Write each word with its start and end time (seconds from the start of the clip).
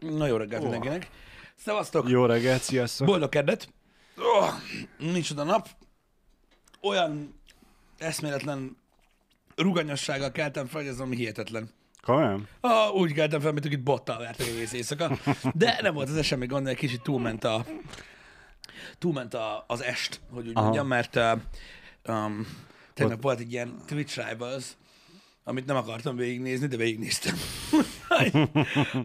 Na 0.00 0.26
jó 0.26 0.36
reggelt 0.36 0.62
mindenkinek. 0.62 1.10
Szevasztok! 1.56 2.08
Jó 2.08 2.26
reggelt, 2.26 2.62
sziasztok! 2.62 3.06
Boldog 3.06 3.28
keddet! 3.28 3.68
Oh, 4.16 4.52
nincs 4.98 5.30
oda 5.30 5.44
nap. 5.44 5.68
Olyan 6.82 7.40
eszméletlen 7.98 8.76
ruganyossággal 9.56 10.30
keltem 10.30 10.66
fel, 10.66 10.80
hogy 10.80 10.90
ez 10.90 11.00
ami 11.00 11.16
hihetetlen. 11.16 11.70
Komolyan? 12.02 12.48
Ah, 12.60 12.94
úgy 12.94 13.12
keltem 13.12 13.40
fel, 13.40 13.52
mint 13.52 13.64
itt 13.64 13.82
bottal 13.82 14.18
vertek 14.18 14.46
egész 14.46 14.72
éjszaka. 14.72 15.18
De 15.54 15.78
nem 15.82 15.94
volt 15.94 16.08
ez 16.08 16.24
semmi 16.24 16.46
gond, 16.46 16.66
egy 16.66 16.76
kicsit 16.76 17.02
túlment 17.02 17.44
a, 17.44 17.64
túlment 18.98 19.34
a, 19.34 19.64
az 19.66 19.82
est, 19.82 20.20
hogy 20.30 20.48
úgy 20.48 20.54
Aha. 20.54 20.62
mondjam, 20.64 20.86
mert 20.86 21.16
um, 22.06 22.46
tegnap 22.94 23.22
volt 23.22 23.40
egy 23.40 23.52
ilyen 23.52 23.82
Twitch 23.86 24.28
Rivals, 24.28 24.64
amit 25.44 25.66
nem 25.66 25.76
akartam 25.76 26.16
végignézni, 26.16 26.66
de 26.66 26.76
végignéztem. 26.76 27.36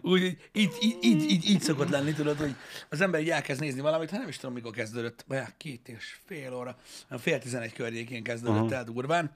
Úgy, 0.00 0.22
így, 0.52 0.72
így, 0.80 0.96
így, 1.00 1.30
így, 1.30 1.50
így, 1.50 1.60
szokott 1.60 1.88
lenni, 1.88 2.12
tudod, 2.12 2.38
hogy 2.38 2.54
az 2.90 3.00
ember 3.00 3.20
így 3.20 3.30
elkezd 3.30 3.60
nézni 3.60 3.80
valamit, 3.80 4.10
hát 4.10 4.20
nem 4.20 4.28
is 4.28 4.36
tudom, 4.36 4.54
mikor 4.54 4.72
kezdődött, 4.72 5.24
vagy 5.28 5.38
hát 5.38 5.54
két 5.56 5.88
és 5.88 6.16
fél 6.26 6.54
óra, 6.54 6.76
fél 7.18 7.38
tizenegy 7.38 7.72
környékén 7.72 8.22
kezdődött 8.22 8.56
Aha. 8.56 8.74
el 8.74 8.84
durván. 8.84 9.30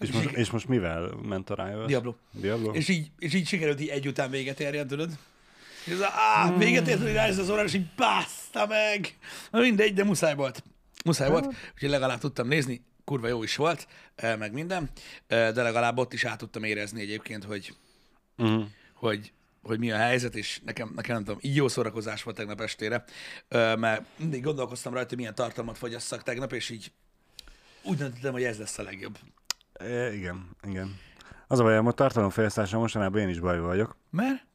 És 0.00 0.10
most, 0.10 0.30
és 0.30 0.50
most 0.50 0.68
mivel 0.68 1.14
ment 1.22 1.50
a 1.50 1.64
Rivals? 1.64 1.86
Diablo. 1.86 2.14
Diablo? 2.30 2.72
És 2.72 2.88
így, 2.88 3.10
és 3.18 3.34
így 3.34 3.46
sikerült 3.46 3.80
így 3.80 3.88
egy 3.88 4.06
után 4.06 4.30
véget 4.30 4.60
érjen, 4.60 4.86
tudod? 4.86 5.10
És 5.84 5.92
ez 5.92 6.00
a, 6.00 6.08
á, 6.34 6.56
véget 6.56 6.88
ért, 6.88 7.02
hogy 7.02 7.12
rájössz 7.12 7.38
az 7.38 7.50
órán, 7.50 7.66
és 7.66 7.74
így 7.74 7.86
baszta 7.96 8.66
meg. 8.66 9.18
Na 9.50 9.60
mindegy, 9.60 9.94
de 9.94 10.04
muszáj 10.04 10.34
volt. 10.34 10.62
Muszáj 11.04 11.28
volt, 11.28 11.46
úgyhogy 11.74 11.88
legalább 11.88 12.18
tudtam 12.18 12.48
nézni, 12.48 12.84
kurva 13.04 13.28
jó 13.28 13.42
is 13.42 13.56
volt, 13.56 13.86
eh, 14.14 14.36
meg 14.36 14.52
minden, 14.52 14.90
eh, 15.26 15.52
de 15.52 15.62
legalább 15.62 15.98
ott 15.98 16.12
is 16.12 16.24
át 16.24 16.38
tudtam 16.38 16.64
érezni 16.64 17.00
egyébként, 17.00 17.44
hogy, 17.44 17.74
Uh-huh. 18.36 18.64
hogy, 18.94 19.32
hogy 19.62 19.78
mi 19.78 19.90
a 19.90 19.96
helyzet, 19.96 20.34
és 20.34 20.60
nekem, 20.64 20.92
nekem 20.94 21.14
nem 21.14 21.24
tudom, 21.24 21.40
így 21.42 21.56
jó 21.56 21.68
szórakozás 21.68 22.22
volt 22.22 22.36
tegnap 22.36 22.60
estére, 22.60 23.04
mert 23.48 24.02
mindig 24.16 24.42
gondolkoztam 24.42 24.92
rajta, 24.92 25.08
hogy 25.08 25.18
milyen 25.18 25.34
tartalmat 25.34 25.78
fogyasszak 25.78 26.22
tegnap, 26.22 26.52
és 26.52 26.70
így 26.70 26.92
úgy 27.82 27.96
döntöttem, 27.96 28.32
hogy 28.32 28.42
ez 28.42 28.58
lesz 28.58 28.78
a 28.78 28.82
legjobb. 28.82 29.18
E, 29.72 30.12
igen, 30.12 30.48
igen. 30.62 30.98
Az 31.46 31.58
a 31.58 31.62
baj, 31.62 31.76
hogy 31.76 31.86
a 31.86 31.92
tartalomfejlesztéssel 31.92 32.78
mostanában 32.78 33.20
én 33.20 33.28
is 33.28 33.40
bajba 33.40 33.66
vagyok, 33.66 33.96
Mert? 34.10 34.46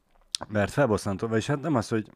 mert 0.48 0.72
felbosszantó, 0.72 1.26
vagyis 1.26 1.46
hát 1.46 1.60
nem 1.60 1.74
az, 1.74 1.88
hogy 1.88 2.10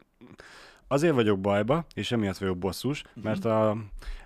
azért 0.88 1.14
vagyok 1.14 1.40
bajba, 1.40 1.86
és 1.94 2.12
emiatt 2.12 2.38
vagyok 2.38 2.58
bosszus, 2.58 3.02
mert 3.14 3.44
a, 3.44 3.76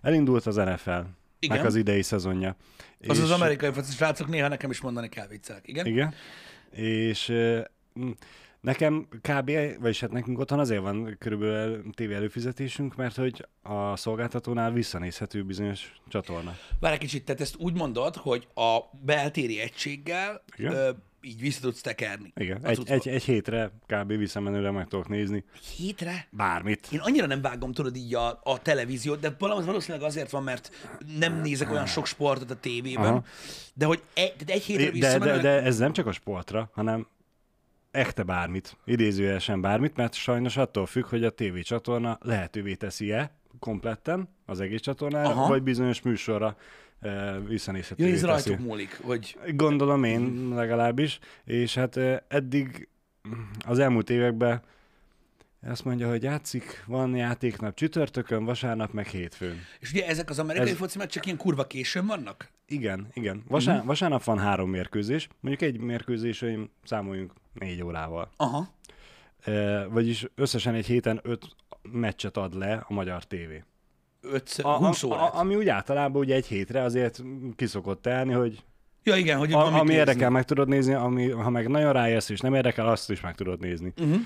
elindult 0.02 0.46
az 0.46 0.56
NFL. 0.56 1.00
Igen. 1.38 1.56
meg 1.56 1.66
az 1.66 1.74
idei 1.74 2.02
szezonja. 2.02 2.56
Az 3.08 3.16
és, 3.16 3.22
az 3.22 3.30
amerikai 3.30 3.72
foci 3.72 3.92
srácok 3.92 4.28
néha 4.28 4.48
nekem 4.48 4.70
is 4.70 4.80
mondani 4.80 5.08
kell 5.08 5.26
viccelek, 5.26 5.68
igen? 5.68 5.86
Igen. 5.86 6.14
És 6.70 7.32
nekem 8.60 9.08
kb. 9.20 9.50
vagyis 9.80 10.00
hát 10.00 10.10
nekünk 10.10 10.38
otthon 10.38 10.58
azért 10.58 10.80
van 10.80 11.16
körülbelül 11.18 11.84
tévé 11.94 12.14
előfizetésünk, 12.14 12.96
mert 12.96 13.16
hogy 13.16 13.46
a 13.62 13.96
szolgáltatónál 13.96 14.72
visszanézhető 14.72 15.44
bizonyos 15.44 15.92
csatorna. 16.08 16.56
Várj 16.80 16.94
egy 16.94 17.00
kicsit, 17.00 17.24
tehát 17.24 17.40
ezt 17.40 17.56
úgy 17.58 17.74
mondod, 17.74 18.16
hogy 18.16 18.48
a 18.54 18.78
beltéri 19.04 19.60
egységgel 19.60 20.44
Igen. 20.56 20.72
ö, 20.72 20.90
így 21.28 21.40
vissza 21.40 21.60
tudsz 21.60 21.80
tekerni. 21.80 22.32
Igen, 22.36 22.64
egy, 22.64 22.82
egy, 22.84 23.08
egy 23.08 23.24
hétre 23.24 23.70
kb. 23.86 24.16
visszamenőre 24.16 24.70
meg 24.70 24.86
tudok 24.86 25.08
nézni 25.08 25.44
hétre? 25.76 26.26
bármit. 26.30 26.88
Én 26.92 26.98
annyira 26.98 27.26
nem 27.26 27.40
vágom, 27.40 27.72
tudod, 27.72 27.96
így 27.96 28.14
a, 28.14 28.40
a 28.42 28.62
televíziót, 28.62 29.20
de 29.20 29.36
valami 29.38 29.64
valószínűleg 29.64 30.06
azért 30.06 30.30
van, 30.30 30.42
mert 30.42 30.70
nem 31.18 31.40
nézek 31.40 31.70
olyan 31.70 31.86
sok 31.86 32.06
sportot 32.06 32.50
a 32.50 32.56
tévében, 32.56 33.04
Aha. 33.04 33.24
de 33.74 33.86
hogy 33.86 34.02
egy, 34.14 34.32
tehát 34.32 34.50
egy 34.50 34.62
hétre 34.62 34.84
De, 34.84 34.90
de, 34.90 34.92
visszamenőleg... 34.92 35.42
de 35.42 35.62
ez 35.62 35.78
nem 35.78 35.92
csak 35.92 36.06
a 36.06 36.12
sportra, 36.12 36.70
hanem 36.74 37.06
echte 37.90 38.22
bármit, 38.22 38.76
idézőjelesen 38.84 39.60
bármit, 39.60 39.96
mert 39.96 40.14
sajnos 40.14 40.56
attól 40.56 40.86
függ, 40.86 41.04
hogy 41.04 41.24
a 41.24 41.30
TV 41.30 41.58
csatorna 41.60 42.18
lehetővé 42.20 42.74
teszi-e 42.74 43.37
kompletten 43.58 44.28
az 44.46 44.60
egész 44.60 44.80
csatornára, 44.80 45.28
Aha. 45.28 45.48
vagy 45.48 45.62
bizonyos 45.62 46.02
műsorra 46.02 46.56
e, 47.00 47.40
visszanézhetővé 47.40 48.08
Ja, 48.08 48.14
ez 48.14 48.20
teszi. 48.20 48.48
rajtuk 48.48 48.66
múlik, 48.66 48.98
hogy 49.02 49.38
Gondolom 49.54 50.04
én 50.04 50.48
legalábbis, 50.54 51.18
és 51.44 51.74
hát 51.74 51.96
eh, 51.96 52.16
eddig 52.28 52.88
mm, 53.28 53.32
az 53.66 53.78
elmúlt 53.78 54.10
években 54.10 54.62
azt 55.66 55.84
mondja, 55.84 56.08
hogy 56.08 56.22
játszik, 56.22 56.84
van 56.86 57.16
játéknap 57.16 57.74
csütörtökön, 57.74 58.44
vasárnap, 58.44 58.92
meg 58.92 59.06
hétfőn. 59.06 59.58
és 59.80 59.92
ugye 59.92 60.06
ezek 60.06 60.30
az 60.30 60.38
amerikai 60.38 60.70
Ez- 60.70 60.76
foci 60.76 60.98
meccsek 60.98 61.24
ilyen 61.26 61.38
kurva 61.38 61.66
későn 61.66 62.06
vannak? 62.06 62.48
Igen, 62.66 63.06
igen. 63.12 63.42
Vasár, 63.48 63.72
uh-huh. 63.74 63.88
Vasárnap 63.88 64.24
van 64.24 64.38
három 64.38 64.70
mérkőzés, 64.70 65.28
mondjuk 65.40 65.70
egy 65.70 65.80
mérkőzésen 65.80 66.70
számoljunk 66.84 67.32
négy 67.52 67.82
órával. 67.82 68.30
Aha. 68.36 68.68
E, 69.44 69.84
vagyis 69.86 70.26
összesen 70.34 70.74
egy 70.74 70.86
héten 70.86 71.20
öt 71.22 71.48
meccset 71.92 72.36
ad 72.36 72.54
le 72.54 72.84
a 72.88 72.92
magyar 72.92 73.24
tévé. 73.24 73.64
Ötször, 74.20 74.66
A, 74.66 74.76
20 74.76 75.02
a, 75.02 75.06
órát. 75.06 75.34
a, 75.34 75.38
ami 75.38 75.54
úgy 75.54 75.68
általában 75.68 76.22
ugye 76.22 76.34
egy 76.34 76.46
hétre 76.46 76.82
azért 76.82 77.22
kiszokott 77.56 78.02
telni, 78.02 78.32
hogy 78.32 78.64
ja, 79.02 79.16
igen, 79.16 79.38
hogy 79.38 79.52
a, 79.52 79.66
ami 79.66 79.78
nézni. 79.78 79.94
érdekel, 79.94 80.30
meg 80.30 80.44
tudod 80.44 80.68
nézni, 80.68 80.94
ami, 80.94 81.30
ha 81.30 81.50
meg 81.50 81.68
nagyon 81.68 81.92
rájössz 81.92 82.28
és 82.28 82.40
nem 82.40 82.54
érdekel, 82.54 82.88
azt 82.88 83.10
is 83.10 83.20
meg 83.20 83.34
tudod 83.34 83.60
nézni. 83.60 83.92
Uh-huh. 84.00 84.20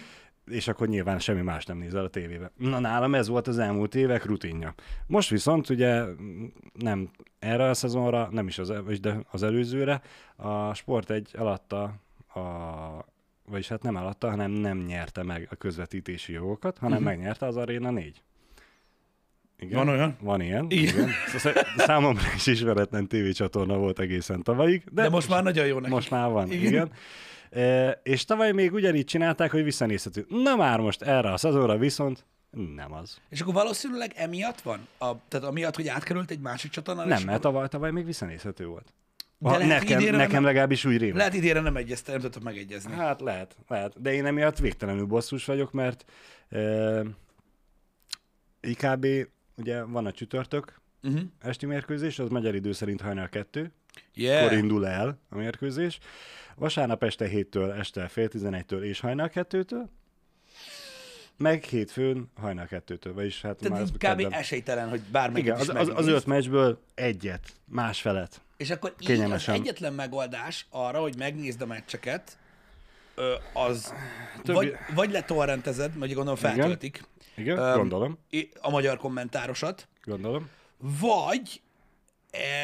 és 0.46 0.68
akkor 0.68 0.88
nyilván 0.88 1.18
semmi 1.18 1.40
más 1.40 1.64
nem 1.66 1.78
nézel 1.78 2.04
a 2.04 2.08
tévébe. 2.08 2.52
Na 2.56 2.78
nálam 2.78 3.14
ez 3.14 3.28
volt 3.28 3.46
az 3.46 3.58
elmúlt 3.58 3.94
évek 3.94 4.24
rutinja. 4.24 4.74
Most 5.06 5.28
viszont 5.30 5.68
ugye 5.68 6.02
nem 6.74 7.10
erre 7.38 7.68
a 7.68 7.74
szezonra, 7.74 8.28
nem 8.30 8.46
is 8.46 8.58
az, 8.58 8.72
de 9.00 9.18
az 9.30 9.42
előzőre, 9.42 10.02
a 10.36 10.74
Sport 10.74 11.10
egy 11.10 11.30
eladta 11.32 11.82
a 12.34 12.40
vagyis 13.44 13.68
hát 13.68 13.82
nem 13.82 13.96
eladta, 13.96 14.30
hanem 14.30 14.50
nem 14.50 14.78
nyerte 14.78 15.22
meg 15.22 15.48
a 15.50 15.54
közvetítési 15.54 16.32
jogokat, 16.32 16.78
hanem 16.78 16.98
uh-huh. 16.98 17.12
megnyerte 17.12 17.46
az 17.46 17.56
Arena 17.56 17.90
4. 17.90 18.22
Igen? 19.62 19.78
Van 19.78 19.88
olyan? 19.88 20.16
Van 20.20 20.40
ilyen. 20.40 20.66
Igen. 20.68 20.94
igen. 20.94 21.10
Szóval 21.26 21.62
Számomra 21.76 22.22
is 22.34 22.46
ismeretlen 22.46 23.08
tévécsatorna 23.08 23.76
volt 23.76 23.98
egészen 23.98 24.42
tavalyig. 24.42 24.84
De, 24.90 25.02
de 25.02 25.08
most 25.08 25.28
már 25.28 25.42
nagyon 25.42 25.66
jó 25.66 25.78
neki. 25.78 25.92
most 25.92 26.10
már 26.10 26.30
van, 26.30 26.50
Igen. 26.50 26.66
igen. 26.66 26.90
E, 27.50 27.90
és 28.02 28.24
tavaly 28.24 28.52
még 28.52 28.72
ugyanígy 28.72 29.04
csinálták, 29.04 29.50
hogy 29.50 29.64
visszanézhető. 29.64 30.26
Na 30.28 30.56
már 30.56 30.80
most 30.80 31.02
erre 31.02 31.32
a 31.32 31.36
szezonra 31.36 31.76
viszont 31.76 32.24
nem 32.74 32.92
az. 32.92 33.18
És 33.28 33.40
akkor 33.40 33.54
valószínűleg 33.54 34.12
emiatt 34.14 34.60
van? 34.60 34.88
A, 34.98 35.12
tehát 35.28 35.46
amiatt, 35.46 35.76
hogy 35.76 35.88
átkerült 35.88 36.30
egy 36.30 36.40
másik 36.40 36.70
csatornára? 36.70 37.08
Nem, 37.08 37.22
mert 37.24 37.40
tavaly, 37.40 37.68
tavaly 37.68 37.90
még 37.90 38.04
visszanézhető 38.04 38.66
volt. 38.66 38.92
De 39.42 39.48
Ha, 39.48 39.58
nekem, 39.66 39.98
idénre 40.00 40.16
nekem 40.16 40.32
nem- 40.32 40.44
legalábbis 40.44 40.84
úgy 40.84 40.96
rémlik. 40.96 41.14
Lehet 41.16 41.34
idére 41.34 41.60
nem 41.60 41.76
egyeztem, 41.76 42.12
nem 42.14 42.22
tudtok 42.22 42.42
megegyezni. 42.42 42.92
Hát 42.92 43.20
lehet, 43.20 43.56
lehet. 43.68 44.02
De 44.02 44.12
én 44.12 44.26
emiatt 44.26 44.58
végtelenül 44.58 45.04
bosszus 45.04 45.44
vagyok, 45.44 45.72
mert 45.72 46.04
uh, 46.50 47.06
IKB, 48.60 49.06
ugye 49.56 49.82
van 49.82 50.06
a 50.06 50.12
csütörtök 50.12 50.80
Uh-huh. 51.04 51.20
esti 51.40 51.66
mérkőzés, 51.66 52.18
az 52.18 52.28
magyar 52.28 52.54
idő 52.54 52.72
szerint 52.72 53.00
hajnal 53.00 53.28
kettő, 53.28 53.72
Yeah. 54.14 54.48
kor 54.48 54.52
indul 54.58 54.86
el 54.86 55.18
a 55.28 55.36
mérkőzés. 55.36 55.98
Vasárnap 56.56 57.02
este 57.02 57.26
héttől 57.26 57.72
este 57.72 58.08
fél 58.08 58.28
tizenegytől 58.28 58.84
és 58.84 59.00
hajnal 59.00 59.28
kettőtől, 59.28 59.90
meg 61.36 61.64
hétfőn 61.64 62.30
hajnal 62.40 62.66
kettőtől, 62.66 63.14
vagyis 63.14 63.42
hát 63.42 63.56
Tehát 63.56 63.72
már 63.72 63.80
az 63.82 63.90
kb. 63.90 63.98
kedden. 63.98 64.32
esélytelen, 64.32 64.88
hogy 64.88 65.00
bármelyik 65.00 65.46
Igen, 65.46 65.60
is 65.60 65.68
az, 65.68 65.76
az, 65.76 65.88
az 65.94 66.06
öt 66.06 66.26
meccsből 66.26 66.80
egyet, 66.94 67.52
másfelet. 67.64 68.40
És 68.56 68.70
akkor 68.70 68.94
így 68.98 69.20
az 69.20 69.48
egyetlen 69.48 69.92
megoldás 69.92 70.66
arra, 70.70 71.00
hogy 71.00 71.16
megnézd 71.18 71.60
a 71.62 71.66
meccseket, 71.66 72.36
az 73.52 73.94
Többi- 74.42 74.52
vagy, 74.58 74.74
vagy 74.94 75.10
letorrentezed, 75.10 75.98
vagy 75.98 76.12
gondolom 76.12 76.38
feltöltik 76.38 77.02
Igen, 77.34 77.58
Öm, 77.58 77.76
gondolom, 77.76 78.18
i- 78.30 78.48
a 78.60 78.70
magyar 78.70 78.96
kommentárosat, 78.96 79.88
gondolom. 80.04 80.48
vagy 80.78 81.60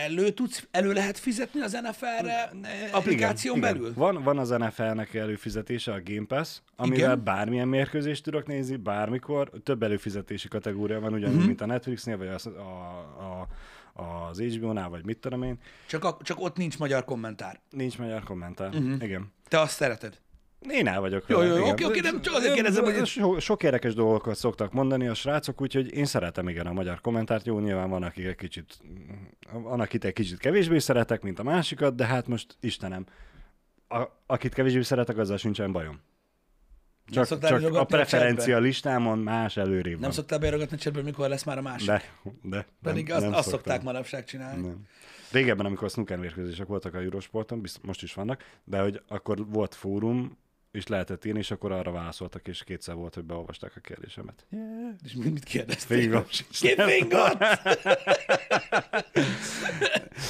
elő, 0.04 0.30
tudsz, 0.30 0.66
elő 0.70 0.92
lehet 0.92 1.18
fizetni 1.18 1.60
az 1.60 1.72
NFL-re 1.72 2.50
applikáción 2.92 3.56
igen, 3.56 3.72
belül? 3.72 3.86
Igen. 3.88 3.98
Van, 3.98 4.22
van 4.22 4.38
az 4.38 4.48
NFL-nek 4.48 5.14
előfizetése, 5.14 5.92
a 5.92 6.00
Game 6.04 6.26
Pass, 6.26 6.58
amivel 6.76 6.98
Igen. 7.12 7.24
bármilyen 7.24 7.68
mérkőzést 7.68 8.22
tudok 8.22 8.46
nézni, 8.46 8.76
bármikor. 8.76 9.50
Több 9.64 9.82
előfizetési 9.82 10.48
kategória 10.48 11.00
van, 11.00 11.12
ugyanúgy, 11.12 11.36
Mhm. 11.36 11.46
mint 11.46 11.60
a 11.60 11.66
Netflixnél, 11.66 12.16
vagy 12.16 12.28
az, 12.28 12.46
a, 12.46 12.60
a, 13.20 13.48
az 14.02 14.40
HBO-nál, 14.40 14.88
vagy 14.88 15.04
mit 15.04 15.18
tudom 15.18 15.42
én. 15.42 15.58
Csak, 15.86 16.04
a, 16.04 16.16
csak 16.22 16.40
ott 16.40 16.56
nincs 16.56 16.78
magyar 16.78 17.04
kommentár. 17.04 17.60
Nincs 17.70 17.98
magyar 17.98 18.22
kommentár. 18.24 18.68
Mhm. 18.70 18.84
Uh-huh. 18.84 19.02
Igen. 19.02 19.32
Te 19.48 19.60
azt 19.60 19.72
szereted. 19.74 20.18
Én 20.70 20.86
el 20.86 21.00
vagyok. 21.00 21.24
Jó, 21.28 21.38
vele, 21.38 21.48
jó, 21.50 21.56
igen. 21.56 21.70
oké, 21.70 21.84
oké, 21.84 22.00
nem 22.00 22.20
csak 22.22 22.34
azért 22.34 22.54
kérdezem, 22.54 22.84
hogy- 22.84 23.06
So, 23.06 23.38
sok 23.40 23.62
érdekes 23.62 23.94
dolgokat 23.94 24.36
szoktak 24.36 24.72
mondani 24.72 25.06
a 25.06 25.14
srácok, 25.14 25.60
úgyhogy 25.60 25.92
én 25.92 26.04
szeretem 26.04 26.48
igen 26.48 26.66
a 26.66 26.72
magyar 26.72 27.00
kommentárt. 27.00 27.46
Jó, 27.46 27.58
nyilván 27.58 27.90
van, 27.90 28.02
akik 28.02 28.24
egy 28.26 28.34
kicsit, 28.36 28.78
van, 29.52 29.80
akit 29.80 30.04
egy 30.04 30.12
kicsit 30.12 30.38
kevésbé 30.38 30.78
szeretek, 30.78 31.22
mint 31.22 31.38
a 31.38 31.42
másikat, 31.42 31.94
de 31.94 32.06
hát 32.06 32.26
most 32.26 32.56
Istenem, 32.60 33.04
a, 33.88 34.02
akit 34.26 34.54
kevésbé 34.54 34.82
szeretek, 34.82 35.18
azzal 35.18 35.36
sincsen 35.36 35.72
bajom. 35.72 36.00
Csak, 37.10 37.26
csak 37.26 37.42
a 37.42 37.46
írogatni 37.48 37.76
a 37.78 37.84
preferencia 37.84 38.58
listámon 38.58 39.18
más 39.18 39.56
előrébb 39.56 39.92
Nem 39.92 40.00
van. 40.00 40.10
szoktál 40.12 40.38
beírogatni 40.38 40.76
csetbe, 40.76 41.02
mikor 41.02 41.28
lesz 41.28 41.44
már 41.44 41.58
a 41.58 41.62
másik? 41.62 41.86
De, 41.86 42.02
de. 42.42 42.66
Pedig 42.82 43.06
nem, 43.08 43.16
azt, 43.16 43.24
nem 43.24 43.34
azt 43.34 43.48
szokták 43.48 43.82
manapság 43.82 44.24
csinálni. 44.24 44.66
Nem. 44.66 44.86
Régebben, 45.32 45.66
amikor 45.66 45.90
snooker 45.90 46.18
mérkőzések 46.18 46.66
voltak 46.66 46.94
a 46.94 46.98
Eurosporton, 46.98 47.60
biztos 47.60 47.82
most 47.84 48.02
is 48.02 48.14
vannak, 48.14 48.44
de 48.64 48.80
hogy 48.80 49.02
akkor 49.08 49.46
volt 49.48 49.74
fórum, 49.74 50.38
is 50.70 50.86
lehetett 50.86 51.24
írni, 51.24 51.38
és 51.38 51.50
akkor 51.50 51.72
arra 51.72 51.90
válaszoltak, 51.90 52.48
és 52.48 52.64
kétszer 52.64 52.94
volt, 52.94 53.14
hogy 53.14 53.24
beolvasták 53.24 53.72
a 53.76 53.80
kérdésemet. 53.80 54.46
Yeah. 54.50 54.94
És 55.04 55.12
mit, 55.12 55.32
mit 55.32 55.44
kérdeztél? 55.44 56.26
Ki 56.60 56.74
fingot? 56.76 57.36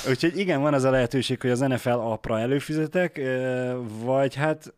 Úgyhogy 0.09 0.39
igen, 0.39 0.61
van 0.61 0.75
az 0.75 0.85
a 0.85 0.91
lehetőség, 0.91 1.41
hogy 1.41 1.51
az 1.51 1.61
NFL 1.61 1.89
apra 1.89 2.39
előfizetek, 2.39 3.21
vagy 4.03 4.35
hát 4.35 4.75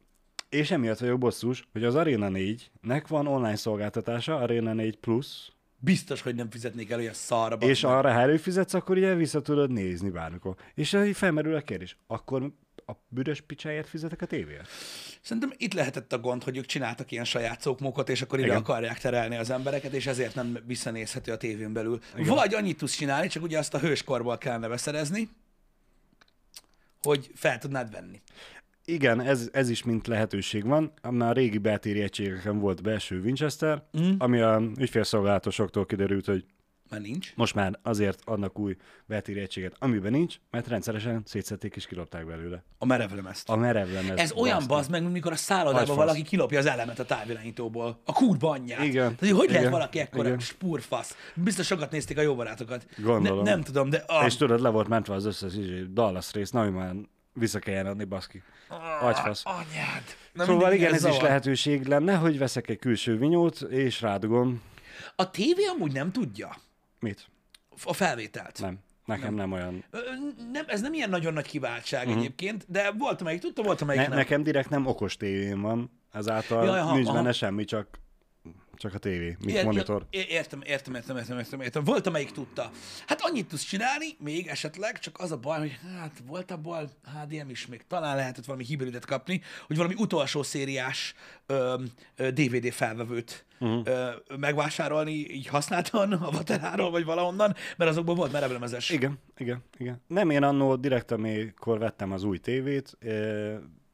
és 0.48 0.70
emiatt 0.70 0.98
vagyok 0.98 1.18
bosszus, 1.18 1.68
hogy 1.72 1.84
az 1.84 1.94
Arena 1.94 2.28
4-nek 2.32 3.04
van 3.08 3.26
online 3.26 3.56
szolgáltatása, 3.56 4.36
Arena 4.36 4.72
4 4.72 4.96
Plus, 4.96 5.52
Biztos, 5.82 6.22
hogy 6.22 6.34
nem 6.34 6.50
fizetnék 6.50 6.90
el 6.90 6.98
olyan 6.98 7.12
szarba. 7.12 7.66
és 7.66 7.84
arra, 7.84 8.12
ha 8.12 8.20
előfizetsz, 8.20 8.74
akkor 8.74 8.96
ugye 8.96 9.14
vissza 9.14 9.42
tudod 9.42 9.70
nézni 9.70 10.10
bármikor. 10.10 10.54
És 10.74 10.92
így 10.92 11.16
felmerül 11.16 11.54
a 11.54 11.60
kérdés, 11.60 11.96
akkor 12.06 12.52
a 12.90 13.04
büdös 13.08 13.40
picsáért 13.40 13.88
fizetek 13.88 14.22
a 14.22 14.26
tévéért? 14.26 14.68
Szerintem 15.20 15.52
itt 15.56 15.72
lehetett 15.72 16.12
a 16.12 16.18
gond, 16.18 16.42
hogy 16.42 16.56
ők 16.56 16.66
csináltak 16.66 17.10
ilyen 17.10 17.24
saját 17.24 17.60
szokmókot, 17.60 18.08
és 18.08 18.22
akkor 18.22 18.38
ide 18.38 18.46
Igen. 18.46 18.58
akarják 18.58 18.98
terelni 18.98 19.36
az 19.36 19.50
embereket, 19.50 19.92
és 19.92 20.06
ezért 20.06 20.34
nem 20.34 20.58
visszanézhető 20.66 21.32
a 21.32 21.36
tévén 21.36 21.72
belül. 21.72 22.00
Igen. 22.16 22.34
Vagy 22.34 22.54
annyit 22.54 22.78
tudsz 22.78 22.96
csinálni, 22.96 23.28
csak 23.28 23.42
ugye 23.42 23.58
azt 23.58 23.74
a 23.74 23.78
hőskorból 23.78 24.38
kellene 24.38 24.68
beszerezni, 24.68 25.28
hogy 27.02 27.30
fel 27.34 27.58
tudnád 27.58 27.90
venni. 27.90 28.20
Igen, 28.84 29.20
ez, 29.20 29.48
ez 29.52 29.68
is 29.68 29.82
mint 29.82 30.06
lehetőség 30.06 30.64
van. 30.64 30.92
Már 31.10 31.30
a 31.30 31.32
régi 31.32 31.58
beltéri 31.58 32.00
egységeken 32.00 32.58
volt 32.58 32.82
belső 32.82 33.20
Winchester, 33.20 33.82
mm. 34.00 34.14
ami 34.18 34.40
a 34.40 34.62
ügyfélszolgálatosoktól 34.78 35.86
kiderült, 35.86 36.26
hogy 36.26 36.44
Mert 36.90 37.02
nincs. 37.02 37.32
most 37.36 37.54
már 37.54 37.78
azért 37.82 38.20
adnak 38.24 38.58
új 38.58 38.76
beltéri 39.06 39.40
egységet, 39.40 39.74
amiben 39.78 40.12
nincs, 40.12 40.36
mert 40.50 40.66
rendszeresen 40.68 41.22
szétszették 41.24 41.76
és 41.76 41.86
kilopták 41.86 42.26
belőle. 42.26 42.62
A 42.78 42.86
merevlemezt. 42.86 43.48
A 43.48 43.56
merevlemez. 43.56 44.18
Ez 44.18 44.32
olyan 44.32 44.62
bazd 44.66 44.90
meg, 44.90 45.00
mint 45.00 45.12
mikor 45.12 45.32
a 45.32 45.36
szállodában 45.36 45.96
valaki 45.96 46.22
kilopja 46.22 46.58
az 46.58 46.66
elemet 46.66 46.98
a 46.98 47.04
távirányítóból. 47.04 48.00
A 48.04 48.12
kurva 48.12 48.50
anyját. 48.50 48.82
Igen. 48.84 48.92
Tehát, 49.02 49.18
hogy, 49.18 49.30
hogy 49.30 49.46
lehet 49.46 49.60
Igen. 49.60 49.70
valaki 49.72 49.98
ekkora 49.98 50.26
Igen. 50.26 50.38
spurfasz? 50.38 51.16
Biztos 51.34 51.66
sokat 51.66 51.90
nézték 51.90 52.18
a 52.18 52.22
jó 52.22 52.34
barátokat. 52.34 52.86
Gondolom. 53.02 53.44
Ne, 53.44 53.50
nem 53.50 53.62
tudom, 53.62 53.90
de... 53.90 54.04
Ah, 54.06 54.24
És 54.26 54.36
tudod, 54.36 54.60
le 54.60 54.68
volt 54.68 54.88
mentve 54.88 55.14
az 55.14 55.24
összes 55.24 55.54
izé, 55.54 55.82
Dallas 55.92 56.32
rész, 56.32 56.50
na, 56.50 56.70
már 56.70 56.94
vissza 57.32 57.58
kelljen 57.58 57.86
adni, 57.86 58.04
baszki. 58.04 58.42
Agyfasz. 59.00 59.42
anyád. 59.44 60.02
Na, 60.32 60.44
Szóval 60.44 60.72
igen, 60.72 60.88
ez 60.92 61.04
is 61.04 61.10
zavar. 61.12 61.22
lehetőség 61.22 61.86
lenne, 61.86 62.14
hogy 62.14 62.38
veszek 62.38 62.68
egy 62.68 62.78
külső 62.78 63.18
vinyót, 63.18 63.60
és 63.60 64.00
rádugom. 64.00 64.62
A 65.16 65.30
tévé 65.30 65.64
amúgy 65.64 65.92
nem 65.92 66.12
tudja 66.12 66.56
Mit? 67.00 67.28
a 67.84 67.92
felvételt. 67.92 68.60
Nem. 68.60 68.78
Nekem 69.04 69.34
nem, 69.34 69.34
nem 69.34 69.52
olyan. 69.52 69.84
Nem, 70.52 70.64
ez 70.66 70.80
nem 70.80 70.92
ilyen 70.92 71.10
nagyon 71.10 71.32
nagy 71.32 71.46
kiváltság 71.46 72.06
uh-huh. 72.06 72.22
egyébként, 72.22 72.64
de 72.68 72.90
volt, 72.90 73.20
amelyik 73.20 73.40
tudta, 73.40 73.62
volt, 73.62 73.80
amelyik. 73.80 74.02
Ne, 74.02 74.08
nem. 74.08 74.16
nekem 74.16 74.42
direkt 74.42 74.68
nem 74.68 74.86
okos 74.86 75.16
tévém 75.16 75.60
van, 75.60 75.90
ezáltal 76.12 76.64
Jaj, 76.64 76.78
aha, 76.78 76.94
nincs 76.94 77.06
aha. 77.06 77.16
benne 77.16 77.32
semmi, 77.32 77.64
csak, 77.64 77.98
csak 78.80 78.94
a 78.94 78.98
tévé, 78.98 79.26
mint 79.26 79.50
Ilyen- 79.50 79.64
monitor. 79.64 80.06
Értem, 80.10 80.60
értem, 80.64 80.94
értem, 80.94 81.16
értem, 81.16 81.38
értem, 81.38 81.60
értem. 81.60 81.84
Volt, 81.84 82.06
amelyik 82.06 82.30
tudta. 82.30 82.70
Hát 83.06 83.20
annyit 83.22 83.46
tudsz 83.46 83.62
csinálni, 83.62 84.06
még 84.18 84.46
esetleg, 84.46 84.98
csak 84.98 85.18
az 85.18 85.32
a 85.32 85.36
baj, 85.36 85.58
hogy 85.58 85.78
hát 85.98 86.22
volt 86.26 86.50
abból 86.50 86.90
HDM 87.04 87.48
is 87.48 87.66
még. 87.66 87.82
Talán 87.88 88.16
lehetett 88.16 88.44
valami 88.44 88.64
hibridet 88.64 89.04
kapni, 89.04 89.42
hogy 89.66 89.76
valami 89.76 89.94
utolsó 89.98 90.42
szériás 90.42 91.14
ö, 91.46 91.82
ö, 92.16 92.30
DVD 92.30 92.72
felvevőt 92.72 93.44
uh-huh. 93.58 93.86
ö, 93.86 94.10
megvásárolni 94.36 95.12
így 95.12 95.46
használtan 95.46 96.12
a 96.12 96.30
Vateráról, 96.30 96.90
vagy 96.90 97.04
valahonnan, 97.04 97.54
mert 97.76 97.90
azokból 97.90 98.14
volt 98.14 98.32
merevlemezes. 98.32 98.90
Igen, 98.90 99.18
igen, 99.36 99.62
igen. 99.78 100.02
Nem 100.06 100.30
én 100.30 100.42
annó 100.42 100.76
direkt, 100.76 101.10
amikor 101.10 101.78
vettem 101.78 102.12
az 102.12 102.24
új 102.24 102.38
tévét, 102.38 102.96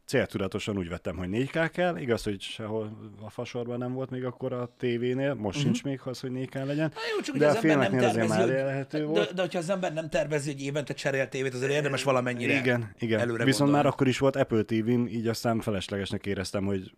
céltudatosan 0.06 0.78
úgy 0.78 0.88
vettem, 0.88 1.16
hogy 1.16 1.28
4K 1.32 1.70
kell. 1.72 1.96
Igaz, 1.96 2.22
hogy 2.22 2.40
sehol 2.40 2.98
a 3.20 3.30
fasorban 3.30 3.78
nem 3.78 3.92
volt 3.92 4.10
még 4.10 4.24
akkor 4.24 4.52
a 4.52 4.74
tévénél, 4.78 5.34
most 5.34 5.46
uh-huh. 5.46 5.62
sincs 5.62 5.84
még 5.84 6.00
az, 6.04 6.20
hogy 6.20 6.30
4K 6.34 6.66
legyen. 6.66 6.92
Na 6.94 7.00
jó, 7.14 7.20
csak 7.22 7.36
de 7.36 7.46
ugye 7.46 7.46
a 7.46 7.58
az 7.58 7.64
ember 7.64 7.76
nem 7.76 7.88
filmeknél 7.90 8.08
azért 8.08 8.28
tervezi, 8.28 8.50
már 8.50 8.58
elérhető 8.58 8.98
de, 8.98 9.04
volt. 9.04 9.34
de, 9.34 9.40
hogyha 9.40 9.58
az 9.58 9.70
ember 9.70 9.92
nem 9.92 10.08
tervezi, 10.08 10.52
hogy 10.52 10.62
évente 10.62 10.94
cserél 10.94 11.28
tévét, 11.28 11.54
azért 11.54 11.72
érdemes 11.72 12.02
valamennyire 12.02 12.58
Igen, 12.58 12.94
igen. 12.98 13.20
előre 13.20 13.44
Viszont 13.44 13.58
gondolni. 13.58 13.82
már 13.82 13.86
akkor 13.86 14.08
is 14.08 14.18
volt 14.18 14.36
Apple 14.36 14.62
TV-m, 14.62 15.06
így 15.06 15.26
aztán 15.26 15.60
feleslegesnek 15.60 16.26
éreztem, 16.26 16.64
hogy 16.64 16.92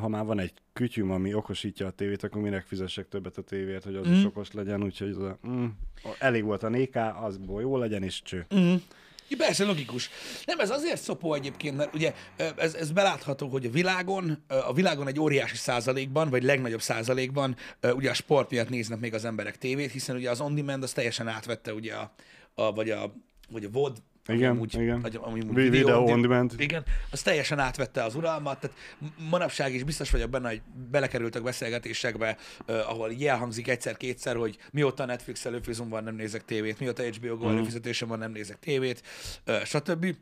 ha 0.00 0.08
már 0.08 0.24
van 0.24 0.38
egy 0.38 0.52
kütyüm, 0.72 1.10
ami 1.10 1.34
okosítja 1.34 1.86
a 1.86 1.90
tévét, 1.90 2.22
akkor 2.22 2.42
minek 2.42 2.64
fizessek 2.64 3.08
többet 3.08 3.38
a 3.38 3.42
tévért, 3.42 3.84
hogy 3.84 3.94
az 3.94 4.08
mm. 4.08 4.12
is 4.12 4.24
okos 4.24 4.52
legyen, 4.52 4.82
úgyhogy 4.82 5.10
az 5.10 5.18
a, 5.18 5.38
mm, 5.48 5.64
elég 6.18 6.44
volt 6.44 6.62
a 6.62 6.68
4K, 6.68 7.22
azból 7.22 7.60
jó 7.60 7.76
legyen, 7.76 8.02
és 8.02 8.22
cső. 8.22 8.46
Mm. 8.54 8.74
Ja, 9.32 9.38
persze, 9.38 9.64
logikus. 9.64 10.10
Nem, 10.44 10.58
ez 10.58 10.70
azért 10.70 11.02
szopó 11.02 11.34
egyébként, 11.34 11.76
mert 11.76 11.94
ugye 11.94 12.14
ez, 12.56 12.74
ez 12.74 12.90
belátható, 12.90 13.48
hogy 13.48 13.66
a 13.66 13.70
világon, 13.70 14.44
a 14.48 14.72
világon 14.72 15.06
egy 15.06 15.20
óriási 15.20 15.56
százalékban, 15.56 16.30
vagy 16.30 16.42
legnagyobb 16.42 16.80
százalékban 16.80 17.56
ugye 17.82 18.10
a 18.10 18.14
sport 18.14 18.50
miatt 18.50 18.68
néznek 18.68 19.00
még 19.00 19.14
az 19.14 19.24
emberek 19.24 19.58
tévét, 19.58 19.92
hiszen 19.92 20.16
ugye 20.16 20.30
az 20.30 20.40
on-demand 20.40 20.82
az 20.82 20.92
teljesen 20.92 21.28
átvette 21.28 21.74
ugye 21.74 21.94
a, 21.94 22.12
a 22.54 22.72
vagy 22.72 22.90
a 22.90 23.12
vagy 23.48 23.64
a 23.64 23.70
VOD, 23.70 24.02
Igen, 24.28 24.50
amúgy, 24.50 24.74
igen. 24.74 25.00
Ami 25.02 25.40
amúgy 25.40 25.54
Vi- 25.54 25.68
video 25.68 26.02
on 26.04 26.20
demand. 26.20 26.54
Igen, 26.56 26.84
az 27.10 27.22
teljesen 27.22 27.58
átvette 27.58 28.04
az 28.04 28.14
uralmat, 28.14 28.60
tehát 28.60 28.76
manapság 29.30 29.74
is 29.74 29.82
biztos 29.84 30.10
vagyok 30.10 30.30
benne, 30.30 30.48
hogy 30.48 30.62
belekerültek 30.90 31.42
beszélgetésekbe, 31.42 32.36
uh, 32.66 32.90
ahol 32.90 33.10
így 33.10 33.26
elhangzik 33.26 33.68
egyszer-kétszer, 33.68 34.36
hogy 34.36 34.58
mióta 34.72 35.04
Netflix 35.04 35.44
előfizum 35.44 35.88
van, 35.88 36.04
nem 36.04 36.14
nézek 36.14 36.44
tévét, 36.44 36.78
mióta 36.80 37.02
HBO 37.02 37.36
Go 37.36 37.44
Mhm. 37.46 37.54
előfizetésem 37.54 38.08
van, 38.08 38.18
nem 38.18 38.32
nézek 38.32 38.58
tévét, 38.58 39.02
uh, 39.46 39.62
stb. 39.64 40.16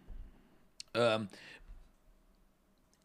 Um, 0.99 1.29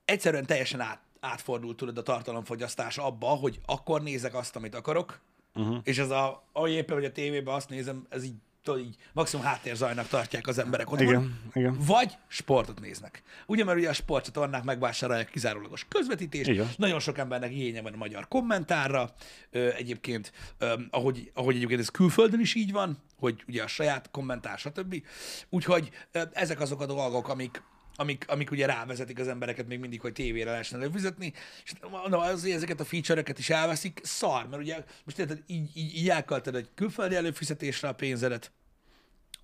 egyszerűen 0.05 0.45
teljesen 0.45 0.79
át, 0.81 0.99
átfordult 1.19 1.77
tudod 1.77 1.97
a 1.97 2.03
tartalomfogyasztás 2.03 2.97
abba, 2.97 3.27
hogy 3.27 3.59
akkor 3.65 4.01
nézek 4.01 4.35
azt, 4.35 4.55
amit 4.55 4.75
akarok, 4.75 5.19
uh-huh. 5.55 5.77
és 5.83 5.97
ez 5.97 6.09
a, 6.09 6.43
ahogy 6.51 6.71
éppen 6.71 6.95
vagy 6.95 7.05
a 7.05 7.11
tévében 7.11 7.53
azt 7.53 7.69
nézem, 7.69 8.05
ez 8.09 8.23
így, 8.23 8.35
tudod, 8.65 8.79
így 8.79 8.95
maximum 9.13 9.45
háttérzajnak 9.45 10.07
tartják 10.07 10.47
az 10.47 10.57
emberek 10.57 10.91
otthon. 10.91 11.07
Igen, 11.07 11.39
igen. 11.53 11.77
Vagy 11.79 12.17
sportot 12.27 12.79
néznek. 12.79 13.23
Ugye, 13.45 13.63
mert 13.63 13.77
ugye 13.77 13.89
a 13.89 13.93
sportcsatornák 13.93 14.63
megvásárolják 14.63 15.29
kizárólagos 15.29 15.85
közvetítést, 15.89 16.49
Igen. 16.49 16.69
nagyon 16.77 16.99
sok 16.99 17.17
embernek 17.17 17.51
igénye 17.51 17.81
van 17.81 17.93
a 17.93 17.97
magyar 17.97 18.27
kommentárra, 18.27 19.13
ö, 19.51 19.69
egyébként, 19.73 20.31
ö, 20.57 20.73
ahogy, 20.89 21.31
ahogy 21.33 21.55
egyébként 21.55 21.79
ez 21.79 21.89
külföldön 21.89 22.39
is 22.39 22.55
így 22.55 22.71
van, 22.71 22.97
hogy 23.19 23.43
ugye 23.47 23.63
a 23.63 23.67
saját 23.67 24.09
kommentár, 24.11 24.57
stb. 24.57 25.03
Úgyhogy 25.49 25.89
ö, 26.11 26.21
ezek 26.33 26.59
azok 26.59 26.81
a 26.81 26.85
dolgok, 26.85 27.29
amik, 27.29 27.61
amik, 27.95 28.25
amik 28.27 28.51
ugye 28.51 28.65
rávezetik 28.65 29.19
az 29.19 29.27
embereket 29.27 29.67
még 29.67 29.79
mindig, 29.79 30.01
hogy 30.01 30.13
tévére 30.13 30.51
lehessen 30.51 30.79
előfizetni, 30.79 31.33
és 31.63 31.71
mondom, 31.91 32.19
azért 32.19 32.55
ezeket 32.55 32.79
a 32.79 32.85
feature-öket 32.85 33.39
is 33.39 33.49
elveszik, 33.49 33.99
szar, 34.03 34.47
mert 34.49 34.61
ugye 34.61 34.83
most 35.03 35.19
érted, 35.19 35.43
így, 35.47 35.69
így, 35.73 35.95
így 35.95 36.09
elkölted 36.09 36.55
egy 36.55 36.69
külföldi 36.75 37.15
előfizetésre 37.15 37.87
a 37.87 37.93
pénzedet, 37.93 38.51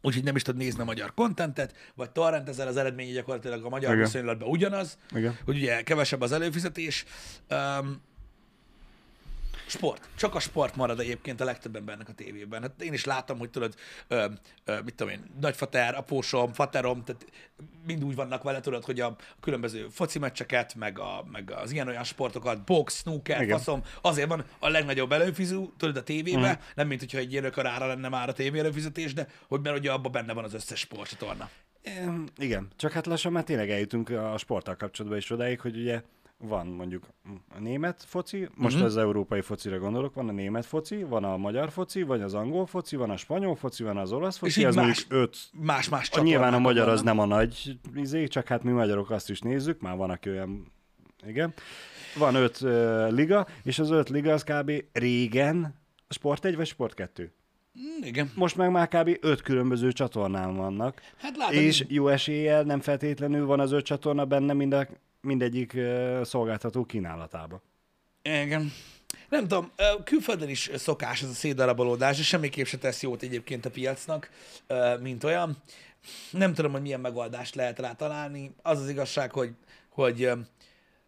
úgyhogy 0.02 0.24
nem 0.24 0.36
is 0.36 0.42
tudod 0.42 0.62
nézni 0.62 0.82
a 0.82 0.86
magyar 0.86 1.14
kontentet, 1.14 1.76
vagy 1.96 2.12
torrent 2.12 2.50
ezzel 2.50 2.68
az 2.68 2.78
eredménye 2.78 3.12
gyakorlatilag 3.12 3.66
a 3.66 3.70
magyar 3.70 3.92
Igen. 3.92 4.04
viszonylatban 4.04 4.50
ugyanaz, 4.50 4.98
Igen. 5.16 5.38
hogy 5.46 5.56
ugye 5.56 5.82
kevesebb 5.84 6.22
az 6.22 6.32
előfizetés. 6.32 7.06
Um, 7.50 8.02
sport. 9.72 10.10
Csak 10.16 10.36
a 10.36 10.40
sport 10.40 10.76
marad 10.76 11.00
egyébként 11.00 11.42
a 11.42 11.46
legtöbb 11.46 11.76
embernek 11.76 12.10
a 12.10 12.14
tévében. 12.14 12.62
Hát 12.62 12.82
én 12.82 12.94
is 12.94 13.06
látom, 13.06 13.38
hogy 13.38 13.50
tudod, 13.50 13.76
ö, 14.08 14.26
ö, 14.66 14.80
mit 14.86 14.96
tudom 14.96 15.14
én, 15.14 15.24
nagyfater, 15.42 15.96
apósom, 15.96 16.54
faterom, 16.54 17.04
tehát 17.04 17.26
mind 17.86 18.04
úgy 18.04 18.16
vannak 18.16 18.44
vele, 18.44 18.60
tudod, 18.60 18.84
hogy 18.84 19.00
a 19.00 19.16
különböző 19.40 19.88
foci 19.90 20.20
meccseket, 20.20 20.76
meg, 20.76 21.00
a, 21.00 21.26
meg 21.32 21.52
az 21.52 21.72
ilyen-olyan 21.72 22.04
sportokat, 22.04 22.64
box, 22.64 23.00
snooker, 23.00 23.42
Igen. 23.42 23.58
faszom, 23.58 23.84
azért 24.02 24.28
van 24.28 24.46
a 24.60 24.70
legnagyobb 24.70 25.12
előfizú, 25.12 25.74
tudod, 25.78 25.98
a 25.98 26.04
tévébe, 26.04 26.52
mm. 26.52 26.66
nem 26.76 26.88
mint 26.88 27.00
hogyha 27.00 27.18
egy 27.18 27.32
ilyen 27.32 27.44
ökarára 27.44 27.86
lenne 27.86 28.10
már 28.10 28.30
a 28.30 28.34
tévé 28.34 28.60
előfizetés, 28.60 29.14
de 29.14 29.28
hogy 29.48 29.62
mert 29.62 29.78
ugye 29.78 29.92
abban 29.92 30.12
benne 30.12 30.34
van 30.34 30.44
az 30.44 30.54
összes 30.54 30.80
sportcsatorna. 30.80 31.50
Igen, 32.38 32.68
csak 32.76 32.92
hát 32.92 33.06
lassan 33.06 33.32
már 33.32 33.44
tényleg 33.44 33.70
eljutunk 33.70 34.10
a 34.10 34.38
sporttal 34.38 34.76
kapcsolatban 34.76 35.20
is 35.20 35.30
odáig, 35.30 35.60
hogy 35.60 35.78
ugye 35.78 36.02
van 36.42 36.68
mondjuk 36.68 37.04
a 37.56 37.60
német 37.60 38.04
foci, 38.08 38.48
most 38.56 38.76
uh-huh. 38.76 38.90
az 38.90 38.98
európai 38.98 39.42
focira 39.42 39.80
gondolok, 39.80 40.14
van 40.14 40.30
a 40.30 40.32
német 40.32 40.66
foci, 40.66 41.04
van 41.04 41.24
a 41.24 41.38
magyar 41.38 41.72
foci, 41.72 42.02
vagy 42.02 42.22
az 42.22 42.34
angol 42.34 42.66
foci, 42.66 42.96
van 42.96 43.10
a 43.10 43.18
spanyol 43.18 43.56
foci, 43.56 43.84
van 43.84 43.98
az 43.98 44.12
olasz 44.12 44.38
foci, 44.38 44.60
így 44.60 44.66
ez 44.66 44.76
más 44.76 45.06
öt. 45.10 45.38
Más-más 45.52 46.12
A, 46.12 46.22
nyilván 46.22 46.54
a 46.54 46.60
magyar 46.60 46.90
az 46.90 47.02
nem 47.02 47.20
a 47.20 47.26
nagy 47.26 47.80
izé, 47.96 48.28
csak 48.28 48.48
hát 48.48 48.64
mi 48.64 48.72
magyarok 48.72 49.10
azt 49.10 49.30
is 49.30 49.40
nézzük, 49.40 49.82
már 49.82 49.98
van, 49.98 50.10
aki 50.10 50.30
olyan, 50.30 50.72
igen. 51.26 51.54
Van 52.18 52.36
öt 52.36 52.62
uh, 52.62 53.12
liga, 53.12 53.48
és 53.64 53.80
az 53.80 53.90
öt 53.90 54.10
liga 54.10 54.34
az 54.34 54.44
kb. 54.44 54.72
régen 54.92 55.80
Sport 56.10 56.46
1 56.46 56.56
vagy 56.56 56.68
Sport 56.68 56.94
2. 56.94 57.32
Mm, 57.80 58.04
Igen. 58.04 58.32
Most 58.36 58.56
meg 58.56 58.72
már 58.72 58.88
kb. 58.88 59.18
öt 59.22 59.42
különböző 59.42 59.92
csatornán 59.92 60.56
vannak. 60.56 61.02
Hát 61.18 61.38
látod, 61.38 61.56
És 61.56 61.86
jó 61.88 62.08
eséllyel 62.08 62.64
nem 62.64 62.80
feltétlenül 62.80 63.46
van 63.46 63.60
az 63.60 63.72
öt 63.72 63.86
csatorna 63.86 64.26
benne 64.26 64.54
mind 64.54 64.74
a, 64.74 64.88
mindegyik 65.22 65.78
szolgáltató 66.24 66.86
kínálatába. 66.86 67.62
Igen. 68.22 68.72
Nem 69.30 69.48
tudom, 69.48 69.72
külföldön 70.04 70.50
is 70.50 70.70
szokás 70.76 71.22
ez 71.22 71.30
a 71.30 71.34
szétdarabolódás, 71.34 72.20
és 72.20 72.28
semmiképp 72.28 72.66
se 72.66 72.78
tesz 72.78 73.02
jót 73.02 73.22
egyébként 73.22 73.66
a 73.66 73.70
piacnak, 73.70 74.30
mint 75.02 75.24
olyan. 75.24 75.58
Nem 76.32 76.54
tudom, 76.54 76.72
hogy 76.72 76.82
milyen 76.82 77.00
megoldást 77.00 77.56
lehet 77.56 77.80
rá 77.80 77.94
találni. 77.94 78.52
Az 78.62 78.80
az 78.80 78.90
igazság, 78.90 79.32
hogy, 79.32 79.54
hogy, 79.90 80.32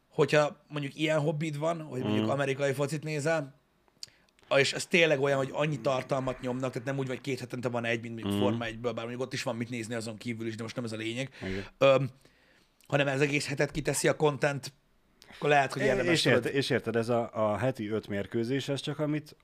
hogyha 0.10 0.58
mondjuk 0.68 0.96
ilyen 0.96 1.20
hobbid 1.20 1.58
van, 1.58 1.82
hogy 1.82 2.02
mondjuk 2.02 2.30
amerikai 2.30 2.74
focit 2.74 3.04
nézel, 3.04 3.62
és 4.56 4.74
ez 4.74 4.86
tényleg 4.86 5.22
olyan, 5.22 5.38
hogy 5.38 5.50
annyi 5.52 5.80
tartalmat 5.82 6.42
nyomnak, 6.42 6.72
tehát 6.72 6.88
nem 6.88 6.98
úgy, 6.98 7.08
vagy 7.08 7.22
két 7.22 7.40
hetente 7.40 7.70
van 7.70 7.86
egy, 7.86 8.02
mint 8.02 8.22
mondjuk 8.22 8.44
Forma 8.44 8.66
1-ből, 8.66 8.82
bár 8.82 8.96
mondjuk 8.96 9.22
ott 9.22 9.34
is 9.34 9.44
van 9.44 9.56
mit 9.56 9.70
nézni 9.70 9.96
azon 9.96 10.18
kívül 10.18 10.48
is, 10.48 10.56
de 10.56 10.64
most 10.64 10.76
nem 10.76 10.86
ez 10.86 10.92
a 10.92 10.96
lényeg. 10.96 11.30
Igen. 11.42 11.66
Öm, 11.78 12.10
hanem 12.94 13.14
ez 13.14 13.22
egész 13.22 13.48
hetet 13.48 13.72
kiteszi 13.72 14.08
a 14.08 14.16
content, 14.16 14.74
akkor 15.36 15.50
lehet, 15.50 15.74
hogy 15.74 15.82
érdemes. 15.82 16.12
És, 16.12 16.22
tudod- 16.22 16.46
ért, 16.46 16.56
és 16.56 16.70
érted, 16.70 16.96
ez 16.96 17.10
a, 17.10 17.30
a 17.34 17.58
heti 17.58 17.90
öt 17.90 18.08
mérkőzés, 18.08 18.68
ez 18.70 18.82
csak 18.82 19.00
amit 19.00 19.36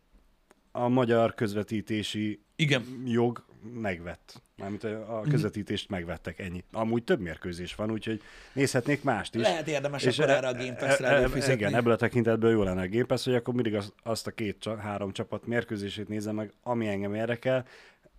a 0.71 0.87
magyar 0.87 1.33
közvetítési 1.33 2.41
Igen. 2.55 3.03
jog 3.05 3.45
megvett. 3.73 4.41
Mármint 4.57 4.83
a 4.83 5.19
Mhm. 5.21 5.29
közvetítést 5.29 5.89
megvettek, 5.89 6.39
ennyi. 6.39 6.63
Amúgy 6.71 7.03
több 7.03 7.19
mérkőzés 7.19 7.75
van, 7.75 7.91
úgyhogy 7.91 8.21
nézhetnék 8.53 9.03
mást 9.03 9.35
is. 9.35 9.41
Lehet 9.41 9.67
érdemes 9.67 10.03
És 10.03 10.19
akkor 10.19 10.31
e- 10.31 10.35
erre 10.35 10.47
a 10.47 10.53
Game 10.53 10.73
Pass-re 10.73 11.07
e- 11.07 11.29
e-. 11.49 11.53
Igen, 11.53 11.75
ebből 11.75 11.93
a 11.93 11.95
tekintetből 11.95 12.51
jó 12.51 12.63
lenne 12.63 12.81
a 12.81 12.89
Game 12.89 13.05
Pass, 13.05 13.23
hogy 13.25 13.35
akkor 13.35 13.53
mindig 13.53 13.75
az, 13.75 13.93
azt 14.03 14.27
a 14.27 14.31
két, 14.31 14.59
csa- 14.59 14.79
három 14.79 15.11
csapat 15.13 15.45
mérkőzését 15.47 16.07
nézem 16.07 16.35
meg, 16.35 16.53
ami 16.63 16.87
engem 16.87 17.13
érdekel. 17.13 17.65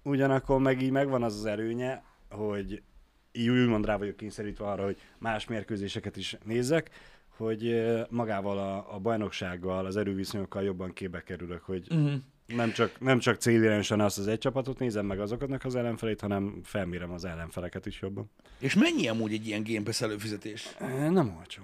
Ugyanakkor 0.03 0.59
meg 0.61 0.83
így 0.83 0.91
megvan 0.91 1.23
az 1.23 1.35
az 1.37 1.45
előnye, 1.45 2.03
hogy 2.31 2.83
így 3.33 3.49
úgymond 3.49 3.85
rá 3.87 3.97
vagyok 3.97 4.17
kényszerítve 4.17 4.65
arra, 4.67 4.85
hogy 4.85 4.97
más 5.19 5.47
mérkőzéseket 5.47 6.17
is 6.17 6.37
nézzek, 6.45 6.91
hogy 7.37 7.83
magával 8.09 8.59
a, 8.59 8.95
a 8.95 8.99
bajnoksággal, 8.99 9.87
az 9.87 9.97
erőviszonyokkal 9.97 10.63
jobban 10.63 10.93
képbe 10.93 11.23
kerülök, 11.23 11.63
hogy 11.63 11.87
Mhm. 11.91 12.15
nem 12.47 12.73
csak, 12.73 13.01
nem 13.01 13.19
csak 13.19 13.37
célirányosan 13.37 14.01
azt 14.01 14.19
az 14.19 14.27
egy 14.27 14.39
csapatot 14.39 14.79
nézem 14.79 15.07
meg 15.07 15.21
azoknak 15.21 15.65
az 15.65 15.75
ellenfelét, 15.75 16.21
hanem 16.21 16.61
felmérem 16.65 17.11
az 17.13 17.25
ellenfeleket 17.25 17.87
is 17.87 18.01
jobban. 18.01 18.31
És 18.59 18.75
mennyi 18.75 19.09
amúgy 19.09 19.33
egy 19.33 19.47
ilyen 19.47 19.63
Game 19.67 19.83
Pass 19.83 20.01
előfizetés? 20.01 20.69
Nem 21.11 21.35
olcsó. 21.39 21.63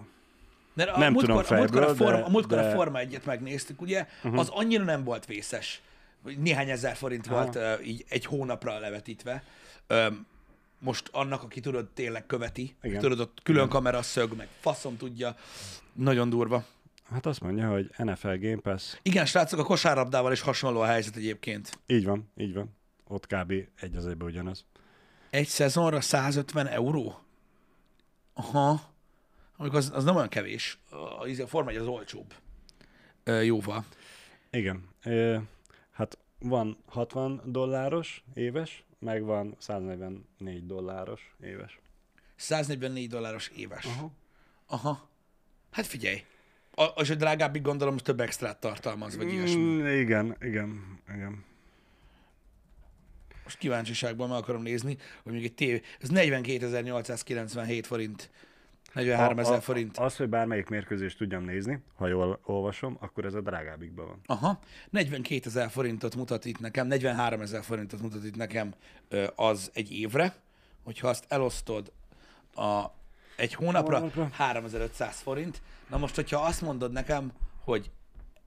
Mert 0.74 0.90
a 0.90 0.98
Nem 0.98 1.12
múltkor, 1.12 1.44
tudom 1.44 1.56
a 1.56 1.58
múltkor, 1.58 1.82
a 1.82 1.86
fejből, 1.86 1.96
forma, 2.06 2.18
de- 2.18 2.24
a, 2.24 2.28
múltkor 2.30 2.58
a 2.58 2.60
de- 2.60 2.66
Mhm. 2.68 2.76
Forma 2.76 2.98
1-et 3.02 3.24
megnéztük, 3.24 3.80
ugye, 3.80 4.06
uh-huh. 4.24 4.38
az 4.40 4.48
annyira 4.48 4.84
nem 4.84 5.04
volt 5.04 5.26
vészes. 5.26 5.82
Néhány 6.38 6.70
ezer 6.70 6.96
forint 6.96 7.26
volt 7.26 7.54
uh, 7.54 7.86
így 7.86 8.04
egy 8.08 8.24
hónapra 8.24 8.78
levetítve. 8.78 9.42
Um, 9.88 10.26
most 10.78 11.08
annak, 11.12 11.42
aki 11.42 11.60
tudod, 11.60 11.88
tényleg 11.88 12.26
követi, 12.26 12.76
Igen. 12.82 13.00
tudod, 13.00 13.20
ott 13.20 13.38
külön 13.42 13.68
kamera 13.68 14.02
szög, 14.02 14.36
meg 14.36 14.48
faszom 14.60 14.96
tudja, 14.96 15.36
nagyon 15.92 16.30
durva. 16.30 16.64
Hát 17.10 17.26
azt 17.26 17.40
mondja, 17.40 17.70
hogy 17.70 17.90
NFL 17.96 18.34
Game 18.34 18.60
Pass. 18.60 18.96
Igen, 19.02 19.26
srácok, 19.26 19.58
a 19.58 19.64
kosárlabdával 19.64 20.32
is 20.32 20.40
hasonló 20.40 20.80
a 20.80 20.86
helyzet 20.86 21.16
egyébként. 21.16 21.78
Így 21.86 22.04
van, 22.04 22.30
így 22.36 22.54
van. 22.54 22.76
Ott 23.08 23.26
kb. 23.26 23.52
egy 23.80 23.96
az 23.96 24.06
egybe 24.06 24.24
ugyanaz. 24.24 24.64
Egy 25.30 25.46
szezonra 25.46 26.00
150 26.00 26.66
euró? 26.66 27.20
Aha. 28.34 28.80
Amikor 29.56 29.78
az, 29.78 29.90
az 29.94 30.04
nem 30.04 30.16
olyan 30.16 30.28
kevés. 30.28 30.78
A, 31.20 31.26
izé, 31.26 31.42
a 31.42 31.46
Forma 31.46 31.70
1 31.70 31.76
az 31.76 31.86
olcsóbb. 31.86 32.34
Ö, 33.24 33.40
jóval. 33.40 33.84
Igen. 34.50 34.88
Ö, 35.02 35.36
hát 35.92 36.18
van 36.38 36.76
60 36.86 37.40
dolláros 37.44 38.24
éves, 38.34 38.84
meg 38.98 39.22
van 39.22 39.54
144 39.58 40.66
dolláros 40.66 41.34
éves. 41.40 41.80
144 42.36 43.08
dolláros 43.08 43.48
éves. 43.48 43.84
Aha. 43.84 44.10
Aha. 44.66 45.08
Hát 45.70 45.86
figyelj. 45.86 46.24
A, 46.74 46.84
és 47.00 47.10
a 47.10 47.14
drágábbik 47.14 47.62
gondolom, 47.62 47.96
több 47.96 48.20
extrát 48.20 48.60
tartalmaz, 48.60 49.16
vagy 49.16 49.32
ilyesmi. 49.32 49.60
Mm, 49.60 49.86
igen, 49.86 50.36
igen, 50.40 51.00
igen. 51.14 51.44
Most 53.44 53.58
kíváncsiságban 53.58 54.28
meg 54.28 54.38
akarom 54.38 54.62
nézni, 54.62 54.96
hogy 55.22 55.32
még 55.32 55.44
egy 55.44 55.54
tévé, 55.54 55.82
ez 56.00 56.08
42.897 56.12 57.82
forint. 57.86 58.30
43 58.96 59.38
ezer 59.38 59.62
forint. 59.62 59.98
Az, 59.98 60.16
hogy 60.16 60.28
bármelyik 60.28 60.68
mérkőzést 60.68 61.18
tudjam 61.18 61.44
nézni, 61.44 61.82
ha 61.96 62.06
jól 62.06 62.40
olvasom, 62.44 62.96
akkor 63.00 63.24
ez 63.24 63.34
a 63.34 63.40
drágábbikban 63.40 64.06
van. 64.06 64.20
Aha, 64.26 64.60
42 64.90 65.40
ezer 65.44 65.70
forintot 65.70 66.16
mutat 66.16 66.44
itt 66.44 66.60
nekem, 66.60 66.86
43 66.86 67.40
ezer 67.40 67.62
forintot 67.62 68.00
mutat 68.00 68.24
itt 68.24 68.36
nekem 68.36 68.74
az 69.34 69.70
egy 69.74 69.92
évre, 69.92 70.34
hogyha 70.84 71.08
azt 71.08 71.24
elosztod 71.28 71.92
a, 72.54 72.84
egy 73.36 73.54
hónapra, 73.54 73.98
Hónapra. 73.98 74.28
3500 74.32 75.20
forint. 75.20 75.62
Na 75.90 75.98
most, 75.98 76.14
hogyha 76.14 76.40
azt 76.40 76.60
mondod 76.60 76.92
nekem, 76.92 77.32
hogy 77.64 77.90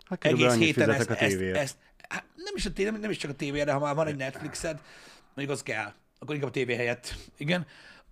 Hát 0.06 0.26
egész 0.26 0.56
héten 0.56 0.90
ezt, 0.90 1.10
a 1.10 1.24
ezt, 1.24 1.42
ezt, 1.42 1.78
hát 2.10 2.24
nem, 2.36 2.54
is 2.56 2.66
a 2.66 2.74
tévé, 2.74 2.90
nem 2.90 3.10
is 3.10 3.18
csak 3.18 3.32
a 3.32 3.34
tévére, 3.34 3.72
ha 3.72 3.80
már 3.80 3.96
van 3.96 4.08
egy 4.08 4.16
Netflixed, 4.16 4.80
mondjuk 5.36 5.58
az 5.58 5.64
kell, 5.64 5.94
akkor 6.20 6.36
inkább 6.36 6.50
a 6.50 6.54
tévé 6.54 6.76
helyett. 6.76 7.16
Igen. 7.38 7.66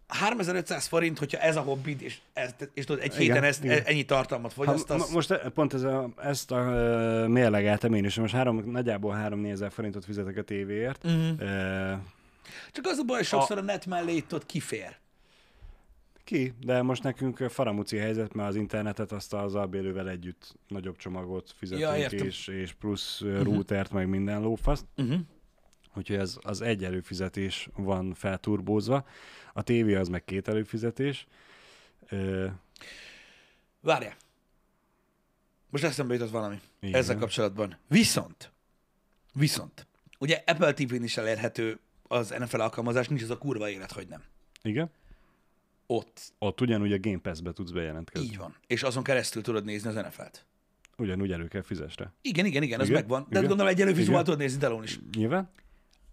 3500 0.07 0.87
forint, 0.87 1.17
hogyha 1.19 1.37
ez 1.39 1.55
a 1.55 1.61
hobbid, 1.61 2.01
és, 2.01 2.17
ezt, 2.33 2.69
és 2.73 2.85
tudod, 2.85 3.01
egy 3.03 3.13
Igen, 3.13 3.21
héten 3.21 3.43
ezt, 3.43 3.63
igen. 3.63 3.81
ennyi 3.85 4.03
tartalmat 4.05 4.53
Ha, 4.53 4.63
fogyasztasz. 4.63 5.07
ma- 5.07 5.13
most 5.13 5.31
e- 5.31 5.49
pont 5.49 5.73
ez 5.73 5.83
a, 5.83 6.09
ezt 6.17 6.51
a 6.51 6.55
uh, 6.59 7.27
mérlegeltem 7.27 7.93
én 7.93 8.03
is, 8.05 8.15
most 8.15 8.33
három, 8.33 8.63
nagyjából 8.71 9.13
3 9.13 9.45
ezer 9.45 9.71
forintot 9.71 10.05
fizetek 10.05 10.37
a 10.37 10.41
tévéért. 10.41 11.03
Uh-huh. 11.03 11.21
Uh, 11.39 11.97
Csak 12.71 12.85
az 12.85 12.97
a 12.97 13.03
baj, 13.05 13.23
sokszor 13.23 13.57
a 13.57 13.61
net 13.61 13.85
mellé 13.85 14.15
itt 14.15 14.45
kifér. 14.45 14.95
ki, 16.23 16.53
de 16.65 16.81
most 16.81 17.03
nekünk 17.03 17.37
faramuci 17.49 17.97
helyzet, 17.97 18.33
mert 18.33 18.49
az 18.49 18.55
internetet 18.55 19.11
azt 19.11 19.33
az 19.33 19.55
albélővel 19.55 20.09
együtt 20.09 20.55
nagyobb 20.67 20.95
csomagot 20.97 21.53
fizetünk, 21.57 21.87
Ja, 21.89 21.97
értem. 21.97 22.25
és, 22.27 22.47
és 22.47 22.73
plusz 22.73 23.21
uh, 23.21 23.41
routert, 23.43 23.91
meg 23.91 24.07
minden 24.07 24.41
lófaszt. 24.41 24.85
Uh-huh. 24.97 25.19
Úgyhogy 25.97 26.15
ez 26.17 26.37
az 26.41 26.61
egy 26.61 26.83
előfizetés 26.83 27.69
van 27.75 28.13
felturbózva. 28.13 29.05
A 29.53 29.61
tévé 29.61 29.95
az 29.95 30.07
meg 30.07 30.23
két 30.23 30.47
előfizetés. 30.47 31.27
Ö, 32.09 32.47
Várjál. 33.81 34.15
Most 35.69 35.83
eszembe 35.83 36.13
jutott 36.13 36.29
valami 36.29 36.59
Igen. 36.79 36.95
ezzel 36.99 37.17
kapcsolatban. 37.17 37.77
Viszont, 37.87 38.51
viszont, 39.33 39.87
ugye 40.19 40.43
Apple 40.45 40.73
TV-n 40.73 41.03
is 41.03 41.17
elérhető 41.17 41.79
az 42.07 42.29
NFL 42.29 42.59
alkalmazás, 42.59 43.07
nincs 43.07 43.23
az 43.23 43.29
a 43.29 43.37
kurva 43.37 43.69
élet, 43.69 43.91
hogy 43.91 44.07
nem. 44.07 44.23
igen. 44.61 44.89
Ott. 45.89 46.33
Ott 46.39 46.61
ugyanúgy 46.61 46.93
a 46.93 46.99
Game 46.99 47.19
Pass-be 47.19 47.51
tudsz 47.53 47.71
bejelentkezni. 47.71 48.27
Így 48.27 48.37
van. 48.37 48.55
És 48.67 48.83
azon 48.83 49.03
keresztül 49.03 49.41
tudod 49.41 49.65
nézni 49.65 49.89
az 49.89 49.95
NFL-t. 49.95 50.45
Ugyanúgy 50.97 51.31
elő 51.31 51.47
kell 51.47 51.61
fizesre. 51.61 52.13
Igen, 52.21 52.45
igen, 52.45 52.63
igen, 52.63 52.79
az 52.79 52.87
Igen, 52.89 52.99
megvan. 52.99 53.21
De 53.21 53.27
igen, 53.29 53.47
gondolom 53.47 53.71
egy 53.71 53.81
előfizuál 53.81 54.23
tudod 54.23 54.39
nézni 54.39 54.59
telón 54.59 54.83
is. 54.83 54.99
Nyilván? 55.15 55.49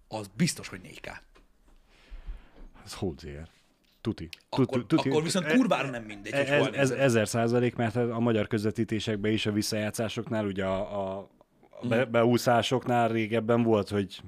Az 0.09 0.31
biztos, 0.37 0.69
hogy 0.69 0.81
4K. 0.85 1.11
Ez 2.85 2.95
hódzér. 2.95 3.49
Tuti. 4.01 4.29
Akkor, 4.49 4.87
Tuti- 4.87 5.09
akkor 5.09 5.23
viszont 5.23 5.47
E- 5.47 5.55
kurvára 5.55 5.91
nem 5.91 6.03
mindegy, 6.03 6.33
hogy 6.33 6.41
Ez, 6.47 6.65
hol 6.67 6.77
ez 6.77 6.91
ezer 6.91 7.29
százalék, 7.29 7.75
mert 7.77 7.97
a 7.97 8.19
magyar 8.19 8.47
közvetítésekben 8.47 9.33
is 9.33 9.47
a 9.47 9.53
visszajátszásoknál, 9.53 10.45
ugye 10.47 10.65
a, 10.65 11.17
a 11.19 11.29
Mhm. 11.81 11.89
be, 11.89 12.05
beúszásoknál 12.05 13.09
régebben 13.09 13.63
volt, 13.63 13.89
hogy 13.89 14.21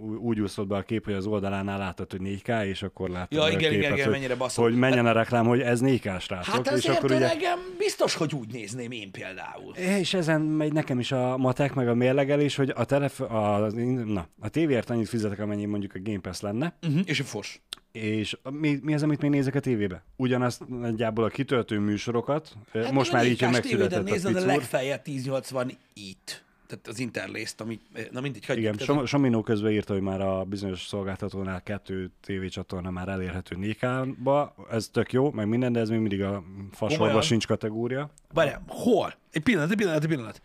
úgy 0.00 0.40
úszott 0.40 0.66
be 0.66 0.76
a 0.76 0.82
kép, 0.82 1.04
hogy 1.04 1.14
az 1.14 1.26
oldalánál 1.26 1.78
láttad, 1.78 2.10
hogy 2.10 2.20
4K, 2.24 2.64
és 2.64 2.82
akkor 2.82 3.08
láttad 3.10 3.38
Ja, 3.38 3.42
a 3.44 3.50
igen, 3.50 3.58
igen, 3.60 3.72
képet, 3.72 3.96
igen, 3.96 4.02
hogy, 4.04 4.12
mennyire 4.20 4.36
hogy 4.54 4.74
menjen 4.74 5.06
a 5.06 5.12
reklám, 5.12 5.46
hogy 5.46 5.60
ez 5.60 5.80
4K 5.82 6.20
srácok. 6.20 6.54
Hát 6.54 6.76
és 6.76 6.84
akkor 6.84 7.10
ugye, 7.10 7.24
öregem 7.24 7.58
biztos, 7.78 8.14
hogy 8.14 8.34
úgy 8.34 8.52
nézném 8.52 8.90
én 8.90 9.10
például. 9.10 9.74
és 9.74 10.14
ezen 10.14 10.40
megy 10.40 10.72
nekem 10.72 10.98
is 10.98 11.12
a 11.12 11.36
matek, 11.36 11.74
meg 11.74 11.88
a 11.88 11.94
mérlegelés, 11.94 12.56
hogy 12.56 12.72
a, 12.76 12.84
telef- 12.84 13.20
a, 13.20 13.70
na, 14.04 14.26
a 14.40 14.48
tévéért 14.48 14.90
annyit 14.90 15.08
fizetek, 15.08 15.38
amennyi 15.38 15.64
mondjuk 15.64 15.94
a 15.94 15.98
Game 16.02 16.20
Pass 16.20 16.40
lenne, 16.40 16.74
Uh-huh. 16.86 17.00
És 17.04 17.20
a 17.20 17.24
fos. 17.24 17.60
és 17.92 18.36
mi, 18.50 18.78
mi 18.82 18.94
az, 18.94 19.02
amit 19.02 19.20
még 19.20 19.30
nézek 19.30 19.54
a 19.54 19.60
tévébe? 19.60 20.04
Ugyanazt 20.16 20.68
nagyjából 20.68 21.24
a 21.24 21.28
kitöltő 21.28 21.78
műsorokat, 21.78 22.56
Hát 22.72 22.92
most 22.92 23.12
már 23.12 23.22
a 23.22 23.26
így, 23.26 23.40
hogy 23.40 23.48
4K-s 23.48 23.52
megszületett 23.52 23.98
a 23.98 24.02
nézed 24.02 24.36
a 24.36 24.44
legfeljebb 24.46 25.00
1080 25.04 25.78
it 25.94 26.44
tehát 26.70 26.86
az 26.86 26.98
interlészt, 26.98 27.60
ami, 27.60 27.80
na 28.10 28.20
mindegy, 28.20 28.46
hagyjuk. 28.46 28.74
Igen, 28.74 28.86
Som- 28.86 29.06
Sominó 29.06 29.42
közben 29.42 29.72
írta, 29.72 29.92
hogy 29.92 30.02
már 30.02 30.20
a 30.20 30.44
bizonyos 30.44 30.86
szolgáltatónál 30.86 31.62
kettő 31.62 32.10
tévécsatorna 32.20 32.90
már 32.90 33.08
elérhető 33.08 33.56
4K-ba, 33.60 34.50
ez 34.70 34.88
tök 34.88 35.12
jó, 35.12 35.30
meg 35.30 35.48
minden, 35.48 35.72
de 35.72 35.80
ez 35.80 35.88
még 35.88 35.98
mindig 35.98 36.22
a 36.22 36.44
fasorba 36.70 37.20
sincs 37.20 37.46
kategória. 37.46 38.10
Várjál, 38.32 38.62
hol? 38.66 39.14
Egy 39.30 39.42
pillanat, 39.42 39.70
egy 39.70 39.76
pillanat, 39.76 40.02
egy 40.02 40.08
pillanat. 40.08 40.42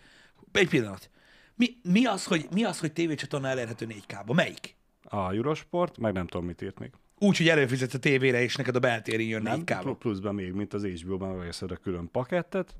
Egy 0.51 0.70
pillanat. 0.70 1.10
Mi, 1.55 1.67
mi, 1.91 2.05
az, 2.05 2.25
hogy, 2.25 2.48
mi 2.53 2.63
az, 2.63 2.79
hogy 2.79 2.94
tévécsatorna 2.94 3.48
elérhető 3.48 3.88
4K-ba? 3.89 4.36
Melyik? 4.36 4.75
A 5.03 5.34
Eurosport, 5.34 5.98
meg 5.98 6.13
nem 6.13 6.27
tudom, 6.27 6.46
mit 6.46 6.62
írt 6.62 6.79
még. 6.79 6.91
Úgy, 7.20 7.38
hogy 7.38 7.48
előfizetsz 7.48 7.94
a 7.94 8.00
tévére, 8.00 8.41
és 8.41 8.55
neked 8.55 8.75
a 8.75 8.79
beltéri 8.79 9.27
jön 9.27 9.41
Nem, 9.41 9.62
4K-ba. 9.65 9.79
pl- 9.84 9.98
pluszban 9.98 10.36
még, 10.36 10.51
mint 10.51 10.74
az 10.74 10.84
HBO-ban 10.86 11.38
veszed 11.38 11.72
a 11.72 11.75
külön 11.75 12.10
pakettet, 12.12 12.75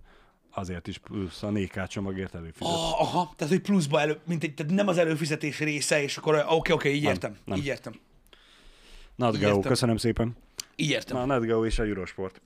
azért 0.56 0.88
is 0.88 0.98
plusz 0.98 1.44
a 1.44 1.50
4K 1.50 1.88
csomagért 1.88 2.36
előfizetsz. 2.36 2.72
Ah, 2.72 3.02
aha, 3.02 3.34
tehát 3.38 3.54
hogy 3.54 3.62
pluszba 3.62 4.02
elő, 4.02 4.20
mint 4.24 4.44
egy, 4.44 4.54
tehát 4.54 4.72
nem 4.72 4.88
az 4.88 4.98
előfizetés 4.98 5.60
része, 5.60 6.02
és 6.02 6.18
akkor 6.18 6.36
oké, 6.36 6.52
oké, 6.54 6.72
okay, 6.72 6.94
így 6.94 7.04
értem. 7.04 7.38
nem. 7.46 7.58
Így 7.58 7.66
értem. 7.66 7.94
NatGeo, 9.16 9.56
értem. 9.56 9.72
köszönöm 9.72 9.98
szépen. 9.98 10.36
Így 10.76 10.90
értem. 10.90 11.18
Na, 11.18 11.24
a 11.24 11.26
NatGeo 11.26 11.66
és 11.66 11.80
a 11.80 11.84
Eurosport. 11.84 12.42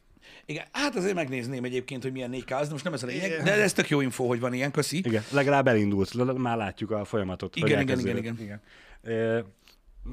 Igen, 0.46 0.66
hát 0.72 0.96
azért 0.96 1.14
megnézném 1.14 1.64
egyébként, 1.64 2.04
hogy 2.04 2.12
milyen 2.12 2.32
4K 2.34 2.60
az, 2.60 2.70
most 2.70 2.84
nem 2.84 2.94
ez 2.94 3.04
a 3.04 3.06
lényeg, 3.06 3.44
de 3.44 3.54
ez 3.54 3.74
tök 3.74 3.90
jó 3.90 4.02
info, 4.02 4.28
hogy 4.28 4.40
van 4.40 4.54
ilyen, 4.54 4.72
köszi. 4.72 4.98
Igen, 4.98 5.24
legalább 5.32 5.68
elindult, 5.68 6.38
már 6.38 6.58
látjuk 6.58 6.92
a 6.92 7.06
folyamatot. 7.06 7.56
Igen, 7.56 7.82
igen, 7.82 8.00
igen, 8.00 8.18
igen. 8.18 8.38
igen. 8.40 8.62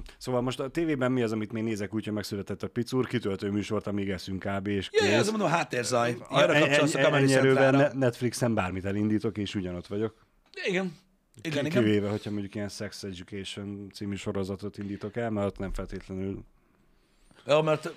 E, 0.07 0.13
Szóval 0.19 0.41
most 0.41 0.61
a 0.61 0.69
tévében 0.69 1.13
mi 1.13 1.23
az, 1.23 1.33
amit 1.33 1.53
még 1.53 1.63
nézek, 1.63 1.95
úgyhogy 1.95 2.13
megszületett 2.13 2.63
a 2.63 2.69
picur, 2.69 3.07
kitöltő 3.07 3.51
műsort, 3.51 3.87
amíg 3.87 4.11
eszünk 4.11 4.45
kb. 4.47 4.67
és 4.67 4.89
kész. 4.89 5.01
ja, 5.09 5.17
ez 5.17 5.31
mondom, 5.31 5.49
háttérzaj. 5.49 6.17
A- 6.29 6.37
Arra 6.39 6.55
en- 6.55 6.61
kapcsolsz 6.63 6.95
a 6.95 6.99
en- 6.99 7.05
Comedy 7.05 7.23
ennyi 7.25 7.33
erővel 7.35 7.93
Netflixen 7.95 8.55
bármit 8.55 8.85
elindítok, 8.85 9.39
és 9.39 9.55
ugyanott 9.55 9.87
vagyok. 9.87 10.15
Igen. 10.67 10.97
Igen, 11.43 11.63
Ki- 11.63 11.69
igen. 11.69 11.83
Kivéve, 11.83 12.09
hogyha 12.09 12.31
mondjuk 12.31 12.55
ilyen 12.55 12.69
Sex 12.69 13.03
Education 13.03 13.91
című 13.95 14.15
sorozatot 14.15 14.79
indítok 14.79 15.17
el, 15.17 15.31
mert 15.31 15.47
ott 15.47 15.59
nem 15.59 15.73
feltétlenül 15.73 16.45
Ja, 17.47 17.61
mert 17.61 17.93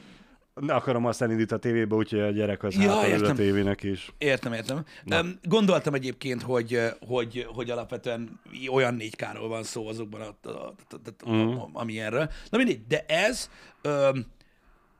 ne 0.60 0.74
akarom 0.74 1.06
azt 1.06 1.22
elindítani 1.22 1.60
a 1.60 1.64
tévébe, 1.64 1.96
úgyhogy 1.96 2.20
a 2.20 2.30
gyerek 2.30 2.64
az 2.64 2.76
Ja, 2.76 3.16
ül 3.18 3.26
a 3.26 3.34
tévének 3.34 3.84
is. 3.84 4.12
Értem, 4.18 4.54
értem. 4.54 4.84
Um, 5.06 5.40
gondoltam 5.44 5.94
egyébként, 5.94 6.42
hogy, 6.42 6.80
hogy, 7.08 7.46
hogy 7.54 7.70
alapvetően 7.70 8.40
olyan 8.72 8.98
4K-ról 9.00 9.46
van 9.48 9.64
szó 9.64 9.88
azokban, 9.88 10.22
a, 10.22 10.50
a, 10.50 10.52
a, 10.52 10.74
a, 11.26 11.32
Mhm. 11.32 11.58
ami 11.74 12.00
erről. 12.00 12.30
Na 12.50 12.58
mindegy, 12.58 12.88
de 12.88 13.06
ez, 13.08 13.50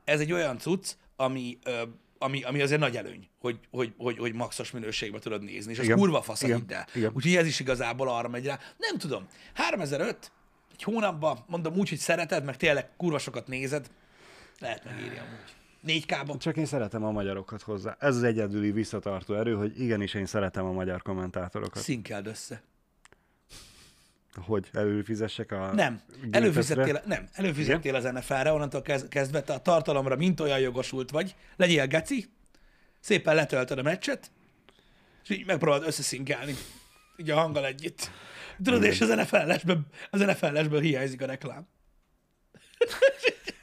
ez 0.04 0.20
egy 0.20 0.32
olyan 0.32 0.58
cucc, 0.58 0.92
ami, 1.16 1.58
ami, 2.18 2.42
ami 2.42 2.60
azért 2.62 2.80
nagy 2.80 2.96
előny, 2.96 3.28
hogy, 3.40 3.58
hogy, 3.70 3.92
hogy, 3.96 4.18
hogy 4.18 4.34
maxos 4.34 4.70
minőségben 4.70 5.20
tudod 5.20 5.42
nézni, 5.42 5.72
és 5.72 5.78
az 5.78 5.84
Igen. 5.84 5.98
kurva 5.98 6.22
fasz, 6.22 6.42
Igen. 6.42 6.58
hidd 6.58 6.72
el. 6.72 6.86
Igen. 6.94 7.10
Úgyhogy 7.14 7.34
ez 7.36 7.46
is 7.46 7.60
igazából 7.60 8.08
arra 8.08 8.28
megy 8.28 8.44
rá. 8.46 8.58
Nem 8.78 8.98
tudom, 8.98 9.26
3005, 9.54 10.32
egy 10.72 10.82
hónapban, 10.82 11.38
mondom 11.46 11.74
úgy, 11.76 11.88
hogy 11.88 11.98
szereted, 11.98 12.44
meg 12.44 12.56
tényleg 12.56 12.88
kurva 12.96 13.18
sokat 13.18 13.46
nézed, 13.46 13.86
lehet 14.60 14.84
megírni 14.84 15.18
amúgy. 15.18 15.54
4K-ban. 15.86 16.38
Csak 16.38 16.56
én 16.56 16.66
szeretem 16.66 17.04
a 17.04 17.10
magyarokat 17.10 17.62
hozzá. 17.62 17.96
Ez 17.98 18.16
az 18.16 18.22
egyedüli 18.22 18.70
visszatartó 18.70 19.34
erő, 19.34 19.54
hogy 19.54 19.80
igenis 19.80 20.14
én 20.14 20.26
szeretem 20.26 20.64
a 20.64 20.72
magyar 20.72 21.02
kommentátorokat. 21.02 21.82
Szinkeld 21.82 22.26
össze. 22.26 22.62
Hogy 24.34 24.68
előfizessek 24.72 25.52
a 25.52 25.72
Nem. 25.74 26.00
gépetre? 26.12 26.38
Előfizettél, 26.38 27.02
nem. 27.06 27.28
Előfizettél 27.32 27.94
az 27.94 28.04
NFL-re, 28.04 28.52
onnantól 28.52 28.82
kez- 28.82 29.08
kezdve 29.08 29.42
te 29.42 29.52
a 29.52 29.58
tartalomra 29.58 30.16
mint 30.16 30.40
olyan 30.40 30.58
jogosult 30.58 31.10
vagy. 31.10 31.34
Legyél 31.56 31.86
geci, 31.86 32.30
szépen 33.00 33.34
letöltöd 33.34 33.78
a 33.78 33.82
meccset, 33.82 34.30
és 35.22 35.30
így 35.30 35.46
megpróbálod 35.46 35.86
összeszinkelni. 35.86 36.54
Így 37.16 37.30
a 37.30 37.36
hanggal 37.36 37.66
együtt. 37.66 38.10
Tudod, 38.62 38.82
és 38.82 39.00
az 39.00 39.08
NFL-esből, 39.08 39.80
az 40.10 40.20
NFL-esből 40.20 40.80
hiányzik 40.80 41.22
a 41.22 41.26
reklám. 41.26 41.68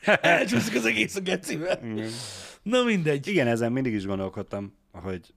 Elcsúszik 0.22 0.76
az 0.76 0.86
egész 0.86 1.16
a. 1.16 1.20
Igen. 1.84 2.10
Na 2.64 2.84
mindegy. 2.84 3.28
Igen, 3.28 3.48
ezen 3.48 3.72
mindig 3.72 3.94
is 3.94 4.06
gondolkodtam, 4.06 4.74
hogy 4.92 5.34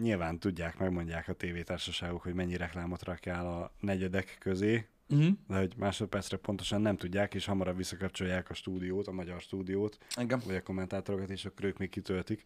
nyilván 0.00 0.38
tudják, 0.38 0.78
megmondják 0.78 1.28
a 1.28 1.32
tévétársaságok, 1.32 2.22
hogy 2.22 2.34
mennyi 2.34 2.56
reklámot 2.56 3.02
rakjál 3.02 3.46
a 3.46 3.72
negyedek 3.80 4.36
közé, 4.40 4.86
Uh-huh. 5.08 5.28
de 5.48 5.58
hogy 5.58 5.72
másodpercre 5.76 6.36
pontosan 6.36 6.80
nem 6.80 6.96
tudják, 6.96 7.34
és 7.34 7.44
hamarabb 7.44 7.76
visszakapcsolják 7.76 8.50
a 8.50 8.54
stúdiót, 8.54 9.06
a 9.06 9.12
magyar 9.12 9.40
stúdiót, 9.40 9.98
Engem. 10.14 10.40
vagy 10.46 10.54
a 10.54 10.62
kommentátorokat, 10.62 11.30
és 11.30 11.44
akkor 11.44 11.64
ők 11.64 11.78
még 11.78 11.88
kitöltik, 11.90 12.42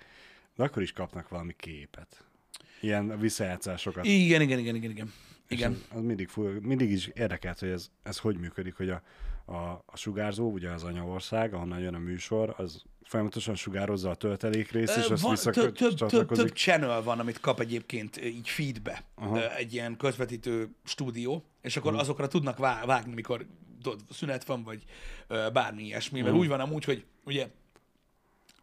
de 0.57 0.63
akkor 0.63 0.83
is 0.83 0.93
kapnak 0.93 1.29
valami 1.29 1.55
képet. 1.57 2.25
Ilyen 2.81 3.19
visszajátszásokat. 3.19 4.05
Igen, 4.05 4.41
igen, 4.41 4.59
igen, 4.59 4.75
igen, 4.75 4.91
igen. 4.91 5.13
És 5.49 5.57
Igen. 5.57 5.73
Az, 5.73 5.97
az 5.97 6.03
mindig, 6.05 6.29
fú- 6.29 6.61
mindig 6.61 6.91
is 6.91 7.07
érdekelt, 7.07 7.59
hogy 7.59 7.69
ez, 7.69 7.91
ez 8.03 8.19
hogy 8.19 8.37
működik, 8.39 8.75
hogy 8.75 8.91
a, 8.91 9.03
a, 9.51 9.83
a 9.87 9.97
sugárzó, 9.97 10.51
ugye 10.51 10.71
az 10.71 10.83
anyaország, 10.85 11.55
ahonnan 11.55 11.79
jön 11.81 11.95
a 11.95 11.99
műsor, 11.99 12.55
az 12.57 12.83
folyamatosan 13.05 13.55
sugározza 13.55 14.11
a 14.11 14.15
töltelékrészt, 14.15 14.97
és 14.97 15.09
Ö, 15.09 15.13
azt 15.13 15.23
van- 15.23 15.31
vissza 15.31 15.51
több, 15.51 15.75
több, 15.75 16.29
több, 16.29 16.49
channel 16.53 17.03
van, 17.03 17.19
amit 17.19 17.41
kap 17.41 17.61
egyébként 17.61 18.25
így 18.25 18.49
feedbe 18.49 19.05
Aha. 19.15 19.57
Egy 19.57 19.73
ilyen 19.73 19.97
közvetítő 19.97 20.69
stúdió, 20.85 21.45
és 21.63 21.77
akkor 21.77 21.95
azokra 21.95 22.29
tudnak 22.29 22.59
vá- 22.59 22.85
vágni, 22.85 23.15
mikor 23.15 23.47
szünet 24.11 24.45
van, 24.45 24.63
vagy 24.63 24.85
bármi 25.53 25.83
ilyesmi. 25.83 26.21
Mert 26.21 26.33
Mhm. 26.33 26.41
úgy 26.41 26.49
van 26.49 26.61
amúgy, 26.61 26.85
hogy 26.85 27.05
ugye 27.25 27.49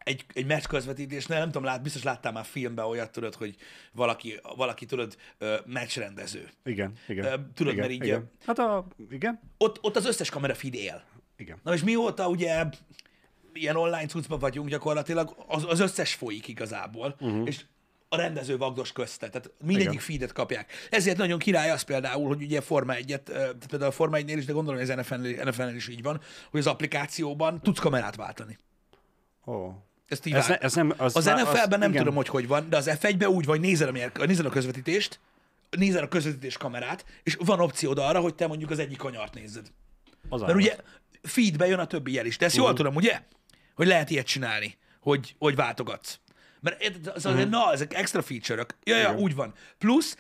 egy, 0.07 0.25
egy 0.33 0.45
meccs 0.45 0.63
közvetítésnél, 0.63 1.37
nem 1.37 1.47
tudom, 1.47 1.63
lát, 1.63 1.81
biztos 1.81 2.03
láttál 2.03 2.31
már 2.31 2.45
filmben 2.45 2.85
olyat, 2.85 3.11
tudod, 3.11 3.35
hogy 3.35 3.55
valaki, 3.91 4.39
valaki 4.55 4.85
tudod, 4.85 5.17
meccsrendező. 5.65 6.49
Igen, 6.63 6.93
igen. 7.07 7.51
Tudod, 7.53 7.73
igen, 7.73 7.85
mert 7.85 7.91
így, 7.91 8.03
Igen. 8.03 8.31
Hát 8.45 8.59
a, 8.59 8.87
igen, 9.09 9.39
Ott, 9.57 9.77
ott 9.81 9.95
az 9.95 10.05
összes 10.05 10.29
kamera 10.29 10.55
feed 10.55 10.73
él. 10.73 11.03
igen. 11.37 11.59
Na 11.63 11.73
és 11.73 11.83
mióta 11.83 12.27
ugye 12.29 12.65
ilyen 13.53 13.75
online 13.75 14.05
cuccban 14.05 14.39
vagyunk 14.39 14.69
gyakorlatilag, 14.69 15.35
az, 15.47 15.65
az 15.67 15.79
összes 15.79 16.13
folyik 16.13 16.47
igazából, 16.47 17.15
uh-huh. 17.19 17.47
és 17.47 17.65
a 18.09 18.15
rendező 18.15 18.57
vagdos 18.57 18.91
közte, 18.91 19.29
tehát 19.29 19.51
mindegyik 19.63 19.91
Igen. 19.91 20.03
feedet 20.03 20.31
kapják. 20.31 20.71
Ezért 20.89 21.17
nagyon 21.17 21.39
király 21.39 21.69
az 21.69 21.81
például, 21.81 22.27
hogy 22.27 22.41
ugye 22.41 22.61
Forma 22.61 22.93
1-et, 22.93 23.23
tehát 23.23 23.65
például 23.67 23.91
a 23.91 23.93
Forma 23.93 24.17
1-nél 24.17 24.35
is, 24.37 24.45
de 24.45 24.53
gondolom, 24.53 24.79
hogy 24.79 24.89
az 24.89 24.95
NFL-nél, 24.95 25.43
NFL-nél 25.43 25.75
is 25.75 25.87
így 25.87 26.01
van, 26.01 26.21
hogy 26.51 26.59
az 26.59 26.67
applikációban 26.67 27.61
tudsz 27.61 27.79
kamerát 27.79 28.15
váltani. 28.15 28.57
Ó. 29.45 29.86
Ezt 30.07 30.25
így 30.25 30.33
Ez, 30.33 30.47
ne, 30.47 30.57
ez 30.57 30.73
nem, 30.73 30.93
az, 30.97 31.15
Az 31.15 31.25
NFL-ben 31.25 31.79
nem 31.79 31.89
igen. 31.89 32.01
tudom, 32.01 32.15
hogy 32.15 32.27
hogy 32.27 32.47
van, 32.47 32.69
de 32.69 32.77
az 32.77 32.89
F1-ben 32.99 33.29
úgy 33.29 33.45
vagy, 33.45 33.59
nézed 33.59 33.87
a, 33.87 34.25
nézed 34.25 34.45
a 34.45 34.49
közvetítést, 34.49 35.19
nézed 35.69 36.03
a 36.03 36.07
közvetítés 36.07 36.57
kamerát, 36.57 37.05
és 37.23 37.37
van 37.39 37.59
opciód 37.59 37.97
arra, 37.97 38.19
hogy 38.19 38.35
te 38.35 38.47
mondjuk 38.47 38.69
az 38.69 38.79
egyik 38.79 38.97
kanyart 38.97 39.33
nézed. 39.33 39.65
Az 40.29 40.41
Mert 40.41 40.51
állat. 40.51 40.63
ugye 40.63 40.75
feedbe 41.21 41.67
jön 41.67 41.79
a 41.79 41.87
többi 41.87 42.13
jel 42.13 42.25
is. 42.25 42.37
De 42.37 42.45
ezt 42.45 42.55
jól 42.55 42.73
tudom, 42.73 42.95
ugye? 42.95 43.21
Hogy 43.75 43.87
lehet 43.87 44.09
ilyet 44.09 44.25
csinálni, 44.25 44.77
hogy, 44.99 45.35
hogy 45.39 45.55
váltogatsz. 45.55 46.19
Mert 46.59 46.81
érted, 46.81 47.07
az 47.07 47.25
azért, 47.25 47.49
na, 47.49 47.71
ezek 47.71 47.93
extra 47.93 48.21
feature-ök. 48.21 48.75
Ja, 48.83 48.97
ja, 48.97 49.15
úgy 49.17 49.35
van. 49.35 49.53
Plusz, 49.77 50.17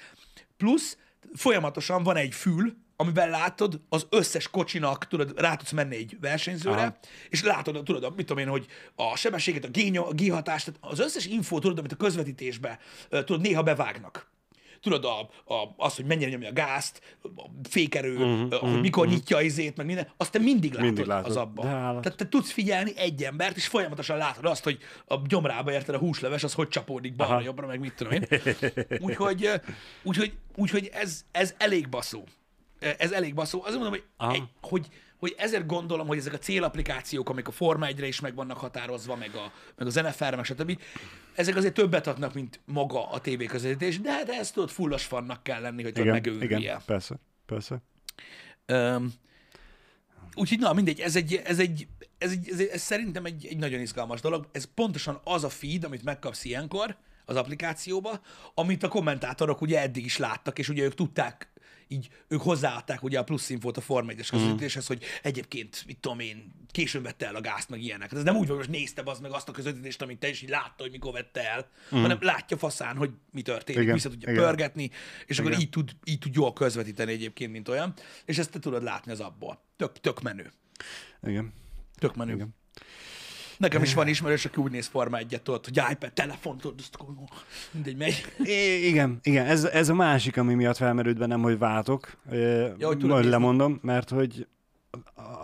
plusz 0.57 0.97
folyamatosan 1.33 2.03
van 2.03 2.15
egy 2.15 2.33
fül, 2.33 2.77
amiben 2.99 3.29
látod 3.29 3.81
az 3.89 4.07
összes 4.09 4.49
kocsinak, 4.49 5.07
tudod, 5.07 5.39
rá 5.39 5.55
tudsz 5.55 5.71
menni 5.71 5.95
egy 5.95 6.17
versenyzőre, 6.21 6.81
Aha. 6.81 6.97
és 7.29 7.43
látod, 7.43 7.83
tudod, 7.83 8.15
mit 8.15 8.25
tudom 8.25 8.43
én, 8.43 8.49
hogy 8.49 8.65
a 8.95 9.15
sebességet, 9.15 9.65
a 9.65 9.69
G, 9.71 9.97
a 9.97 10.13
G 10.13 10.31
hatást, 10.31 10.65
tehát 10.65 10.79
az 10.81 10.99
összes 10.99 11.25
info, 11.25 11.59
tudod, 11.59 11.77
amit 11.77 11.91
a 11.91 11.95
közvetítésbe, 11.95 12.79
tudod, 13.09 13.41
néha 13.41 13.63
bevágnak. 13.63 14.35
Tudod, 14.81 15.05
a, 15.05 15.19
a, 15.53 15.73
az, 15.77 15.95
hogy 15.95 16.05
mennyire 16.05 16.29
nyomja 16.29 16.49
a 16.49 16.53
gázt, 16.53 17.17
a 17.35 17.49
fékerő, 17.69 18.17
uh-huh, 18.17 18.53
hogy 18.53 18.81
mikor 18.81 19.05
uh-huh. 19.05 19.19
nyitja 19.19 19.41
izét, 19.41 19.77
meg 19.77 19.85
minden, 19.85 20.07
azt 20.17 20.31
te 20.31 20.39
mindig 20.39 20.71
látod, 20.71 20.85
Mindig 20.85 21.05
látod. 21.05 21.29
az 21.29 21.35
abban. 21.35 21.67
Állat. 21.67 22.01
Tehát 22.01 22.17
te 22.17 22.27
tudsz 22.27 22.51
figyelni 22.51 22.91
egy 22.97 23.23
embert, 23.23 23.55
és 23.55 23.67
folyamatosan 23.67 24.17
látod 24.17 24.45
azt, 24.45 24.63
hogy 24.63 24.77
a 25.05 25.15
gyomrába 25.27 25.71
érted 25.71 25.95
a 25.95 25.97
húsleves, 25.97 26.43
az 26.43 26.53
hogy 26.53 26.67
csapódik 26.67 27.15
balra-jobbra, 27.15 27.67
meg 27.67 27.79
mit 27.79 27.93
tudom 27.93 28.13
én. 28.13 28.27
Úgyhogy, 28.99 29.51
úgyhogy, 30.03 30.33
úgyhogy 30.55 30.89
ez, 30.93 31.25
ez 31.31 31.55
elég 31.57 31.89
baszó. 31.89 32.23
Ez 32.79 33.11
elég 33.11 33.33
baszó. 33.33 33.63
Azért 33.63 33.81
mondom, 33.81 33.99
hogy, 34.17 34.33
egy, 34.33 34.43
hogy, 34.61 34.87
hogy 35.17 35.35
ezért 35.37 35.65
gondolom, 35.65 36.07
hogy 36.07 36.17
ezek 36.17 36.33
a 36.33 36.37
célapplikációk, 36.37 37.29
amik 37.29 37.47
a 37.47 37.51
Forma 37.51 37.87
1-re 37.89 38.07
is 38.07 38.19
meg 38.19 38.35
vannak 38.35 38.57
határozva, 38.57 39.15
meg, 39.15 39.35
a, 39.35 39.51
meg 39.75 39.87
az 39.87 39.95
NFL-re, 39.95 40.35
meg 40.35 40.45
stb., 40.45 40.81
ezek 41.35 41.55
azért 41.55 41.73
többet 41.73 42.07
adnak, 42.07 42.33
mint 42.33 42.59
maga 42.65 43.09
a 43.09 43.19
tévé 43.19 43.45
közvetítés, 43.45 43.99
de 43.99 44.11
hát 44.11 44.29
ezt 44.29 44.53
tudod, 44.53 44.69
fullas 44.69 45.05
fannak 45.05 45.43
kell 45.43 45.61
lenni, 45.61 45.83
hogy 45.83 45.97
igen, 45.97 46.13
megőrülje. 46.13 46.57
igen, 46.57 46.81
persze, 46.85 47.19
persze. 47.45 47.81
Um, 48.67 49.13
úgyhogy 50.35 50.59
na, 50.59 50.73
mindegy, 50.73 50.99
ez 50.99 51.15
egy, 51.15 51.41
ez 51.45 51.59
egy, 51.59 51.87
ez, 52.17 52.31
egy, 52.31 52.47
ez, 52.51 52.59
egy, 52.59 52.69
ez 52.71 52.81
szerintem 52.81 53.25
egy, 53.25 53.45
egy 53.45 53.57
nagyon 53.57 53.79
izgalmas 53.79 54.21
dolog. 54.21 54.47
Ez 54.51 54.73
pontosan 54.73 55.21
az 55.23 55.43
a 55.43 55.49
feed, 55.49 55.83
amit 55.83 56.03
megkapsz 56.03 56.45
ilyenkor 56.45 56.97
az 57.25 57.35
applikációba, 57.35 58.21
amit 58.53 58.83
a 58.83 58.87
kommentátorok 58.87 59.61
ugye 59.61 59.81
eddig 59.81 60.05
is 60.05 60.17
láttak, 60.17 60.59
és 60.59 60.69
ugye 60.69 60.83
ők 60.83 60.93
tudták, 60.93 61.51
így 61.87 62.09
ők 62.27 62.41
hozzáadták 62.41 63.03
ugye 63.03 63.19
a 63.19 63.23
plusz 63.23 63.49
infót 63.49 63.77
a 63.77 63.81
Forma 63.81 64.11
1-es 64.11 64.27
közvetítéshez, 64.31 64.87
hogy 64.87 65.03
egyébként, 65.23 65.83
mit 65.87 65.97
tudom 65.97 66.19
én, 66.19 66.51
későn 66.71 67.03
vette 67.03 67.25
el 67.25 67.35
a 67.35 67.41
gázt, 67.41 67.69
meg 67.69 67.81
ilyenek. 67.81 68.11
Ez 68.11 68.23
nem 68.23 68.35
úgy 68.35 68.47
van, 68.47 68.57
hogy 68.57 68.67
most 68.67 68.79
nézte 68.79 69.01
az 69.05 69.19
meg 69.19 69.31
azt 69.31 69.49
a 69.49 69.51
közvetítést, 69.51 70.01
amit 70.01 70.19
te 70.19 70.29
is 70.29 70.41
így 70.41 70.49
látta, 70.49 70.83
hogy 70.83 70.91
mikor 70.91 71.13
vette 71.13 71.49
el, 71.49 71.69
hanem 71.89 72.17
látja 72.21 72.57
faszán, 72.57 72.97
hogy 72.97 73.11
mi 73.31 73.41
történik, 73.41 73.81
Igen, 73.81 73.93
vissza 73.93 74.09
tudja 74.09 74.31
igen. 74.31 74.43
pörgetni, 74.43 74.91
és 75.25 75.39
akkor 75.39 75.51
Igen. 75.51 75.63
így 75.63 75.69
tud, 75.69 75.95
így 76.03 76.19
tud 76.19 76.35
jól 76.35 76.53
közvetíteni 76.53 77.11
egyébként, 77.11 77.51
mint 77.51 77.67
olyan, 77.67 77.93
és 78.25 78.37
ezt 78.37 78.51
te 78.51 78.59
tudod 78.59 78.83
látni 78.83 79.11
az 79.11 79.19
abból. 79.19 79.63
Tök, 79.75 79.99
tök 79.99 80.21
menő. 80.21 80.51
Igen. 81.23 81.53
Tök 81.99 82.15
menő. 82.15 82.33
Igen. 82.33 82.55
Nekem 83.57 83.83
is 83.83 83.93
van 83.93 84.07
ismerős, 84.07 84.45
aki 84.45 84.61
úgy 84.61 84.71
néz 84.71 84.87
Forma 84.87 85.17
1 85.17 85.39
tudod, 85.43 85.65
hogy 85.65 85.81
iPad, 85.91 86.13
telefon, 86.13 86.57
tudod, 86.57 86.79
azt 86.79 86.97
mindegy, 87.71 87.97
megy. 87.97 88.25
I- 88.43 88.87
igen, 88.87 89.19
igen, 89.23 89.45
ez, 89.45 89.63
ez 89.63 89.89
a 89.89 89.93
másik, 89.93 90.37
ami 90.37 90.53
miatt 90.53 90.77
felmerült 90.77 91.17
bennem, 91.17 91.41
hogy 91.41 91.57
váltok. 91.57 92.17
Ja, 92.31 92.87
hogy 92.87 92.97
majd 92.97 93.01
nézni. 93.07 93.29
lemondom, 93.29 93.79
mert 93.81 94.09
hogy 94.09 94.47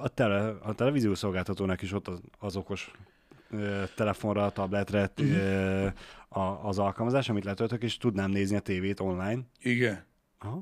a, 0.02 0.08
tele, 0.08 0.54
a 0.62 0.73
televíziós 0.73 1.17
szolgáltatónak 1.17 1.82
is 1.82 1.93
ott 1.93 2.08
az, 2.08 2.21
az 2.39 2.56
okos 2.56 2.91
ö, 3.49 3.84
telefonra, 3.95 4.49
tabletre 4.49 5.12
Mhm. 5.17 5.88
a, 6.30 6.67
az 6.67 6.80
alkalmazás, 6.80 7.30
amit 7.30 7.43
letöltök, 7.43 7.84
és 7.84 7.97
tudnám 7.97 8.30
nézni 8.32 8.56
a 8.56 8.60
tévét 8.60 8.99
online. 8.99 9.39
Igen. 9.62 10.06
Aha. 10.39 10.62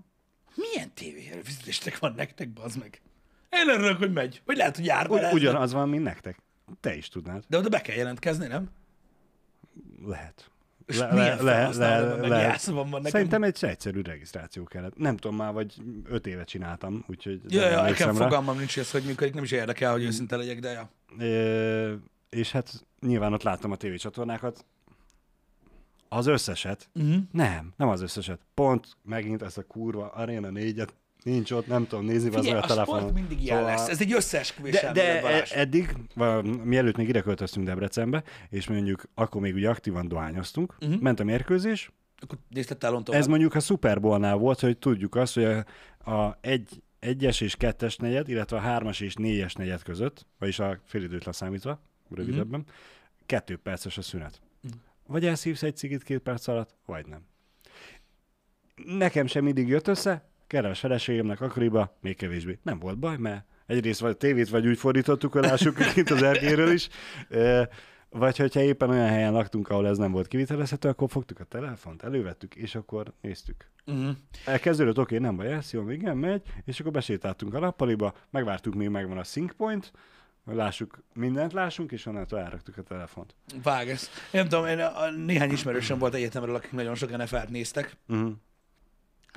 Milyen 0.56 0.94
tévé 0.94 1.30
előfizetéstek 1.32 2.00
van 2.00 2.14
nektek, 2.18 2.50
bazd 2.50 2.80
meg? 2.80 3.02
Én 3.50 3.70
örülök, 3.70 3.98
hogy 3.98 4.12
megy. 4.14 4.42
Vagy 4.46 4.58
lehet, 4.58 4.76
hogy 4.76 4.86
jár 4.86 5.10
Ugy, 5.10 5.22
ugyanaz 5.32 5.74
van, 5.74 5.90
mint 5.90 6.04
nektek. 6.04 6.38
Te 6.80 6.96
is 6.96 7.08
tudnád. 7.08 7.44
De 7.48 7.58
oda 7.58 7.70
be 7.70 7.82
kell 7.82 7.96
jelentkezni, 7.96 8.48
nem? 8.48 8.70
Lehet. 10.06 10.52
Le- 10.86 11.14
le- 11.14 11.42
le- 11.42 11.70
le- 11.70 12.28
le- 12.28 12.42
játszva 12.42 12.74
van 12.74 12.90
nekem. 12.90 13.04
Szerintem 13.12 13.44
egy 13.44 13.58
egyszerű 13.62 14.02
regisztráció 14.02 14.64
kellett. 14.64 14.98
Nem 14.98 15.18
tudom 15.18 15.38
már, 15.38 15.54
vagy 15.54 15.76
öt 16.10 16.28
éve 16.28 16.44
csináltam, 16.44 17.04
úgyhogy 17.08 17.42
Ja, 17.48 17.70
ja, 17.70 17.82
nekem 17.82 18.14
fogalmam 18.16 18.58
nincs, 18.58 18.78
ez 18.80 18.92
hogy 18.92 19.04
működik, 19.04 19.34
nem 19.34 19.44
is 19.44 19.52
érdekel, 19.52 19.92
hogy 19.92 20.04
őszinte 20.04 20.36
legyek, 20.36 20.60
de 20.60 20.72
ja. 20.72 20.90
Ö, 21.18 21.94
és 22.30 22.52
hát 22.52 22.86
nyilván 23.00 23.34
ott 23.34 23.44
láttam 23.44 23.72
a 23.72 23.76
tévécsatornákat. 23.76 24.66
Az 26.10 26.28
összeset. 26.28 26.90
Uh-huh. 26.94 27.16
Nem, 27.32 27.74
nem 27.78 27.88
az 27.88 28.02
összeset. 28.02 28.40
Pont 28.54 28.88
megint 29.04 29.42
ez 29.42 29.58
a 29.58 29.64
kurva 29.64 30.08
Arena 30.08 30.50
4 30.50 30.80
nincs 31.24 31.52
ott, 31.52 31.68
nem 31.68 31.88
tudom 31.88 32.06
nézni, 32.06 32.28
az 32.28 32.34
Figyelj, 32.36 32.50
olyan 32.52 32.64
a 32.64 32.68
telefonon. 32.68 33.00
sport 33.02 33.14
mindig 33.14 33.42
ilyen 33.44 33.58
Szóval- 33.58 33.72
lesz. 33.72 33.88
Ez 33.90 34.02
egy 34.02 34.14
összeesküvés 34.14 34.82
De, 34.82 34.92
de 34.92 35.22
Balázs. 35.22 35.52
eddig, 35.52 35.94
mielőtt 36.64 36.96
még 36.98 37.08
ide 37.10 37.22
költöztünk 37.22 37.66
Debrecenbe, 37.66 38.24
és 38.50 38.68
mondjuk 38.68 39.04
akkor 39.14 39.42
még 39.42 39.54
ugye 39.54 39.70
aktívan 39.70 40.08
dohányoztunk, 40.08 40.76
uh-huh. 40.82 41.02
ment 41.02 41.20
a 41.20 41.24
mérkőzés, 41.24 41.92
Akkor 42.22 42.38
tovább. 43.04 43.08
ez 43.22 43.28
mondjuk 43.28 43.56
a 43.56 43.60
Super 43.60 44.00
Bowl-nál 44.02 44.36
volt, 44.36 44.60
hogy 44.60 44.78
tudjuk 44.78 45.16
azt, 45.16 45.34
hogy 45.34 45.44
a, 45.44 45.66
a 46.12 46.38
egy, 46.42 46.82
egyes 47.00 47.42
és 47.42 47.56
kettes 47.56 47.96
negyed, 47.98 48.30
illetve 48.30 48.58
a 48.58 48.60
hármas 48.60 49.00
és 49.00 49.14
négyes 49.14 49.54
negyed 49.54 49.84
között, 49.84 50.26
vagyis 50.40 50.60
a 50.60 50.80
félidőt 50.86 51.26
leszámítva, 51.26 51.82
rövidebben, 52.16 52.60
Mhm. 52.60 52.70
kettő 53.26 53.58
perces 53.58 53.98
a 53.98 54.02
szünet. 54.02 54.42
Vagy 55.08 55.26
elszívsz 55.26 55.64
egy 55.64 55.76
cigit 55.78 56.04
két 56.04 56.20
perc 56.20 56.48
alatt, 56.48 56.76
vagy 56.86 57.06
nem. 57.06 57.22
Nekem 58.86 59.28
sem 59.28 59.44
mindig 59.44 59.68
jött 59.68 59.88
össze, 59.88 60.30
kedves 60.52 60.80
feleségemnek 60.80 61.42
akkoriban 61.42 61.92
még 62.02 62.16
kevésbé. 62.16 62.60
Nem 62.64 62.80
volt 62.80 62.98
baj, 62.98 63.18
mert 63.18 63.46
egyrészt 63.66 64.00
vagy 64.00 64.12
a 64.12 64.16
tévét 64.16 64.50
vagy 64.50 64.68
úgy 64.68 64.78
fordítottuk, 64.78 65.32
hogy 65.32 65.44
lássuk 65.44 65.78
itt 65.96 66.10
az 66.10 66.24
erkéről 66.24 66.72
is, 66.72 66.90
vagy 68.10 68.38
hogyha 68.38 68.62
éppen 68.62 68.90
olyan 68.90 69.08
helyen 69.08 69.34
laktunk, 69.34 69.70
ahol 69.70 69.88
ez 69.88 69.98
nem 69.98 70.12
volt 70.12 70.28
kivitelezhető, 70.28 70.90
akkor 70.90 71.10
fogtuk 71.10 71.40
a 71.40 71.44
telefont, 71.44 72.04
elővettük, 72.04 72.56
és 72.56 72.76
akkor 72.76 73.14
néztük. 73.22 73.70
Uh-huh. 73.86 74.10
Elkezdődött, 74.46 75.00
oké, 75.00 75.18
nem 75.18 75.36
baj, 75.36 75.52
ez 75.52 75.72
jó, 75.72 75.90
igen, 75.90 76.18
megy, 76.18 76.42
és 76.66 76.80
akkor 76.80 76.92
besétáltunk 76.92 77.54
a 77.54 77.60
nappaliba, 77.60 78.14
megvártuk, 78.30 78.76
míg 78.76 78.90
megvan 78.90 79.18
a 79.18 79.24
sync 79.24 79.56
point, 79.56 79.92
lássuk, 80.46 81.04
mindent 81.14 81.54
lássunk, 81.54 81.92
és 81.92 82.06
onnantól 82.06 82.40
elraktuk 82.40 82.78
a 82.78 82.82
telefont. 82.82 83.36
Vág 83.64 83.90
ezt. 83.90 84.10
Nem 84.32 84.48
tudom, 84.48 84.66
én 84.66 84.80
a, 84.80 85.02
a, 85.02 85.12
néhány 85.12 85.52
ismerősöm 85.52 86.00
volt 86.00 86.14
egyetemről, 86.14 86.56
akik 86.56 86.72
nagyon 86.72 86.96
sok 86.96 87.18
NFL-t 87.18 87.50
néztek. 87.50 87.98
Uh-huh. 88.08 88.32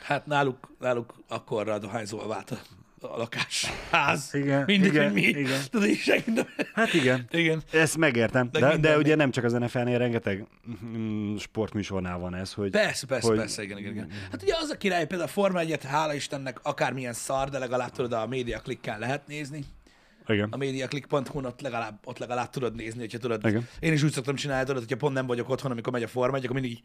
Hát 0.03 0.27
náluk, 0.27 0.75
náluk 0.81 1.15
akkorra 1.29 1.73
a 1.73 1.79
dohányzóval 1.79 2.29
vált 2.29 2.51
a, 2.51 2.59
a 3.07 3.17
lakás, 3.17 3.67
ház, 3.91 4.31
Igen, 4.33 4.63
mindegy, 4.67 4.91
igen, 4.93 5.13
mi. 5.13 5.21
igen. 5.23 5.61
Tudod, 5.71 5.89
így 5.89 5.99
senki 5.99 6.31
nem... 6.31 6.47
Hát 6.75 6.95
igen. 6.95 7.27
Igen. 7.31 7.63
Ezt 7.73 7.97
megértem, 7.97 8.49
Meg 8.53 8.53
de, 8.53 8.67
de 8.67 8.73
mindennél. 8.73 8.99
ugye 8.99 9.15
nem 9.15 9.31
csak 9.31 9.45
az 9.45 9.53
NFL-nél, 9.53 9.99
rengeteg 9.99 10.47
mm, 10.85 11.37
sportműsornál 11.37 12.19
van 12.19 12.35
ez, 12.35 12.53
hogy 12.53 12.71
Persze, 12.71 13.07
persze, 13.07 13.27
Hogy- 13.29 13.37
persze, 13.37 13.63
igen, 13.63 13.79
igen, 13.79 13.93
igen. 13.93 14.11
Hát 14.31 14.43
ugye 14.43 14.55
az 14.57 14.69
a 14.71 14.77
király, 14.77 15.07
például 15.07 15.29
a 15.29 15.33
Forma 15.33 15.59
1 15.61 15.85
hála 15.85 16.15
Istennek, 16.15 16.61
akármilyen 16.63 17.13
szar, 17.13 17.49
de 17.49 17.59
legalább 17.59 17.91
tudod, 17.91 18.13
a 18.13 18.27
média 18.27 18.61
klikkel 18.61 18.99
lehet 18.99 19.27
nézni. 19.27 19.65
igen. 20.27 20.49
A 20.51 20.57
mediaclick.hu-n 20.57 21.45
ott 21.45 21.61
legalább, 21.61 21.99
ott 22.05 22.19
legalább 22.19 22.51
tudod 22.51 22.75
nézni, 22.75 23.01
hogyha 23.01 23.19
tudod. 23.19 23.47
Igen. 23.47 23.69
Én 23.81 23.93
is 23.93 24.03
úgy 24.03 24.13
szoktam 24.13 24.35
csinálni, 24.35 24.67
tudod, 24.67 24.81
hogyha 24.83 24.97
pont 24.97 25.15
nem 25.15 25.27
vagyok 25.27 25.49
otthon, 25.49 25.71
amikor 25.71 25.93
megy 25.93 26.03
a 26.03 26.09
Forma 26.09 26.37
1, 26.37 26.45
akkor 26.45 26.61
mindig 26.61 26.79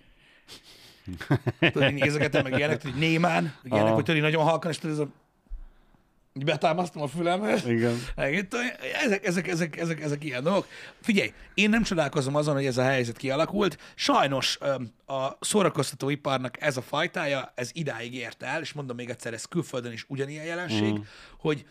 tudod, 1.72 1.94
nézegetem, 1.94 2.44
meg 2.44 2.58
ilyenek, 2.58 2.84
így 2.86 2.96
némán, 2.96 3.44
meg 3.44 3.74
ilyenek, 3.74 3.94
hogy 3.94 4.04
tudod, 4.04 4.22
nagyon 4.22 4.44
halkan, 4.44 4.72
és 4.72 4.78
tudod, 4.78 5.00
ez 5.00 5.06
a... 5.06 5.08
betámasztom 6.46 7.02
a 7.02 7.08
fülemhez. 7.08 7.68
Igen. 7.68 8.00
Ezek, 8.16 9.26
ezek, 9.26 9.48
ezek, 9.48 9.78
ezek, 9.78 10.02
ezek 10.02 10.24
ilyen 10.24 10.44
dolgok. 10.44 10.68
Figyelj, 11.02 11.34
én 11.54 11.70
nem 11.70 11.84
csodálkozom 11.84 12.36
azon, 12.36 12.54
hogy 12.56 12.66
ez 12.66 12.78
a 12.78 12.84
helyzet 12.84 13.18
kialakult. 13.18 13.78
Sajnos 13.96 14.58
a 15.06 15.38
szórakoztatóiparnak 15.40 16.62
ez 16.62 16.78
a 16.78 16.82
fajtája, 16.82 17.52
ez 17.56 17.70
idáig 17.74 18.14
ért 18.14 18.44
el, 18.44 18.62
és 18.62 18.74
mondom 18.74 18.96
még 18.96 19.10
egyszer, 19.10 19.34
ez 19.34 19.46
külföldön 19.46 19.92
is 19.92 20.06
ugyanilyen 20.08 20.46
jelenség, 20.46 20.94
mm. 20.94 21.02
hogy 21.38 21.66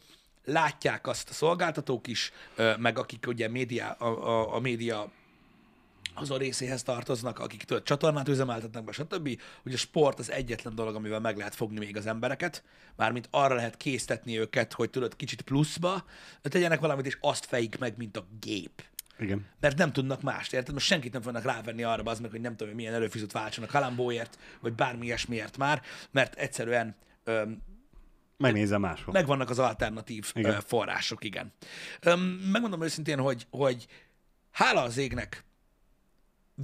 látják 0.44 1.06
azt 1.06 1.30
a 1.30 1.32
szolgáltatók 1.32 2.06
is, 2.06 2.32
meg 2.78 2.98
akik 2.98 3.24
ugye 3.26 3.48
média, 3.48 3.90
a, 3.90 4.06
a, 4.06 4.54
a 4.54 4.60
média 4.60 5.10
azon 6.20 6.38
részéhez 6.38 6.82
tartoznak, 6.82 7.38
akik 7.38 7.64
csatornát 7.82 8.28
üzemeltetnek 8.28 8.84
be, 8.84 8.92
stb., 8.92 9.40
hogy 9.62 9.72
a 9.72 9.76
sport 9.76 10.18
az 10.18 10.30
egyetlen 10.30 10.74
dolog, 10.74 10.94
amivel 10.94 11.20
meg 11.20 11.36
lehet 11.36 11.54
fogni 11.54 11.78
még 11.78 11.96
az 11.96 12.06
embereket, 12.06 12.62
mármint 12.96 13.28
arra 13.30 13.54
lehet 13.54 13.76
késztetni 13.76 14.38
őket, 14.38 14.72
hogy 14.72 14.90
tudod, 14.90 15.16
kicsit 15.16 15.42
pluszba 15.42 16.04
tegyenek 16.42 16.80
valamit, 16.80 17.06
és 17.06 17.18
azt 17.20 17.44
fejik 17.44 17.78
meg, 17.78 17.94
mint 17.96 18.16
a 18.16 18.26
gép. 18.40 18.82
Igen. 19.18 19.46
Mert 19.60 19.76
nem 19.78 19.92
tudnak 19.92 20.22
mást, 20.22 20.52
érted? 20.52 20.74
Most 20.74 20.86
senkit 20.86 21.12
nem 21.12 21.22
fognak 21.22 21.44
rávenni 21.44 21.82
arra, 21.82 22.02
az 22.02 22.20
meg, 22.20 22.30
hogy 22.30 22.40
nem 22.40 22.50
tudom, 22.50 22.68
hogy 22.68 22.76
milyen 22.76 22.94
előfizetőt 22.94 23.32
váltsanak 23.32 23.70
Kalambóért, 23.70 24.38
vagy 24.60 24.72
bármi 24.72 25.04
ilyesmiért 25.04 25.56
már, 25.56 25.82
mert 26.10 26.34
egyszerűen 26.34 26.96
öm, 27.24 27.62
Megnézem 28.36 28.80
máshol. 28.80 29.12
megvannak 29.12 29.50
az 29.50 29.58
alternatív 29.58 30.30
Igen. 30.34 30.50
igen. 30.50 30.62
források, 30.62 31.24
igen. 31.24 31.52
Öm, 32.00 32.20
megmondom 32.52 32.82
őszintén, 32.82 33.18
hogy, 33.18 33.46
hogy 33.50 33.86
hála 34.50 34.82
az 34.82 34.96
égnek 34.96 35.44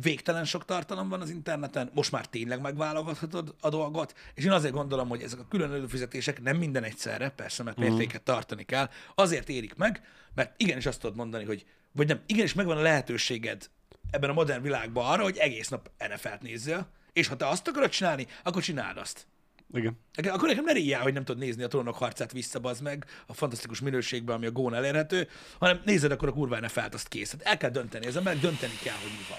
végtelen 0.02 0.44
sok 0.44 0.64
tartalom 0.64 1.09
van 1.09 1.20
az 1.20 1.30
interneten, 1.30 1.90
most 1.94 2.12
már 2.12 2.26
tényleg 2.26 2.61
megválogathatod 2.61 3.54
a 3.61 3.68
dolgot, 3.68 4.14
és 4.35 4.44
én 4.44 4.50
azért 4.50 4.72
gondolom, 4.72 5.09
hogy 5.09 5.22
ezek 5.22 5.38
a 5.38 5.46
külön 5.48 5.72
előfizetések 5.72 6.42
nem 6.42 6.57
minden 6.57 6.85
egyszerre, 6.85 7.28
persze, 7.28 7.62
mert 7.62 7.76
mértéket 7.76 8.22
tartani 8.22 8.64
kell, 8.64 8.88
azért 9.14 9.48
érik 9.48 9.74
meg, 9.74 10.02
mert 10.35 10.52
igenis 10.57 10.87
azt 10.87 11.00
tudod 11.00 11.16
mondani, 11.16 11.44
hogy, 11.44 11.66
vagy 11.92 12.07
nem, 12.07 12.20
igenis 12.26 12.54
megvan 12.54 12.76
a 12.76 12.83
lehetőséged 12.83 13.70
ebben 14.11 14.30
a 14.30 14.33
modern 14.33 14.62
világban 14.62 15.11
arra, 15.11 15.22
hogy 15.22 15.37
egész 15.37 15.68
nap 15.68 15.90
NFL-t 15.98 16.42
nézzél, 16.42 16.88
és 17.12 17.26
ha 17.26 17.37
te 17.37 17.48
azt 17.48 17.68
akarod 17.68 17.90
csinálni, 17.90 18.26
akkor 18.42 18.62
csináld 18.62 18.96
azt. 18.96 19.26
Igen. 19.72 19.98
Akkor 20.28 20.48
nekem 20.48 20.64
ne 20.64 20.72
ríjjál, 20.72 21.02
hogy 21.02 21.12
nem 21.12 21.24
tudod 21.24 21.42
nézni 21.42 21.62
a 21.62 21.68
trónok 21.68 21.96
harcát 21.96 22.33
vissza, 22.33 22.74
meg, 22.83 23.04
a 23.26 23.35
fantasztikus 23.35 23.80
minőségben, 23.80 24.37
ami 24.37 24.46
a 24.46 24.50
gón 24.50 24.74
elérhető, 24.74 25.28
hanem 25.59 25.80
nézed 25.85 26.11
akkor 26.11 26.28
a 26.28 26.33
kurva 26.33 26.61
NFL-t, 26.61 26.94
azt 26.94 27.09
kész. 27.09 27.30
Hát 27.30 27.42
el 27.42 27.57
kell 27.57 27.70
dönteni, 27.70 28.07
ez 28.07 28.16
emberek 28.16 28.40
dönteni 28.40 28.78
kell, 28.83 28.96
hogy 29.02 29.11
mi 29.11 29.26
van. 29.28 29.38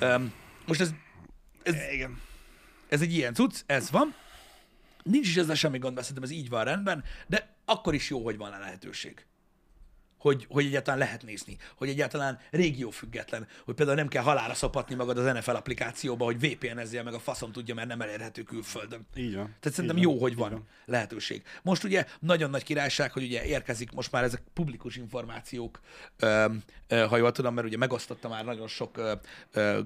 Um, 0.00 0.32
most 0.66 0.80
ez, 0.80 0.90
ez, 1.62 1.74
Igen. 1.92 2.20
ez 2.88 3.00
egy 3.00 3.12
ilyen 3.12 3.34
cucc, 3.34 3.62
ez 3.66 3.90
van. 3.90 4.14
Nincs 5.02 5.28
is 5.28 5.36
ezzel 5.36 5.54
semmi 5.54 5.78
gond, 5.78 5.94
mert 5.94 6.06
szerintem 6.06 6.30
ez 6.30 6.36
így 6.36 6.48
van 6.48 6.64
rendben, 6.64 7.04
de 7.26 7.56
akkor 7.64 7.94
is 7.94 8.10
jó, 8.10 8.24
hogy 8.24 8.36
van 8.36 8.52
a 8.52 8.58
lehetőség. 8.58 9.26
Hogy, 10.18 10.46
hogy 10.48 10.66
egyáltalán 10.66 10.98
lehet 10.98 11.22
nézni, 11.22 11.56
hogy 11.76 11.88
egyáltalán 11.88 12.38
régiófüggetlen, 12.50 13.46
hogy 13.64 13.74
például 13.74 13.96
nem 13.96 14.08
kell 14.08 14.22
halára 14.22 14.54
szopatni 14.54 14.94
magad 14.94 15.18
az 15.18 15.34
NFL 15.34 15.50
applikációba, 15.50 16.24
hogy 16.24 16.40
VPN-ezzél 16.40 17.02
meg 17.02 17.14
a 17.14 17.18
faszom 17.18 17.52
tudja, 17.52 17.74
mert 17.74 17.88
nem 17.88 18.00
elérhető 18.00 18.42
külföldön. 18.42 19.06
Így 19.14 19.34
van. 19.34 19.44
Tehát 19.44 19.76
szerintem 19.76 19.96
Így 19.96 20.02
jó, 20.02 20.18
hogy 20.18 20.30
Így 20.30 20.38
van 20.38 20.66
lehetőség. 20.84 21.42
Most 21.62 21.84
ugye 21.84 22.06
nagyon 22.20 22.50
nagy 22.50 22.62
királyság, 22.62 23.12
hogy 23.12 23.22
ugye 23.22 23.44
érkezik 23.44 23.92
most 23.92 24.12
már 24.12 24.24
ezek 24.24 24.42
publikus 24.52 24.96
információk, 24.96 25.80
ha 26.88 27.16
jól 27.16 27.32
tudom, 27.32 27.54
mert 27.54 27.66
ugye 27.66 27.76
megosztotta 27.76 28.28
már 28.28 28.44
nagyon 28.44 28.68
sok 28.68 29.00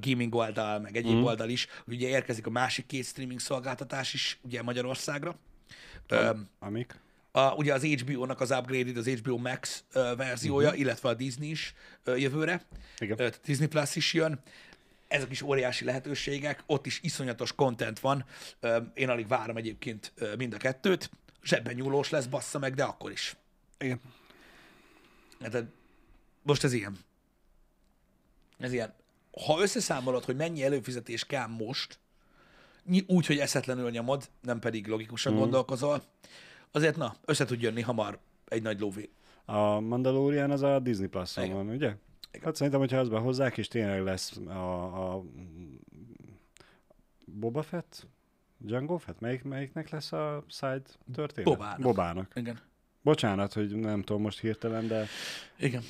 gaming 0.01 0.35
oldal, 0.35 0.81
meg 0.81 0.97
egyéb 0.97 1.16
mm. 1.16 1.23
oldal 1.23 1.49
is, 1.49 1.66
hogy 1.85 1.95
ugye 1.95 2.09
érkezik 2.09 2.47
a 2.47 2.51
másik 2.51 2.87
két 2.87 3.05
streaming 3.05 3.40
szolgáltatás 3.40 4.14
is 4.14 4.38
ugye 4.42 4.62
Magyarországra. 4.62 5.37
Amik? 6.59 7.01
A, 7.33 7.55
ugye 7.55 7.75
az 7.75 7.85
HBO-nak 7.85 8.40
az 8.40 8.51
upgrade 8.51 8.99
az 8.99 9.09
HBO 9.09 9.37
Max 9.37 9.85
verziója, 9.92 10.66
uh-huh. 10.66 10.81
illetve 10.81 11.09
a 11.09 11.14
Disney 11.14 11.51
is 11.51 11.75
jövőre. 12.05 12.66
Igen. 12.99 13.33
Disney 13.45 13.66
Plus 13.66 13.97
is 13.97 14.12
jön. 14.12 14.40
Ezek 15.09 15.31
is 15.31 15.42
óriási 15.42 15.85
lehetőségek, 15.85 16.62
ott 16.66 16.87
is 16.87 17.01
iszonyatos 17.03 17.53
content 17.53 18.01
van. 18.01 18.25
Én 18.95 19.09
alig 19.09 19.29
várom 19.29 19.57
egyébként 19.57 20.12
mind 20.37 20.55
a 20.55 20.57
kettőt. 20.57 21.11
Zsebben 21.45 21.75
nyúlós 21.75 22.11
lesz, 22.11 22.27
bassza 22.27 22.59
meg, 22.59 22.75
de 22.75 22.85
akkor 22.85 23.11
is. 23.11 23.37
Igen. 23.79 24.01
Hát, 25.40 25.64
most 26.42 26.64
ez 26.64 26.73
ilyen. 26.73 26.99
Ez 28.59 28.73
ilyen. 28.73 28.95
Ha 29.45 29.61
összeszámolod, 29.61 30.25
hogy 30.25 30.37
mennyi 30.37 30.64
előfizetés 30.64 31.27
kell 31.27 31.47
most, 31.47 31.99
úgy, 33.07 33.27
hogy 33.27 33.38
eszetlenül 33.38 33.90
nyomod, 33.90 34.29
nem 34.40 34.59
pedig 34.59 34.87
logikusan 34.87 35.33
mm. 35.33 35.37
gondolkozol, 35.37 36.03
azért 36.72 36.96
na, 36.96 37.14
össze 37.24 37.44
tud 37.44 37.62
jönni 37.62 37.80
hamar 37.80 38.18
egy 38.48 38.62
nagy 38.62 38.80
lóvé. 38.80 39.11
A 39.44 39.80
Mandalorian 39.80 40.50
az 40.50 40.62
a 40.62 40.78
Disney 40.78 41.06
Plus-on 41.06 41.44
Igen. 41.44 41.56
van, 41.56 41.68
ugye? 41.68 41.96
Hát 42.42 42.54
szerintem, 42.54 42.80
hogyha 42.80 42.98
azt 42.98 43.11
behozzák, 43.11 43.58
és 43.58 43.68
tényleg 43.68 44.02
lesz 44.02 44.37
a, 44.37 45.14
a 45.14 45.24
Boba 47.24 47.62
Fett? 47.62 48.06
Jango 48.66 48.96
Fett? 48.96 49.20
Melyik, 49.20 49.42
melyiknek 49.42 49.90
lesz 49.90 50.12
a 50.12 50.44
side 50.48 50.82
történet? 51.14 51.50
Bobának. 51.50 51.80
Bobának. 51.80 52.32
Igen. 52.35 52.58
Bocsánat, 53.02 53.52
hogy 53.52 53.74
nem 53.74 54.02
tudom 54.02 54.22
most 54.22 54.40
hirtelen, 54.40 54.87
de 54.87 55.06
Igen. 55.58 55.82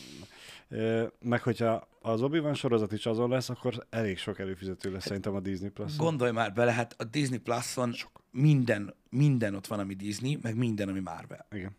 Meg 1.20 1.42
hogyha 1.42 1.88
az 2.00 2.22
obi 2.22 2.40
sorozat 2.54 2.92
is 2.92 3.06
azon 3.06 3.30
lesz, 3.30 3.48
akkor 3.48 3.86
elég 3.90 4.18
sok 4.18 4.38
előfizető 4.38 4.88
Hát 4.88 4.92
lesz 4.92 5.06
szerintem 5.06 5.34
a 5.34 5.40
Disney 5.40 5.68
plus 5.68 5.96
Gondolj 5.96 6.32
már 6.32 6.52
bele, 6.52 6.72
hát 6.72 6.94
a 6.98 7.04
Disney 7.04 7.38
Plus-on 7.38 7.94
minden, 8.30 8.94
minden 9.10 9.54
ott 9.54 9.66
van, 9.66 9.78
ami 9.78 9.94
Disney, 9.94 10.38
meg 10.42 10.56
minden, 10.56 10.88
ami 10.88 11.00
Marvel. 11.00 11.46
Igen. 11.50 11.76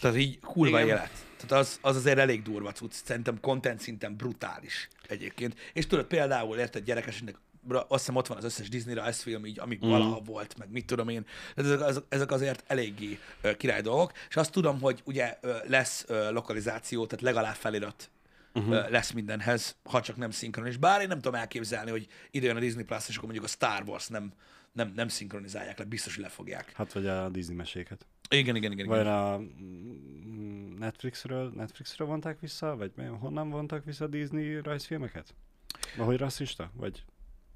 Tehát 0.00 0.16
így 0.16 0.40
kurva 0.40 0.80
Igen. 0.80 0.88
élet. 0.88 1.10
Tehát 1.36 1.36
Tehát 1.36 1.64
az, 1.64 1.78
az 1.82 1.96
azért 1.96 2.18
elég 2.18 2.42
durva 2.42 2.72
cucc, 2.72 2.92
szerintem 2.92 3.40
content 3.40 3.80
szinten 3.80 4.16
brutális 4.16 4.88
egyébként. 5.08 5.54
És 5.72 5.86
tudod, 5.86 6.06
például 6.06 6.58
érted 6.58 6.84
gyerekesnek, 6.84 7.36
azt 7.68 7.86
hiszem 7.88 8.16
ott 8.16 8.26
van 8.26 8.36
az 8.36 8.44
összes 8.44 8.68
Disney 8.68 8.94
rajzfilm, 8.94 9.46
így, 9.46 9.58
ami 9.58 9.78
mm. 9.84 9.88
valaha 9.88 10.20
volt, 10.20 10.58
meg 10.58 10.70
mit 10.70 10.86
tudom 10.86 11.08
én. 11.08 11.26
Tehát 11.54 11.72
ezek, 11.72 11.88
ezek, 11.88 12.02
ezek 12.08 12.30
azért 12.30 12.64
eléggé 12.66 13.18
király 13.56 13.80
dolgok. 13.80 14.12
És 14.28 14.36
azt 14.36 14.52
tudom, 14.52 14.80
hogy 14.80 15.02
ugye 15.04 15.38
lesz 15.66 16.06
lokalizáció, 16.30 17.06
tehát 17.06 17.24
legalább 17.24 17.54
felirat 17.54 18.10
uh-huh. 18.54 18.90
lesz 18.90 19.10
mindenhez, 19.10 19.76
ha 19.82 20.00
csak 20.00 20.16
nem 20.16 20.30
szinkron. 20.30 20.66
És 20.66 20.76
bár 20.76 21.00
én 21.00 21.08
nem 21.08 21.20
tudom 21.20 21.40
elképzelni, 21.40 21.90
hogy 21.90 22.06
ide 22.30 22.46
jön 22.46 22.56
a 22.56 22.60
Disney 22.60 22.84
Plus, 22.84 23.08
és 23.08 23.16
akkor 23.16 23.28
mondjuk 23.28 23.44
a 23.44 23.48
Star 23.48 23.82
Wars 23.86 24.08
nem, 24.08 24.32
nem, 24.72 24.92
nem 24.96 25.08
szinkronizálják 25.08 25.78
le, 25.78 25.84
biztos, 25.84 26.14
hogy 26.14 26.24
lefogják. 26.24 26.72
Hát 26.74 26.92
vagy 26.92 27.06
a 27.06 27.28
Disney 27.28 27.56
meséket. 27.56 28.06
Igen, 28.28 28.56
igen, 28.56 28.72
igen. 28.72 28.86
Vagy 28.86 29.00
igen. 29.00 29.12
a 29.12 29.40
Netflixről, 30.78 31.52
Netflixről 31.54 32.08
vonták 32.08 32.40
vissza, 32.40 32.76
vagy 32.76 32.92
honnan 33.20 33.50
vontak 33.50 33.84
vissza 33.84 34.04
a 34.04 34.08
Disney 34.08 34.60
rajzfilmeket? 34.60 35.34
Ahogy 35.98 36.16
rasszista? 36.16 36.70
Vagy 36.74 37.04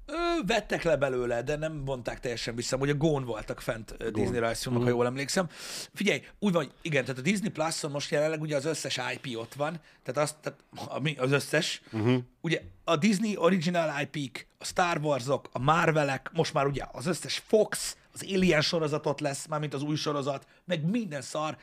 Ö, 0.05 0.13
vettek 0.45 0.83
le 0.83 0.95
belőle, 0.95 1.41
de 1.41 1.55
nem 1.55 1.85
vonták 1.85 2.19
teljesen 2.19 2.55
vissza. 2.55 2.77
Ugye 2.77 2.91
a 2.91 2.95
Gón 2.95 3.25
voltak 3.25 3.61
fent 3.61 3.97
Gone. 3.97 4.11
Disney 4.11 4.39
rajzfilmok, 4.39 4.81
uh-huh. 4.81 4.93
ha 4.93 5.01
jól 5.01 5.11
emlékszem. 5.11 5.49
Figyelj, 5.93 6.21
úgy 6.39 6.53
van, 6.53 6.71
igen, 6.81 7.03
tehát 7.03 7.19
a 7.19 7.23
Disney 7.23 7.49
Plus-on 7.49 7.91
most 7.91 8.11
jelenleg 8.11 8.41
ugye 8.41 8.55
az 8.55 8.65
összes 8.65 8.99
IP 9.13 9.37
ott 9.37 9.53
van, 9.53 9.79
tehát, 10.03 10.29
az, 10.29 10.35
tehát 10.41 10.59
ami, 10.87 11.15
az 11.17 11.31
összes. 11.31 11.81
Uh-huh. 11.91 12.17
Ugye 12.41 12.61
a 12.83 12.95
Disney 12.95 13.37
original 13.37 14.01
IP-k, 14.01 14.47
a 14.57 14.65
Star 14.65 14.97
Wars-ok, 14.97 15.49
a 15.51 15.59
Marvelek, 15.59 16.29
most 16.33 16.53
már 16.53 16.65
ugye 16.65 16.83
az 16.91 17.05
összes 17.05 17.43
Fox, 17.47 17.97
az 18.13 18.25
Alien 18.33 18.61
sorozatot 18.61 19.19
lesz, 19.19 19.45
mármint 19.45 19.73
az 19.73 19.81
új 19.81 19.95
sorozat, 19.95 20.47
meg 20.65 20.89
minden 20.89 21.21
szar. 21.21 21.57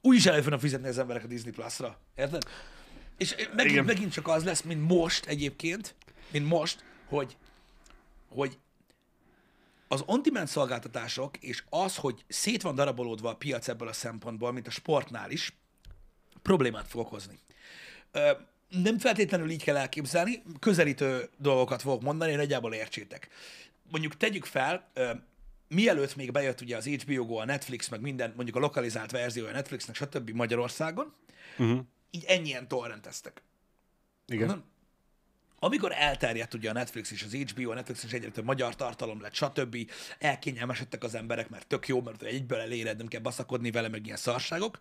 Úgy 0.00 0.16
is 0.16 0.26
elő 0.26 0.40
fognak 0.40 0.60
fizetni 0.60 0.88
az 0.88 0.98
emberek 0.98 1.24
a 1.24 1.26
Disney 1.26 1.52
Plus-ra. 1.52 1.98
Érted? 2.16 2.42
És 3.16 3.34
megint, 3.54 3.86
megint 3.86 4.12
csak 4.12 4.28
az 4.28 4.44
lesz, 4.44 4.62
mint 4.62 4.88
most 4.88 5.26
egyébként, 5.26 5.94
mint 6.30 6.48
most, 6.48 6.84
hogy 7.08 7.36
hogy 8.30 8.58
az 9.88 10.02
on-demand 10.06 10.48
szolgáltatások 10.48 11.36
és 11.36 11.64
az, 11.68 11.96
hogy 11.96 12.24
szét 12.28 12.62
van 12.62 12.74
darabolódva 12.74 13.28
a 13.28 13.36
piac 13.36 13.68
ebből 13.68 13.88
a 13.88 13.92
szempontból, 13.92 14.52
mint 14.52 14.66
a 14.66 14.70
sportnál 14.70 15.30
is, 15.30 15.52
problémát 16.42 16.86
fog 16.86 17.00
okozni. 17.00 17.38
Ö, 18.12 18.30
nem 18.68 18.98
feltétlenül 18.98 19.50
így 19.50 19.62
kell 19.62 19.76
elképzelni, 19.76 20.42
közelítő 20.58 21.28
dolgokat 21.38 21.82
fogok 21.82 22.02
mondani, 22.02 22.34
nagyjából 22.34 22.74
értsétek. 22.74 23.28
Mondjuk 23.90 24.16
tegyük 24.16 24.44
fel, 24.44 24.90
ö, 24.94 25.10
mielőtt 25.68 26.16
még 26.16 26.32
bejött 26.32 26.60
ugye 26.60 26.76
az 26.76 26.86
HBO 26.86 27.24
Go, 27.24 27.36
a 27.36 27.44
Netflix, 27.44 27.88
meg 27.88 28.00
minden, 28.00 28.32
mondjuk 28.36 28.56
a 28.56 28.60
lokalizált 28.60 29.10
verziója 29.10 29.50
a 29.50 29.54
Netflixnek, 29.54 29.96
stb. 29.96 30.30
Magyarországon, 30.30 31.14
uh-huh. 31.58 31.80
így 32.10 32.24
ennyien 32.24 32.68
torrenteztek. 32.68 33.42
Igen. 34.26 34.46
Nem? 34.46 34.64
Amikor 35.62 35.92
elterjedt 35.92 36.54
ugye 36.54 36.70
a 36.70 36.72
Netflix 36.72 37.10
és 37.10 37.22
az 37.22 37.34
HBO, 37.34 37.70
a 37.70 37.74
Netflix 37.74 38.04
és 38.04 38.12
egyre 38.12 38.30
több 38.30 38.44
magyar 38.44 38.76
tartalom 38.76 39.20
lett, 39.20 39.34
stb. 39.34 39.90
elkényelmesedtek 40.18 41.04
az 41.04 41.14
emberek, 41.14 41.48
mert 41.48 41.66
tök 41.66 41.88
jó, 41.88 42.02
mert 42.02 42.22
egyből 42.22 42.58
eléred, 42.58 42.96
nem 42.96 43.06
kell 43.06 43.20
baszakodni 43.20 43.70
vele, 43.70 43.88
meg 43.88 44.04
ilyen 44.04 44.16
szarságok. 44.16 44.78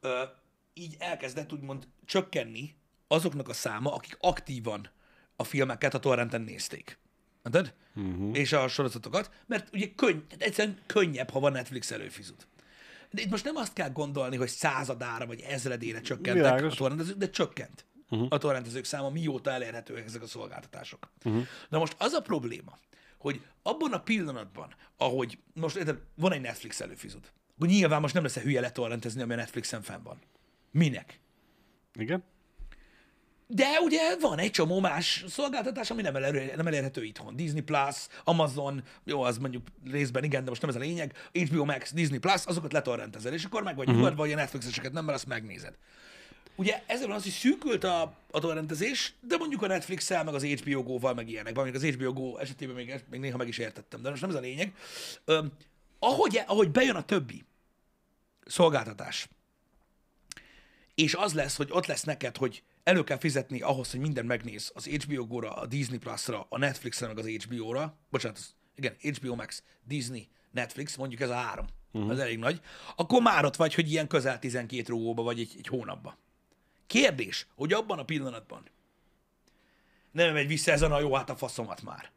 Ö, 0.00 0.22
így 0.74 0.96
elkezdett 0.98 1.52
úgymond 1.52 1.88
csökkenni 2.04 2.74
azoknak 3.08 3.48
a 3.48 3.52
száma, 3.52 3.94
akik 3.94 4.16
aktívan 4.20 4.90
a 5.36 5.44
filmeket 5.44 5.94
a 5.94 5.98
torrenten 5.98 6.40
nézték. 6.40 6.98
Érted? 7.44 7.74
Uh-huh. 7.94 8.38
És 8.38 8.52
a 8.52 8.68
sorozatokat, 8.68 9.30
mert 9.46 9.68
ugye 9.72 9.86
könny, 9.96 10.18
egyszerűen 10.38 10.78
könnyebb, 10.86 11.30
ha 11.30 11.40
van 11.40 11.52
Netflix 11.52 11.90
előfizut. 11.90 12.46
De 13.10 13.22
itt 13.22 13.30
most 13.30 13.44
nem 13.44 13.56
azt 13.56 13.72
kell 13.72 13.90
gondolni, 13.90 14.36
hogy 14.36 14.48
századára 14.48 15.26
vagy 15.26 15.40
ezredére 15.40 16.00
csökkentek 16.00 16.34
Világos. 16.34 16.72
a 16.72 16.76
torrentezők, 16.76 17.16
de 17.16 17.30
csökkent 17.30 17.84
uh-huh. 18.12 18.26
a 18.30 18.38
torrentezők 18.38 18.84
száma, 18.84 19.10
mióta 19.10 19.50
elérhetőek 19.50 20.04
ezek 20.04 20.22
a 20.22 20.26
szolgáltatások. 20.26 21.12
Uh-huh. 21.24 21.46
Na 21.68 21.78
most 21.78 21.94
az 21.98 22.12
a 22.12 22.20
probléma, 22.20 22.78
hogy 23.18 23.40
abban 23.62 23.92
a 23.92 24.02
pillanatban, 24.02 24.74
ahogy 24.96 25.38
most 25.54 25.76
érted, 25.76 25.98
van 26.14 26.32
egy 26.32 26.40
Netflix 26.40 26.80
előfizud, 26.80 27.32
hogy 27.58 27.68
nyilván 27.68 28.00
most 28.00 28.14
nem 28.14 28.22
lesz-e 28.22 28.40
hülye 28.40 28.60
letorrentezni, 28.60 29.22
ami 29.22 29.32
a 29.32 29.36
Netflixen 29.36 29.82
fenn 29.82 30.02
van. 30.02 30.18
Minek? 30.70 31.20
Igen. 31.94 32.24
De 33.46 33.80
ugye 33.80 34.16
van 34.20 34.38
egy 34.38 34.50
csomó 34.50 34.80
más 34.80 35.24
szolgáltatás, 35.28 35.90
ami 35.90 36.02
nem, 36.02 36.16
elér, 36.16 36.56
nem 36.56 36.66
elérhető 36.66 37.04
itthon. 37.04 37.36
Disney 37.36 37.60
Plus, 37.60 38.06
Amazon, 38.24 38.82
jó, 39.04 39.22
az 39.22 39.38
mondjuk 39.38 39.66
részben 39.90 40.24
igen, 40.24 40.42
de 40.44 40.48
most 40.48 40.60
nem 40.60 40.70
ez 40.70 40.76
a 40.76 40.78
lényeg. 40.78 41.12
HBO 41.32 41.64
Max, 41.64 41.92
Disney 41.92 42.18
Plus, 42.18 42.44
azokat 42.44 42.72
letorrentezel, 42.72 43.32
és 43.32 43.44
akkor 43.44 43.62
meg 43.62 43.76
vagy 43.76 43.86
uh-huh. 43.86 44.02
nyugodva, 44.02 44.22
hogy 44.22 44.32
a 44.32 44.36
Netflixeseket 44.36 44.92
nem, 44.92 45.04
mert 45.04 45.16
azt 45.16 45.26
megnézed. 45.26 45.74
Ugye 46.56 46.82
ezzel 46.86 47.06
van 47.06 47.16
az, 47.16 47.22
hogy 47.22 47.32
szűkült 47.32 47.84
a, 47.84 48.16
a 48.30 48.40
torrentezés, 48.40 49.14
de 49.20 49.36
mondjuk 49.36 49.62
a 49.62 49.66
Netflix-el, 49.66 50.24
meg 50.24 50.34
az 50.34 50.44
HBO 50.44 50.82
Go-val, 50.82 51.14
meg 51.14 51.28
ilyenek. 51.28 51.54
Mondjuk 51.54 51.76
az 51.76 51.84
HBO 51.84 52.12
Go 52.12 52.36
esetében 52.36 52.74
még, 52.74 53.04
még 53.10 53.20
néha 53.20 53.36
meg 53.36 53.48
is 53.48 53.58
értettem, 53.58 54.02
de 54.02 54.10
most 54.10 54.20
nem 54.20 54.30
ez 54.30 54.36
a 54.36 54.40
lényeg. 54.40 54.74
Ö, 55.24 55.44
ahogy, 55.98 56.42
ahogy 56.46 56.70
bejön 56.70 56.96
a 56.96 57.04
többi 57.04 57.44
szolgáltatás, 58.44 59.28
és 60.94 61.14
az 61.14 61.34
lesz, 61.34 61.56
hogy 61.56 61.68
ott 61.70 61.86
lesz 61.86 62.02
neked, 62.02 62.36
hogy 62.36 62.62
elő 62.82 63.04
kell 63.04 63.18
fizetni 63.18 63.60
ahhoz, 63.60 63.90
hogy 63.90 64.00
minden 64.00 64.26
megnéz 64.26 64.70
az 64.74 64.86
HBO 64.86 65.26
Go-ra, 65.26 65.52
a 65.52 65.66
Disney 65.66 65.98
Plus-ra, 65.98 66.46
a 66.48 66.58
Netflix-re, 66.58 67.06
meg 67.06 67.18
az 67.18 67.26
HBO-ra. 67.26 67.96
Bocsánat, 68.10 68.38
az, 68.38 68.54
igen, 68.74 68.96
HBO 69.00 69.34
Max, 69.34 69.62
Disney, 69.84 70.28
Netflix, 70.50 70.96
mondjuk 70.96 71.20
ez 71.20 71.30
a 71.30 71.34
három. 71.34 71.66
Uh-huh. 71.92 72.10
Ez 72.12 72.18
elég 72.18 72.38
nagy. 72.38 72.60
Akkor 72.96 73.22
már 73.22 73.44
ott 73.44 73.56
vagy, 73.56 73.74
hogy 73.74 73.90
ilyen 73.90 74.06
közel 74.06 74.38
12 74.38 74.82
rúgóba 74.86 75.22
vagy 75.22 75.40
egy, 75.40 75.54
egy 75.58 75.66
hónapba. 75.66 76.18
Kérdés, 76.92 77.46
hogy 77.54 77.72
abban 77.72 77.98
a 77.98 78.04
pillanatban 78.04 78.62
nem 80.10 80.32
megy 80.32 80.46
vissza 80.46 80.72
ezen 80.72 80.92
a 80.92 81.00
jó, 81.00 81.14
hát 81.14 81.30
a 81.30 81.36
faszomat 81.36 81.82
már. 81.82 82.10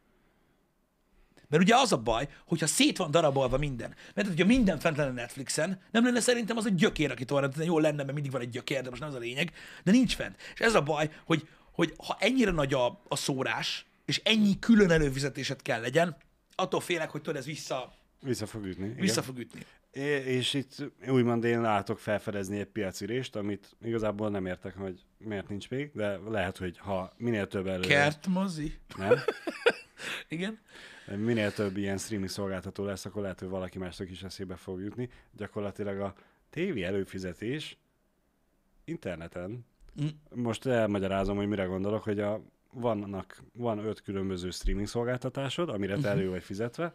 Mert 1.48 1.64
ugye 1.64 1.76
az 1.76 1.92
a 1.92 1.98
baj, 1.98 2.28
hogyha 2.46 2.68
szét 2.68 2.98
van 2.98 3.12
darabolva 3.12 3.58
minden. 3.58 3.96
Mert 4.14 4.28
hogyha 4.28 4.46
minden 4.46 4.80
fent 4.80 4.98
lenne 4.98 5.12
Netflixen, 5.12 5.82
nem 5.92 6.04
lenne 6.04 6.20
szerintem 6.20 6.58
az 6.58 6.66
egy 6.66 6.76
gyökér, 6.76 7.12
aki 7.12 7.26
torrent, 7.26 7.66
jó 7.66 7.80
lenne, 7.80 8.04
mert 8.04 8.14
mindig 8.14 8.32
van 8.32 8.42
egy 8.42 8.50
gyökér, 8.50 8.82
de 8.82 8.90
most 8.90 9.02
nem 9.02 9.10
az 9.10 9.16
a 9.16 9.20
lényeg, 9.20 9.54
de 9.84 9.92
nincs 9.92 10.16
fent. 10.16 10.42
És 10.54 10.60
ez 10.60 10.74
a 10.74 10.82
baj, 10.82 11.12
hogy, 11.26 11.48
hogy 11.72 11.94
ha 11.98 12.18
ennyire 12.20 12.52
nagy 12.52 12.74
a, 12.74 13.02
a 13.08 13.16
szórás, 13.16 13.86
és 14.06 14.22
ennyi 14.24 14.60
külön 14.60 14.92
előfizetésed 14.92 15.62
kell 15.62 15.82
legyen, 15.82 16.18
attól 16.56 16.82
félek, 16.82 17.10
hogy 17.10 17.22
tudod, 17.22 17.40
ez 17.40 17.46
vissza... 17.46 17.94
Vissza 18.22 18.46
fog 18.46 18.66
ütni. 18.66 18.88
Vissza 18.88 19.12
igen. 19.12 19.24
fog 19.24 19.38
ütni. 19.38 19.66
És 20.26 20.54
itt 20.54 20.92
úgymond 21.08 21.44
én 21.44 21.62
látok 21.62 22.00
felfedezni 22.00 22.60
egy 22.60 22.66
piacirést, 22.66 23.36
amit 23.36 23.76
igazából 23.82 24.30
nem 24.30 24.46
értek, 24.46 24.76
hogy 24.76 25.06
miért 25.18 25.50
nincs 25.50 25.70
még, 25.70 25.92
de 25.94 26.18
lehet, 26.18 26.58
hogy 26.58 26.78
ha 26.78 27.14
minél 27.18 27.48
több 27.48 27.68
elő... 27.68 27.82
Kertmozi? 27.82 28.78
Nem? 28.98 29.14
Igen? 30.28 30.60
Minél 31.18 31.54
több 31.54 31.78
ilyen 31.78 31.98
streaming 31.98 32.30
szolgáltató 32.30 32.84
lesz, 32.84 33.06
akkor 33.06 33.22
lehet, 33.22 33.40
hogy 33.40 33.50
valaki 33.50 33.78
másnak 33.78 34.10
is 34.10 34.24
eszébe 34.24 34.56
fog 34.56 34.82
jutni. 34.82 35.10
Gyakorlatilag 35.32 36.00
a 36.00 36.14
tévé 36.50 36.84
előfizetés 36.84 37.78
interneten, 38.84 39.66
mm. 40.02 40.08
most 40.34 40.66
elmagyarázom, 40.66 41.38
hogy 41.38 41.48
mire 41.48 41.64
gondolok, 41.64 42.04
hogy 42.04 42.20
a, 42.20 42.42
vannak, 42.72 43.44
van 43.54 43.78
öt 43.78 44.02
különböző 44.02 44.50
streaming 44.50 44.88
szolgáltatásod, 44.88 45.70
amire 45.70 45.98
te 45.98 46.10
elő 46.10 46.30
vagy 46.30 46.44
fizetve, 46.44 46.94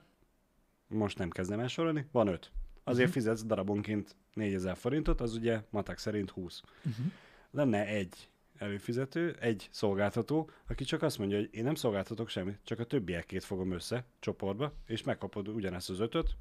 most 0.86 1.18
nem 1.18 1.30
kezdem 1.30 1.60
el 1.60 1.68
sorolni, 1.68 2.06
van 2.12 2.26
öt. 2.26 2.50
Azért 2.84 3.08
uh-huh. 3.08 3.22
fizetsz 3.22 3.44
darabonként 3.44 4.16
4000 4.34 4.76
forintot, 4.76 5.20
az 5.20 5.34
ugye 5.34 5.60
matek 5.70 5.98
szerint 5.98 6.30
20. 6.30 6.60
Uh-huh. 6.84 7.06
Lenne 7.50 7.86
egy 7.86 8.28
előfizető, 8.58 9.36
egy 9.40 9.68
szolgáltató, 9.70 10.50
aki 10.68 10.84
csak 10.84 11.02
azt 11.02 11.18
mondja, 11.18 11.36
hogy 11.36 11.48
én 11.52 11.64
nem 11.64 11.74
szolgáltatok 11.74 12.28
semmit, 12.28 12.58
csak 12.64 12.78
a 12.78 12.84
többiekét 12.84 13.44
fogom 13.44 13.72
össze 13.72 14.04
csoportba, 14.18 14.72
és 14.86 15.02
megkapod 15.02 15.48
ugyanezt 15.48 15.90
az 15.90 16.00
ötöt, 16.00 16.36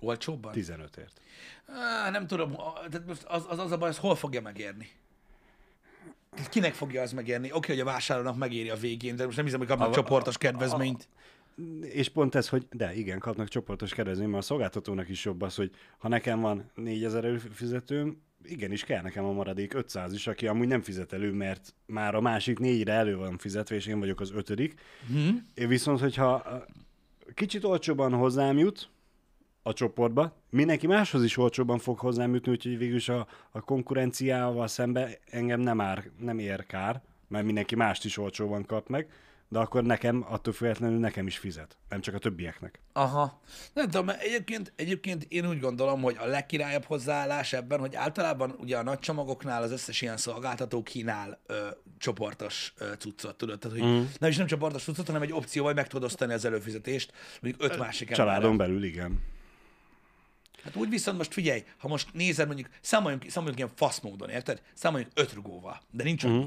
Olcsóbban? 0.00 0.52
15-ért. 0.56 1.20
Á, 1.66 2.10
nem 2.10 2.26
tudom, 2.26 2.54
az, 3.26 3.46
az, 3.48 3.58
az 3.58 3.72
a 3.72 3.76
baj, 3.76 3.88
az 3.88 3.98
hol 3.98 4.14
fogja 4.14 4.40
megérni? 4.40 4.90
Kinek 6.50 6.74
fogja 6.74 7.02
az 7.02 7.12
megérni? 7.12 7.52
Oké, 7.52 7.72
hogy 7.72 7.80
a 7.80 7.84
vásárlónak 7.84 8.36
megéri 8.36 8.70
a 8.70 8.76
végén, 8.76 9.16
de 9.16 9.24
most 9.24 9.36
nem 9.36 9.44
hiszem, 9.44 9.60
hogy 9.60 9.68
kapnak 9.68 9.88
a, 9.88 9.92
csoportos 9.92 10.38
kedvezményt. 10.38 11.08
A, 11.10 11.14
a, 11.14 11.39
és 11.80 12.08
pont 12.08 12.34
ez, 12.34 12.48
hogy 12.48 12.66
de 12.70 12.94
igen, 12.94 13.18
kapnak 13.18 13.48
csoportos 13.48 13.94
kedvezményt, 13.94 14.30
mert 14.30 14.42
a 14.42 14.46
szolgáltatónak 14.46 15.08
is 15.08 15.24
jobb 15.24 15.42
az, 15.42 15.54
hogy 15.54 15.70
ha 15.98 16.08
nekem 16.08 16.40
van 16.40 16.70
4000 16.74 17.24
előfizetőm, 17.24 18.22
igenis 18.44 18.84
kell 18.84 19.02
nekem 19.02 19.24
a 19.24 19.32
maradék 19.32 19.74
500 19.74 20.12
is, 20.12 20.26
aki 20.26 20.46
amúgy 20.46 20.68
nem 20.68 20.80
fizet 20.80 21.12
elő, 21.12 21.32
mert 21.32 21.74
már 21.86 22.14
a 22.14 22.20
másik 22.20 22.58
négyre 22.58 22.92
elő 22.92 23.16
van 23.16 23.38
fizetve, 23.38 23.74
és 23.74 23.86
én 23.86 23.98
vagyok 23.98 24.20
az 24.20 24.32
ötödik. 24.32 24.80
Hmm. 25.06 25.46
Én 25.54 25.68
viszont, 25.68 26.00
hogyha 26.00 26.64
kicsit 27.34 27.64
olcsóban 27.64 28.12
hozzám 28.12 28.58
jut 28.58 28.88
a 29.62 29.72
csoportba, 29.72 30.36
mindenki 30.50 30.86
máshoz 30.86 31.24
is 31.24 31.36
olcsóban 31.36 31.78
fog 31.78 31.98
hozzám 31.98 32.34
jutni, 32.34 32.52
úgyhogy 32.52 32.78
végülis 32.78 33.08
a, 33.08 33.26
a 33.50 33.60
konkurenciával 33.60 34.66
szembe 34.66 35.18
engem 35.30 35.60
nem, 35.60 35.80
ár, 35.80 36.10
nem 36.18 36.38
ér 36.38 36.66
kár, 36.66 37.02
mert 37.28 37.44
mindenki 37.44 37.74
mást 37.74 38.04
is 38.04 38.16
olcsóban 38.16 38.64
kap 38.64 38.88
meg, 38.88 39.08
de 39.52 39.58
akkor 39.58 39.82
nekem, 39.84 40.24
attól 40.28 40.52
függetlenül 40.52 40.98
nekem 40.98 41.26
is 41.26 41.38
fizet, 41.38 41.76
nem 41.88 42.00
csak 42.00 42.14
a 42.14 42.18
többieknek. 42.18 42.80
Aha. 42.92 43.40
Nem 43.72 43.84
tudom, 43.84 44.04
mert 44.04 44.22
egyébként, 44.22 44.72
egyébként 44.76 45.26
én 45.28 45.48
úgy 45.48 45.60
gondolom, 45.60 46.02
hogy 46.02 46.16
a 46.18 46.26
legkirályabb 46.26 46.84
hozzáállás 46.84 47.52
ebben, 47.52 47.80
hogy 47.80 47.94
általában 47.94 48.54
ugye 48.58 48.76
a 48.76 48.82
nagy 48.82 48.98
csomagoknál 48.98 49.62
az 49.62 49.70
összes 49.70 50.00
ilyen 50.00 50.16
szolgáltató 50.16 50.82
kínál 50.82 51.40
ö, 51.46 51.68
csoportos 51.98 52.72
ö, 52.78 52.92
cuccot, 52.98 53.36
tudod? 53.36 53.58
Tehát, 53.58 53.78
hogy 53.78 53.88
mm. 53.88 54.04
nem 54.18 54.30
is 54.30 54.36
nem 54.36 54.46
csoportos 54.46 54.82
cuccot, 54.82 55.06
hanem 55.06 55.22
egy 55.22 55.32
opció, 55.32 55.64
vagy 55.64 55.74
meg 55.74 55.86
tudod 55.86 56.04
osztani 56.04 56.32
az 56.32 56.44
előfizetést, 56.44 57.12
mondjuk 57.40 57.70
öt 57.70 57.78
másik 57.78 58.10
Családon 58.10 58.50
emberrel. 58.50 58.74
belül, 58.74 58.88
igen. 58.88 59.22
Hát 60.64 60.76
úgy 60.76 60.88
viszont 60.88 61.16
most 61.16 61.32
figyelj, 61.32 61.64
ha 61.78 61.88
most 61.88 62.08
nézed, 62.12 62.46
mondjuk 62.46 62.68
számoljunk, 62.80 63.24
számoljunk 63.28 63.58
ilyen 63.58 63.72
fasz 63.76 64.00
módon, 64.00 64.28
érted? 64.28 64.62
Számoljunk 64.74 65.12
öt 65.14 65.32
rugóval, 65.32 65.80
de 65.90 66.04
nincs 66.04 66.24
annyi. 66.24 66.38
Mhm. 66.38 66.46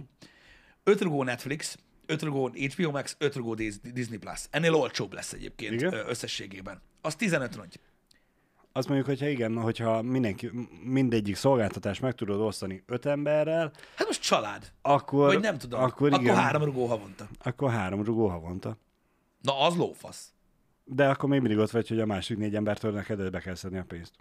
Öt 0.83 1.01
rugó 1.01 1.23
Netflix, 1.23 1.77
öt 2.05 2.21
rugó 2.21 2.47
HBO 2.75 2.91
Max, 2.91 3.15
öt 3.19 3.35
rugó 3.35 3.53
Dis- 3.53 3.93
Disney 3.93 4.17
Plus. 4.17 4.39
Ennél 4.49 4.73
olcsóbb 4.73 5.13
lesz 5.13 5.33
egyébként 5.33 5.73
Igen? 5.73 5.93
összességében. 6.07 6.81
Az 7.01 7.15
15 7.15 7.57
nagy. 7.57 7.79
Azt 8.75 8.87
mondjuk, 8.87 9.09
hogyha 9.09 9.27
igen, 9.27 9.57
hogyha 9.61 10.01
mindenki, 10.01 10.51
mindegyik 10.83 11.35
szolgáltatást 11.35 12.01
meg 12.01 12.13
tudod 12.13 12.39
osztani 12.39 12.83
öt 12.85 13.05
emberrel, 13.05 13.71
Hát 13.95 14.07
most 14.07 14.21
család. 14.21 14.71
akkor, 14.81 15.25
Vagy 15.25 15.39
nem 15.41 15.57
tudom. 15.57 15.79
akkor, 15.83 16.07
akkor 16.13 16.23
igen, 16.23 16.35
három 16.35 16.63
rugó 16.63 16.85
havonta. 16.85 17.27
akkor 17.43 17.71
három 17.71 18.03
rugó 18.03 18.27
havonta. 18.27 18.77
Na, 19.41 19.59
az 19.59 19.75
lófasz. 19.75 20.33
De 20.85 21.09
akkor 21.09 21.29
még 21.29 21.39
mindig 21.39 21.57
ott 21.57 21.69
vagy, 21.71 21.87
hogy 21.87 21.99
a 21.99 22.05
másik 22.05 22.37
négy 22.37 22.55
embertől 22.55 22.91
neked 22.91 23.29
be 23.29 23.39
kell 23.39 23.55
szedni 23.55 23.77
a 23.77 23.83
pénzt. 23.83 24.13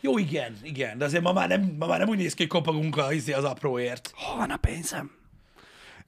Jó, 0.00 0.18
igen, 0.18 0.56
igen, 0.62 0.98
de 0.98 1.04
azért 1.04 1.22
ma 1.22 1.32
már 1.32 1.48
nem, 1.48 1.74
ma 1.78 1.86
már 1.86 1.98
nem 1.98 2.08
úgy 2.08 2.16
néz 2.16 2.34
ki, 2.34 2.42
hogy 2.42 2.50
kopogunk 2.62 2.96
a, 2.96 3.12
izé 3.12 3.32
az 3.32 3.44
apróért. 3.44 4.12
Hol 4.14 4.36
van 4.36 4.50
a 4.50 4.56
pénzem? 4.56 5.10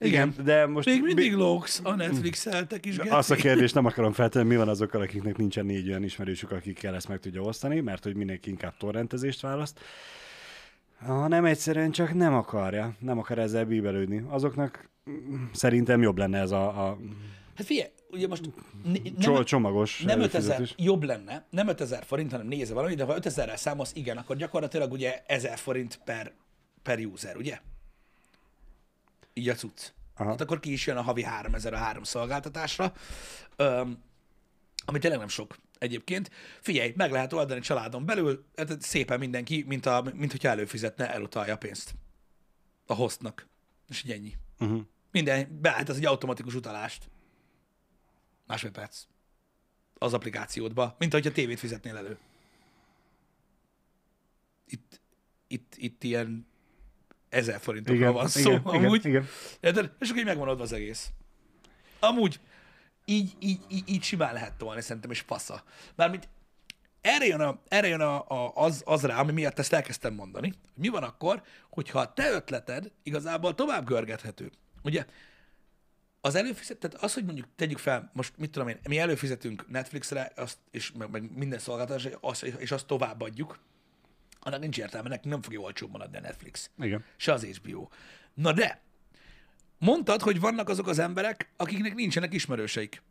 Igen. 0.01 0.33
De 0.43 0.65
most 0.65 0.87
Még 0.87 1.01
mindig 1.01 1.31
mi, 1.31 1.37
lóksz 1.37 1.79
a 1.83 1.95
Netflix-eltek 1.95 2.85
is, 2.85 2.97
Geci. 2.97 3.09
azt 3.09 3.31
a 3.31 3.35
kérdést 3.35 3.73
nem 3.75 3.85
akarom 3.85 4.11
feltenni, 4.11 4.47
mi 4.47 4.55
van 4.55 4.67
azokkal, 4.69 5.01
akiknek 5.01 5.37
nincsen 5.37 5.65
négy 5.65 5.87
olyan 5.89 6.03
ismerősük, 6.03 6.51
akikkel 6.51 6.95
ezt 6.95 7.07
meg 7.07 7.19
tudja 7.19 7.41
osztani, 7.41 7.79
mert 7.79 8.03
hogy 8.03 8.15
mindenki 8.15 8.49
inkább 8.49 8.77
torrentezést 8.77 9.41
választ. 9.41 9.79
Hanem 11.05 11.45
egyszerűen 11.45 11.91
csak 11.91 12.13
nem 12.13 12.33
akarja, 12.33 12.95
nem 12.99 13.17
akar 13.17 13.39
ezzel 13.39 13.65
bíbelődni. 13.65 14.23
Azoknak 14.29 14.89
mm, 15.09 15.43
szerintem 15.53 16.01
jobb 16.01 16.17
lenne 16.17 16.39
ez 16.39 16.51
a, 16.51 16.87
a 16.87 16.97
Hát 17.55 17.65
figyelj, 17.65 17.89
ugye 18.11 18.27
most 18.27 18.45
n- 18.83 19.03
nem, 19.03 19.13
cso- 19.19 19.45
csomagos 19.47 20.01
nem 20.01 20.19
5000, 20.19 20.51
előfizetés. 20.51 20.85
jobb 20.85 21.03
lenne, 21.03 21.45
nem 21.49 21.67
5000 21.67 22.03
forint, 22.03 22.31
hanem 22.31 22.47
nézze 22.47 22.73
valami, 22.73 22.93
de 22.95 23.03
ha 23.03 23.15
5000-rel 23.19 23.55
számolsz, 23.55 23.91
igen, 23.95 24.17
akkor 24.17 24.35
gyakorlatilag 24.35 24.91
ugye 24.91 25.23
1000 25.27 25.57
forint 25.57 25.99
per, 26.05 26.31
per 26.83 26.99
user, 27.05 27.35
ugye? 27.37 27.59
Így 29.33 29.49
a 29.49 29.55
cucc. 29.55 29.91
Aha. 30.15 30.29
Hát 30.29 30.41
akkor 30.41 30.59
ki 30.59 30.71
is 30.71 30.87
jön 30.87 30.97
a 30.97 31.01
havi 31.01 31.23
3000 31.23 31.73
a 31.73 31.77
három 31.77 32.03
szolgáltatásra, 32.03 32.93
öm, 33.55 34.03
ami 34.85 34.99
tényleg 34.99 35.19
nem 35.19 35.27
sok 35.27 35.57
egyébként. 35.79 36.31
Figyelj, 36.61 36.93
meg 36.95 37.11
lehet 37.11 37.33
oldani 37.33 37.59
családon 37.59 38.05
belül, 38.05 38.45
hát 38.55 38.81
szépen 38.81 39.19
mindenki, 39.19 39.63
mint, 39.67 39.85
a, 39.85 40.11
mint 40.13 40.31
hogyha 40.31 40.49
előfizetne, 40.49 41.13
elutalja 41.13 41.53
a 41.53 41.57
pénzt 41.57 41.95
a 42.85 42.93
hostnak. 42.93 43.47
És 43.89 44.03
így 44.03 44.11
ennyi. 44.11 44.33
Uh-huh. 44.59 44.81
Minden, 45.11 45.59
beállít 45.61 45.89
az 45.89 45.97
egy 45.97 46.05
automatikus 46.05 46.53
utalást. 46.53 47.09
Másfél 48.47 48.71
perc. 48.71 49.03
Az 49.93 50.13
applikációdba, 50.13 50.95
mint 50.99 51.13
ahogy 51.13 51.27
a 51.27 51.31
tévét 51.31 51.59
fizetnél 51.59 51.97
elő. 51.97 52.17
Itt, 54.65 55.01
itt, 55.47 55.73
itt 55.77 56.03
ilyen 56.03 56.47
ezer 57.31 57.59
forintokról 57.59 58.01
Igen, 58.01 58.13
van 58.13 58.27
szó, 58.27 58.39
igen, 58.39 58.61
igen, 58.67 58.85
amúgy. 58.85 59.05
igen. 59.05 59.27
Érted? 59.59 59.91
És 59.99 60.07
akkor 60.07 60.19
így 60.19 60.25
megvan 60.27 60.47
adva 60.47 60.63
az 60.63 60.73
egész. 60.73 61.09
Amúgy 61.99 62.39
így, 63.05 63.35
így, 63.39 63.59
így, 63.69 63.83
így 63.89 64.03
simán 64.03 64.33
lehet 64.33 64.53
tolni 64.53 64.81
szerintem, 64.81 65.11
és 65.11 65.19
fasza. 65.19 65.63
Mármint 65.95 66.29
erre 67.01 67.25
jön, 67.25 67.41
a, 67.41 67.59
erre 67.67 67.87
jön 67.87 68.01
a, 68.01 68.27
a, 68.27 68.51
az, 68.55 68.81
az 68.85 69.03
rá, 69.03 69.19
ami 69.19 69.31
miatt 69.31 69.59
ezt 69.59 69.73
elkezdtem 69.73 70.13
mondani. 70.13 70.53
Mi 70.73 70.87
van 70.87 71.03
akkor, 71.03 71.43
hogyha 71.69 71.99
a 71.99 72.13
te 72.13 72.31
ötleted 72.31 72.91
igazából 73.03 73.55
tovább 73.55 73.85
görgethető. 73.85 74.51
Ugye 74.83 75.05
az 76.21 76.35
előfizet, 76.35 76.77
tehát 76.77 77.03
az, 77.03 77.13
hogy 77.13 77.25
mondjuk 77.25 77.47
tegyük 77.55 77.77
fel, 77.77 78.11
most 78.13 78.33
mit 78.37 78.51
tudom 78.51 78.67
én, 78.67 78.79
mi 78.87 78.99
előfizetünk 78.99 79.69
Netflixre, 79.69 80.31
azt, 80.35 80.57
és 80.71 80.91
meg, 80.91 81.09
meg 81.09 81.37
minden 81.37 81.59
szolgáltatásra, 81.59 82.47
és 82.57 82.71
azt 82.71 82.85
továbbadjuk, 82.85 83.59
annak 84.41 84.59
nincs 84.59 84.77
értelme, 84.77 85.09
nekünk 85.09 85.33
nem 85.33 85.41
fogja 85.41 85.59
olcsóbb 85.59 85.91
maradni 85.91 86.17
a 86.17 86.21
Netflix 86.21 86.69
Igen. 86.79 87.03
se 87.17 87.33
az 87.33 87.43
HBO. 87.45 87.87
Na 88.33 88.51
de, 88.51 88.81
mondtad, 89.77 90.21
hogy 90.21 90.39
vannak 90.39 90.69
azok 90.69 90.87
az 90.87 90.99
emberek, 90.99 91.51
akiknek 91.57 91.95
nincsenek 91.95 92.33
ismerőseik. 92.33 93.01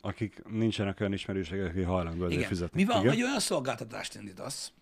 Akik 0.00 0.42
nincsenek 0.44 1.00
olyan 1.00 1.12
ismerősek, 1.12 1.64
akik 1.64 1.86
hajlandó 1.86 2.28
Igen. 2.28 2.48
fizetni. 2.48 2.82
Mi 2.82 2.88
van, 2.88 3.00
Igen? 3.00 3.12
hogy 3.12 3.22
olyan 3.22 3.40
szolgáltatást 3.40 4.14
indítasz, 4.14 4.72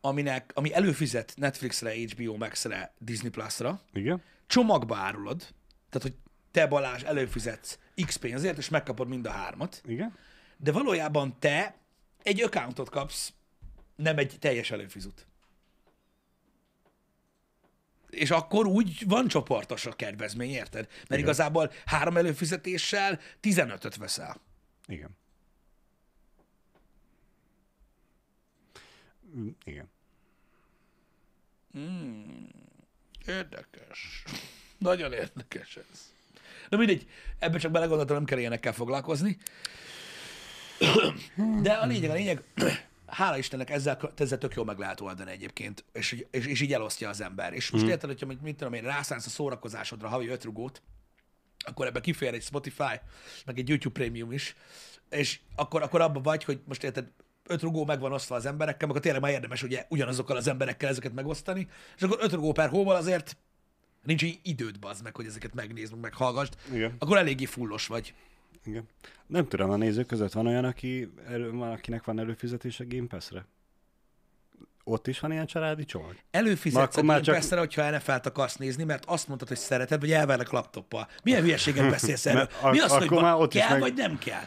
aminek, 0.00 0.50
ami 0.54 0.74
előfizet 0.74 1.32
Netflixre, 1.36 1.92
HBO 1.92 2.36
Max-re, 2.36 2.94
Disney 2.98 3.30
Plus-ra, 3.30 3.80
Igen? 3.92 4.22
csomagba 4.46 4.96
árulod, 4.96 5.38
tehát, 5.90 6.02
hogy 6.02 6.14
te 6.50 6.66
Balázs 6.66 7.02
előfizetsz 7.02 7.78
X 8.06 8.16
pénzért, 8.16 8.58
és 8.58 8.68
megkapod 8.68 9.08
mind 9.08 9.26
a 9.26 9.30
hármat, 9.30 9.82
Igen? 9.84 10.14
de 10.56 10.72
valójában 10.72 11.38
te 11.38 11.74
egy 12.22 12.42
accountot 12.42 12.90
kapsz, 12.90 13.32
nem 13.96 14.18
egy 14.18 14.36
teljes 14.38 14.70
előfizut. 14.70 15.26
És 18.10 18.30
akkor 18.30 18.66
úgy 18.66 19.06
van 19.06 19.28
csoportos 19.28 19.86
a 19.86 19.92
kedvezmény, 19.92 20.50
érted? 20.50 20.86
Mert 20.88 21.04
Igen. 21.06 21.18
igazából 21.18 21.72
három 21.84 22.16
előfizetéssel 22.16 23.20
15-öt 23.42 23.96
veszel. 23.96 24.36
Igen. 24.86 25.10
Mm, 29.36 29.48
Igen. 29.64 29.90
Érdekes. 33.26 34.22
Nagyon 34.78 35.12
érdekes 35.12 35.76
ez. 35.76 36.12
Na 36.68 36.76
mindegy, 36.76 37.08
ebben 37.38 37.58
csak 37.60 37.72
belegondoltam, 37.72 38.16
nem 38.16 38.24
kell 38.24 38.38
ilyenekkel 38.38 38.72
foglalkozni. 38.72 39.36
De 41.62 41.72
a 41.72 41.86
lényeg, 41.86 42.10
a 42.10 42.14
lényeg, 42.14 42.42
hála 43.06 43.38
Istennek 43.38 43.70
ezzel, 43.70 44.12
ezzel 44.16 44.38
tök 44.38 44.54
jól 44.54 44.64
meg 44.64 44.78
lehet 44.78 45.00
oldani 45.00 45.30
egyébként, 45.30 45.84
és, 45.92 46.24
és, 46.30 46.46
és 46.46 46.60
így 46.60 46.72
elosztja 46.72 47.08
az 47.08 47.20
ember. 47.20 47.52
És 47.52 47.70
most 47.70 47.84
mm. 47.84 47.88
érted, 47.88 48.10
hogyha 48.10 48.26
mit, 48.26 48.42
mit 48.42 48.56
tudom 48.56 48.72
én, 48.72 48.82
rászánsz 48.82 49.26
a 49.26 49.30
szórakozásodra 49.30 50.08
havi 50.08 50.28
öt 50.28 50.44
rugót, 50.44 50.82
akkor 51.66 51.86
ebbe 51.86 52.00
kifér 52.00 52.34
egy 52.34 52.42
Spotify, 52.42 53.00
meg 53.46 53.58
egy 53.58 53.68
YouTube 53.68 54.00
Premium 54.00 54.32
is, 54.32 54.56
és 55.10 55.40
akkor, 55.54 55.82
akkor 55.82 56.00
abban 56.00 56.22
vagy, 56.22 56.44
hogy 56.44 56.60
most 56.64 56.84
érted, 56.84 57.12
öt 57.46 57.62
rugó 57.62 57.84
meg 57.84 58.00
van 58.00 58.12
osztva 58.12 58.34
az 58.34 58.46
emberekkel, 58.46 58.88
akkor 58.88 59.00
tényleg 59.00 59.20
már 59.20 59.30
érdemes 59.30 59.62
ugye 59.62 59.86
ugyanazokkal 59.88 60.36
az 60.36 60.46
emberekkel 60.46 60.88
ezeket 60.88 61.12
megosztani, 61.12 61.68
és 61.96 62.02
akkor 62.02 62.18
öt 62.20 62.32
rugó 62.32 62.52
per 62.52 62.68
hóval 62.68 62.96
azért 62.96 63.36
nincs 64.02 64.22
így 64.22 64.38
időd 64.42 64.78
bazd 64.78 65.02
meg, 65.02 65.16
hogy 65.16 65.26
ezeket 65.26 65.54
megnézd, 65.54 65.92
meg 65.92 66.00
meghallgassd, 66.00 66.54
Igen. 66.72 66.94
akkor 66.98 67.16
eléggé 67.16 67.44
fullos 67.44 67.86
vagy. 67.86 68.14
Igen. 68.64 68.88
Nem 69.26 69.48
tudom, 69.48 69.70
a 69.70 69.76
nézők 69.76 70.06
között 70.06 70.32
van 70.32 70.46
olyan, 70.46 70.64
aki, 70.64 71.12
elő, 71.28 71.50
akinek 71.50 72.04
van 72.04 72.18
előfizetése 72.18 72.84
Game 72.88 73.06
Pass-re? 73.06 73.46
Ott 74.84 75.06
is 75.06 75.20
van 75.20 75.32
ilyen 75.32 75.46
családi 75.46 75.84
csomag? 75.84 76.16
Előfizetsz 76.30 76.96
a 76.96 77.00
Game 77.00 77.20
csak- 77.20 77.34
Pass-re, 77.34 77.58
hogyha 77.58 77.90
NFL-t 77.90 78.26
akarsz 78.26 78.56
nézni, 78.56 78.84
mert 78.84 79.04
azt 79.06 79.26
mondtad, 79.28 79.48
hogy 79.48 79.56
szereted, 79.56 80.00
vagy 80.00 80.12
elverlek 80.12 80.50
laptoppal. 80.50 81.08
Milyen 81.22 81.42
hülyeséget 81.42 81.90
beszélsz 81.90 82.26
erről? 82.26 82.48
Mi 82.62 82.78
az, 82.78 82.92
hogy 82.92 83.10
már 83.10 83.34
ott 83.34 83.54
is 83.54 83.60
kell, 83.60 83.70
meg- 83.70 83.80
vagy 83.80 83.94
nem 83.94 84.18
kell? 84.18 84.44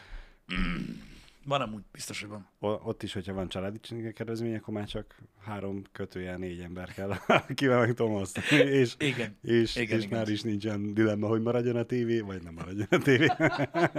Van 1.48 1.62
amúgy, 1.62 1.84
biztos, 1.92 2.20
hogy 2.20 2.30
van. 2.30 2.50
O- 2.60 2.82
Ott 2.84 3.04
is, 3.04 3.14
hogyha 3.14 3.34
van 3.34 3.50
családi 3.50 3.80
kedvezmény, 4.14 4.56
akkor 4.56 4.74
már 4.74 4.88
csak 4.88 5.16
három 5.40 5.84
kötőjel 5.92 6.38
négy 6.38 6.60
ember 6.60 6.94
kell, 6.94 7.10
akivel 7.50 7.80
meg 7.80 7.94
tudom 7.94 8.14
osztani. 8.14 8.46
És, 8.70 8.96
Igen. 8.98 9.38
és, 9.42 9.76
Igen, 9.76 9.98
és 9.98 10.04
igen. 10.06 10.18
már 10.18 10.30
is 10.30 10.42
nincsen 10.42 10.94
dilemma, 10.94 11.28
hogy 11.28 11.42
maradjon 11.42 11.76
a 11.76 11.84
tévé, 11.84 12.20
vagy 12.20 12.44
nem 12.44 12.54
maradjon 12.54 12.88
a 12.90 12.98
tévé. 12.98 13.28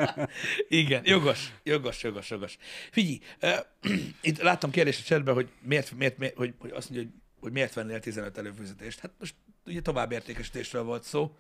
Igen, 0.83 1.03
jogos, 1.05 1.53
jogos, 1.63 2.03
jogos, 2.03 2.31
jogos. 2.31 2.57
Figyelj, 2.91 3.19
uh, 3.43 3.93
itt 4.29 4.43
láttam 4.43 4.71
kérdést 4.71 5.01
a 5.01 5.05
chatben, 5.05 5.35
hogy 5.35 5.49
miért, 5.61 5.93
miért, 5.93 6.19
miért 6.19 6.37
hogy, 6.37 6.55
hogy 6.59 6.71
azt 6.71 6.91
mondja, 6.91 7.09
hogy, 7.11 7.21
hogy 7.41 7.53
miért 7.53 7.75
vennél 7.75 8.01
15 8.01 8.39
előfizetést. 8.39 8.99
Hát 9.01 9.13
most 9.19 9.35
ugye 9.67 9.81
tovább 9.81 10.13
értékesítésről 10.13 10.83
volt 10.83 11.03
szó. 11.03 11.37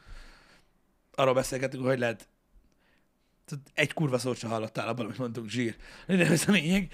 Arról 1.14 1.34
beszélgetünk, 1.34 1.84
hogy 1.84 1.98
lehet 1.98 2.28
egy 3.74 3.92
kurva 3.92 4.18
szót 4.18 4.36
sem 4.36 4.50
hallottál 4.50 4.88
abban, 4.88 5.04
amit 5.04 5.18
mondtunk, 5.18 5.48
zsír. 5.48 5.76
De 6.06 6.26
ez 6.26 6.48
a 6.48 6.52
lényeg. 6.52 6.92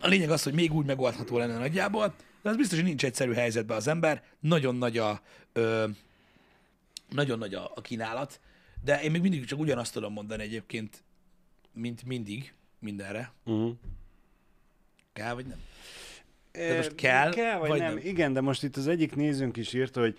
A 0.00 0.06
lényeg 0.06 0.30
az, 0.30 0.42
hogy 0.42 0.54
még 0.54 0.72
úgy 0.72 0.86
megoldható 0.86 1.38
lenne 1.38 1.58
nagyjából, 1.58 2.14
de 2.42 2.48
az 2.48 2.56
biztos, 2.56 2.78
hogy 2.78 2.86
nincs 2.86 3.04
egyszerű 3.04 3.32
helyzetben 3.32 3.76
az 3.76 3.86
ember. 3.86 4.22
Nagyon 4.40 4.76
nagy 4.76 4.98
a, 4.98 5.22
ö, 5.52 5.86
nagyon 7.08 7.38
nagy 7.38 7.54
a, 7.54 7.72
a 7.74 7.80
kínálat, 7.80 8.40
de 8.84 9.02
én 9.02 9.10
még 9.10 9.20
mindig 9.20 9.44
csak 9.44 9.58
ugyanazt 9.58 9.92
tudom 9.92 10.12
mondani 10.12 10.42
egyébként, 10.42 11.04
mint 11.72 12.04
mindig, 12.04 12.54
mindenre. 12.78 13.32
uh-huh. 13.44 13.74
Kell, 15.12 15.34
vagy 15.34 15.46
nem? 15.46 15.60
Tehát 16.52 16.76
most 16.76 16.94
kell, 16.94 17.30
kell 17.30 17.58
vagy, 17.58 17.68
vagy 17.68 17.78
nem? 17.78 17.94
nem? 17.94 18.02
Igen, 18.04 18.32
de 18.32 18.40
most 18.40 18.62
itt 18.62 18.76
az 18.76 18.86
egyik 18.86 19.16
nézőnk 19.16 19.56
is 19.56 19.72
írta, 19.72 20.00
hogy 20.00 20.18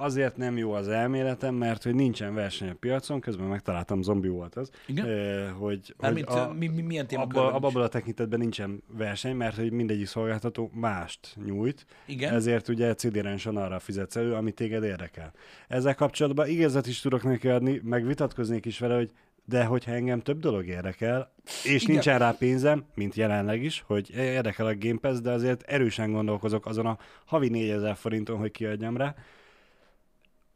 azért 0.00 0.36
nem 0.36 0.56
jó 0.56 0.72
az 0.72 0.88
elméletem, 0.88 1.54
mert 1.54 1.82
hogy 1.82 1.94
nincsen 1.94 2.34
verseny 2.34 2.68
a 2.68 2.74
piacon, 2.74 3.20
közben 3.20 3.46
megtaláltam, 3.46 4.02
zombi 4.02 4.28
volt 4.28 4.54
az, 4.54 4.70
Igen? 4.86 5.04
hogy, 5.52 5.78
hogy 5.86 5.94
Mármint 5.98 6.28
a, 6.28 6.52
mi, 6.58 6.66
mi, 6.66 6.82
milyen 6.82 7.06
abba, 7.14 7.52
abban 7.52 7.82
a 7.82 7.88
tekintetben 7.88 8.38
nincsen 8.38 8.82
verseny, 8.86 9.36
mert 9.36 9.56
hogy 9.56 9.72
mindegyik 9.72 10.06
szolgáltató 10.06 10.70
mást 10.74 11.36
nyújt, 11.44 11.86
Igen. 12.06 12.34
ezért 12.34 12.68
ugye 12.68 12.94
cidirensen 12.94 13.56
arra 13.56 13.78
fizetsz 13.78 14.16
elő, 14.16 14.32
ami 14.34 14.52
téged 14.52 14.82
érdekel. 14.82 15.32
Ezzel 15.68 15.94
kapcsolatban 15.94 16.48
igazat 16.48 16.86
is 16.86 17.00
tudok 17.00 17.22
neki 17.22 17.48
adni, 17.48 17.80
meg 17.84 18.06
vitatkoznék 18.06 18.66
is 18.66 18.78
vele, 18.78 18.94
hogy 18.94 19.10
de 19.44 19.64
hogyha 19.64 19.92
engem 19.92 20.20
több 20.20 20.38
dolog 20.40 20.66
érdekel, 20.66 21.32
és 21.64 21.82
Igen. 21.82 21.92
Nincsen 21.92 22.18
rá 22.18 22.30
pénzem, 22.38 22.84
mint 22.94 23.14
jelenleg 23.14 23.62
is, 23.62 23.82
hogy 23.86 24.10
érdekel 24.10 24.66
a 24.66 24.76
Game 24.78 24.98
Pass, 25.00 25.18
de 25.20 25.30
azért 25.30 25.62
erősen 25.62 26.12
gondolkozok 26.12 26.66
azon 26.66 26.86
a 26.86 26.98
havi 27.24 27.48
4000 27.48 27.96
forinton, 27.96 28.38
hogy 28.38 28.50
kiadjam 28.50 28.96
rá. 28.96 29.14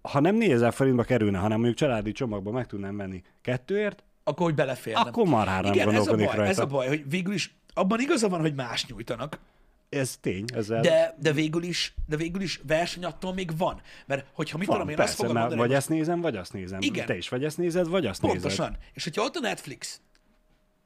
Ha 0.03 0.21
nem 0.21 0.35
4000 0.37 0.73
forintba 0.73 1.03
kerülne, 1.03 1.39
hanem 1.39 1.57
mondjuk 1.57 1.77
családi 1.77 2.13
csomagban 2.13 2.53
meg 2.53 2.67
tudnám 2.67 2.97
venni 2.97 3.23
kettőért, 3.43 4.05
Akkor 4.25 4.47
hogy 4.47 4.55
beleférne. 4.55 5.01
akkor 5.01 5.27
marhára 5.27 5.63
nem 5.63 5.73
Igen, 5.73 5.95
ez 5.95 6.07
a, 6.07 6.15
baj, 6.15 6.25
rajta. 6.25 6.45
ez 6.45 6.59
a 6.59 6.67
baj, 6.67 6.89
hogy 6.89 7.11
végül 7.11 7.35
is 7.35 7.57
abban 7.75 8.01
igaza 8.01 8.29
van, 8.29 8.41
hogy 8.41 8.55
más 8.55 8.87
nyújtanak, 8.87 9.39
Ez 9.97 10.17
tény, 10.21 10.45
ezzel 10.55 10.81
de, 10.81 11.15
de, 11.19 11.33
végül 11.33 11.63
is, 11.63 11.95
de 12.07 12.17
végül 12.17 12.41
is 12.43 12.61
verseny 12.67 13.05
attól 13.05 13.35
még 13.35 13.57
van. 13.57 13.81
Mert 14.07 14.27
hogyha 14.33 14.59
mit 14.59 14.67
van, 14.67 14.77
tudom 14.77 14.93
én, 14.93 14.99
azt 14.99 15.07
persze, 15.07 15.21
fogod 15.23 15.35
mert 15.35 15.49
mondani, 15.49 15.69
vagy 15.69 15.79
ezt 15.79 15.89
nézem, 15.89 16.21
vagy 16.21 16.37
azt 16.37 16.53
nézem. 16.53 16.81
Igen. 16.81 17.07
Te 17.07 17.17
is 17.17 17.29
vagy 17.29 17.45
ezt 17.45 17.59
nézed, 17.59 17.89
vagy 17.89 18.07
azt 18.07 18.23
nézed. 18.23 18.41
pontosan. 18.41 18.77
És 18.93 19.05
hogyha 19.05 19.23
ott 19.23 19.37
a 19.37 19.41
Netflix, 19.41 20.01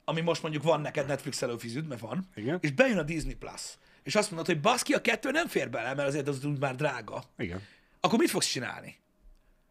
ami 0.04 0.20
most 0.20 0.42
mondjuk 0.42 0.62
van 0.62 0.80
neked 0.80 1.06
Netflix 1.06 1.42
előfizetőd, 1.42 1.88
mert 1.88 2.00
van, 2.00 2.28
Igen. 2.34 2.58
és 2.60 2.72
bejön 2.72 2.98
a 2.98 3.02
Disney 3.02 3.34
Plus, 3.34 3.78
és 4.02 4.14
azt 4.14 4.30
mondod, 4.30 4.46
hogy 4.46 4.60
baszki, 4.60 4.92
a 4.92 5.00
kettő 5.00 5.30
nem 5.30 5.46
fér 5.46 5.70
bele, 5.70 5.94
mert 5.94 6.08
azért 6.08 6.28
az 6.28 6.44
úgy 6.44 6.58
már 6.58 6.74
drága, 6.74 7.22
Igen. 7.36 7.62
akkor 8.00 8.18
mit 8.18 8.30
fogsz 8.30 8.46
csinálni? 8.46 8.98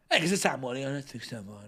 Elkezded 0.07 0.37
számolni, 0.37 0.83
a 0.83 0.89
Netflixen 0.89 1.45
van 1.45 1.63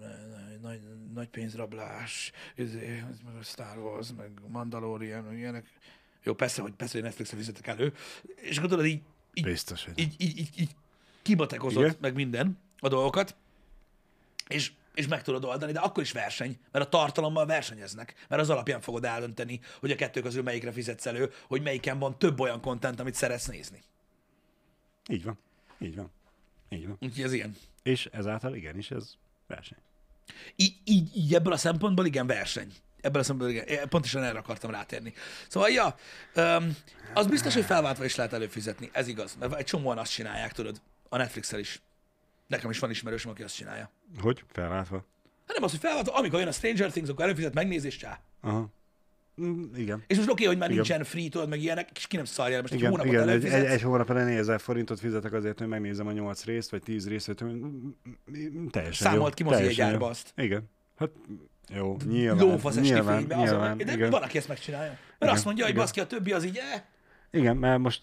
nagy, 0.62 0.80
nagy, 0.80 1.12
nagy 1.14 1.28
pénzrablás, 1.28 2.32
izé, 2.56 3.04
ez 3.10 3.18
meg 3.24 3.34
a 3.34 3.42
Star 3.42 3.78
Wars, 3.78 4.08
meg 4.16 4.30
Mandalorian, 4.48 5.24
meg 5.24 5.38
ilyenek. 5.38 5.66
Jó, 6.22 6.34
persze, 6.34 6.62
hogy 6.62 6.72
persze, 6.72 6.94
hogy 6.94 7.02
Netflixre 7.02 7.36
fizetek 7.36 7.66
elő. 7.66 7.92
És 8.36 8.56
akkor 8.56 8.68
tudod, 8.70 8.84
így, 8.84 9.00
így, 9.34 9.44
Biztos, 9.44 9.84
hogy 9.84 9.98
így, 9.98 10.14
így, 10.18 10.38
így, 10.38 10.50
így 10.56 10.70
kibatekozott 11.22 11.82
Igen. 11.82 11.96
meg 12.00 12.14
minden 12.14 12.58
a 12.78 12.88
dolgokat, 12.88 13.36
és, 14.48 14.72
és 14.94 15.06
meg 15.06 15.22
tudod 15.22 15.44
oldani, 15.44 15.72
de 15.72 15.80
akkor 15.80 16.02
is 16.02 16.12
verseny, 16.12 16.58
mert 16.70 16.84
a 16.84 16.88
tartalommal 16.88 17.46
versenyeznek, 17.46 18.26
mert 18.28 18.42
az 18.42 18.50
alapján 18.50 18.80
fogod 18.80 19.04
eldönteni, 19.04 19.60
hogy 19.80 19.90
a 19.90 19.94
kettő 19.94 20.20
közül 20.20 20.42
melyikre 20.42 20.72
fizetsz 20.72 21.06
elő, 21.06 21.32
hogy 21.46 21.62
melyiken 21.62 21.98
van 21.98 22.18
több 22.18 22.40
olyan 22.40 22.60
kontent, 22.60 23.00
amit 23.00 23.14
szeretsz 23.14 23.46
nézni. 23.46 23.82
Így 25.08 25.24
van. 25.24 25.38
Így 25.78 25.96
van. 25.96 26.10
Így 26.68 26.86
van. 26.86 26.96
Úgyhogy 27.00 27.24
ez 27.24 27.32
ilyen. 27.32 27.56
És 27.82 28.08
ezáltal 28.12 28.54
igenis 28.54 28.90
ez 28.90 29.14
verseny. 29.46 29.78
Így, 30.56 30.76
így, 30.84 31.16
így 31.16 31.34
ebből 31.34 31.52
a 31.52 31.56
szempontból 31.56 32.06
igen 32.06 32.26
verseny. 32.26 32.72
Ebből 33.02 33.20
a 33.20 33.24
szempontból 33.24 33.62
igen. 33.62 33.88
Pontosan 33.88 34.22
erre 34.22 34.38
akartam 34.38 34.70
rátérni. 34.70 35.12
Szóval, 35.48 35.68
ja, 35.70 35.96
um, 36.36 36.76
az 37.14 37.26
biztos, 37.26 37.54
hogy 37.54 37.64
felváltva 37.64 38.04
is 38.04 38.14
lehet 38.14 38.32
előfizetni. 38.32 38.90
Ez 38.92 39.08
igaz. 39.08 39.36
Mert 39.40 39.54
egy 39.54 39.64
csomóan 39.64 39.98
azt 39.98 40.12
csinálják, 40.12 40.52
tudod. 40.52 40.80
A 41.08 41.16
Netflix-el 41.16 41.58
is. 41.58 41.82
Nekem 42.46 42.70
is 42.70 42.78
van 42.78 42.90
ismerősöm, 42.90 43.30
aki 43.30 43.42
azt 43.42 43.54
csinálja. 43.54 43.90
Hogy? 44.20 44.44
Felváltva? 44.52 44.96
Hát 45.46 45.54
nem 45.54 45.62
az, 45.62 45.70
hogy 45.70 45.80
felváltva, 45.80 46.14
amikor 46.14 46.38
jön 46.38 46.48
a 46.48 46.52
Stranger 46.52 46.90
Things, 46.90 47.08
akkor 47.10 47.24
előfizet, 47.24 47.54
megnézés, 47.54 47.96
csá. 47.96 48.20
Aha. 48.40 48.70
Mm, 49.42 49.74
igen. 49.74 50.04
És 50.06 50.16
most 50.16 50.30
oké, 50.30 50.44
hogy 50.44 50.58
már 50.58 50.70
Igen. 50.70 50.82
nincsen 50.82 51.04
free, 51.04 51.28
tudod, 51.28 51.48
meg 51.48 51.60
ilyenek, 51.60 51.88
és 51.94 52.06
ki 52.06 52.16
nem 52.16 52.24
szarja, 52.24 52.60
most 52.60 52.72
egy 52.72 52.78
Igen, 52.78 52.90
hónapot 52.90 53.12
igen 53.12 53.22
egy, 53.24 53.28
előfizetsz. 53.28 53.64
egy, 53.64 53.70
egy 53.70 53.82
hónap 53.82 54.10
elején 54.10 54.28
4000 54.28 54.60
forintot 54.60 55.00
fizetek 55.00 55.32
azért, 55.32 55.58
hogy 55.58 55.68
megnézem 55.68 56.06
a 56.06 56.12
8 56.12 56.44
részt, 56.44 56.70
vagy 56.70 56.82
10 56.82 57.08
részt, 57.08 57.44
mm, 57.44 57.88
teljesen 58.70 59.06
Számolt 59.10 59.38
jó. 59.38 59.46
ki 59.46 59.52
mozi 59.52 59.64
jegyárba 59.64 60.06
azt. 60.06 60.32
Igen. 60.36 60.70
Hát 60.96 61.10
jó, 61.74 61.96
nyilván. 62.06 62.46
Lófasz 62.46 62.76
esti 62.76 62.92
nyilván, 62.92 63.18
fénybe, 63.18 63.34
nyilván, 63.36 63.62
azon, 63.62 63.76
de 63.76 63.92
igen. 63.92 64.10
van, 64.10 64.22
aki 64.22 64.38
ezt 64.38 64.48
megcsinálja. 64.48 64.88
Mert 64.88 65.00
Igen, 65.18 65.34
azt 65.34 65.44
mondja, 65.44 65.64
hogy 65.64 65.74
baszki, 65.74 66.00
a 66.00 66.06
többi 66.06 66.32
az 66.32 66.44
így, 66.44 66.56
eh, 66.56 66.82
Igen, 67.30 67.56
mert 67.56 67.78
most 67.78 68.00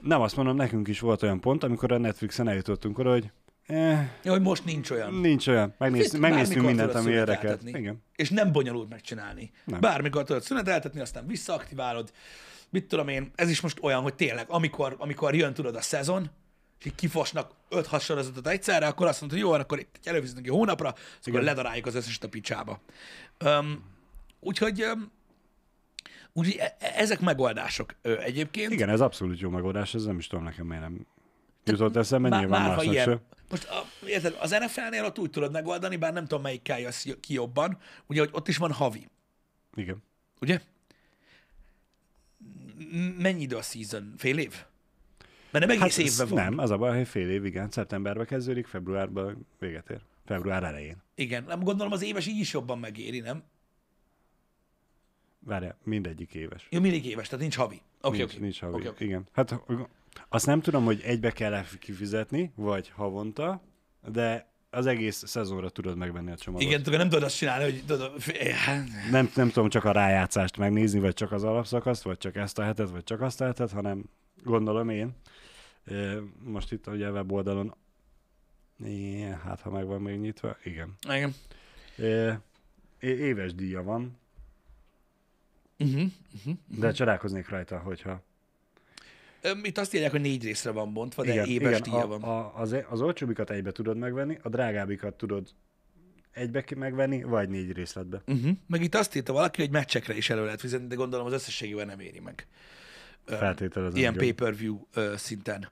nem 0.00 0.20
azt 0.20 0.36
mondom, 0.36 0.56
nekünk 0.56 0.88
is 0.88 1.00
volt 1.00 1.22
olyan 1.22 1.40
pont, 1.40 1.64
amikor 1.64 1.92
a 1.92 1.98
Netflixen 1.98 2.48
eljutottunk 2.48 2.98
oda, 2.98 3.10
hogy 3.10 3.30
eh, 3.66 4.08
Ja, 4.22 4.30
hogy 4.30 4.42
most 4.42 4.64
nincs 4.64 4.90
olyan. 4.90 5.14
nincs 5.14 5.46
olyan. 5.46 5.74
Megnéz, 5.78 6.12
megnéztünk 6.12 6.66
mindent, 6.66 6.94
ami 6.94 7.10
szüneteltetni. 7.10 7.70
Igen. 7.78 8.02
És 8.16 8.30
nem 8.30 8.52
bonyolult 8.52 8.88
megcsinálni. 8.88 9.50
Nem. 9.64 9.80
Bármikor 9.80 10.24
tudod 10.24 10.42
szüneteltetni, 10.42 11.00
aztán 11.00 11.26
visszaaktiválod. 11.26 12.12
Mit 12.70 12.88
tudom 12.88 13.08
én, 13.08 13.30
ez 13.34 13.50
is 13.50 13.60
most 13.60 13.78
olyan, 13.82 14.02
hogy 14.02 14.14
tényleg, 14.14 14.46
amikor, 14.48 14.94
amikor 14.98 15.34
jön 15.34 15.54
tudod 15.54 15.74
a 15.74 15.80
szezon, 15.80 16.30
és 16.78 16.84
így 16.86 16.94
kifosnak 16.94 17.50
5-6 17.70 18.00
sorozatot 18.02 18.46
egyszerre, 18.46 18.86
akkor 18.86 19.06
azt 19.06 19.20
mondod, 19.20 19.38
hogy 19.38 19.48
jó, 19.48 19.54
akkor 19.54 19.78
itt 19.78 19.98
előfizetünk 20.04 20.46
egy 20.46 20.52
hónapra, 20.52 20.88
akkor 20.88 21.00
Igen. 21.24 21.42
ledaráljuk 21.42 21.86
az 21.86 21.94
összeset 21.94 22.24
a 22.24 22.28
picsába. 22.28 22.80
Um, 23.44 23.84
úgyhogy, 24.40 24.82
um, 24.82 25.12
úgyhogy 26.32 26.56
e- 26.56 26.76
e- 26.78 26.92
ezek 26.96 27.20
megoldások 27.20 27.94
ö, 28.02 28.18
egyébként. 28.18 28.72
Igen, 28.72 28.88
ez 28.88 29.00
abszolút 29.00 29.40
jó 29.40 29.50
megoldás, 29.50 29.94
ez 29.94 30.04
nem 30.04 30.18
is 30.18 30.26
tudom 30.26 30.44
nekem 30.44 30.66
miért 30.66 30.82
nem 30.82 31.06
jutott 31.64 31.96
eszembe, 31.96 32.28
Má- 32.28 32.38
nyilván 32.38 32.60
már 32.60 32.68
másnak 32.76 32.92
ilyen, 32.92 33.04
se. 33.04 33.20
most 33.50 33.64
a, 33.68 33.86
érted, 34.06 34.36
az 34.40 34.50
NFL-nél 34.50 35.04
ott 35.04 35.18
úgy 35.18 35.30
tudod 35.30 35.52
megoldani, 35.52 35.96
bár 35.96 36.12
nem 36.12 36.22
tudom 36.26 36.42
melyikkel 36.42 36.80
jössz 36.80 37.06
ki 37.20 37.34
jobban, 37.34 37.78
ugye, 38.06 38.20
hogy 38.20 38.30
ott 38.32 38.48
is 38.48 38.56
van 38.56 38.72
havi. 38.72 39.08
Igen. 39.74 40.02
Ugye? 40.40 40.60
Mennyi 43.18 43.42
idő 43.42 43.56
a 43.56 43.62
season? 43.62 44.14
Fél 44.16 44.38
év? 44.38 44.64
Mert 45.50 45.66
nem 45.66 45.80
egész 45.80 45.96
Hát 45.96 46.06
évben 46.06 46.28
van. 46.28 46.44
Nem, 46.44 46.58
az 46.58 46.70
a 46.70 46.76
baj, 46.76 46.96
hogy 46.96 47.08
fél 47.08 47.30
év, 47.30 47.44
igen, 47.44 47.70
szeptemberben 47.70 48.26
kezdődik, 48.26 48.66
februárban 48.66 49.46
véget 49.58 49.90
ér. 49.90 50.00
Február 50.24 50.62
elején. 50.62 51.02
Igen, 51.14 51.44
nem 51.44 51.62
gondolom 51.62 51.92
az 51.92 52.02
éves 52.02 52.26
így 52.26 52.38
is 52.38 52.52
jobban 52.52 52.78
megéri, 52.78 53.20
nem? 53.20 53.42
Várjál, 55.38 55.76
mindegyik 55.84 56.34
éves. 56.34 56.66
Jó, 56.70 56.80
mindig 56.80 57.06
éves, 57.06 57.26
tehát 57.26 57.40
nincs 57.40 57.56
havi. 57.56 57.80
Oké, 58.00 58.16
nincs, 58.16 58.32
oké. 58.32 58.40
nincs 58.40 58.60
havi. 58.60 58.74
Oké, 58.74 58.88
oké. 58.88 59.04
Igen. 59.04 59.26
Hát 59.32 59.60
azt 60.28 60.46
nem 60.46 60.60
tudom, 60.60 60.84
hogy 60.84 61.00
egybe 61.04 61.30
kell 61.30 61.64
kifizetni, 61.78 62.52
vagy 62.54 62.92
havonta, 62.94 63.62
de 64.12 64.48
az 64.70 64.86
egész 64.86 65.22
szezonra 65.26 65.68
tudod 65.68 65.96
megvenni 65.96 66.30
a 66.30 66.36
csomagot. 66.36 66.66
Igen, 66.66 66.82
tudod, 66.82 66.98
nem 66.98 67.08
tudod 67.08 67.24
azt 67.24 67.36
csinálni, 67.36 67.64
hogy 67.64 67.82
tudod, 67.86 68.12
Nem, 69.10 69.30
nem 69.34 69.50
tudom 69.50 69.68
csak 69.68 69.84
a 69.84 69.92
rájátszást 69.92 70.56
megnézni, 70.56 71.00
vagy 71.00 71.14
csak 71.14 71.32
az 71.32 71.44
alapszakaszt, 71.44 72.02
vagy 72.02 72.18
csak 72.18 72.36
ezt 72.36 72.58
a 72.58 72.62
hetet, 72.62 72.90
vagy 72.90 73.04
csak 73.04 73.20
azt 73.20 73.40
a 73.40 73.44
hetet, 73.44 73.70
hanem 73.70 74.04
gondolom 74.44 74.88
én. 74.88 75.16
Most 76.42 76.72
itt 76.72 76.86
ugye 76.86 77.06
a 77.06 77.12
weboldalon, 77.12 77.74
igen, 78.84 79.38
hát 79.38 79.60
ha 79.60 79.70
meg 79.70 79.86
van 79.86 80.02
még 80.02 80.18
nyitva, 80.18 80.56
igen. 80.64 80.96
igen. 81.08 81.34
É- 81.96 83.18
Éves 83.18 83.54
díja 83.54 83.82
van, 83.82 84.18
Uh-huh. 85.80 86.10
de 86.66 86.92
csodálkoznék 86.92 87.48
rajta, 87.48 87.78
hogyha... 87.78 88.22
Itt 89.62 89.78
azt 89.78 89.94
írják, 89.94 90.10
hogy 90.10 90.20
négy 90.20 90.44
részre 90.44 90.70
van 90.70 90.92
bontva, 90.92 91.24
de 91.24 91.32
igen, 91.32 91.46
éves 91.46 91.78
igen, 91.78 91.82
díja 91.82 92.02
a, 92.02 92.06
van. 92.06 92.22
A, 92.22 92.60
az, 92.60 92.76
az 92.88 93.00
olcsóbbikat 93.00 93.50
egybe 93.50 93.72
tudod 93.72 93.96
megvenni, 93.96 94.38
a 94.42 94.48
drágábbikat 94.48 95.14
tudod 95.14 95.48
egybe 96.30 96.64
megvenni, 96.76 97.22
vagy 97.22 97.48
négy 97.48 97.72
részletbe. 97.72 98.22
Uh-huh. 98.26 98.50
Meg 98.66 98.82
itt 98.82 98.94
azt 98.94 99.14
írta 99.14 99.32
valaki, 99.32 99.60
hogy 99.60 99.70
meccsekre 99.70 100.16
is 100.16 100.30
elő 100.30 100.44
lehet 100.44 100.60
fizetni, 100.60 100.86
de 100.86 100.94
gondolom 100.94 101.26
az 101.26 101.32
összességében 101.32 101.86
nem 101.86 102.00
éri 102.00 102.20
meg. 102.20 102.46
Feltételezem. 103.26 103.98
Ilyen 103.98 104.14
pay-per-view 104.14 104.78
szinten 105.14 105.68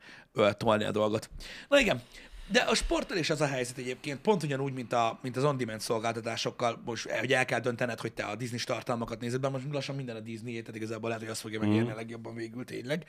tolni 0.57 0.85
a 0.85 0.91
dolgot. 0.91 1.31
Na 1.69 1.81
igen, 1.81 2.03
de 2.51 2.61
a 2.61 2.75
sporttal 2.75 3.17
is 3.17 3.31
az 3.31 3.41
a 3.41 3.47
helyzet 3.47 3.79
egyébként, 3.79 4.21
pont 4.21 4.43
ugyanúgy, 4.43 4.73
mint, 4.73 4.93
a, 4.93 5.19
mint 5.23 5.37
az 5.37 5.45
on-demand 5.45 5.81
szolgáltatásokkal, 5.81 6.83
most, 6.85 7.11
hogy 7.11 7.33
el 7.33 7.45
kell 7.45 7.61
döntened, 7.61 8.01
hogy 8.01 8.13
te 8.13 8.25
a 8.25 8.37
Disney 8.37 8.61
tartalmakat 8.65 9.21
nézed 9.21 9.41
be, 9.41 9.49
most 9.49 9.65
lassan 9.73 9.97
minden 9.97 10.17
a 10.17 10.21
Disney, 10.21 10.61
tehát 10.61 10.77
igazából 10.77 11.09
lehet, 11.09 11.23
hogy 11.23 11.33
azt 11.33 11.41
fogja 11.41 11.61
megérni 11.61 11.91
a 11.91 11.95
legjobban 11.95 12.35
végül 12.35 12.65
tényleg. 12.65 13.05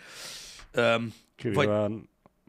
Um, 0.76 1.14
Kivéve 1.36 1.56
vagy, 1.56 1.68
vagy... 1.68 2.02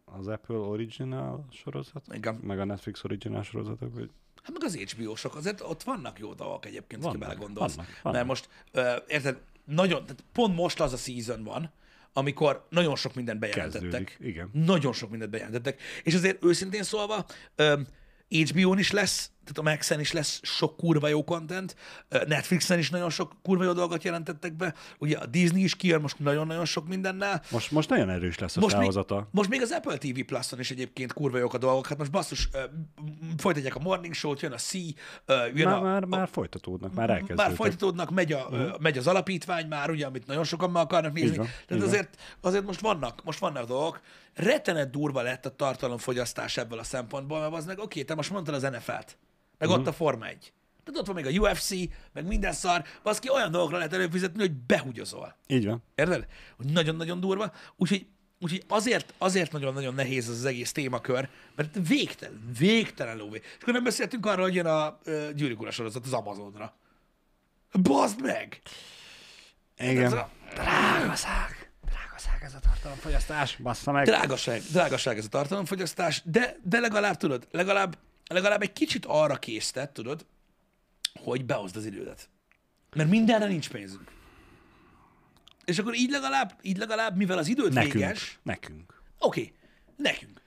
az 0.04 0.28
Apple 0.28 0.56
Original 0.56 1.46
sorozat, 1.52 2.04
igen. 2.12 2.34
meg 2.34 2.60
a 2.60 2.64
Netflix 2.64 3.04
Original 3.04 3.42
sorozatok, 3.42 3.94
hogy 3.94 4.10
Hát 4.42 4.52
meg 4.52 4.64
az 4.64 4.76
HBO-sok, 4.76 5.34
azért 5.34 5.60
ott 5.60 5.82
vannak 5.82 6.18
jó 6.18 6.34
dolgok 6.34 6.66
egyébként, 6.66 7.02
ha 7.02 7.08
Vannak, 7.08 7.28
belegondolsz. 7.28 7.74
vannak, 7.74 7.90
vannak. 8.02 8.16
Mert 8.18 8.28
most, 8.28 8.48
ö, 8.72 8.96
érted, 9.08 9.40
nagyon, 9.64 10.02
tehát 10.02 10.24
pont 10.32 10.56
most 10.56 10.80
az 10.80 10.92
a 10.92 10.96
season 10.96 11.44
van, 11.44 11.72
amikor 12.12 12.66
nagyon 12.70 12.96
sok 12.96 13.14
mindent 13.14 13.38
bejelentettek. 13.38 13.90
kezdődik. 13.90 14.16
Igen. 14.20 14.50
Nagyon 14.52 14.92
sok 14.92 15.10
mindent 15.10 15.30
bejelentettek. 15.30 15.82
És 16.02 16.14
azért 16.14 16.44
őszintén 16.44 16.82
szólva, 16.82 17.26
HBO-n 18.28 18.78
is 18.78 18.90
lesz 18.90 19.30
tehát 19.44 19.58
a 19.58 19.62
Maxen 19.62 20.00
is 20.00 20.12
lesz 20.12 20.40
sok 20.42 20.76
kurva 20.76 21.08
jó 21.08 21.24
content, 21.24 21.76
Netflixen 22.26 22.78
is 22.78 22.90
nagyon 22.90 23.10
sok 23.10 23.32
kurva 23.42 23.64
jó 23.64 23.72
dolgot 23.72 24.02
jelentettek 24.04 24.52
be, 24.52 24.74
ugye 24.98 25.18
a 25.18 25.26
Disney 25.26 25.62
is 25.62 25.76
kijön 25.76 26.00
most 26.00 26.18
nagyon-nagyon 26.18 26.64
sok 26.64 26.88
mindennel, 26.88 27.42
Most, 27.50 27.70
most 27.70 27.88
nagyon 27.88 28.10
erős 28.10 28.38
lesz 28.38 28.56
a 28.56 28.60
most 28.60 28.76
még, 28.76 28.84
felhozata. 28.84 29.28
most 29.30 29.48
még 29.48 29.62
az 29.62 29.70
Apple 29.70 29.96
TV 29.98 30.20
Plus-on 30.26 30.60
is 30.60 30.70
egyébként 30.70 31.12
kurva 31.12 31.38
jók 31.38 31.54
a 31.54 31.58
dolgok. 31.58 31.86
Hát 31.86 31.98
most 31.98 32.10
basszus, 32.10 32.48
folytatják 33.36 33.74
a 33.76 33.78
Morning 33.78 34.14
Show-t, 34.14 34.40
jön 34.40 34.52
a 34.52 34.56
C, 34.56 34.72
jön 35.54 35.68
Már, 35.68 35.74
a, 35.76 35.80
már, 35.80 36.04
már 36.04 36.28
folytatódnak, 36.28 36.94
már 36.94 37.10
elkezdődtek. 37.10 37.46
már 37.46 37.56
folytatódnak, 37.56 38.10
megy, 38.10 38.32
a, 38.32 38.46
uh 38.50 38.78
megy 38.80 38.98
az 38.98 39.06
alapítvány 39.06 39.66
már, 39.66 39.90
ugye, 39.90 40.06
amit 40.06 40.26
nagyon 40.26 40.44
sokan 40.44 40.70
meg 40.70 40.82
akarnak 40.82 41.12
nézni. 41.12 41.36
van, 41.36 41.48
Tehát 41.66 41.82
azért, 41.82 42.16
azért 42.40 42.64
most 42.64 42.80
vannak, 42.80 43.24
most 43.24 43.38
vannak 43.38 43.66
dolgok. 43.66 44.00
Rettenet 44.34 44.90
durva 44.90 45.22
lett 45.22 45.46
a 45.46 45.56
tartalomfogyasztás 45.56 46.56
ebből 46.56 46.78
a 46.78 46.84
szempontból, 46.84 47.40
mert 47.40 47.52
az 47.54 47.64
meg, 47.66 47.78
oké, 47.78 48.02
te 48.02 48.14
most 48.14 48.30
mondtad 48.30 48.54
az 48.54 48.62
NFL-t, 48.62 49.18
meg 49.60 49.68
Mhm. 49.68 49.78
ott 49.78 49.86
a 49.86 49.92
Forma 49.92 50.26
1. 50.26 50.52
Tehát 50.84 51.00
ott 51.00 51.06
van 51.06 51.14
még 51.22 51.26
a 51.26 51.40
UFC, 51.40 51.70
meg 52.12 52.26
minden 52.26 52.52
szar, 52.52 52.84
baszki 53.02 53.30
olyan 53.30 53.50
dolgokra 53.50 53.76
lehet 53.76 53.92
előfizetni, 53.92 54.38
hogy 54.40 54.52
behugyozol. 54.52 55.36
Így 55.46 55.66
van. 55.66 55.82
Érted? 55.94 56.26
Hogy 56.56 56.66
nagyon-nagyon 56.66 57.20
durva. 57.20 57.52
Úgyhogy, 57.76 58.06
úgyhogy 58.40 58.64
azért, 58.68 59.14
azért 59.18 59.52
nagyon-nagyon 59.52 59.94
nehéz 59.94 60.28
az, 60.28 60.36
az 60.36 60.44
egész 60.44 60.72
témakör, 60.72 61.28
mert 61.56 61.78
végtelen, 61.88 62.50
végtelen 62.58 63.16
lóvé. 63.16 63.40
És 63.44 63.62
akkor 63.62 63.72
nem 63.72 63.84
beszéltünk 63.84 64.26
arról, 64.26 64.44
hogy 64.44 64.54
jön 64.54 64.66
a 64.66 64.98
uh, 65.06 65.30
Gyűrűk 65.30 65.60
Ura 65.60 65.70
sorozat 65.70 66.04
az 66.04 66.12
Amazonra. 66.12 66.74
Bazd 67.82 68.22
meg! 68.22 68.60
Ez 69.76 69.90
Igen. 69.90 70.10
Drágaság. 70.54 71.70
Drágaság 71.86 72.42
ez 72.42 72.54
a 72.54 72.58
tartalomfogyasztás. 72.58 73.56
Bassza 73.56 73.92
meg. 73.92 74.04
drágaság, 74.04 74.62
drágaság 74.72 75.18
ez 75.18 75.24
a 75.24 75.28
tartalomfogyasztás, 75.28 76.22
de, 76.24 76.56
de 76.62 76.78
legalább 76.80 77.16
tudod, 77.16 77.46
legalább, 77.50 77.98
legalább 78.34 78.62
egy 78.62 78.72
kicsit 78.72 79.04
arra 79.06 79.36
késztet, 79.36 79.92
tudod, 79.92 80.26
hogy 81.20 81.44
behozd 81.44 81.76
az 81.76 81.84
idődet. 81.84 82.28
Mert 82.96 83.10
mindenre 83.10 83.46
nincs 83.46 83.70
pénzünk. 83.70 84.12
És 85.64 85.78
akkor 85.78 85.94
így 85.94 86.10
legalább, 86.10 86.58
így 86.62 86.76
legalább, 86.76 87.16
mivel 87.16 87.38
az 87.38 87.48
időd 87.48 87.72
Nekünk. 87.72 87.92
véges, 87.92 88.38
Nekünk. 88.42 89.02
Oké, 89.18 89.40
okay, 89.40 89.52
nekünk. 89.96 90.40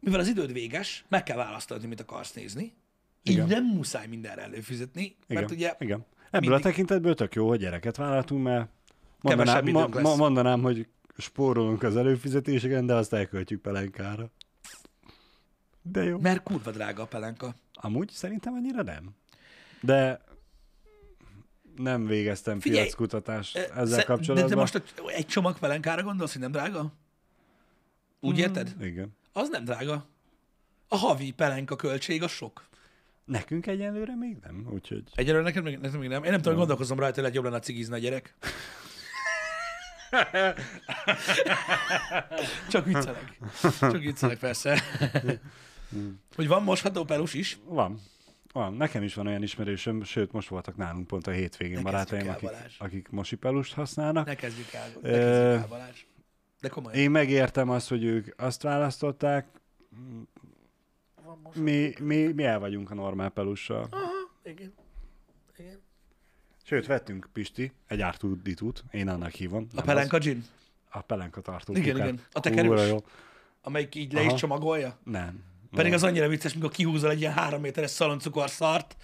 Mivel 0.00 0.20
az 0.20 0.28
időd 0.28 0.52
véges, 0.52 1.04
meg 1.08 1.22
kell 1.22 1.36
választani, 1.36 1.86
mit 1.86 2.00
akarsz 2.00 2.32
nézni. 2.32 2.62
Így 3.22 3.34
Igen. 3.34 3.46
nem 3.46 3.64
muszáj 3.64 4.06
mindenre 4.06 4.42
előfizetni, 4.42 5.02
Igen. 5.02 5.16
mert 5.26 5.50
ugye 5.50 5.74
Igen. 5.78 6.06
Ebből 6.30 6.40
mindig- 6.50 6.58
a 6.58 6.68
tekintetből 6.68 7.14
tök 7.14 7.34
jó, 7.34 7.48
hogy 7.48 7.58
gyereket 7.58 7.96
vállaltunk, 7.96 8.42
mert 8.42 8.68
mondanám, 9.20 9.66
időnk 9.66 9.94
lesz. 9.94 10.16
mondanám, 10.16 10.62
hogy 10.62 10.88
spórolunk 11.18 11.82
az 11.82 11.96
előfizetéseken, 11.96 12.86
de 12.86 12.94
azt 12.94 13.12
elköltjük 13.12 13.60
pelenkára. 13.60 14.30
De 15.82 16.02
jó. 16.02 16.18
mert 16.18 16.42
kurva 16.42 16.70
drága 16.70 17.02
a 17.02 17.06
pelenka. 17.06 17.54
Amúgy 17.74 18.10
szerintem 18.10 18.54
annyira 18.54 18.82
nem. 18.82 19.10
De 19.80 20.20
nem 21.76 22.06
végeztem 22.06 22.60
Figyelj, 22.60 22.82
piackutatást 22.82 23.56
ezzel 23.56 23.98
sze- 23.98 24.04
kapcsolatban. 24.04 24.48
De, 24.48 24.54
de 24.54 24.60
most 24.60 24.82
egy 25.06 25.26
csomag 25.26 25.58
pelenkára 25.58 26.02
gondolsz, 26.02 26.32
hogy 26.32 26.40
nem 26.40 26.50
drága? 26.50 26.92
Úgy 28.20 28.38
érted? 28.38 28.74
Igen. 28.80 29.16
Az 29.32 29.48
nem 29.48 29.64
drága. 29.64 30.06
A 30.88 30.96
havi 30.96 31.30
pelenka 31.30 31.76
költség 31.76 32.22
az 32.22 32.30
sok. 32.30 32.68
Nekünk 33.24 33.66
egyenlőre 33.66 34.16
még 34.16 34.36
nem, 34.42 34.68
úgyhogy... 34.72 35.02
Egyelőre 35.14 35.42
neked 35.42 35.62
még, 35.62 35.78
neked 35.78 35.98
még 35.98 36.08
nem. 36.08 36.24
Én 36.24 36.30
nem 36.30 36.40
tudom, 36.40 36.58
gondolkozom 36.58 36.98
rajta, 36.98 37.14
hogy 37.14 37.22
lehet 37.22 37.36
jobb 37.36 37.44
lenne 37.44 37.58
cigizni 37.58 37.94
a 37.94 37.98
gyerek. 37.98 38.34
Csak 42.70 42.84
viccelek. 42.84 43.38
Csak 43.80 43.98
viccelek, 43.98 44.38
persze. 44.38 44.82
Hogy 46.34 46.48
van 46.48 46.62
mosható 46.62 47.04
pelus 47.04 47.34
is. 47.34 47.58
Van. 47.64 48.00
Van. 48.52 48.74
Nekem 48.74 49.02
is 49.02 49.14
van 49.14 49.26
olyan 49.26 49.42
ismerősöm, 49.42 50.02
sőt, 50.02 50.32
most 50.32 50.48
voltak 50.48 50.76
nálunk 50.76 51.06
pont 51.06 51.26
a 51.26 51.30
hétvégén 51.30 51.76
Ne 51.76 51.82
barátaim, 51.82 52.28
akik, 52.28 52.50
akik 52.78 53.08
mosipelust 53.08 53.72
használnak. 53.72 54.26
Ne 54.26 54.34
kezdjük 54.34 54.72
el, 54.72 54.88
ne 54.88 55.10
kezdjük 55.10 55.24
el, 55.24 55.66
Balázs. 55.68 56.04
De 56.60 56.68
komolyan. 56.68 56.98
Én 56.98 57.10
megértem 57.10 57.70
azt, 57.70 57.88
hogy 57.88 58.04
ők 58.04 58.34
azt 58.36 58.62
választották, 58.62 59.46
mi, 61.54 61.92
mi, 62.00 62.26
mi 62.26 62.44
el 62.44 62.58
vagyunk 62.58 62.90
a 62.90 62.94
normál 62.94 63.28
pelussal. 63.28 63.86
Aha, 63.90 64.10
igen. 64.44 64.72
igen. 65.58 65.80
Sőt, 66.64 66.86
vettünk 66.86 67.28
Pisti, 67.32 67.72
egy 67.86 68.00
ártuditút, 68.00 68.84
én 68.90 69.08
annak 69.08 69.30
hívom. 69.30 69.66
A 69.74 69.82
pelenka 69.82 70.18
gin, 70.18 70.44
a 70.90 71.00
pelenka 71.00 71.40
tartó. 71.40 71.76
Igen, 71.76 71.92
kukát. 71.92 72.08
igen. 72.08 72.20
A 72.32 72.40
tekerős? 72.40 72.88
jó. 72.88 73.04
amelyik 73.62 73.94
így 73.94 74.12
le 74.12 74.20
Aha. 74.20 74.32
is 74.32 74.40
csomagolja. 74.40 74.98
Nem. 75.04 75.42
Pedig 75.76 75.92
az 75.92 76.02
annyira 76.02 76.28
vicces, 76.28 76.54
mikor 76.54 76.70
kihúzol 76.70 77.10
egy 77.10 77.20
ilyen 77.20 77.32
három 77.32 77.60
méteres 77.60 77.90
szaloncukor 77.90 78.50
szart. 78.50 78.96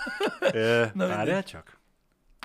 Ö, 0.52 0.84
Várjál 0.94 1.42
csak. 1.44 1.76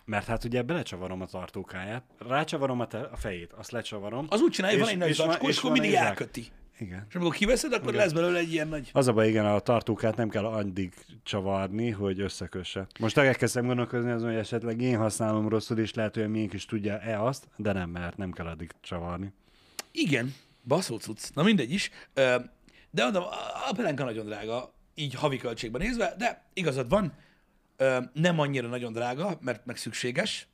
Mert 0.06 0.26
hát 0.26 0.44
ugye 0.44 0.62
belecsavarom 0.62 1.22
a 1.22 1.26
tartókáját, 1.26 2.04
rácsavarom 2.28 2.80
a, 2.80 2.88
te, 2.88 3.00
a 3.00 3.16
fejét, 3.16 3.54
azt 3.54 3.72
lecsavarom. 3.72 4.26
Az 4.30 4.42
úgy 4.42 4.52
csinálja, 4.52 4.78
hogy 4.78 4.88
És- 4.88 4.94
van 4.94 5.02
egy 5.02 5.08
nagy 5.08 5.18
zacskó, 5.28 5.48
és 5.48 5.54
és 5.54 5.58
akkor 5.60 5.72
mindig 5.72 5.92
zsák. 5.92 6.04
elköti. 6.06 6.46
Igen. 6.80 7.06
És 7.10 7.16
amikor 7.16 7.34
kiveszed, 7.36 7.74
akkor 7.74 7.94
lesz 7.94 8.12
belőle 8.12 8.40
egy 8.40 8.52
ilyen 8.54 8.68
nagy... 8.68 8.90
Az 8.94 9.08
a 9.08 9.14
baj, 9.14 9.28
igen, 9.30 9.46
a 9.46 9.60
tartókát 9.60 10.16
nem 10.16 10.30
kell 10.30 10.46
addig 10.46 10.94
csavarni, 11.24 11.90
hogy 11.90 12.20
összekösse. 12.20 12.88
Most 13.00 13.18
elkezdtem 13.18 13.66
gondolkozni 13.66 14.12
azon, 14.12 14.30
hogy 14.30 14.38
esetleg 14.40 14.82
én 14.82 14.98
használom 14.98 15.50
rosszul, 15.50 15.78
és 15.80 15.94
lehet, 15.94 16.16
hogy 16.16 16.30
miénk 16.30 16.54
is 16.54 16.66
tudja-e 16.66 17.22
azt, 17.24 17.48
de 17.56 17.72
nem, 17.74 17.90
mert 17.90 18.18
nem 18.18 18.32
kell 18.32 18.46
addig 18.46 18.72
csavarni. 18.82 19.34
Igen, 19.92 20.34
baszó 20.68 20.98
cucc. 20.98 21.24
Na 21.34 21.44
mindegy 21.44 21.72
is. 21.72 21.90
De 22.94 23.04
mondom, 23.04 23.24
a- 23.24 23.72
pelenka 23.76 24.04
nagyon 24.04 24.26
drága, 24.26 24.74
így 24.96 25.14
havi 25.14 25.38
költségben 25.38 25.82
nézve, 25.82 26.14
de 26.18 26.44
igazad 26.54 26.90
van, 26.90 27.14
nem 28.14 28.40
annyira 28.40 28.68
nagyon 28.68 28.94
drága, 28.94 29.38
mert 29.42 29.66
meg 29.66 29.78
szükséges, 29.78 30.48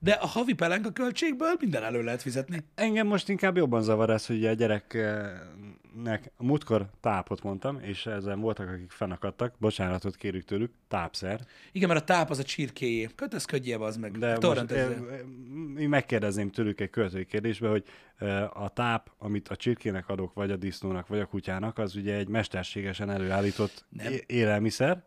de 0.00 0.12
a 0.12 0.26
havi 0.26 0.52
pelenka 0.54 0.90
költségből 0.90 1.52
minden 1.60 1.82
elő 1.82 2.02
lehet 2.02 2.22
fizetni. 2.22 2.64
Engem 2.74 3.06
most 3.06 3.28
inkább 3.28 3.56
jobban 3.56 3.82
zavar 3.82 4.10
ez, 4.10 4.26
hogy 4.26 4.46
a 4.46 4.52
gyereknek 4.52 6.32
múltkor 6.38 6.86
tápot 7.00 7.42
mondtam, 7.42 7.78
és 7.82 8.06
ezen 8.06 8.40
voltak, 8.40 8.68
akik 8.68 8.90
fennakadtak, 8.90 9.54
bocsánatot 9.58 10.16
kérjük 10.16 10.44
tőlük, 10.44 10.72
tápszer. 10.88 11.40
Igen, 11.72 11.88
mert 11.88 12.00
a 12.00 12.04
táp 12.04 12.30
az 12.30 12.38
a 12.38 12.42
csirkéjé. 12.42 13.08
Kötözködjél 13.14 13.82
az 13.82 13.96
meg. 13.96 14.18
De 14.18 14.28
most 14.28 14.40
Torrentezzél. 14.40 15.08
eh, 15.10 15.82
én 15.82 15.88
megkérdezném 15.88 16.50
tőlük 16.50 16.80
egy 16.80 16.90
költői 16.90 17.24
kérdésbe, 17.26 17.68
hogy 17.68 17.84
eh, 18.16 18.62
a 18.62 18.68
táp, 18.68 19.10
amit 19.18 19.48
a 19.48 19.56
csirkének 19.56 20.08
adok, 20.08 20.34
vagy 20.34 20.50
a 20.50 20.56
disznónak, 20.56 21.06
vagy 21.06 21.20
a 21.20 21.26
kutyának, 21.26 21.78
az 21.78 21.96
ugye 21.96 22.14
egy 22.14 22.28
mesterségesen 22.28 23.10
előállított 23.10 23.84
Nem. 23.88 24.12
élelmiszer. 24.26 25.02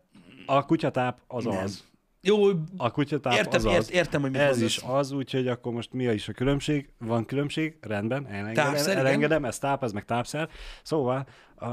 A 0.46 0.64
kutyatáp 0.64 1.20
az 1.26 1.44
Nem. 1.44 1.56
az. 1.56 1.88
Jó, 2.22 2.48
A 2.76 2.90
kutyatáp 2.90 3.32
értem, 3.32 3.52
az 3.58 3.64
az. 3.64 3.72
ért, 3.72 3.90
értem, 3.90 4.20
hogy 4.20 4.30
mit 4.30 4.40
Ez 4.40 4.50
mondasz. 4.56 4.76
is 4.76 4.82
az, 4.82 5.10
úgyhogy 5.12 5.48
akkor 5.48 5.72
most 5.72 5.92
mi 5.92 6.04
is 6.04 6.28
a 6.28 6.32
különbség? 6.32 6.88
Van 6.98 7.24
különbség, 7.24 7.76
rendben, 7.80 8.26
elengedem, 8.26 8.64
Tápszer, 8.72 8.96
elengedem 8.96 9.44
ez 9.44 9.58
táp, 9.58 9.82
ez 9.82 9.92
meg 9.92 10.04
tápszer. 10.04 10.48
Szóval 10.82 11.26
a 11.56 11.68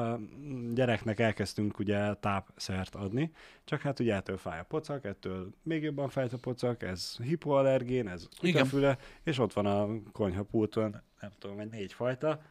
gyereknek 0.73 1.19
elkezdtünk 1.19 1.79
ugye 1.79 2.13
tápszert 2.13 2.95
adni, 2.95 3.31
csak 3.63 3.81
hát 3.81 3.99
ugye 3.99 4.15
ettől 4.15 4.37
fáj 4.37 4.59
a 4.59 4.63
pocak, 4.63 5.05
ettől 5.05 5.49
még 5.63 5.83
jobban 5.83 6.09
fájt 6.09 6.33
a 6.33 6.37
pocak, 6.37 6.83
ez 6.83 7.15
hipoallergén, 7.23 8.07
ez 8.07 8.27
kutyafüle, 8.39 8.97
és 9.23 9.39
ott 9.39 9.53
van 9.53 9.65
a 9.65 9.87
konyhapulton, 10.11 10.95
nem 11.21 11.31
tudom, 11.39 11.59
egy 11.59 11.69
négy 11.69 11.93
fajta, 11.93 12.41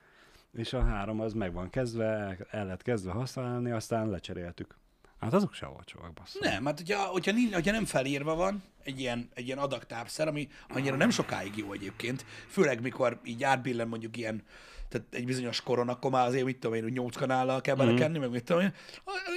és 0.53 0.73
a 0.73 0.83
három 0.83 1.21
az 1.21 1.33
meg 1.33 1.53
van 1.53 1.71
kezdve, 1.71 2.37
el 2.51 2.67
lett 2.67 2.83
kezdve 2.83 3.13
használni, 3.13 3.71
aztán 3.71 4.11
lecseréltük. 4.11 4.77
Hát 5.21 5.33
azok 5.33 5.55
se 5.55 5.67
olcsóak, 5.69 6.13
basszus. 6.15 6.41
Nem, 6.41 6.65
hát 6.65 6.79
hogyha, 6.79 7.05
hogyha, 7.05 7.33
nincs, 7.33 7.55
hogyha 7.55 7.73
nem 7.73 7.85
felírva 7.85 8.35
van 8.35 8.63
egy 8.83 9.01
ilyen, 9.01 9.29
egy 9.35 9.47
ilyen 9.47 9.59
adagtápszer, 9.59 10.29
ami 10.29 10.49
annyira 10.69 10.97
nem 10.97 11.11
sokáig 11.11 11.57
jó 11.57 11.73
egyébként, 11.73 12.25
főleg 12.49 12.81
mikor 12.83 13.21
így 13.25 13.43
átbillen 13.45 13.89
mondjuk 13.89 14.17
ilyen, 14.17 14.43
tehát 14.89 15.07
egy 15.11 15.25
bizonyos 15.25 15.61
koron, 15.61 15.89
akkor 15.89 16.11
már 16.11 16.27
azért 16.27 16.45
mit 16.45 16.59
tudom 16.59 16.77
én, 16.77 16.83
hogy 16.83 16.93
nyolc 16.93 17.17
kanállal 17.17 17.61
kell 17.61 17.75
belekenni, 17.75 18.19
meg 18.19 18.31
mit 18.31 18.45
tudom 18.45 18.63
én. 18.63 18.73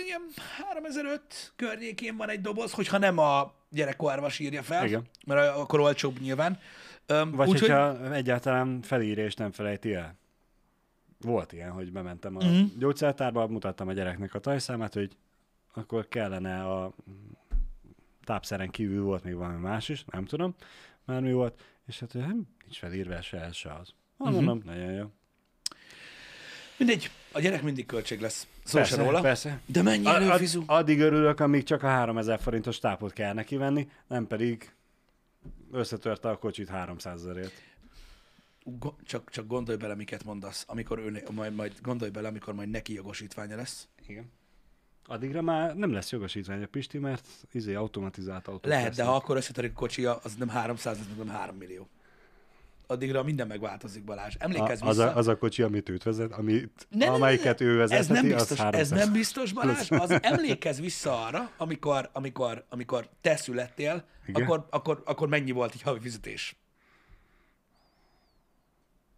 Ilyen 0.06 0.22
3005 0.66 1.54
környékén 1.56 2.18
van 2.18 2.30
egy 2.30 2.42
doboz, 2.42 2.72
hogyha 2.72 2.98
nem 2.98 3.18
a 3.18 3.54
gyerekkoárvas 3.70 4.40
írja 4.40 4.64
fel, 4.64 4.86
Igen. 4.86 5.06
mert 5.26 5.56
akkor 5.56 5.80
olcsóbb 5.80 6.20
nyilván. 6.20 6.60
Öm, 7.06 7.32
Vagy 7.32 7.48
úgyhogy- 7.50 7.70
hogyha 7.70 8.14
egyáltalán 8.14 8.82
felírja 8.82 9.26
és 9.26 9.34
nem 9.36 9.52
felejti 9.52 9.94
el. 9.94 10.18
Volt 11.22 11.52
ilyen, 11.54 11.72
hogy 11.72 11.92
bementem 11.92 12.36
a 12.36 12.44
Mhm. 12.44 12.54
uh-huh. 12.54 12.70
gyógyszertárba, 12.78 13.48
mutattam 13.48 13.88
a 13.88 13.94
gyereknek 13.94 14.34
a 14.34 14.40
tajszámát, 14.40 14.94
hogy 14.94 15.18
akkor 15.74 16.08
kellene 16.08 16.64
a 16.64 16.94
tápszeren 18.24 18.70
kívül 18.70 19.04
volt 19.04 19.24
még 19.24 19.36
valami 19.36 19.60
más 19.60 19.90
is, 19.90 20.06
nem 20.12 20.26
tudom, 20.26 20.56
már 21.06 21.22
mi 21.22 21.32
volt, 21.32 21.62
és 21.86 22.00
hát 22.00 22.14
nem, 22.14 22.48
nincs 22.64 22.78
felírva 22.78 23.22
se 23.22 23.42
ez 23.42 23.56
se 23.56 23.74
az. 23.74 23.94
Ah, 24.18 24.32
mondom, 24.32 24.62
nagyon 24.66 24.92
jó. 24.92 25.12
Mindegy, 26.78 27.12
a 27.32 27.40
gyerek 27.40 27.62
mindig 27.62 27.86
költség 27.86 28.22
lesz. 28.22 28.48
Szó 28.64 28.78
Persze, 28.78 29.04
róla. 29.04 29.22
persze. 29.22 29.62
De 29.66 29.82
mennyi 29.82 30.06
előfizu? 30.06 30.60
ad, 30.60 30.66
addig 30.68 31.00
örülök, 31.00 31.40
amíg 31.40 31.64
csak 31.64 31.84
a 31.84 31.88
3000 31.88 32.40
forintos 32.40 32.80
tápot 32.80 33.14
kell 33.14 33.34
neki 33.34 33.56
venni, 33.56 33.90
nem 34.08 34.28
pedig 34.28 34.74
összetörte 35.72 36.30
a 36.30 36.38
kocsit 36.38 36.70
300 36.70 37.22
ezerért. 37.22 37.62
Go- 38.64 38.96
csak, 39.04 39.30
csak 39.30 39.48
gondolj 39.48 39.78
bele, 39.78 39.96
miket 39.96 40.24
mondasz, 40.24 40.64
amikor 40.68 41.00
ő, 41.00 41.24
majd, 41.32 41.56
majd 41.56 41.74
gondolj 41.82 42.12
bele, 42.12 42.28
amikor 42.28 42.54
majd 42.54 42.70
neki 42.70 42.94
jogosítványa 42.94 43.56
lesz. 43.56 43.88
Igen. 44.08 44.32
Addigra 45.10 45.42
már 45.42 45.76
nem 45.76 45.92
lesz 45.94 46.12
jogosítvány 46.12 46.64
a 46.64 46.68
Pisti, 46.68 46.98
mert 46.98 47.28
izé 47.52 47.74
automatizált 47.74 48.48
autó. 48.48 48.70
Lehet, 48.70 48.96
de 48.96 49.04
ha 49.04 49.16
akkor 49.16 49.38
összetörik 49.38 49.72
a 49.72 49.74
kocsia, 49.74 50.20
az 50.24 50.36
nem 50.36 50.48
300, 50.50 50.98
az 51.00 51.06
nem 51.18 51.28
3 51.28 51.56
millió. 51.56 51.88
Addigra 52.88 53.24
minden 53.24 53.48
megváltozik, 53.48 54.04
Balázs. 54.04 54.36
Emlékezz 54.40 54.82
a, 54.82 54.86
az, 54.86 54.98
vissza. 54.98 55.10
a, 55.10 55.16
az 55.16 55.28
a 55.28 55.38
kocsi, 55.38 55.62
amit 55.62 55.90
őt 55.90 56.04
vezet, 56.04 56.32
amit, 56.32 56.88
Ne, 56.90 56.98
ne, 56.98 57.06
ne, 57.06 57.12
ne. 57.12 57.16
amelyiket 57.16 57.62
ő 57.62 57.82
ez 57.82 57.90
vezetheti, 57.90 58.28
nem 58.28 58.38
az 58.38 58.48
biztos, 58.48 58.60
300. 58.60 58.92
Ez 58.92 58.98
nem 58.98 59.14
biztos, 59.14 59.54
Balázs. 59.54 59.92
Az 59.92 60.18
emlékezz 60.22 60.80
vissza 60.80 61.26
arra, 61.26 61.52
amikor, 61.58 62.10
amikor, 62.14 62.66
amikor 62.70 63.10
te 63.22 63.36
születtél, 63.36 64.04
Igen. 64.26 64.44
akkor, 64.44 64.68
akkor, 64.70 65.02
akkor 65.06 65.28
mennyi 65.28 65.52
volt 65.52 65.74
egy 65.74 65.82
havi 65.82 66.00
fizetés? 66.00 66.56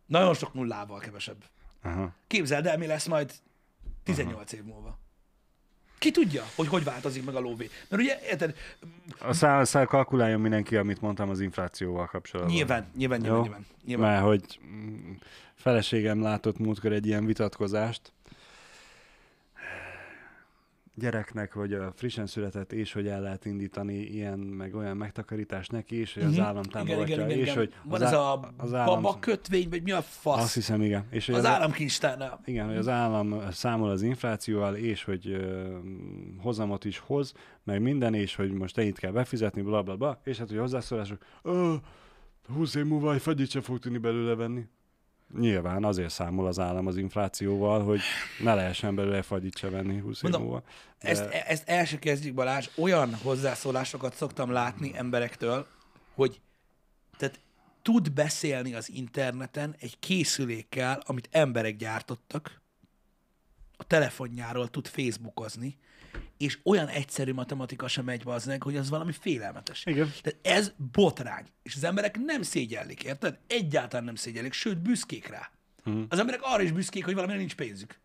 Nagyon 0.06 0.34
sok 0.34 0.54
nullával 0.54 1.00
kevesebb. 1.00 1.44
Aha. 1.82 2.14
Képzeld 2.28 2.66
el, 2.66 2.78
mi 2.78 2.86
lesz 2.86 3.08
majd 3.08 3.34
18 4.04 4.52
év 4.52 4.64
múlva. 4.64 5.00
Ki 6.02 6.12
tudja, 6.12 6.44
hogy 6.56 6.68
hogy 6.68 6.84
változik 6.84 7.26
meg 7.26 7.36
a 7.36 7.40
lóvé. 7.40 7.70
Mert 7.90 8.02
ugye, 8.02 8.20
érted, 8.30 8.56
A 9.20 9.34
szál, 9.34 9.66
szál 9.66 9.86
kalkuláljon 9.86 10.42
mindenki, 10.42 10.76
amit 10.76 11.02
mondtam 11.02 11.30
az 11.30 11.40
inflációval 11.40 12.06
kapcsolatban. 12.06 12.56
nyilván, 12.56 12.86
nyilván, 12.98 13.20
nyilván, 13.20 13.38
Jó. 13.38 13.44
nyilván, 13.44 13.66
nyilván. 13.86 14.12
Mert 14.12 14.24
hogy 14.24 14.60
mm, 14.66 15.12
feleségem 15.56 16.22
látott 16.22 16.58
múltkor 16.60 16.92
egy 16.92 17.06
ilyen 17.06 17.26
vitatkozást, 17.26 18.12
gyereknek, 21.02 21.54
vagy 21.54 21.74
a 21.74 21.92
frissen 21.96 22.26
született, 22.26 22.72
és 22.74 22.94
hogy 22.94 23.08
el 23.08 23.22
lehet 23.22 23.46
indítani 23.46 23.94
ilyen, 23.98 24.40
meg 24.40 24.76
olyan 24.76 24.98
megtakarítást 24.98 25.72
neki, 25.72 25.96
és 25.96 26.14
hogy 26.14 26.24
az 26.24 26.32
Mhm. 26.32 26.42
állam 26.42 26.64
támogatja, 26.64 27.04
igen, 27.16 27.26
igen, 27.26 27.38
és 27.38 27.44
igen. 27.44 27.56
hogy 27.56 27.74
Van 27.84 28.02
az, 28.02 28.08
ez 28.08 28.14
á- 28.14 28.18
a 28.20 28.54
az 28.58 28.74
állam, 28.74 29.02
baba 29.02 29.20
kötvény, 29.20 29.70
vagy 29.70 29.84
mi 29.84 29.92
a 29.92 30.02
fasz? 30.02 30.44
azt 30.44 30.54
hiszem, 30.54 30.82
igen. 30.82 31.06
És 31.10 31.26
hogy 31.26 31.36
az 31.36 31.44
az, 31.44 31.50
államkincstárnál. 31.50 32.40
igen, 32.46 32.68
hogy 32.68 32.78
az 32.78 32.88
állam 32.88 33.52
számol 33.52 33.90
az 33.90 34.02
inflációval, 34.02 34.76
és 34.76 35.04
hogy 35.04 35.28
ö, 35.30 35.78
hozamot 36.38 36.86
is 36.86 36.98
hoz, 36.98 37.34
meg 37.64 37.82
minden, 37.82 38.14
és 38.14 38.36
hogy 38.36 38.52
most 38.52 38.78
ennyit 38.78 38.98
kell 39.00 39.12
befizetni, 39.12 39.62
bla 39.62 39.82
bla 39.82 39.96
bla, 39.96 40.22
és 40.24 40.38
hát, 40.38 40.50
hogy 40.50 40.58
hozzászólások, 40.58 41.24
"Ö, 41.42 41.74
20 42.54 42.76
év 42.76 42.86
múlva 42.86 43.14
egy 43.14 43.22
fagyit 43.22 43.50
sem 43.50 43.62
fog 43.62 43.80
tudni 43.80 43.98
belőle 43.98 44.36
venni. 44.36 44.66
Nyilván 45.40 45.84
azért 45.84 46.10
számol 46.10 46.48
az 46.48 46.60
állam 46.60 46.88
az 46.88 46.98
inflációval, 46.98 47.84
hogy 47.84 48.02
ne 48.40 48.54
lehessen 48.54 48.96
belőle 48.96 49.22
fagyit 49.22 49.58
se 49.58 49.70
venni 49.70 50.00
20 50.00 50.18
év 50.18 50.22
Mondom, 50.22 50.42
múlva. 50.42 50.64
De- 51.00 51.10
Ezt, 51.10 51.24
ezt 51.24 51.70
el 51.70 51.86
se 51.86 52.00
kezdjük, 52.00 52.34
Balázs. 52.34 52.70
Olyan 52.76 53.16
hozzászólásokat 53.16 54.16
szoktam 54.16 54.52
látni 54.52 54.92
emberektől, 54.96 55.68
hogy 56.16 56.42
tehát 57.18 57.40
tud 57.82 58.12
beszélni 58.12 58.74
az 58.74 58.90
interneten 58.90 59.76
egy 59.80 60.00
készülékkel, 60.00 61.02
amit 61.06 61.30
emberek 61.32 61.76
gyártottak, 61.76 62.62
a 63.78 63.84
telefonjáról 63.84 64.68
tud 64.68 64.88
facebookozni, 64.88 65.78
és 66.38 66.60
olyan 66.64 66.88
egyszerű 66.88 67.34
matematika 67.34 67.88
sem 67.88 68.06
megy 68.06 68.24
bazdnek, 68.24 68.64
hogy 68.64 68.78
az 68.78 68.90
valami 68.90 69.12
félelmetes. 69.12 69.86
Igen. 69.86 70.14
Tehát 70.22 70.40
ez 70.60 70.74
botrány. 70.92 71.46
És 71.64 71.76
az 71.76 71.84
emberek 71.84 72.18
nem 72.20 72.42
szégyellik, 72.42 73.04
érted? 73.04 73.40
Egyáltalán 73.48 74.06
nem 74.06 74.16
szégyellik, 74.16 74.54
sőt 74.54 74.78
büszkék 74.78 75.28
rá. 75.28 75.52
Mhm. 75.84 76.02
Az 76.10 76.20
emberek 76.20 76.42
arra 76.44 76.62
is 76.62 76.72
büszkék, 76.72 77.06
hogy 77.06 77.14
valamire 77.14 77.38
nincs 77.38 77.56
pénzük. 77.56 78.00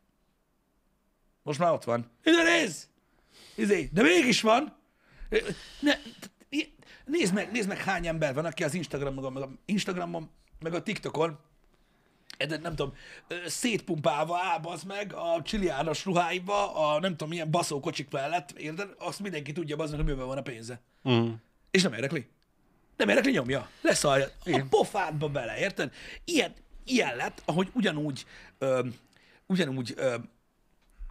Most 1.42 1.58
már 1.58 1.72
ott 1.72 1.84
van. 1.84 2.10
Ide 2.24 2.42
nézz! 2.42 2.84
Izé, 3.54 3.88
de 3.92 4.02
mégis 4.02 4.40
van. 4.40 4.76
Ne, 5.80 5.94
nézd 7.04 7.34
meg, 7.34 7.50
nézd 7.52 7.68
meg, 7.68 7.78
hány 7.78 8.06
ember 8.06 8.34
van, 8.34 8.44
aki 8.44 8.64
az 8.64 8.74
Instagramon, 8.74 9.32
meg 9.32 9.42
a 9.42 9.50
Instagramon, 9.64 10.30
meg 10.60 10.74
a 10.74 10.82
TikTokon, 10.82 11.38
de 12.38 12.56
nem 12.56 12.74
tudom, 12.74 12.94
szétpumpálva 13.46 14.38
áll 14.38 14.60
az 14.62 14.82
meg 14.82 15.12
a 15.12 15.42
csiliános 15.42 16.04
ruháiba, 16.04 16.74
a 16.74 17.00
nem 17.00 17.10
tudom 17.10 17.28
milyen 17.28 17.50
baszó 17.50 17.80
kocsik 17.80 18.10
mellett, 18.10 18.50
érted? 18.50 18.88
Azt 18.98 19.20
mindenki 19.20 19.52
tudja, 19.52 19.76
az 19.76 19.90
meg, 19.90 20.00
hogy 20.00 20.16
van 20.16 20.38
a 20.38 20.42
pénze. 20.42 20.80
Mm. 21.08 21.28
És 21.70 21.82
nem 21.82 21.92
érdekli. 21.92 22.26
Nem 22.96 23.08
érdekli, 23.08 23.30
nyomja. 23.30 23.70
Leszarja. 23.80 24.26
A 24.44 24.66
pofádba 24.70 25.28
bele, 25.28 25.58
érted? 25.58 25.92
Ilyen, 26.24 26.52
ilyen 26.84 27.16
lett, 27.16 27.42
ahogy 27.44 27.68
ugyanúgy, 27.72 28.26
ö, 28.58 28.86
ugyanúgy 29.46 29.94
ö, 29.96 30.14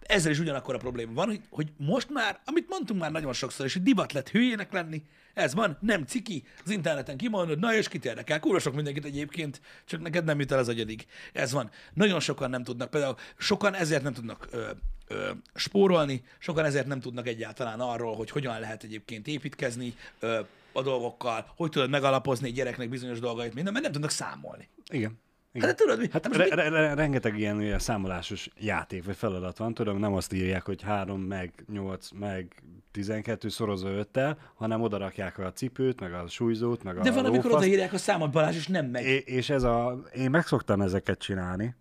ezzel 0.08 0.30
is 0.30 0.38
ugyanakkor 0.38 0.74
a 0.74 0.78
probléma 0.78 1.12
van, 1.12 1.26
hogy, 1.26 1.40
hogy 1.50 1.72
most 1.76 2.10
már, 2.10 2.40
amit 2.44 2.68
mondtunk 2.68 3.00
már 3.00 3.10
nagyon 3.12 3.32
sokszor, 3.32 3.66
és 3.66 3.72
hogy 3.72 3.82
divat 3.82 4.12
lett 4.12 4.28
hülyének 4.28 4.72
lenni, 4.72 5.02
ez 5.34 5.54
van, 5.54 5.78
nem 5.80 6.04
ciki, 6.04 6.44
az 6.64 6.70
interneten 6.70 7.16
kimondod, 7.16 7.58
na 7.58 7.74
és 7.74 7.88
kit 7.88 8.04
érdekel, 8.04 8.40
kurva 8.40 8.58
sok 8.58 8.74
mindenkit 8.74 9.04
egyébként, 9.04 9.60
csak 9.84 10.00
neked 10.00 10.24
nem 10.24 10.40
jut 10.40 10.52
el 10.52 10.58
az 10.58 10.68
agyadig. 10.68 11.06
Ez 11.32 11.52
van. 11.52 11.70
Nagyon 11.94 12.20
sokan 12.20 12.50
nem 12.50 12.62
tudnak, 12.62 12.90
például 12.90 13.16
sokan 13.38 13.74
ezért 13.74 14.02
nem 14.02 14.12
tudnak 14.12 14.48
ö, 14.50 14.70
ö, 15.08 15.30
spórolni, 15.54 16.24
sokan 16.38 16.64
ezért 16.64 16.86
nem 16.86 17.00
tudnak 17.00 17.26
egyáltalán 17.26 17.80
arról, 17.80 18.16
hogy 18.16 18.30
hogyan 18.30 18.60
lehet 18.60 18.82
egyébként 18.82 19.26
építkezni 19.26 19.94
ö, 20.18 20.40
a 20.72 20.82
dolgokkal, 20.82 21.52
hogy 21.56 21.70
tudod 21.70 21.90
megalapozni 21.90 22.48
egy 22.48 22.54
gyereknek 22.54 22.88
bizonyos 22.88 23.20
dolgait, 23.20 23.54
minden, 23.54 23.72
mert 23.72 23.84
nem 23.84 23.92
tudnak 23.92 24.10
számolni. 24.10 24.68
Igen. 24.90 25.18
Hát 25.60 25.70
de 25.70 25.74
tudod, 25.74 25.98
mi? 25.98 26.08
Hát 26.12 26.36
re- 26.36 26.54
re- 26.54 26.68
re- 26.68 26.94
rengeteg 26.94 27.38
ilyen, 27.38 27.60
ilyen 27.60 27.78
számolásos 27.78 28.48
játék 28.60 29.04
vagy 29.04 29.16
feladat 29.16 29.58
van, 29.58 29.74
tudom, 29.74 29.98
nem 29.98 30.14
azt 30.14 30.32
írják, 30.32 30.64
hogy 30.64 30.82
3 30.82 31.20
meg 31.20 31.52
8 31.72 32.08
meg 32.18 32.62
12 32.90 33.48
szorozó 33.48 33.88
5 33.88 34.08
hanem 34.54 34.80
oda 34.82 34.96
rakják 34.96 35.38
a 35.38 35.52
cipőt, 35.52 36.00
meg 36.00 36.12
a 36.12 36.28
súlyzót, 36.28 36.82
meg 36.82 36.98
De 36.98 37.10
a 37.10 37.14
van, 37.14 37.24
amikor 37.24 37.44
lófaszt. 37.44 37.64
odaírják 37.64 37.92
a 37.92 37.98
számot, 37.98 38.30
Balázs, 38.30 38.56
és 38.56 38.66
nem 38.66 38.86
megy. 38.86 39.04
É- 39.04 39.28
és 39.28 39.50
ez 39.50 39.62
a, 39.62 40.02
én 40.14 40.30
meg 40.30 40.46
szoktam 40.46 40.80
ezeket 40.80 41.18
csinálni, 41.18 41.74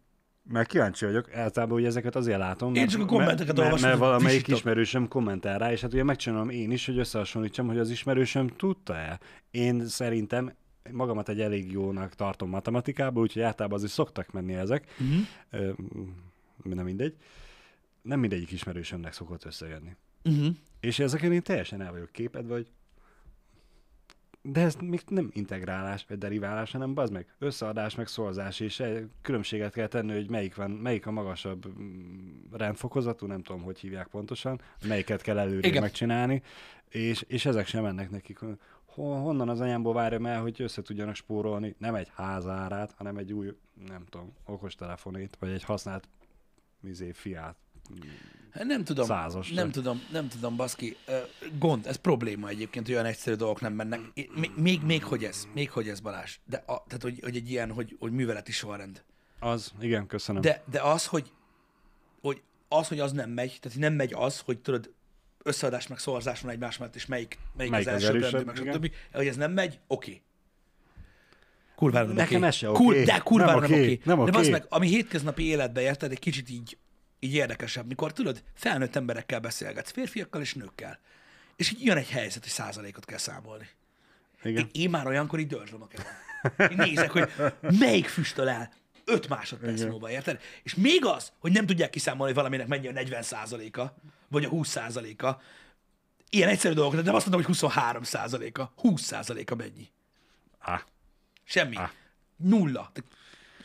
mert 0.49 0.67
kíváncsi 0.67 1.05
vagyok, 1.05 1.33
általában 1.35 1.75
hogy 1.77 1.85
ezeket 1.85 2.15
azért 2.15 2.37
látom. 2.37 2.75
Én 2.75 2.87
csak 2.87 3.01
a 3.01 3.05
kommenteket 3.05 3.57
mert, 3.57 3.69
mert, 3.69 3.81
mert 3.81 3.97
valamelyik 3.97 4.31
visítok. 4.39 4.55
ismerősöm 4.57 5.07
kommentál 5.07 5.57
rá, 5.59 5.71
és 5.71 5.81
hát 5.81 5.93
ugye 5.93 6.03
megcsinálom 6.03 6.49
én 6.49 6.71
is, 6.71 6.85
hogy 6.85 6.97
összehasonlítsam, 6.97 7.67
hogy 7.67 7.77
az 7.77 7.89
ismerősöm 7.89 8.47
tudta-e. 8.47 9.19
Én 9.51 9.87
szerintem 9.87 10.53
magamat 10.91 11.29
egy 11.29 11.41
elég 11.41 11.71
jónak 11.71 12.15
tartom 12.15 12.49
matematikában, 12.49 13.23
úgyhogy 13.23 13.41
általában 13.41 13.77
azért 13.77 13.91
szoktak 13.91 14.31
menni 14.31 14.53
ezek. 14.53 14.87
Uh-huh. 14.99 15.75
Nem 16.63 16.85
mindegy. 16.85 17.15
Nem 18.01 18.19
mindegyik 18.19 18.51
ismerősömnek 18.51 19.13
szokott 19.13 19.45
összejönni. 19.45 19.95
Uh-huh. 20.23 20.55
És 20.79 20.99
ezeken 20.99 21.31
én 21.31 21.41
teljesen 21.41 21.81
el 21.81 21.91
vagyok 21.91 22.11
képedve, 22.11 22.53
hogy 22.53 22.67
de 24.51 24.61
ez 24.61 24.75
még 24.75 25.01
nem 25.07 25.29
integrálás, 25.33 26.05
vagy 26.07 26.17
deriválás, 26.17 26.71
hanem 26.71 26.93
bazd 26.93 27.13
meg, 27.13 27.25
összeadás, 27.39 27.95
meg 27.95 28.07
szorzás, 28.07 28.59
és 28.59 28.83
különbséget 29.21 29.73
kell 29.73 29.87
tenni, 29.87 30.13
hogy 30.13 30.29
melyik, 30.29 30.55
van, 30.55 30.71
melyik 30.71 31.05
a 31.05 31.11
magasabb 31.11 31.65
rendfokozatú, 32.51 33.25
nem 33.25 33.43
tudom, 33.43 33.61
hogy 33.61 33.79
hívják 33.79 34.07
pontosan, 34.07 34.61
melyiket 34.87 35.21
kell 35.21 35.37
előre 35.37 35.79
megcsinálni, 35.79 36.41
és, 36.89 37.23
és 37.27 37.45
ezek 37.45 37.67
sem 37.67 37.83
mennek 37.83 38.09
nekik. 38.09 38.39
Hon- 38.95 39.21
Honnan 39.21 39.49
az 39.49 39.59
anyámból 39.59 39.93
várja 39.93 40.27
el, 40.29 40.41
hogy 40.41 40.61
össze 40.61 40.81
tudjanak 40.81 41.15
spórolni 41.15 41.75
nem 41.77 41.95
egy 41.95 42.11
házárát, 42.13 42.93
hanem 42.97 43.17
egy 43.17 43.33
új, 43.33 43.55
nem 43.87 44.05
tudom, 44.09 44.33
okostelefonét, 44.45 45.37
vagy 45.39 45.49
egy 45.49 45.63
használt 45.63 46.07
izé, 46.83 47.11
fiát. 47.11 47.55
Nem 48.53 48.83
tudom, 48.83 49.05
Százas 49.05 49.51
nem 49.51 49.71
tudom, 49.71 50.01
nem 50.11 50.27
tudom, 50.27 50.55
baszki. 50.55 50.97
Gond, 51.59 51.85
ez 51.85 51.95
probléma 51.95 52.47
egyébként, 52.47 52.85
hogy 52.85 52.93
olyan 52.95 53.07
egyszerű 53.07 53.35
dolgok 53.35 53.61
nem 53.61 53.73
mennek. 53.73 53.99
Még, 54.13 54.51
még, 54.55 54.81
még 54.83 55.03
hogy 55.03 55.23
ez, 55.23 55.47
még 55.53 55.71
hogy 55.71 55.87
ez 55.87 55.99
Balázs. 55.99 56.39
De 56.45 56.57
a, 56.57 56.83
tehát, 56.87 57.01
hogy, 57.01 57.19
hogy 57.23 57.35
egy 57.35 57.49
ilyen, 57.49 57.71
hogy, 57.71 57.95
hogy 57.99 58.11
műveleti 58.11 58.51
sorrend. 58.51 59.03
Az, 59.39 59.73
igen, 59.79 60.07
köszönöm. 60.07 60.41
De, 60.41 60.63
de 60.69 60.81
az, 60.81 61.05
hogy, 61.05 61.31
hogy 62.21 62.41
az, 62.67 62.87
hogy 62.87 62.99
az 62.99 63.11
nem 63.11 63.29
megy, 63.29 63.57
tehát 63.61 63.77
nem 63.77 63.93
megy 63.93 64.13
az, 64.13 64.39
hogy 64.39 64.59
tudod, 64.59 64.93
összeadás 65.45 65.87
meg 65.87 65.97
szorzás 65.97 66.41
van 66.41 66.51
egymás 66.51 66.77
mellett, 66.77 66.95
és 66.95 67.05
melyik, 67.05 67.37
melyik, 67.57 67.71
Melyik 67.71 67.87
az 67.87 67.93
az 67.93 68.03
első 68.03 68.19
rendű, 68.19 68.45
meg 68.45 68.55
stb. 68.55 68.91
Hogy 69.13 69.27
ez 69.27 69.35
nem 69.35 69.51
megy, 69.51 69.79
oké. 69.87 70.21
Kurvára 71.75 72.05
nem 72.05 72.15
Nekem 72.15 72.37
oké. 72.37 72.45
ez 72.45 72.55
se 72.55 72.67
Kur, 72.67 72.93
oké. 72.93 73.03
De 73.03 73.17
kurvára 73.17 73.59
Nem 73.59 73.69
nem, 73.69 73.79
oké. 73.79 74.01
Nem 74.03 74.15
De 74.15 74.21
oké. 74.21 74.31
bazd 74.31 74.51
meg, 74.51 74.65
ami 74.69 74.87
hétköznapi 74.87 75.45
életben 75.47 75.83
érted, 75.83 76.11
egy 76.11 76.19
kicsit 76.19 76.49
így, 76.49 76.77
így 77.19 77.33
érdekesebb, 77.33 77.87
mikor 77.87 78.13
tudod, 78.13 78.43
felnőtt 78.53 78.95
emberekkel 78.95 79.39
beszélgetsz, 79.39 79.91
férfiakkal 79.91 80.41
és 80.41 80.53
nőkkel. 80.53 80.99
És 81.55 81.71
így 81.71 81.85
jön 81.85 81.97
egy 81.97 82.09
helyzet, 82.09 82.43
hogy 82.43 82.51
százalékot 82.51 83.05
kell 83.05 83.17
számolni. 83.17 83.67
igen. 84.43 84.69
Én, 84.73 84.81
én 84.81 84.89
már 84.89 85.07
olyankor 85.07 85.39
így 85.39 85.47
dörzsöm 85.47 85.81
a 85.81 85.87
kezem. 85.87 86.13
Én 86.71 86.77
nézek, 86.77 87.11
hogy 87.11 87.29
melyik 87.79 88.07
füstöl 88.07 88.49
el 88.49 88.71
5 89.05 89.27
másodperc 89.27 89.81
múlva, 89.81 90.11
érted? 90.11 90.41
És 90.63 90.75
még 90.75 91.05
az, 91.05 91.31
hogy 91.39 91.51
nem 91.51 91.65
tudják 91.65 91.89
kiszámolni, 91.89 92.25
hogy 92.33 92.41
valaminek 92.41 92.67
mennyi 92.67 92.87
a 92.87 92.91
40 92.91 93.23
a 93.71 93.93
vagy 94.35 94.45
a 94.45 94.49
20% 94.49 95.23
a 95.23 95.41
ilyen 96.29 96.49
egyszerű 96.49 96.73
dolgok, 96.73 96.95
de 96.95 97.01
nem 97.01 97.15
azt 97.15 97.25
mondom, 97.25 97.45
hogy 97.45 97.55
23% 97.57 98.59
a 98.59 98.73
20% 98.81 99.51
a 99.51 99.55
mennyi. 99.55 99.87
Ah, 100.59 100.81
Semmi. 101.43 101.75
Ah. 101.75 101.89
Nulla. 102.35 102.91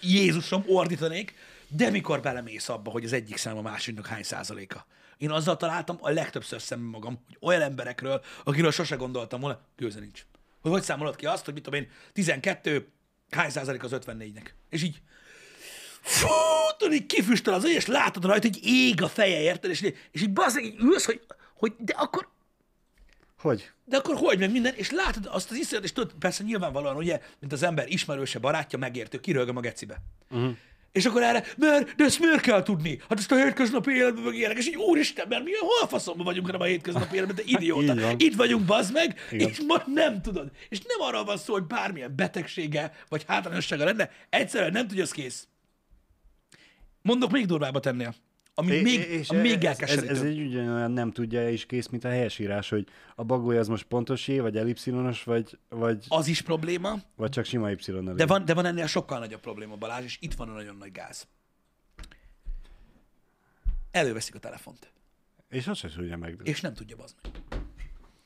Jézusom, 0.01 0.65
ordítanék, 0.67 1.35
de 1.69 1.91
mikor 1.91 2.21
belemész 2.21 2.69
abba, 2.69 2.91
hogy 2.91 3.05
az 3.05 3.13
egyik 3.13 3.37
szám 3.37 3.57
a 3.57 3.63
másiknak 3.63 4.07
hány 4.07 4.23
százaléka. 4.23 4.87
Én 5.17 5.31
azzal 5.31 5.57
találtam 5.57 5.99
a 6.01 6.11
legtöbbször 6.11 6.61
szemben 6.61 6.89
magam, 6.89 7.25
hogy 7.27 7.37
olyan 7.41 7.63
emberekről, 7.63 8.23
akiről 8.45 8.71
sose 8.71 8.97
gondoltam 8.97 9.41
volna, 9.41 9.61
gőze 9.77 10.01
nincs. 10.01 10.27
Hogy 10.61 10.71
hogy 10.71 10.83
számolod 10.83 11.17
ki 11.17 11.27
azt, 11.27 11.45
hogy 11.45 11.55
mit 11.55 11.63
tudom 11.63 11.81
én, 11.81 11.91
12, 12.13 12.89
hány 13.31 13.51
százalék 13.51 13.83
az 13.83 13.91
54-nek. 13.95 14.47
És 14.69 14.83
így, 14.83 15.03
fú, 16.01 16.29
tudod, 16.79 16.95
így 16.95 17.07
kifüstöl 17.07 17.55
az 17.55 17.65
agy, 17.65 17.71
és 17.71 17.87
látod 17.87 18.25
rajta, 18.25 18.49
hogy 18.49 18.61
ég 18.63 19.03
a 19.03 19.09
feje, 19.09 19.41
érted? 19.41 19.71
És, 19.71 19.83
és 20.11 20.23
így 20.23 20.33
bazdmeg, 20.33 20.65
így 20.65 20.81
ülsz, 20.81 21.05
hogy, 21.05 21.21
hogy 21.57 21.73
de 21.79 21.93
akkor, 21.97 22.29
Hogy? 23.39 23.71
de 23.85 23.97
akkor 23.97 24.15
hogy 24.17 24.39
meg 24.39 24.51
minden, 24.51 24.75
és 24.77 24.91
látod 24.91 25.29
azt 25.31 25.51
az 25.51 25.57
iszonyat, 25.57 25.85
és 25.85 25.93
tudod, 25.93 26.13
persze 26.19 26.43
nyilvánvalóan, 26.43 26.97
ugye, 26.97 27.21
mint 27.41 27.53
az 27.53 27.63
ember 27.63 27.89
ismerőse, 27.89 28.39
barátja, 28.39 28.79
megértő, 28.79 29.21
kirögöm 29.21 29.57
a 29.57 29.61
gecibe. 29.61 30.03
Uh-huh. 30.31 30.57
És 30.93 31.07
akkor 31.07 31.23
erre, 31.23 31.45
mert, 31.57 31.95
de 31.95 32.05
ezt 32.05 32.19
miért 32.19 32.41
kell 32.41 32.63
tudni? 32.63 33.01
Hát 33.09 33.19
ezt 33.19 33.33
a 33.33 33.37
hétköznapi 33.37 33.93
életben 33.93 34.25
meg 34.25 34.35
ilyenek, 34.35 34.57
és 34.57 34.67
így 34.67 34.77
úristen, 34.77 35.29
mert 35.29 35.45
mi 35.45 35.51
hol 35.61 35.89
faszomban 35.89 36.25
vagyunk, 36.25 36.47
hanem 36.47 36.61
a 36.61 36.65
hétköznapi 36.65 37.15
életben, 37.15 37.37
de 37.37 37.43
idióta. 37.57 37.95
Itt 38.17 38.35
vagyunk, 38.35 38.65
bazd 38.65 38.93
meg, 38.93 39.21
Igen. 39.31 39.49
és 39.49 39.61
ma 39.67 39.83
nem 39.87 40.23
tudod. 40.23 40.51
És 40.69 40.81
nem 40.81 41.09
arra 41.09 41.25
van 41.25 41.37
szó, 41.37 41.53
hogy 41.53 41.63
bármilyen 41.63 42.17
betegsége, 42.17 42.93
vagy 43.09 43.25
hátrányossága 43.27 43.85
lenne, 43.85 44.11
egyszerűen 44.29 44.73
nem 44.73 44.87
tudja, 44.87 45.03
az 45.03 45.11
kész. 45.11 45.49
Mondok 47.03 47.31
még 47.31 47.47
durvábbat 47.47 47.87
ennél. 47.87 48.15
Ami 48.55 48.73
É- 48.73 48.83
még, 48.83 48.99
és 48.99 49.31
a 49.31 49.35
még 49.35 49.65
ez, 49.65 49.79
ez, 49.81 50.03
ez, 50.03 50.23
egy 50.23 50.41
ugyanolyan 50.41 50.91
nem 50.91 51.13
tudja 51.13 51.49
is 51.49 51.67
kész, 51.67 51.89
mint 51.89 52.05
a 52.05 52.09
helyesírás, 52.09 52.69
hogy 52.69 52.87
a 53.15 53.25
bagoly 53.25 53.59
az 53.59 53.69
most 53.69 53.85
pontosé, 53.85 54.39
vagy 54.39 54.57
ellipszilonos, 54.57 55.25
vagy, 55.25 55.59
vagy, 55.69 56.05
Az 56.09 56.27
is 56.27 56.43
probléma, 56.43 56.95
vagy 57.17 57.31
csak 57.31 57.45
sima 57.45 57.71
y 57.71 57.77
de 58.15 58.27
van, 58.27 58.45
de 58.45 58.55
van 58.55 58.65
ennél 58.65 58.87
sokkal 58.87 59.19
nagyobb 59.19 59.41
probléma, 59.41 59.77
Balázs, 59.77 60.05
és 60.05 60.19
itt 60.21 60.35
van 60.35 60.49
a 60.49 60.53
nagyon 60.53 60.77
nagy 60.77 60.93
gáz. 60.93 61.29
Előveszik 63.91 64.35
a 64.35 64.39
telefont, 64.39 64.93
És 65.49 65.67
azt 65.67 65.81
sem 65.81 65.91
tudja 65.91 66.17
meg. 66.17 66.41
és 66.43 66.61
nem 66.61 66.75
tudja 66.75 66.97
bazd 66.97 67.15
meg. 67.23 67.60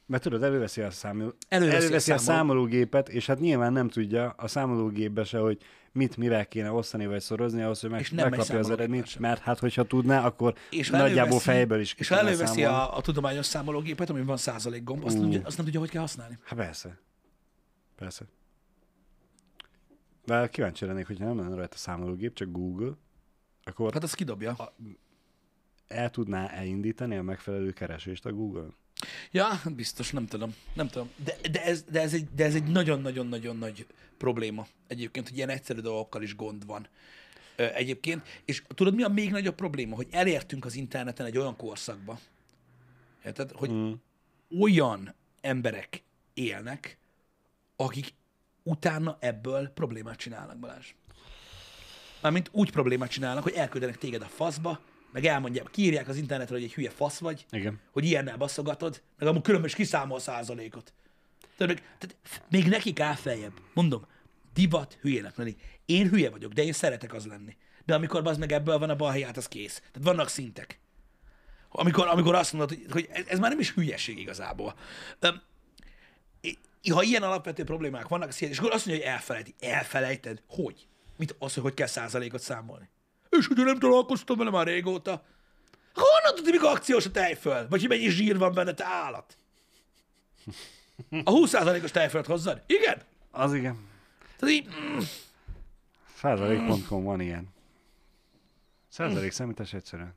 Mert 0.07 0.23
tudod, 0.23 0.43
előveszi 0.43 0.81
a, 0.81 0.91
számol... 0.91 1.35
Előveszi 1.49 1.77
a 1.77 1.81
előveszi 1.81 2.13
a, 2.13 2.19
számol- 2.19 2.37
számológépet, 2.39 3.09
és 3.09 3.27
hát 3.27 3.41
nyilván 3.41 3.73
nem 3.73 3.89
tudja 3.89 4.31
a 4.37 4.49
számológépbe 4.49 5.25
se, 5.25 5.39
hogy 5.39 5.59
mit 5.93 6.17
mivel 6.17 6.47
kéne 6.47 6.73
osztani 6.73 7.07
vagy 7.07 7.21
szorozni 7.21 7.63
ahhoz, 7.63 7.81
hogy 7.81 7.91
meg, 7.91 8.01
És 8.01 8.11
nem 8.11 8.29
megkapja 8.29 8.59
az 8.59 8.71
eredményt, 8.71 9.07
sem. 9.07 9.23
mert 9.23 9.41
hát 9.41 9.59
hogyha 9.59 9.85
tudná, 9.85 10.25
akkor 10.27 10.55
És 10.71 10.91
nagyjából 10.91 11.19
előveszi- 11.19 11.43
fejből 11.45 11.81
is 11.81 11.95
És 11.99 12.09
ha 12.09 12.19
előveszi 12.19 12.61
számolni. 12.61 12.65
a, 12.65 12.97
a 12.97 13.01
tudományos 13.01 13.47
számológépet, 13.47 14.11
amin 14.11 14.25
van 14.25 14.37
százalék 14.37 14.85
gomb, 14.85 15.05
azt, 15.05 15.15
nem 15.15 15.23
tudja, 15.25 15.41
azt 15.45 15.57
nem 15.57 15.65
tudja, 15.65 15.81
hogy 15.81 15.91
kell 15.91 16.01
használni. 16.01 16.39
Hát 16.45 16.59
persze. 16.59 16.99
Persze. 17.97 18.25
De 20.25 20.49
kíváncsi 20.49 20.85
lennék, 20.85 21.07
hogyha 21.07 21.25
nem 21.25 21.39
lenne 21.39 21.55
rajta 21.55 21.77
számológép, 21.77 22.35
csak 22.35 22.51
Google, 22.51 22.93
akkor 23.65 23.93
Hát 23.93 24.03
azt 24.03 24.15
kidobja. 24.15 24.57
el 25.87 26.11
tudná 26.11 26.47
elindítani 26.47 27.17
a 27.17 27.23
megfelelő 27.23 27.71
keresést 27.73 28.27
a 28.27 28.33
Google? 28.33 28.67
Ja, 29.30 29.45
hát 29.45 29.74
biztos, 29.74 30.11
nem 30.11 30.26
tudom. 30.26 30.55
Nem 30.74 30.88
tudom. 30.88 31.11
De, 31.24 31.36
de, 31.51 31.64
ez, 31.64 31.82
de, 31.90 32.01
ez 32.01 32.14
egy, 32.14 32.28
de 32.34 32.45
ez 32.45 32.55
egy 32.55 32.64
nagyon-nagyon-nagyon 32.64 33.57
nagy 33.57 33.86
probléma 34.18 34.66
egyébként, 34.86 35.28
hogy 35.28 35.36
ilyen 35.36 35.49
egyszerű 35.49 35.80
dolgokkal 35.80 36.22
is 36.22 36.36
gond 36.36 36.66
van. 36.66 36.88
Ö, 37.57 37.64
egyébként, 37.64 38.26
és 38.45 38.62
tudod, 38.74 38.95
mi 38.95 39.03
a 39.03 39.09
még 39.09 39.30
nagyobb 39.30 39.55
probléma? 39.55 39.95
Hogy 39.97 40.09
elértünk 40.11 40.64
az 40.64 40.74
interneten 40.74 41.26
egy 41.26 41.38
olyan 41.38 41.57
korszakba, 41.57 42.18
érted? 43.24 43.51
Hogy 43.53 43.70
mm. 43.70 43.92
olyan 44.61 45.14
emberek 45.40 46.03
élnek, 46.34 46.99
akik 47.76 48.14
utána 48.62 49.16
ebből 49.20 49.68
problémát 49.68 50.18
csinálnak, 50.18 50.59
Balázs. 50.59 50.95
Mármint 52.20 52.49
úgy 52.53 52.70
problémát 52.70 53.11
csinálnak, 53.11 53.42
hogy 53.42 53.53
elküldenek 53.53 53.99
téged 53.99 54.22
a 54.22 54.26
faszba, 54.26 54.80
meg 55.15 55.25
elmondják, 55.25 55.71
kiírják 55.71 56.09
az 56.09 56.17
internetre, 56.17 56.55
hogy 56.55 56.65
egy 56.65 56.75
hülye 56.75 56.91
fasz 56.91 57.19
vagy, 57.19 57.47
Igen. 57.51 57.81
hogy 57.93 58.05
ilyennel 58.05 58.37
basszogatod, 58.37 59.03
meg 59.19 59.29
amúgy 59.29 59.43
különben 59.43 59.69
is 59.69 59.75
kiszámol 59.75 60.21
százalékot. 60.21 60.93
Tehát, 61.57 61.83
tehát 61.99 62.17
még 62.51 62.67
nekik 62.67 63.01
áll 63.01 63.15
feljebb. 63.15 63.53
Mondom, 63.75 64.07
divat 64.55 64.99
hülyének 65.01 65.37
lenni. 65.37 65.57
Én 65.87 66.09
hülye 66.09 66.31
vagyok, 66.31 66.53
de 66.53 66.62
én 66.62 66.73
szeretek 66.73 67.15
az 67.15 67.27
lenni. 67.27 67.57
De 67.85 67.95
amikor 67.95 68.27
az 68.27 68.39
meg 68.39 68.53
ebből 68.53 68.79
van 68.79 68.91
a 68.91 68.97
balhely, 68.97 69.23
hát 69.23 69.37
az 69.37 69.49
kész. 69.49 69.77
Tehát 69.77 70.03
vannak 70.03 70.29
szintek. 70.29 70.79
Amikor, 71.69 72.07
amikor 72.07 72.35
azt 72.35 72.53
mondod, 72.53 72.69
hogy, 72.69 72.87
hogy 72.91 73.09
ez, 73.12 73.27
ez 73.27 73.39
már 73.39 73.51
nem 73.51 73.61
is 73.61 73.73
hülyeség 73.73 74.19
igazából. 74.19 74.75
I- 76.41 76.91
ha 76.91 77.03
ilyen 77.03 77.23
alapvető 77.23 77.65
problémák 77.65 78.09
vannak, 78.09 78.41
és 78.41 78.59
akkor 78.59 78.73
azt 78.73 78.87
mondja, 78.87 79.05
hogy 79.05 79.15
elfelejti. 79.15 79.55
Elfelejted? 79.61 80.43
Hogy? 80.49 80.87
Mit 81.17 81.37
az, 81.39 81.55
hogy 81.55 81.62
hogy 81.62 81.75
kell 81.75 81.87
százalékot 81.87 82.41
számolni? 82.41 82.89
És 83.39 83.47
hogy 83.47 83.57
nem 83.57 83.78
találkoztam 83.78 84.37
vele 84.37 84.51
már 84.51 84.66
régóta. 84.66 85.24
Honnan 85.95 86.35
tudod, 86.35 86.53
mikor 86.53 86.68
akciós 86.68 87.07
a 87.07 87.11
tejföl? 87.11 87.66
Vagy 87.68 87.80
hogy 87.80 87.89
mennyi 87.89 88.09
zsír 88.09 88.39
van 88.39 88.55
benne, 88.55 88.72
te 88.74 88.85
állat? 88.85 89.37
A 91.11 91.30
20%-os 91.30 91.91
tejfölt 91.91 92.26
hozzad? 92.26 92.62
Igen? 92.66 93.03
Az 93.30 93.55
igen. 93.55 93.89
Tehát 94.37 94.55
így, 94.55 94.68
mm, 94.68 94.99
Százalék.com 96.16 97.05
van 97.05 97.20
ilyen. 97.20 97.49
Százalék 98.89 99.32
számítás 99.32 99.72
egyszerűen. 99.72 100.14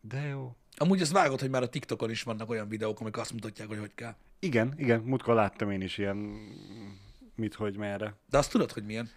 De 0.00 0.20
jó. 0.20 0.56
amúgy 0.76 1.00
azt 1.00 1.12
vágod, 1.12 1.40
hogy 1.40 1.50
már 1.50 1.62
a 1.62 1.68
TikTokon 1.68 2.10
is 2.10 2.22
vannak 2.22 2.50
olyan 2.50 2.68
videók, 2.68 3.00
amik 3.00 3.16
azt 3.16 3.32
mutatják, 3.32 3.68
hogy 3.68 3.78
hogy 3.78 3.94
kell. 3.94 4.14
Igen, 4.38 4.74
igen, 4.76 5.00
múltkor 5.00 5.34
láttam 5.34 5.70
én 5.70 5.80
is 5.80 5.98
ilyen 5.98 6.16
mit, 7.34 7.54
hogy 7.54 7.76
merre. 7.76 8.14
De 8.30 8.38
azt 8.38 8.50
tudod, 8.50 8.72
hogy 8.72 8.84
milyen? 8.84 9.10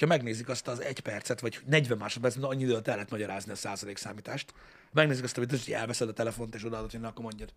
Ha 0.00 0.06
megnézik 0.06 0.48
azt 0.48 0.68
az 0.68 0.82
egy 0.82 1.00
percet, 1.00 1.40
vagy 1.40 1.60
40 1.66 1.98
másodpercet, 1.98 2.42
annyi 2.42 2.62
időt 2.62 2.88
el 2.88 2.94
lehet 2.94 3.10
magyarázni 3.10 3.52
a 3.52 3.54
százalék 3.54 3.96
számítást. 3.96 4.54
Megnézik 4.92 5.24
azt 5.24 5.36
a 5.36 5.40
videót, 5.40 5.64
hogy 5.64 5.72
elveszed 5.72 6.08
a 6.08 6.12
telefont, 6.12 6.54
és 6.54 6.64
odaadod, 6.64 6.90
hogy 6.90 7.00
na, 7.00 7.08
akkor 7.08 7.24
mondjad. 7.24 7.52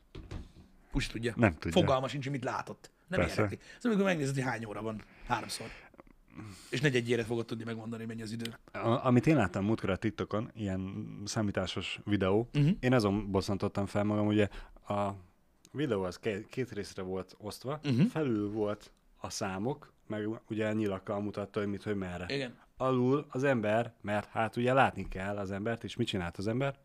Úgy 0.91 1.07
tudja. 1.11 1.33
Nem 1.35 1.53
tudja. 1.53 1.81
Fogalma 1.81 2.07
sincs, 2.07 2.29
mit 2.29 2.43
látott. 2.43 2.91
Nem 3.07 3.19
Persze. 3.19 3.41
érdekli. 3.41 3.59
Szóval 3.65 3.91
amikor 3.91 4.05
megnézed, 4.05 4.35
hogy 4.35 4.43
hány 4.43 4.65
óra 4.65 4.81
van, 4.81 5.03
háromszor. 5.27 5.67
És 6.69 6.81
negyedjére 6.81 7.23
fogod 7.23 7.45
tudni 7.45 7.63
megmondani, 7.63 8.05
mennyi 8.05 8.21
az 8.21 8.31
idő. 8.31 8.57
A, 8.71 9.05
amit 9.05 9.27
én 9.27 9.35
láttam 9.35 9.65
múltkor 9.65 9.89
a 9.89 9.95
TikTokon, 9.95 10.51
ilyen 10.55 11.07
számításos 11.25 11.99
videó, 12.05 12.49
uh-huh. 12.53 12.75
én 12.79 12.93
azon 12.93 13.31
bosszantottam 13.31 13.85
fel 13.85 14.03
magam, 14.03 14.27
ugye 14.27 14.47
a 14.87 15.09
videó 15.71 16.03
az 16.03 16.17
két, 16.17 16.47
két 16.47 16.71
részre 16.71 17.01
volt 17.01 17.35
osztva, 17.37 17.79
uh-huh. 17.83 18.07
felül 18.07 18.51
volt 18.51 18.91
a 19.17 19.29
számok, 19.29 19.93
meg 20.13 20.41
ugye 20.49 20.73
nyilakkal 20.73 21.19
mutatta, 21.19 21.59
hogy 21.59 21.69
mit, 21.69 21.83
hogy 21.83 21.95
merre. 21.95 22.25
Igen. 22.35 22.57
Alul 22.77 23.25
az 23.29 23.43
ember, 23.43 23.93
mert 24.01 24.29
hát 24.29 24.55
ugye 24.55 24.73
látni 24.73 25.07
kell 25.07 25.37
az 25.37 25.51
embert, 25.51 25.83
és 25.83 25.95
mit 25.95 26.07
csinált 26.07 26.37
az 26.37 26.47
ember? 26.47 26.79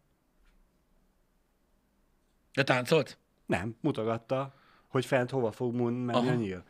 De 2.52 2.64
táncolt? 2.64 3.18
Nem, 3.46 3.76
mutogatta, 3.80 4.54
hogy 4.86 5.06
fent 5.06 5.30
hova 5.30 5.52
fog 5.52 5.74
menni 5.74 6.12
Aha. 6.12 6.30
a 6.30 6.34
nyíl. 6.34 6.64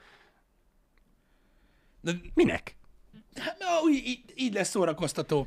De, 2.01 2.13
Minek? 2.35 2.77
hát, 3.37 3.59
na, 3.59 3.81
úgy, 3.83 3.95
így, 3.95 4.33
így 4.37 4.53
lesz 4.53 4.69
szórakoztató. 4.69 5.47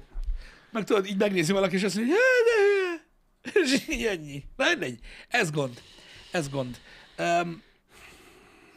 Meg 0.72 0.84
tudod, 0.84 1.06
így 1.06 1.18
megnézi 1.18 1.52
valaki, 1.52 1.76
és 1.76 1.84
azt 1.84 1.96
mondja, 1.96 2.14
"Hé, 2.14 2.22
de 2.46 2.64
hülye." 2.64 3.10
És 3.64 3.88
így 3.88 4.06
ennyi. 4.06 4.44
Na, 4.56 4.70
mindegy. 4.70 5.00
Ez 5.28 5.52
gond. 5.52 5.82
Ez 6.32 6.50
gond. 6.50 6.80
Um, 7.18 7.64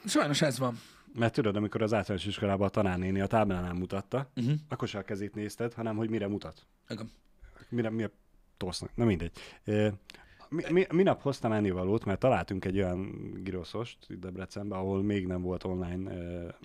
sajnos 0.06 0.42
ez 0.42 0.58
van. 0.58 0.80
Mert 1.18 1.32
tudod, 1.32 1.56
amikor 1.56 1.82
az 1.82 1.92
általános 1.92 2.26
iskolában 2.26 2.66
a 2.66 2.70
tanárnéni 2.70 3.20
a 3.20 3.26
táblánál 3.26 3.72
mutatta, 3.72 4.30
uh-huh. 4.36 4.54
akkor 4.68 4.88
se 4.88 4.98
a 4.98 5.02
kezét 5.02 5.34
nézted, 5.34 5.72
hanem 5.72 5.96
hogy 5.96 6.10
mire 6.10 6.28
mutat. 6.28 6.66
Igen. 6.88 7.10
Mire, 7.68 7.90
mi 7.90 8.02
a 8.02 8.10
tosznak? 8.56 8.90
Na 8.94 9.04
mindegy. 9.04 9.32
Mi, 10.48 10.62
mi, 10.70 10.86
minap 10.92 11.22
hoztam 11.22 11.52
ennivalót, 11.52 12.04
mert 12.04 12.18
találtunk 12.18 12.64
egy 12.64 12.76
olyan 12.76 13.32
giroszost 13.42 13.98
itt 14.08 14.20
Debrecenben, 14.20 14.78
ahol 14.78 15.02
még 15.02 15.26
nem 15.26 15.42
volt 15.42 15.64
online 15.64 16.10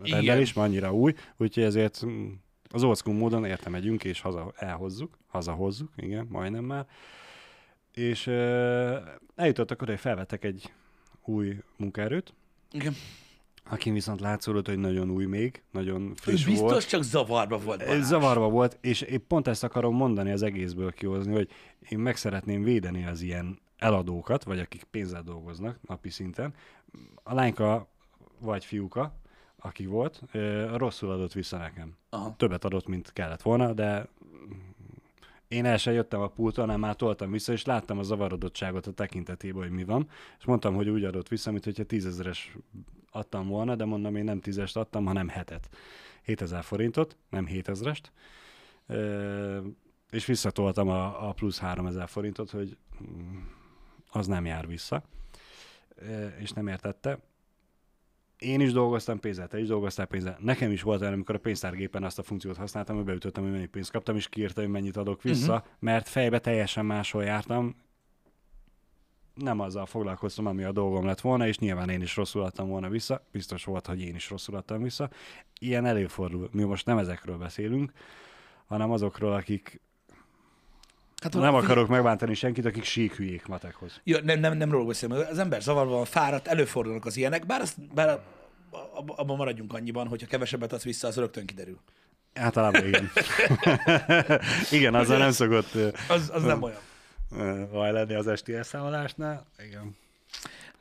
rendelés, 0.03 0.53
ma 0.53 0.63
annyira 0.63 0.93
új, 0.93 1.13
úgyhogy 1.37 1.63
ezért 1.63 2.05
mm, 2.05 2.29
az 2.69 2.83
old 2.83 2.97
school 2.97 3.15
módon 3.15 3.45
érte 3.45 3.69
megyünk, 3.69 4.03
és 4.03 4.21
haza 4.21 4.53
elhozzuk, 4.55 5.17
hazahozzuk, 5.27 5.91
igen, 5.95 6.27
majdnem 6.29 6.63
már. 6.63 6.87
És 7.93 8.27
ö, 8.27 8.97
eljutottak 9.35 9.81
oda, 9.81 9.91
hogy 9.91 9.99
felvettek 9.99 10.43
egy 10.43 10.71
új 11.25 11.57
munkaerőt, 11.77 12.33
Igen. 12.71 12.93
Akin 13.69 13.93
viszont 13.93 14.19
látszódott, 14.19 14.67
hogy 14.67 14.77
nagyon 14.77 15.09
új 15.09 15.25
még, 15.25 15.63
nagyon 15.71 16.13
friss 16.15 16.45
biztos 16.45 16.69
volt. 16.69 16.87
csak 16.87 17.03
zavarba 17.03 17.57
volt. 17.57 17.79
Balázs. 17.79 18.03
Zavarba 18.03 18.49
volt, 18.49 18.77
és 18.81 19.01
én 19.01 19.27
pont 19.27 19.47
ezt 19.47 19.63
akarom 19.63 19.95
mondani 19.95 20.31
az 20.31 20.41
egészből 20.41 20.91
kihozni, 20.91 21.33
hogy 21.33 21.49
én 21.89 21.99
meg 21.99 22.15
szeretném 22.15 22.63
védeni 22.63 23.05
az 23.05 23.21
ilyen 23.21 23.59
eladókat, 23.77 24.43
vagy 24.43 24.59
akik 24.59 24.83
pénzzel 24.83 25.23
dolgoznak 25.23 25.77
napi 25.81 26.09
szinten. 26.09 26.53
A 27.23 27.33
lányka, 27.33 27.87
vagy 28.39 28.65
fiúka, 28.65 29.15
aki 29.57 29.85
volt, 29.85 30.21
rosszul 30.75 31.11
adott 31.11 31.33
vissza 31.33 31.57
nekem. 31.57 31.95
Aha. 32.09 32.35
Többet 32.37 32.65
adott, 32.65 32.87
mint 32.87 33.13
kellett 33.13 33.41
volna, 33.41 33.73
de 33.73 34.07
én 35.47 35.65
el 35.65 35.77
sem 35.77 35.93
jöttem 35.93 36.21
a 36.21 36.27
pulton, 36.27 36.65
hanem 36.65 36.79
már 36.79 36.95
toltam 36.95 37.31
vissza, 37.31 37.51
és 37.51 37.65
láttam 37.65 37.97
a 37.97 38.03
zavarodottságot 38.03 38.87
a 38.87 38.91
tekintetében, 38.91 39.61
hogy 39.61 39.71
mi 39.71 39.83
van, 39.83 40.07
és 40.39 40.45
mondtam, 40.45 40.75
hogy 40.75 40.89
úgy 40.89 41.03
adott 41.03 41.27
vissza, 41.27 41.51
mint 41.51 41.63
hogyha 41.63 41.83
tízezeres 41.83 42.55
adtam 43.11 43.47
volna, 43.47 43.75
de 43.75 43.85
mondom, 43.85 44.15
én 44.15 44.23
nem 44.23 44.39
tízest 44.39 44.77
adtam, 44.77 45.05
hanem 45.05 45.27
hetet. 45.27 45.69
7000 46.23 46.63
forintot, 46.63 47.17
nem 47.29 47.47
7000-est, 47.49 48.03
Ö, 48.87 49.59
és 50.11 50.25
visszatoltam 50.25 50.89
a, 50.89 51.27
a 51.29 51.33
plusz 51.33 51.59
3000 51.59 52.07
forintot, 52.07 52.49
hogy 52.49 52.77
mm, 53.03 53.37
az 54.11 54.27
nem 54.27 54.45
jár 54.45 54.67
vissza, 54.67 55.03
és 56.39 56.51
nem 56.51 56.67
értette. 56.67 57.19
én 58.37 58.59
is 58.59 58.71
dolgoztam 58.71 59.19
pénzzel, 59.19 59.47
te 59.47 59.59
is 59.59 59.67
dolgoztál 59.67 60.05
pénzzel. 60.05 60.37
Nekem 60.39 60.71
is 60.71 60.81
volt 60.81 61.01
olyan, 61.01 61.13
amikor 61.13 61.35
a 61.35 61.39
pénztárgépen 61.39 62.03
azt 62.03 62.19
a 62.19 62.23
funkciót 62.23 62.57
használtam, 62.57 62.95
hogy 62.95 63.05
beütöttem, 63.05 63.43
hogy 63.43 63.51
mennyi 63.51 63.65
pénzt 63.65 63.91
kaptam, 63.91 64.15
és 64.15 64.29
kiírta, 64.29 64.61
hogy 64.61 64.69
mennyit 64.69 64.97
adok 64.97 65.21
vissza, 65.21 65.53
uh-huh. 65.53 65.67
mert 65.79 66.07
fejbe 66.07 66.39
teljesen 66.39 66.85
máshol 66.85 67.23
jártam. 67.23 67.75
Nem 69.39 69.59
azzal 69.59 69.85
foglalkoztam, 69.85 70.45
ami 70.45 70.63
a 70.63 70.71
dolgom 70.71 71.05
lett 71.05 71.21
volna, 71.21 71.47
és 71.47 71.57
nyilván 71.57 71.89
én 71.89 72.01
is 72.01 72.15
rosszul 72.15 72.43
adtam 72.43 72.67
volna 72.67 72.89
vissza. 72.89 73.25
Biztos 73.31 73.63
volt, 73.63 73.85
hogy 73.85 74.01
én 74.01 74.15
is 74.15 74.29
rosszul 74.29 74.55
adtam 74.55 74.81
vissza. 74.81 75.09
Ilyen 75.59 75.85
előfordul. 75.85 76.49
Mi 76.51 76.63
most 76.63 76.85
nem 76.85 76.97
ezekről 76.97 77.37
beszélünk, 77.37 77.91
hanem 78.65 78.91
azokról, 78.91 79.33
akik 79.33 79.81
Hát, 81.21 81.33
nem 81.33 81.55
akarok 81.55 81.87
megbántani 81.87 82.33
senkit, 82.33 82.65
akik 82.65 82.83
síkhülyék 82.83 83.47
matekhoz. 83.47 84.01
Ja, 84.03 84.21
nem, 84.23 84.39
nem, 84.39 84.57
nem 84.57 84.71
róla 84.71 84.85
beszélünk. 84.85 85.29
Az 85.29 85.39
ember 85.39 85.61
zavarban 85.61 85.93
van, 85.95 86.05
fáradt, 86.05 86.47
előfordulnak 86.47 87.05
az 87.05 87.17
ilyenek, 87.17 87.45
bár, 87.45 87.61
azt, 87.61 87.93
bár 87.93 88.19
abban 89.15 89.35
maradjunk 89.35 89.73
annyiban, 89.73 90.07
hogyha 90.07 90.27
kevesebbet 90.27 90.73
adsz 90.73 90.83
vissza, 90.83 91.07
az 91.07 91.15
rögtön 91.15 91.45
kiderül. 91.45 91.79
Általában 92.33 92.85
igen. 92.85 93.11
igen, 94.77 94.95
azzal 94.95 95.17
nem 95.17 95.31
szokott... 95.31 95.73
Az, 96.09 96.29
az 96.33 96.43
nem 96.43 96.61
olyan. 96.61 96.79
Vaj 97.71 97.91
lenni 97.91 98.13
az 98.13 98.27
esti 98.27 98.53
elszámolásnál. 98.53 99.45
Igen. 99.57 99.95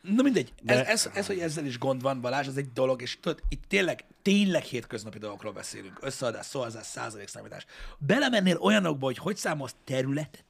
Na 0.01 0.23
mindegy, 0.23 0.53
De... 0.63 0.75
ez, 0.75 0.87
ez, 0.89 1.11
ez, 1.15 1.27
hogy 1.27 1.39
ezzel 1.39 1.65
is 1.65 1.79
gond 1.79 2.03
van, 2.03 2.21
Balázs, 2.21 2.47
az 2.47 2.57
egy 2.57 2.73
dolog, 2.73 3.03
és 3.03 3.19
tudod, 3.21 3.41
itt 3.49 3.63
tényleg, 3.69 4.05
tényleg 4.23 4.63
hétköznapi 4.63 5.19
dolgokról 5.19 5.53
beszélünk. 5.53 5.99
Összeadás, 6.01 6.47
szóhazás, 6.47 6.87
százalék 6.87 7.29
számítás. 7.29 7.65
Belemennél 7.99 8.57
olyanokba, 8.57 9.07
hogy 9.07 9.19
hogy 9.19 9.37
számolsz 9.37 9.75
területet? 9.85 10.45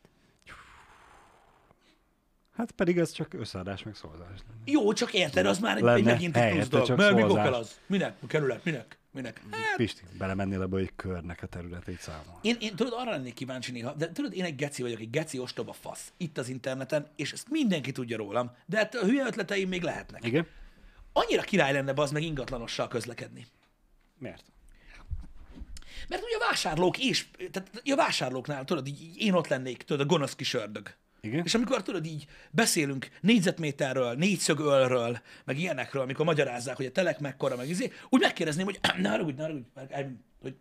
Hát 2.56 2.70
pedig 2.70 2.98
ez 2.98 3.10
csak 3.12 3.34
összeadás, 3.34 3.82
meg 3.82 3.94
szavazás. 3.94 4.38
Jó, 4.64 4.92
csak 4.92 5.12
érted, 5.12 5.46
az 5.46 5.58
már 5.58 5.76
egy, 5.76 5.86
egy 5.86 6.04
megint 6.04 6.36
egy 6.36 6.52
plusz 6.52 6.68
dolog. 6.68 6.98
Mert 6.98 7.14
mikor 7.14 7.42
kell 7.42 7.54
az? 7.54 7.80
Minek? 7.86 8.14
Kerület? 8.26 8.64
Minek? 8.64 8.97
Minek? 9.10 9.42
Hát... 9.50 9.76
Pisti, 9.76 10.02
belemennél 10.18 10.62
ebbe, 10.62 10.76
hogy 10.76 10.92
körnek 10.96 11.42
a 11.42 11.46
területét 11.46 12.00
számol. 12.00 12.38
Én, 12.42 12.56
én 12.60 12.76
tudod, 12.76 12.92
arra 12.96 13.10
lennék 13.10 13.34
kíváncsi 13.34 13.72
néha, 13.72 13.92
de 13.92 14.12
tudod, 14.12 14.34
én 14.34 14.44
egy 14.44 14.54
geci 14.54 14.82
vagyok, 14.82 15.00
egy 15.00 15.10
geci 15.10 15.38
ostoba 15.38 15.72
fasz 15.72 16.12
itt 16.16 16.38
az 16.38 16.48
interneten, 16.48 17.08
és 17.16 17.32
ezt 17.32 17.50
mindenki 17.50 17.92
tudja 17.92 18.16
rólam, 18.16 18.56
de 18.66 18.76
hát 18.76 18.94
a 18.94 19.04
hülye 19.04 19.26
ötleteim 19.26 19.68
még 19.68 19.82
lehetnek. 19.82 20.24
Igen? 20.24 20.46
Annyira 21.12 21.42
király 21.42 21.72
lenne 21.72 21.92
az 21.96 22.10
meg 22.10 22.22
ingatlanossal 22.22 22.88
közlekedni. 22.88 23.46
Miért? 24.18 24.44
Mert 26.08 26.22
ugye 26.22 26.36
a 26.36 26.48
vásárlók 26.48 26.98
és, 26.98 27.26
tehát 27.50 27.82
a 27.84 27.94
vásárlóknál, 27.94 28.64
tudod, 28.64 28.86
így 28.86 29.16
én 29.16 29.32
ott 29.32 29.48
lennék, 29.48 29.82
tudod, 29.82 30.06
a 30.06 30.08
gonosz 30.08 30.34
kis 30.34 30.54
ördög. 30.54 30.94
Igen? 31.20 31.44
És 31.44 31.54
amikor 31.54 31.82
tudod, 31.82 32.04
így 32.04 32.26
beszélünk 32.50 33.08
négyzetméterről, 33.20 34.14
négyszögölről, 34.14 35.20
meg 35.44 35.58
ilyenekről, 35.58 36.02
amikor 36.02 36.24
magyarázzák, 36.24 36.76
hogy 36.76 36.86
a 36.86 36.92
telek 36.92 37.20
mekkora, 37.20 37.56
meg 37.56 37.68
izé, 37.68 37.92
úgy 38.08 38.20
megkérdezném, 38.20 38.64
hogy 38.64 38.78
ne 39.02 39.08
haragudj, 39.08 39.36
ne 39.36 39.42
haragudj, 39.42 39.66
hogy 40.40 40.56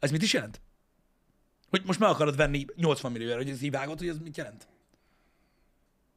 ez 0.00 0.10
mit 0.10 0.22
is 0.22 0.32
jelent? 0.32 0.60
Hogy 1.70 1.82
most 1.84 1.98
meg 1.98 2.08
akarod 2.08 2.36
venni 2.36 2.66
80 2.76 3.12
millióra, 3.12 3.36
hogy 3.36 3.50
ez 3.50 3.62
így 3.62 3.70
vágod, 3.70 3.98
hogy 3.98 4.08
ez 4.08 4.18
mit 4.18 4.36
jelent? 4.36 4.66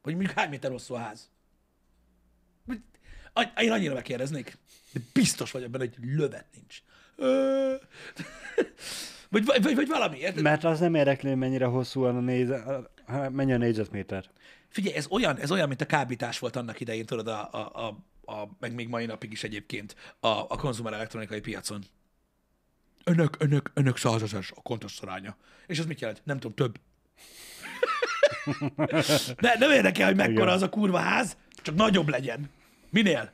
Hogy 0.02 0.16
mondjuk 0.16 0.38
hány 0.38 0.50
méter 0.50 0.72
hosszú 0.72 0.93
a 0.93 0.98
ház? 0.98 1.30
Én 3.58 3.72
annyira 3.72 3.93
megkérdeznék, 3.93 4.58
de 4.93 5.00
biztos 5.14 5.52
vagyok 5.52 5.70
benne, 5.70 5.84
hogy 5.84 5.96
lövet 6.02 6.46
nincs. 6.54 6.82
Vagy, 9.30 9.46
vagy, 9.46 9.76
vagy 9.76 9.88
valami, 9.88 10.18
érted? 10.18 10.43
Mert 10.43 10.64
az 10.64 10.80
nem 10.80 10.96
érdekli, 10.96 11.34
mennyire 11.34 11.66
hosszú 11.66 12.04
a 12.04 12.12
négyzet, 13.08 13.32
mennyi 13.32 13.53
a 13.53 13.58
négyzetméter. 13.58 14.30
Figyelj, 14.68 14.95
ez 14.95 15.08
olyan, 15.10 15.38
ez 15.38 15.51
olyan, 15.51 15.68
mint 15.68 15.82
a 15.82 15.86
kábítás 15.86 16.39
volt 16.39 16.56
annak 16.56 16.80
idején, 16.80 17.06
tudod, 17.06 17.28
a, 17.28 17.49
a, 17.51 17.88
a, 17.88 17.88
a 18.32 18.49
meg 18.60 18.74
még 18.74 18.88
mai 18.88 19.06
napig 19.06 19.32
is 19.32 19.43
egyébként 19.43 19.95
a, 20.20 20.28
a 20.28 20.56
konzumer 20.58 20.93
elektronikai 20.93 21.39
piacon. 21.39 21.84
Önök, 23.03 23.36
önök, 23.39 23.72
önök 23.74 23.97
százazas 23.97 24.51
a 24.51 24.62
kontos 24.62 24.95
szoránya. 24.95 25.38
És 25.68 25.80
ez 25.80 25.86
mit 25.86 26.01
jelent? 26.01 26.22
Nem 26.24 26.39
tudom, 26.39 26.56
több. 26.56 26.80
ne, 29.41 29.53
nem 29.53 29.72
érdekel, 29.72 30.08
hogy 30.08 30.16
mekkora 30.16 30.41
Igen. 30.41 30.53
az 30.53 30.62
a 30.62 30.70
kurva 30.70 30.97
ház, 30.97 31.38
csak 31.56 31.76
nagyobb 31.76 32.08
legyen. 32.08 32.49
Minél? 32.89 33.32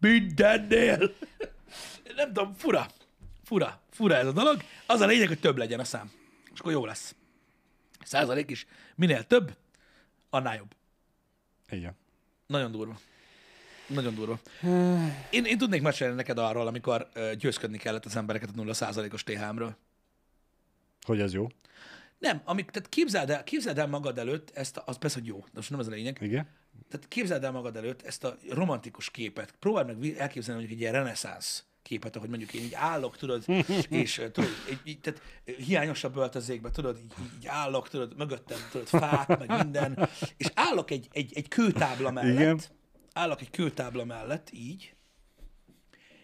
Mindennél. 0.00 1.14
nem 2.16 2.26
tudom, 2.32 2.54
fura. 2.54 2.86
Fura. 3.44 3.80
Fura 3.90 4.14
ez 4.14 4.26
a 4.26 4.32
dolog. 4.32 4.62
Az 4.86 5.00
a 5.00 5.06
lényeg, 5.06 5.28
hogy 5.28 5.40
több 5.40 5.56
legyen 5.56 5.80
a 5.80 5.84
szám. 5.84 6.10
És 6.52 6.60
akkor 6.60 6.72
jó 6.72 6.84
lesz. 6.86 7.14
Százalék 8.04 8.50
is. 8.50 8.66
Minél 8.96 9.24
több, 9.24 9.56
annál 10.30 10.56
jobb. 10.56 10.74
Igen. 11.70 11.96
Nagyon 12.46 12.70
durva. 12.70 12.98
Nagyon 13.86 14.14
durva. 14.14 14.38
Én, 15.30 15.44
én 15.44 15.58
tudnék 15.58 15.82
mesélni 15.82 16.14
neked 16.14 16.38
arról, 16.38 16.66
amikor 16.66 17.08
győzködni 17.38 17.78
kellett 17.78 18.04
az 18.04 18.16
embereket 18.16 18.48
a 18.48 18.52
0%-os 18.52 19.22
THM-ről. 19.22 19.76
Hogy 21.00 21.20
ez 21.20 21.32
jó? 21.32 21.46
Nem, 22.18 22.40
amik, 22.44 22.70
tehát 22.70 22.88
képzeld 22.88 23.30
el, 23.30 23.44
képzeld 23.44 23.78
el 23.78 23.86
magad 23.86 24.18
előtt 24.18 24.50
ezt, 24.50 24.76
a, 24.76 24.82
az 24.86 24.98
persze, 24.98 25.18
hogy 25.18 25.28
jó, 25.28 25.38
de 25.38 25.50
most 25.54 25.70
nem 25.70 25.80
ez 25.80 25.86
a 25.86 25.90
lényeg. 25.90 26.18
Igen. 26.20 26.48
Tehát 26.88 27.08
képzeld 27.08 27.44
el 27.44 27.50
magad 27.50 27.76
előtt 27.76 28.02
ezt 28.02 28.24
a 28.24 28.36
romantikus 28.50 29.10
képet. 29.10 29.54
Próbáld 29.58 29.86
meg 29.86 30.16
elképzelni 30.18 30.60
mondjuk 30.60 30.78
egy 30.78 30.80
ilyen 30.80 31.02
reneszánsz 31.02 31.64
képet, 31.86 32.16
ahogy 32.16 32.28
mondjuk 32.28 32.54
én 32.54 32.62
így 32.62 32.74
állok, 32.74 33.16
tudod, 33.16 33.44
és 33.88 34.22
tudod, 34.32 34.50
így, 34.70 34.80
így, 34.84 35.00
tehát 35.00 35.22
hiányosabb 35.44 36.16
öltözékbe, 36.16 36.70
tudod, 36.70 36.98
így, 36.98 37.12
így 37.38 37.46
állok, 37.46 37.88
tudod, 37.88 38.16
mögöttem, 38.16 38.58
tudod, 38.70 38.86
fák, 38.86 39.38
meg 39.38 39.62
minden, 39.62 40.08
és 40.36 40.46
állok 40.54 40.90
egy, 40.90 41.08
egy, 41.12 41.32
egy 41.34 41.48
kőtábla 41.48 42.10
mellett, 42.10 42.34
Igen. 42.34 42.60
állok 43.12 43.40
egy 43.40 43.50
kőtábla 43.50 44.04
mellett, 44.04 44.48
így, 44.52 44.94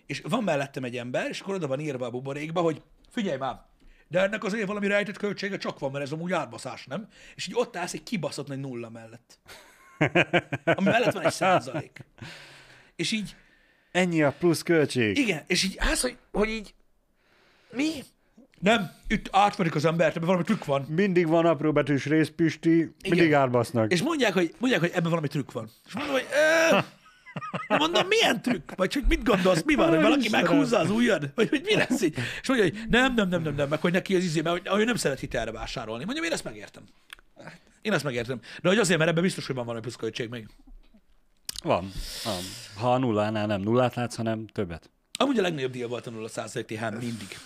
és 0.07 0.21
van 0.21 0.45
mellettem 0.45 0.85
egy 0.85 0.97
ember, 0.97 1.29
és 1.29 1.41
akkor 1.41 1.55
oda 1.55 1.67
van 1.67 1.81
írva 1.81 2.07
a 2.07 2.11
buborékba, 2.11 2.61
hogy 2.61 2.83
figyelj 3.11 3.39
már, 3.39 3.61
de 4.09 4.21
ennek 4.21 4.45
azért 4.45 4.67
valami 4.67 4.87
rejtett 4.87 5.17
költsége 5.17 5.57
csak 5.57 5.79
van, 5.79 5.91
mert 5.91 6.05
ez 6.05 6.13
amúgy 6.13 6.33
átbaszás, 6.33 6.87
nem? 6.87 7.09
És 7.35 7.47
így 7.47 7.55
ott 7.57 7.77
állsz 7.77 7.93
egy 7.93 8.03
kibaszott 8.03 8.47
nagy 8.47 8.61
nulla 8.61 8.91
mellett. 8.91 9.39
Ami 10.65 10.91
mellett 10.91 11.13
van 11.13 11.25
egy 11.25 11.33
százalék. 11.33 12.05
És 12.97 13.13
így, 13.13 13.37
Ennyi 13.93 14.23
a 14.23 14.35
plusz 14.39 14.63
költség. 14.63 15.19
Igen, 15.19 15.43
és 15.47 15.65
így 15.65 15.75
állsz, 15.79 16.01
hogy, 16.01 16.17
hogy 16.33 16.49
így, 16.49 16.75
mi? 17.71 17.91
Nem, 18.61 18.91
itt 19.07 19.29
átverik 19.33 19.75
az 19.75 19.85
embert, 19.85 20.17
ebben 20.17 20.27
valami 20.27 20.45
trükk 20.45 20.65
van. 20.65 20.87
Mindig 20.89 21.27
van 21.27 21.47
apró 21.47 21.73
betűs 21.73 22.07
rész, 22.07 22.33
Pisti, 22.37 22.95
mindig 23.03 23.35
átbasznak. 23.35 23.93
És 23.93 24.03
mondják, 24.03 24.33
hogy, 24.33 24.55
mondják, 24.59 24.81
hogy 24.83 24.91
ebben 24.95 25.11
valami 25.11 25.29
trükk 25.29 25.53
van. 25.53 25.71
És 25.87 25.95
mondom, 25.95 26.13
hogy 26.13 26.27
e, 26.31 26.85
mondom, 27.69 28.07
milyen 28.07 28.43
trükk? 28.43 28.71
Vagy 28.77 28.95
hogy 28.95 29.05
mit 29.09 29.25
gondolsz, 29.25 29.63
mi 29.63 29.75
van, 29.75 29.89
hogy 29.89 30.01
valaki 30.01 30.29
meghúzza 30.31 30.79
az 30.79 30.91
ujjad? 30.91 31.33
Vagy 31.35 31.49
hogy 31.49 31.63
mi 31.65 31.75
lesz 31.75 32.03
így? 32.03 32.19
És 32.43 32.49
mondja, 32.49 32.67
hogy 32.67 32.79
nem, 32.89 33.15
nem, 33.15 33.29
nem, 33.29 33.43
nem, 33.43 33.55
nem, 33.55 33.69
meg 33.69 33.81
hogy 33.81 33.93
neki 33.93 34.15
az 34.15 34.25
izé, 34.25 34.41
mert 34.41 34.59
hogy, 34.59 34.69
hogy 34.69 34.85
nem 34.85 34.97
szeret 34.97 35.21
hitelre 35.21 35.53
vásárolni. 35.53 36.05
Mondjam, 36.05 36.27
én 36.27 36.33
ezt 36.33 36.45
megértem. 36.45 36.83
Én 37.83 37.93
ezt 37.93 38.05
megértem. 38.05 38.41
De 38.63 38.69
hogy 38.69 38.79
azért, 38.79 38.99
mert 38.99 39.11
ebben 39.11 39.23
biztos, 39.23 39.47
hogy 39.47 39.55
van 39.55 39.65
valami 39.65 39.83
pluszköltség 39.83 40.29
még. 40.29 40.47
Van. 41.63 41.91
van. 42.25 42.43
Ha 42.77 42.93
a 42.93 42.99
nullánál 42.99 43.47
nem 43.47 43.61
nullát 43.61 43.95
látsz, 43.95 44.17
hanem 44.17 44.47
többet. 44.47 44.91
Amúgy 45.19 45.39
a 45.39 45.43
legnagyobb 45.43 45.73
díja 45.73 45.89
volt 45.89 46.07
a 46.07 46.11
0 46.11 46.29
TH 46.29 46.91
mindig. 46.91 47.37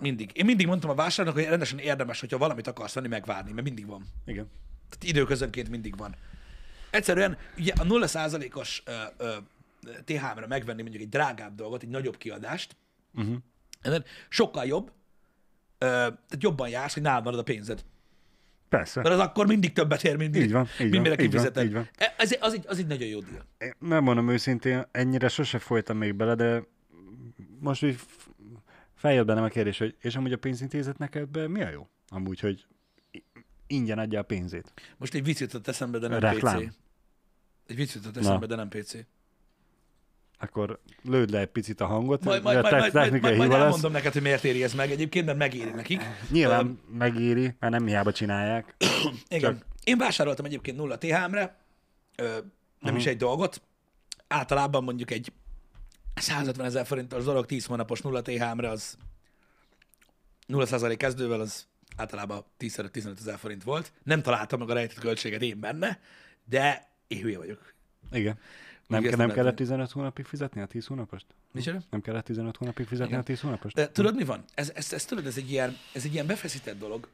Mindig. 0.00 0.30
Én 0.34 0.44
mindig 0.44 0.66
mondtam 0.66 0.90
a 0.90 0.94
vásárnak, 0.94 1.34
hogy 1.34 1.44
rendesen 1.44 1.78
érdemes, 1.78 2.20
hogyha 2.20 2.38
valamit 2.38 2.66
akarsz 2.66 2.94
venni, 2.94 3.08
megvárni, 3.08 3.52
mert 3.52 3.66
mindig 3.66 3.86
van. 3.86 4.04
Igen. 4.24 4.50
Tehát 4.88 5.04
időközönként 5.04 5.68
mindig 5.68 5.96
van. 5.96 6.14
Egyszerűen 6.90 7.38
ugye 7.58 7.72
a 7.78 7.84
0 7.84 8.06
os 8.54 8.82
TH-ra 10.04 10.46
megvenni 10.46 10.82
mondjuk 10.82 11.02
egy 11.02 11.08
drágább 11.08 11.54
dolgot, 11.54 11.82
egy 11.82 11.88
nagyobb 11.88 12.16
kiadást, 12.16 12.76
uh-huh. 13.14 14.04
sokkal 14.28 14.64
jobb, 14.64 14.92
ö, 15.78 15.86
tehát 15.86 16.36
jobban 16.38 16.68
jársz, 16.68 16.94
hogy 16.94 17.02
nálad 17.02 17.24
marad 17.24 17.38
a 17.38 17.42
pénzed. 17.42 17.84
Persze. 18.72 19.02
Mert 19.02 19.14
az 19.14 19.20
akkor 19.20 19.46
mindig 19.46 19.72
többet 19.72 20.04
ér, 20.04 20.16
mint 20.16 20.36
így 20.36 20.52
van, 20.52 20.66
így 20.80 20.90
van, 20.90 21.20
így 21.20 21.32
van, 21.32 21.64
így 21.64 21.72
van. 21.72 21.88
E, 21.96 22.14
ez, 22.18 22.36
az, 22.40 22.52
egy, 22.52 22.64
az 22.66 22.78
egy 22.78 22.86
nagyon 22.86 23.08
jó 23.08 23.20
díj. 23.20 23.38
Nem 23.78 24.02
mondom 24.02 24.28
őszintén, 24.28 24.84
ennyire 24.90 25.28
sose 25.28 25.58
folytam 25.58 25.96
még 25.96 26.14
bele, 26.14 26.34
de 26.34 26.62
most 27.60 27.84
úgy 27.84 27.98
feljött 28.94 29.26
bennem 29.26 29.44
a 29.44 29.48
kérdés, 29.48 29.78
hogy 29.78 29.96
és 30.00 30.16
amúgy 30.16 30.32
a 30.32 30.36
pénzintézet 30.36 30.98
neked 30.98 31.48
mi 31.48 31.62
a 31.62 31.70
jó? 31.70 31.88
Amúgy, 32.08 32.40
hogy 32.40 32.66
ingyen 33.66 33.98
adja 33.98 34.20
a 34.20 34.22
pénzét. 34.22 34.72
Most 34.96 35.14
egy 35.14 35.24
vicc 35.24 35.40
jutott 35.40 35.68
eszembe, 35.68 35.98
de 35.98 36.08
nem 36.08 36.18
Reklám. 36.18 36.58
PC. 36.58 36.74
Egy 37.66 37.76
vicc 37.76 37.94
jutott 37.94 38.16
eszembe, 38.16 38.46
Na. 38.46 38.46
de 38.46 38.56
nem 38.56 38.68
PC 38.68 38.94
akkor 40.42 40.80
lőd 41.02 41.30
le 41.30 41.38
egy 41.38 41.46
picit 41.46 41.80
a 41.80 41.86
hangot. 41.86 42.24
Majd, 42.24 42.42
majd, 42.42 42.62
majd, 42.62 42.92
majd, 42.92 43.20
majd, 43.20 43.36
majd 43.36 43.52
elmondom 43.52 43.92
neked, 43.92 44.12
hogy 44.12 44.22
miért 44.22 44.44
éri 44.44 44.62
ez 44.62 44.74
meg 44.74 44.90
egyébként, 44.90 45.26
mert 45.26 45.38
megéri 45.38 45.70
nekik. 45.70 46.02
Nyilván 46.30 46.66
um, 46.66 46.80
megéri, 46.98 47.54
mert 47.58 47.72
nem 47.72 47.86
hiába 47.86 48.12
csinálják. 48.12 48.74
Igen. 49.28 49.58
Csak... 49.58 49.66
Én 49.84 49.98
vásároltam 49.98 50.44
egyébként 50.44 50.76
nulla 50.76 50.98
THM-re, 50.98 51.56
nem 52.16 52.52
uh-huh. 52.80 52.98
is 52.98 53.06
egy 53.06 53.16
dolgot. 53.16 53.62
Általában 54.28 54.84
mondjuk 54.84 55.10
egy 55.10 55.32
150 56.14 56.66
ezer 56.66 56.86
forintos 56.86 57.24
dolog 57.24 57.46
10 57.46 57.64
hónapos 57.64 58.00
nulla 58.00 58.22
THM-re 58.22 58.68
az 58.68 58.96
0% 60.48 60.94
kezdővel 60.98 61.40
az 61.40 61.66
általában 61.96 62.44
10-15 62.58 63.18
ezer 63.18 63.38
forint 63.38 63.62
volt. 63.62 63.92
Nem 64.02 64.22
találtam 64.22 64.58
meg 64.58 64.70
a 64.70 64.74
rejtett 64.74 64.98
költséget 64.98 65.42
én 65.42 65.60
benne, 65.60 66.00
de 66.44 66.88
én 67.06 67.20
hülye 67.20 67.38
vagyok. 67.38 67.74
Igen. 68.12 68.38
Nem, 68.92 69.04
ezt 69.04 69.16
nem 69.16 69.28
kellett 69.28 69.56
tenni. 69.56 69.68
15 69.68 69.90
hónapig 69.90 70.24
fizetni 70.24 70.60
a 70.60 70.66
10 70.66 70.86
hónapost? 70.86 71.26
Micsoda? 71.52 71.82
Nem 71.90 72.00
kellett 72.00 72.24
15 72.24 72.56
hónapig 72.56 72.86
fizetni 72.86 73.10
Igen. 73.10 73.20
a 73.20 73.24
10 73.24 73.40
hónapost? 73.40 73.74
De 73.74 73.90
tudod, 73.90 74.14
mi 74.14 74.24
van? 74.24 74.44
Ez, 74.54 74.72
ez, 74.74 74.92
ez, 74.92 75.04
tudod, 75.04 75.26
ez 75.26 75.36
egy 75.36 75.50
ilyen, 75.50 75.76
ez 75.92 76.04
egy 76.04 76.12
ilyen 76.12 76.26
befeszített 76.26 76.78
dolog. 76.78 77.08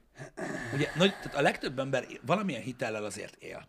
Ugye, 0.74 0.88
nagy, 0.96 1.10
tehát 1.10 1.34
a 1.34 1.42
legtöbb 1.42 1.78
ember 1.78 2.06
valamilyen 2.26 2.62
hitellel 2.62 3.04
azért 3.04 3.42
él. 3.42 3.68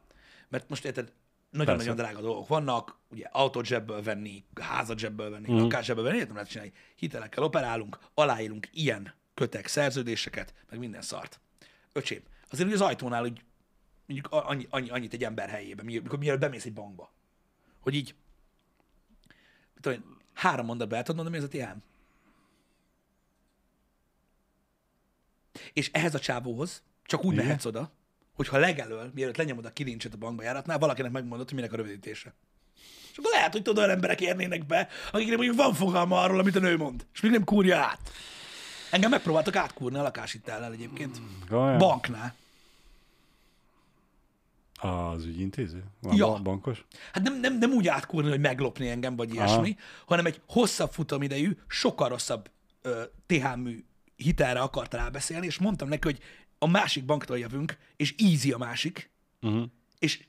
Mert 0.50 0.70
most 0.70 0.86
érted, 0.86 1.12
nagyon-nagyon 1.50 1.96
drága 1.96 2.22
dolgok 2.22 2.48
vannak, 2.48 2.98
ugye 3.10 3.26
autót 3.32 3.66
zsebből 3.66 4.02
venni, 4.02 4.44
házat 4.62 5.00
zsebből 5.00 5.30
venni, 5.30 5.52
mm. 5.52 5.58
lakás 5.58 5.86
zsebből 5.86 6.04
venni, 6.04 6.18
nem 6.18 6.34
lehet 6.34 6.50
csinálni. 6.50 6.74
Hitelekkel 6.96 7.44
operálunk, 7.44 8.00
aláírunk 8.14 8.68
ilyen 8.72 9.14
kötek 9.34 9.68
szerződéseket, 9.68 10.54
meg 10.70 10.80
minden 10.80 11.02
szart. 11.02 11.40
Öcsém, 11.94 12.22
azért 12.50 12.68
ugye 12.68 12.76
az 12.76 12.82
ajtónál 12.82 13.24
úgy 13.24 13.42
mondjuk 14.10 14.28
annyi, 14.32 14.68
annyi, 14.70 14.90
annyit 14.90 15.14
egy 15.14 15.24
ember 15.24 15.50
helyében, 15.50 15.86
mi- 15.86 16.00
mikor 16.00 16.20
mielőtt 16.20 16.40
bemész 16.40 16.66
egy 16.66 16.74
bankba, 16.74 17.14
hogy 17.80 17.94
így, 17.94 18.16
mit 19.74 19.82
tudom 19.82 20.00
én, 20.00 20.18
három 20.34 20.66
mondatban 20.66 20.98
el 20.98 21.04
tudod 21.04 21.24
mondani, 21.24 21.44
mi 21.44 21.58
ez 21.58 21.64
a 21.64 21.68
THM? 21.68 21.78
És 25.74 25.90
ehhez 25.94 26.16
a 26.16 26.20
csávóhoz 26.20 26.84
csak 27.06 27.24
úgy 27.24 27.34
Igen. 27.34 27.46
mehetsz 27.46 27.66
oda, 27.66 27.92
hogyha 28.36 28.58
legelől, 28.58 29.12
mielőtt 29.14 29.38
lenyomod 29.38 29.66
a 29.66 29.74
kilincset 29.74 30.14
a 30.14 30.18
bankba 30.18 30.44
járatnál, 30.44 30.78
valakinek 30.78 31.12
megmondod, 31.12 31.48
hogy 31.48 31.56
minek 31.56 31.74
a 31.74 31.76
rövidítése. 31.76 32.34
És 33.12 33.18
akkor 33.18 33.32
lehet, 33.32 33.52
hogy 33.52 33.62
tudod, 33.62 33.78
olyan 33.78 33.96
emberek 33.96 34.22
érnének 34.22 34.66
be, 34.66 34.88
akiknek 35.12 35.38
mondjuk 35.38 35.58
van 35.58 35.74
fogalma 35.74 36.22
arról, 36.22 36.40
amit 36.40 36.56
a 36.56 36.60
nő 36.60 36.78
mond, 36.78 37.06
és 37.14 37.22
még 37.22 37.32
nem 37.32 37.44
kúrja 37.44 37.78
át. 37.78 38.12
Engem 38.92 39.10
megpróbáltak 39.10 39.56
átkúrni 39.56 39.98
a 39.98 40.02
lakáshitellel 40.02 40.72
egyébként. 40.72 41.22
Olyan? 41.52 41.78
Banknál. 41.78 42.36
Az 44.82 45.26
ügyintéző? 45.26 45.84
Van 46.02 46.16
Ja. 46.16 46.28
ba- 46.28 46.42
bankos? 46.42 46.86
Hát 47.14 47.24
nem, 47.24 47.40
nem, 47.40 47.58
nem 47.58 47.72
úgy 47.72 47.88
átkúrni, 47.88 48.30
hogy 48.30 48.40
meglopni 48.40 48.90
engem, 48.90 49.16
vagy 49.16 49.34
ilyesmi, 49.34 49.78
hanem 50.06 50.26
egy 50.26 50.42
hosszabb 50.48 50.92
futamidejű, 50.92 51.58
sokkal 51.68 52.10
rosszabb 52.10 52.50
ö, 52.82 53.04
TH-mű 53.26 53.84
hitelre 54.16 54.60
akart 54.60 54.94
rábeszélni, 54.94 55.46
és 55.46 55.58
mondtam 55.58 55.88
neki, 55.88 56.08
hogy 56.08 56.20
a 56.60 56.68
másik 56.68 57.06
banktól 57.06 57.40
jövünk, 57.40 57.78
és 57.96 58.16
easy 58.18 58.52
a 58.52 58.58
másik, 58.58 59.12
Uh-huh. 59.42 59.64
és 60.00 60.24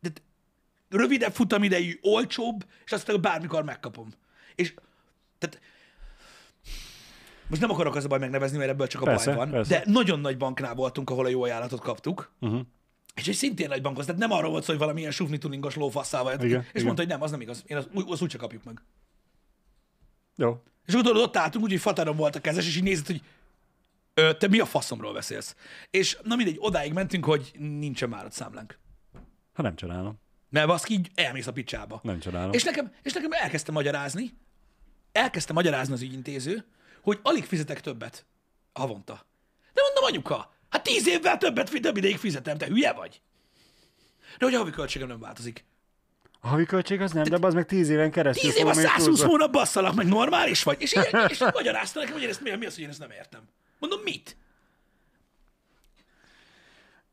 de, 0.00 0.08
de, 0.08 0.20
rövidebb 0.88 1.32
futamidejű, 1.32 1.98
olcsóbb, 2.02 2.64
és 2.84 2.92
aztán 2.92 3.20
bármikor 3.20 3.64
megkapom. 3.64 4.08
És 4.54 4.74
tehát 5.38 5.60
most 7.48 7.60
nem 7.60 7.70
akarok 7.70 7.94
az 7.94 8.04
a 8.04 8.08
baj 8.08 8.18
megnevezni, 8.18 8.58
mert 8.58 8.70
ebből 8.70 8.86
csak 8.86 9.00
a 9.02 9.04
Persze, 9.04 9.26
baj 9.26 9.36
van, 9.36 9.50
persze. 9.50 9.78
de 9.84 9.90
nagyon 9.90 10.20
nagy 10.20 10.36
banknál 10.36 10.74
voltunk, 10.74 11.10
ahol 11.10 11.24
a 11.24 11.28
jó 11.28 11.42
ajánlatot 11.42 11.80
kaptuk, 11.80 12.32
Uh-huh. 12.40 12.60
És 13.14 13.28
egy 13.28 13.34
szintén 13.34 13.68
nagy 13.68 13.82
bankhoz, 13.82 14.06
tehát 14.06 14.20
nem 14.20 14.32
arról 14.32 14.50
volt 14.50 14.64
szó, 14.64 14.70
hogy 14.70 14.80
valamilyen 14.80 15.10
sufni 15.10 15.38
tuningos 15.38 15.74
lófasszával 15.74 16.32
jöttek, 16.32 16.46
Igen, 16.46 16.60
és 16.60 16.68
igen. 16.70 16.84
mondta, 16.84 17.02
hogy 17.02 17.10
nem, 17.10 17.22
az 17.22 17.30
nem 17.30 17.40
igaz, 17.40 17.62
én 17.66 17.76
az, 17.76 17.88
az 18.06 18.22
úgyse 18.22 18.38
kapjuk 18.38 18.64
meg. 18.64 18.82
Jó. 20.36 20.62
És 20.86 20.94
akkor 20.94 21.16
ott 21.16 21.36
álltunk, 21.36 21.64
úgyhogy 21.64 21.80
fatárom 21.80 22.16
volt 22.16 22.36
a 22.36 22.40
kezes, 22.40 22.66
és 22.66 22.76
így 22.76 22.82
nézett, 22.82 23.06
hogy 23.06 23.22
Ö, 24.14 24.34
te 24.34 24.48
mi 24.48 24.58
a 24.58 24.66
faszomról 24.66 25.12
beszélsz? 25.12 25.56
És 25.90 26.18
na 26.22 26.36
mindegy, 26.36 26.56
odáig 26.58 26.92
mentünk, 26.92 27.24
hogy 27.24 27.52
nincsen 27.58 28.08
már 28.08 28.24
ott 28.24 28.32
számlánk. 28.32 28.78
Ha 29.52 29.62
nem 29.62 29.76
csinálom. 29.76 30.20
Mert 30.48 30.66
baszki, 30.66 30.92
így 30.92 31.10
elmész 31.14 31.46
a 31.46 31.52
picsába. 31.52 32.00
Nem 32.02 32.18
csinálom. 32.18 32.52
És 32.52 32.64
nekem, 32.64 32.92
és 33.02 33.12
nekem 33.12 33.32
elkezdte 33.32 33.72
magyarázni, 33.72 34.34
elkezdte 35.12 35.52
magyarázni 35.52 35.94
az 35.94 36.02
ügyintéző, 36.02 36.64
hogy 37.02 37.18
alig 37.22 37.44
fizetek 37.44 37.80
többet 37.80 38.26
havonta. 38.72 39.26
De 39.72 39.80
mondom, 39.82 40.04
anyuka, 40.04 40.54
hát 40.72 40.82
tíz 40.82 41.08
évvel 41.08 41.38
többet, 41.38 41.80
több 41.80 41.96
ideig 41.96 42.16
fizetem, 42.16 42.58
te 42.58 42.66
hülye 42.66 42.92
vagy? 42.92 43.20
De 44.38 44.44
hogy 44.44 44.54
a 44.54 44.58
havi 44.58 44.70
költségem 44.70 45.08
nem 45.08 45.18
változik. 45.20 45.64
A 46.40 46.48
havi 46.48 46.64
költség 46.64 47.00
az 47.00 47.12
nem, 47.12 47.24
de 47.24 47.38
az 47.40 47.54
meg 47.54 47.66
10 47.66 47.88
éven 47.88 48.10
keresztül 48.10 48.50
Tíz 48.50 48.58
év 48.58 48.66
a 48.66 48.68
fogom 48.68 48.82
én 48.82 48.88
120 48.88 49.06
túlzani. 49.06 49.30
hónap 49.30 49.52
basszalak, 49.52 49.94
meg 49.94 50.06
normális 50.06 50.62
vagy. 50.62 50.80
És, 50.80 50.96
így, 50.96 51.08
és 51.28 51.38
magyarázta 51.38 51.98
nekem, 51.98 52.12
hogy 52.14 52.22
én 52.22 52.28
ezt 52.28 52.40
mi, 52.40 52.56
mi 52.56 52.66
az, 52.66 52.74
hogy 52.74 52.82
én 52.82 52.88
ezt 52.88 52.98
nem 52.98 53.10
értem. 53.10 53.40
Mondom, 53.78 54.00
mit? 54.00 54.36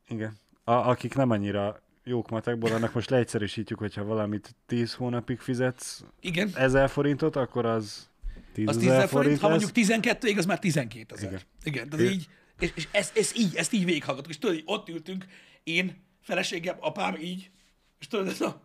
Igen. 0.08 0.38
A, 0.64 0.72
akik 0.72 1.16
nem 1.16 1.30
annyira 1.30 1.82
jók 2.04 2.30
matekból, 2.30 2.72
annak 2.72 2.94
most 2.94 3.10
leegyszerűsítjük, 3.10 3.80
hogyha 3.80 4.04
valamit 4.04 4.56
10 4.66 4.94
hónapig 4.94 5.40
fizetsz 5.40 6.04
Igen, 6.22 6.52
1000 6.54 6.90
forintot, 6.90 7.36
akkor 7.36 7.66
az 7.66 8.10
10 8.54 8.68
az 8.68 8.78
10 8.78 8.86
ezer 8.86 9.08
forint, 9.08 9.10
forint 9.10 9.40
ha 9.40 9.50
mondjuk 9.50 9.72
12 9.72 10.34
az 10.38 10.46
már 10.46 10.60
12 10.60 11.16
ezer. 11.16 11.28
Igen. 11.30 11.42
Igen. 11.64 11.90
Tehát 11.90 12.12
így, 12.12 12.28
és, 12.60 12.72
és 12.76 12.88
ezt, 12.92 13.18
ezt, 13.18 13.38
így, 13.38 13.56
ezt 13.56 13.74
így 13.74 13.86
végighallgattuk, 13.86 14.32
és 14.32 14.38
tudod, 14.40 14.56
így 14.56 14.64
ott 14.66 14.90
ültünk, 14.90 15.26
én, 15.64 16.04
feleségem, 16.22 16.76
apám 16.80 17.16
így, 17.22 17.52
és 18.00 18.08
tudod, 18.08 18.28
ez 18.28 18.42
a, 18.42 18.62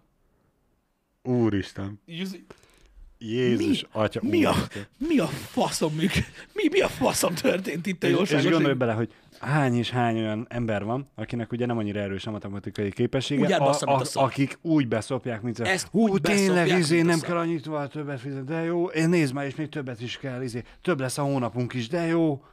Úristen. 1.22 2.00
így, 2.06 2.20
az- 2.20 2.38
Jézus, 3.18 3.82
mi, 3.82 3.88
atya, 3.92 4.20
mi, 4.22 4.44
a, 4.44 4.54
mi 5.08 5.18
a 5.18 5.26
faszom 5.26 5.94
műk, 5.94 6.12
mi, 6.54 6.68
mi 6.70 6.80
a 6.80 6.88
faszom 6.88 7.34
történt 7.34 7.86
itt 7.86 8.02
a 8.02 8.06
És, 8.06 8.12
és 8.12 8.18
jóságos? 8.18 8.50
gondolj 8.50 8.74
bele, 8.74 8.92
hogy 8.92 9.12
hány 9.40 9.74
és 9.76 9.90
hány 9.90 10.18
olyan 10.18 10.46
ember 10.48 10.84
van, 10.84 11.10
akinek 11.14 11.52
ugye 11.52 11.66
nem 11.66 11.78
annyira 11.78 12.00
erős 12.00 12.26
a 12.26 12.30
matematikai 12.30 12.90
képessége, 12.90 13.40
mint 13.40 13.60
a 13.60 14.04
szar. 14.04 14.24
akik 14.24 14.58
úgy 14.62 14.88
beszopják, 14.88 15.42
mint 15.42 15.58
a, 15.58 15.66
Ezt 15.66 15.86
hú, 15.86 16.08
úgy 16.08 16.20
tényleg, 16.20 16.46
beszopják, 16.48 16.78
izé, 16.78 17.00
a 17.00 17.04
nem 17.04 17.18
szar." 17.18 17.28
kell 17.28 17.36
annyit 17.36 17.62
tovább 17.62 17.90
többet 17.90 18.20
fizetni, 18.20 18.54
de 18.54 18.60
jó, 18.62 18.86
én 18.86 19.08
nézd 19.08 19.32
már, 19.34 19.46
és 19.46 19.54
még 19.54 19.68
többet 19.68 20.00
is 20.00 20.18
kell, 20.18 20.42
izé, 20.42 20.62
több 20.82 21.00
lesz 21.00 21.18
a 21.18 21.22
hónapunk 21.22 21.72
is, 21.74 21.88
de 21.88 22.06
jó. 22.06 22.44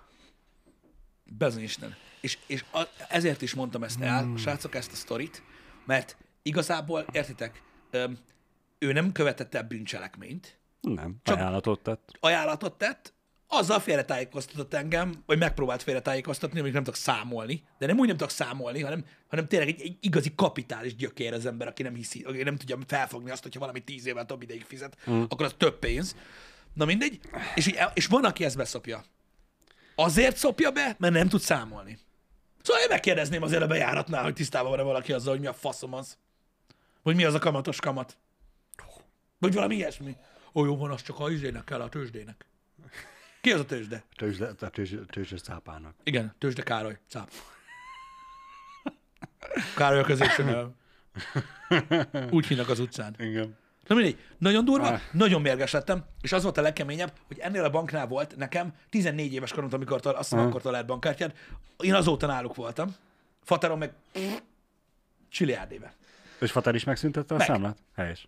Isten. 1.57 1.95
És, 2.21 2.37
és 2.47 2.65
a, 2.73 2.83
ezért 3.09 3.41
is 3.41 3.53
mondtam 3.53 3.83
ezt 3.83 4.01
el, 4.01 4.21
hmm. 4.21 4.37
srácok, 4.37 4.75
ezt 4.75 4.91
a 4.91 4.95
sztorit, 4.95 5.43
mert 5.85 6.17
igazából, 6.41 7.05
értitek, 7.11 7.61
öm, 7.91 8.17
ő 8.79 8.91
nem 8.91 9.11
követette 9.11 9.57
el 9.57 9.63
bűncselekményt, 9.63 10.59
Nem, 10.81 11.15
Csak- 11.23 11.37
ajánlatot 11.37 11.79
tett. 11.79 12.11
ajánlatot 12.19 12.77
tett, 12.77 13.13
azzal 13.47 13.79
félretájékoztatott 13.79 14.73
engem, 14.73 15.23
vagy 15.25 15.37
megpróbált 15.37 15.83
félretájékoztatni, 15.83 16.59
amíg 16.59 16.73
nem 16.73 16.83
tudok 16.83 16.99
számolni, 16.99 17.63
de 17.77 17.85
nem 17.85 17.97
úgy 17.97 18.07
nem 18.07 18.17
tudok 18.17 18.33
számolni, 18.33 18.81
hanem, 18.81 19.05
hanem 19.27 19.47
tényleg 19.47 19.67
egy, 19.67 19.81
egy 19.81 19.97
igazi 20.01 20.31
kapitális 20.35 20.95
gyökér 20.95 21.33
az 21.33 21.45
ember, 21.45 21.67
aki 21.67 21.83
nem 21.83 21.95
hiszi, 21.95 22.23
aki 22.23 22.43
nem 22.43 22.55
tudja 22.55 22.77
felfogni 22.87 23.31
azt, 23.31 23.43
hogyha 23.43 23.59
valami 23.59 23.79
tíz 23.79 24.05
évvel 24.05 24.25
több 24.25 24.41
ideig 24.41 24.63
fizet, 24.63 24.97
mm. 25.09 25.21
akkor 25.21 25.45
az 25.45 25.55
több 25.57 25.79
pénz. 25.79 26.15
Na 26.73 26.85
mindegy, 26.85 27.19
és, 27.55 27.75
és 27.93 28.05
van, 28.05 28.25
aki 28.25 28.43
ezt 28.43 28.57
beszopja. 28.57 29.03
Azért 30.03 30.37
szopja 30.37 30.71
be, 30.71 30.95
mert 30.97 31.13
nem 31.13 31.27
tud 31.27 31.39
számolni. 31.39 31.99
Szóval 32.61 32.81
én 32.81 32.87
megkérdezném 32.89 33.43
azért 33.43 33.61
a 33.61 33.67
bejáratnál, 33.67 34.23
hogy 34.23 34.33
tisztában 34.33 34.69
van-e 34.69 34.83
valaki 34.83 35.13
azzal, 35.13 35.31
hogy 35.31 35.41
mi 35.41 35.47
a 35.47 35.53
faszom 35.53 35.93
az. 35.93 36.17
Vagy 37.03 37.15
mi 37.15 37.23
az 37.23 37.33
a 37.33 37.39
kamatos 37.39 37.79
kamat. 37.79 38.17
Vagy 39.37 39.53
valami 39.53 39.75
ilyesmi. 39.75 40.15
Ó, 40.53 40.65
jó 40.65 40.77
van, 40.77 40.91
az 40.91 41.01
csak 41.01 41.19
a 41.19 41.31
izének 41.31 41.63
kell, 41.63 41.81
a 41.81 41.89
tőzsdének. 41.89 42.45
Ki 43.41 43.51
az 43.51 43.59
a 43.59 43.65
tőzsde? 43.65 44.03
Tőzsde, 44.15 44.53
a 44.59 44.69
tőzsde, 44.69 44.97
tőzsde 45.05 45.37
cápának. 45.37 45.95
Igen, 46.03 46.35
tőzsde 46.37 46.63
Károly, 46.63 46.97
cáp. 47.09 47.31
Károly 49.75 49.99
a 49.99 50.03
középső. 50.03 50.67
Úgy 52.29 52.47
hívnak 52.47 52.69
az 52.69 52.79
utcán. 52.79 53.15
Igen. 53.17 53.57
Na 53.87 53.95
mindegy, 53.95 54.19
nagyon 54.37 54.65
durva, 54.65 54.87
Ah. 54.87 54.99
nagyon 55.11 55.41
mérges 55.41 55.71
lettem, 55.71 56.05
és 56.21 56.31
az 56.31 56.43
volt 56.43 56.57
a 56.57 56.61
legkeményebb, 56.61 57.13
hogy 57.27 57.39
ennél 57.39 57.63
a 57.63 57.69
banknál 57.69 58.07
volt 58.07 58.35
nekem 58.35 58.73
14 58.89 59.33
éves 59.33 59.51
koromtól, 59.51 59.77
amikor 59.77 59.99
tal- 59.99 60.15
azt 60.15 60.29
hiszem, 60.29 60.45
akkor 60.45 60.61
talált 60.61 60.85
bankkártyát, 60.85 61.35
én 61.79 61.93
azóta 61.93 62.25
náluk 62.27 62.55
voltam, 62.55 62.95
Fateron 63.43 63.77
meg 63.77 63.93
csiliárdébe. 65.29 65.93
És 66.39 66.51
Fater 66.51 66.75
is 66.75 66.83
megszüntette 66.83 67.33
a 67.33 67.37
Meg. 67.37 67.47
számlát? 67.47 67.77
Helyes. 67.95 68.27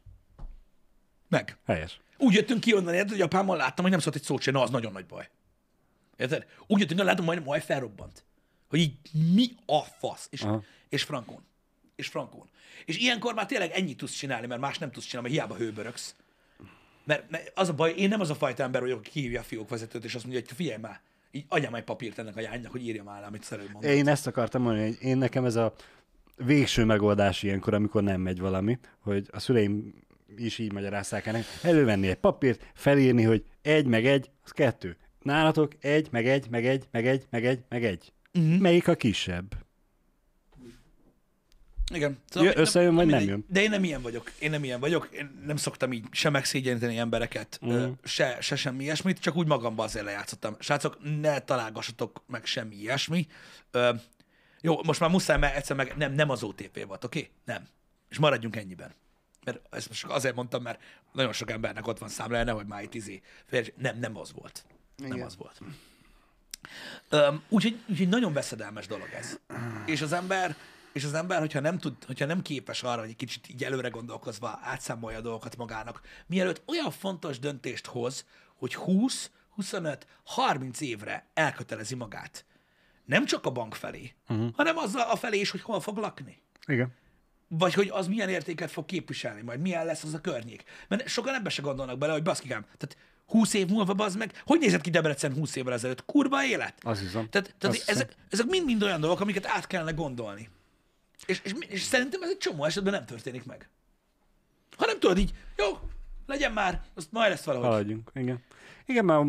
Meg. 1.30 1.58
Helyes. 1.66 2.00
Úgy 2.18 2.34
jöttünk 2.34 2.60
ki 2.60 2.74
onnan, 2.76 2.94
érted, 2.94 3.10
hogy 3.10 3.22
apámmal 3.22 3.58
láttam, 3.58 3.82
hogy 3.84 3.92
nem 3.92 4.00
szólt 4.00 4.16
egy 4.16 4.24
szót 4.24 4.42
sem, 4.42 4.54
na 4.54 4.62
az 4.62 4.70
nagyon 4.70 4.92
nagy 4.92 5.06
baj. 5.06 5.30
Érted? 6.16 6.46
Úgy 6.68 6.80
jöttünk, 6.80 7.00
hogy 7.00 7.08
látom, 7.10 7.26
majd, 7.26 7.44
majd 7.44 7.62
felrobbant. 7.62 8.24
Hogy 8.70 8.80
így 8.80 8.98
mi 9.34 9.50
a 9.66 9.80
fasz. 9.82 10.28
És, 10.32 10.42
Aha. 10.42 10.64
és 10.90 11.04
frankón. 11.04 11.46
És 11.96 12.08
frankón. 12.08 12.48
És 12.86 12.98
ilyenkor 12.98 13.34
már 13.34 13.46
tényleg 13.46 13.72
ennyit 13.72 13.98
tudsz 13.98 14.14
csinálni, 14.14 14.48
mert 14.48 14.62
más 14.62 14.78
nem 14.78 14.92
tudsz 14.92 15.06
csinálni, 15.06 15.30
mert 15.30 15.42
hiába 15.42 15.64
hőböröksz. 15.64 16.16
Mert, 17.06 17.30
mert 17.30 17.52
az 17.56 17.70
a 17.70 17.74
baj, 17.74 17.94
én 17.98 18.10
nem 18.10 18.20
az 18.20 18.30
a 18.30 18.36
fajta 18.36 18.64
ember 18.64 18.82
vagyok, 18.82 18.98
aki 18.98 19.10
kihívja 19.10 19.40
a 19.40 19.44
fiókvezetőt, 19.44 20.04
és 20.04 20.16
azt 20.16 20.24
mondja, 20.24 20.44
hogy 20.48 20.56
figyelj 20.56 20.82
már, 20.82 21.02
így 21.32 21.46
adjam 21.48 21.76
egy 21.76 21.84
papírt 21.84 22.20
ennek 22.20 22.36
a 22.36 22.40
jánynak, 22.40 22.72
hogy 22.72 22.88
írja 22.88 23.04
már 23.04 23.20
le, 23.20 23.26
amit 23.26 23.44
szeretnél 23.44 23.72
mondani. 23.74 23.96
Én 23.96 24.08
ezt 24.08 24.28
akartam 24.28 24.62
mondani, 24.62 24.86
hogy 24.86 24.98
én 25.02 25.18
nekem 25.18 25.46
ez 25.46 25.56
a 25.56 25.74
végső 26.36 26.86
megoldás 26.86 27.44
ilyenkor, 27.44 27.74
amikor 27.74 28.04
nem 28.04 28.22
megy 28.22 28.40
valami, 28.40 28.80
hogy 29.00 29.28
a 29.32 29.40
szüleim 29.40 29.94
is 30.38 30.58
így 30.58 30.74
magyarázták 30.74 31.26
ennek, 31.26 31.46
elővenni 31.62 32.08
egy 32.08 32.16
papírt, 32.16 32.72
felírni, 32.74 33.24
hogy 33.24 33.44
egy 33.62 33.86
meg 33.86 34.06
egy, 34.06 34.30
az 34.44 34.52
kettő. 34.52 34.98
Nálatok 35.22 35.72
egy, 35.82 36.08
meg 36.12 36.28
egy, 36.28 36.48
meg 36.50 36.66
egy, 36.66 36.88
meg 36.92 37.08
egy, 37.08 37.26
meg 37.30 37.46
egy, 37.46 37.64
meg 37.70 37.86
egy. 37.86 38.14
Uh-huh. 38.34 38.60
Melyik 38.60 38.88
a 38.88 38.96
kisebb? 38.96 39.63
Igen. 41.94 42.18
Jö- 42.34 42.58
összejön, 42.58 42.96
vagy 42.96 43.08
nem 43.08 43.22
jön? 43.22 43.46
De 43.48 43.62
én 43.62 43.70
nem 43.70 43.84
ilyen 43.84 44.02
vagyok. 44.02 44.32
Én 44.40 44.50
nem 44.50 44.64
ilyen 44.64 44.80
vagyok. 44.80 45.10
Én 45.12 45.42
nem 45.46 45.56
szoktam 45.56 45.92
így 45.92 46.06
sem 46.12 46.32
megszégyeníteni 46.32 46.98
embereket, 46.98 47.60
mm. 47.66 47.92
se, 48.04 48.38
se 48.42 48.56
semmi 48.56 48.84
ilyesmit, 48.84 49.20
csak 49.20 49.36
úgy 49.36 49.48
magamban 49.48 49.86
azért 49.86 50.06
lejátszottam. 50.06 50.56
Srácok, 50.60 50.98
ne 51.22 51.40
találgassatok 51.40 52.24
meg 52.28 52.46
semmi 52.46 52.76
ilyesmi. 52.76 53.28
Ö, 53.72 53.94
jó, 54.62 54.84
most 54.84 55.00
már 55.00 55.10
muszáj, 55.10 55.38
mert 55.38 55.56
egyszer 55.56 55.76
meg 55.76 55.94
nem, 55.98 56.14
nem 56.14 56.30
az 56.30 56.44
OTP 56.44 56.86
volt, 56.88 57.04
oké? 57.04 57.20
Okay? 57.20 57.32
Nem. 57.46 57.68
És 58.10 58.18
maradjunk 58.20 58.56
ennyiben. 58.56 58.92
mert 59.46 59.60
ezt 59.70 59.88
most 59.88 60.06
azért 60.06 60.36
mondtam, 60.36 60.62
mert 60.62 60.80
nagyon 61.12 61.34
sok 61.34 61.52
embernek 61.52 61.88
ott 61.88 61.98
van 61.98 62.10
számlája, 62.10 62.44
nehogy 62.44 62.66
már 62.66 62.84
itt 62.84 62.94
izé. 62.94 63.22
fél- 63.46 63.74
Nem, 63.78 64.00
nem 64.00 64.18
az 64.18 64.34
volt. 64.34 64.66
Nem 64.96 65.12
Igen. 65.12 65.26
az 65.26 65.38
volt. 65.38 65.60
Um, 67.12 67.44
úgyhogy, 67.50 67.80
úgyhogy 67.90 68.10
nagyon 68.10 68.34
veszedelmes 68.34 68.88
dolog 68.88 69.10
ez. 69.14 69.40
És 69.86 70.02
az 70.02 70.14
ember, 70.14 70.56
és 70.94 71.04
az 71.04 71.14
ember, 71.14 71.40
hogyha 71.40 71.60
nem, 71.60 71.78
tud, 71.78 72.04
hogyha 72.06 72.26
nem 72.26 72.42
képes 72.42 72.84
arra, 72.84 73.00
hogy 73.00 73.10
egy 73.10 73.16
kicsit 73.16 73.50
így 73.50 73.64
előre 73.64 73.90
gondolkozva 73.90 74.60
átszámolja 74.62 75.18
a 75.18 75.22
dolgokat 75.22 75.58
magának, 75.58 76.02
mielőtt 76.26 76.62
olyan 76.66 76.92
fontos 76.92 77.40
döntést 77.40 77.86
hoz, 77.86 78.26
hogy 78.56 78.76
20, 78.76 79.32
25, 79.50 80.08
30 80.24 80.82
évre 80.82 81.28
elkötelezi 81.34 81.96
magát. 81.96 82.46
Nem 83.06 83.26
csak 83.26 83.46
a 83.46 83.52
bank 83.52 83.76
felé, 83.76 84.14
uh-huh. 84.30 84.50
hanem 84.56 84.78
azzal 84.78 85.10
a 85.10 85.16
felé 85.16 85.40
is, 85.40 85.52
hogy 85.52 85.62
hol 85.62 85.82
fog 85.82 85.98
lakni 85.98 86.42
Igen. 86.68 86.94
vagy 87.48 87.74
hogy 87.74 87.90
az 87.90 88.08
milyen 88.08 88.30
értéket 88.30 88.72
fog 88.72 88.86
képviselni, 88.86 89.42
majd 89.42 89.60
milyen 89.60 89.86
lesz 89.86 90.04
az 90.04 90.14
a 90.14 90.22
környék. 90.22 90.64
Mert 90.88 91.08
sokan 91.08 91.36
ebbe 91.36 91.50
se 91.50 91.62
gondolnak 91.62 91.98
bele, 91.98 92.12
hogy 92.12 92.24
baszkikám, 92.24 92.62
tehát 92.62 92.98
20 93.26 93.54
év 93.54 93.68
múlva 93.68 93.94
bazd 93.94 94.18
meg, 94.18 94.42
hogy 94.46 94.60
nézett 94.60 94.82
ki 94.82 94.90
Debrecen 94.90 95.34
20 95.34 95.56
évvel 95.56 95.74
ezelőtt? 95.74 96.06
Kurva 96.06 96.46
élet. 96.46 96.74
Azt 96.82 97.00
hiszem. 97.02 97.30
Tehát, 97.30 97.56
tehát 97.58 97.76
Azt 97.76 97.76
hiszem. 97.76 97.96
ezek, 97.96 98.16
ezek 98.30 98.46
mind-mind 98.46 98.84
olyan 98.84 99.00
dolgok, 99.00 99.20
amiket 99.20 99.46
át 99.46 99.68
kellene 99.68 99.92
gondolni. 99.92 100.50
És, 101.28 101.42
és, 101.44 101.54
és 101.68 101.82
szerintem 101.82 102.22
ez 102.22 102.30
egy 102.30 102.38
csomó 102.38 102.66
esetben 102.66 102.94
nem 102.94 103.06
történik 103.06 103.46
meg. 103.46 103.70
Hanem 104.78 105.00
tudod 105.00 105.18
így, 105.18 105.34
jó, 105.58 105.66
legyen 106.26 106.52
már, 106.52 106.82
azt 106.94 107.12
majd 107.12 107.30
lesz 107.30 107.44
valahogy. 107.44 107.68
Haladjunk, 107.68 108.12
igen. 108.14 108.44
Igen, 108.86 109.06
mert 109.06 109.26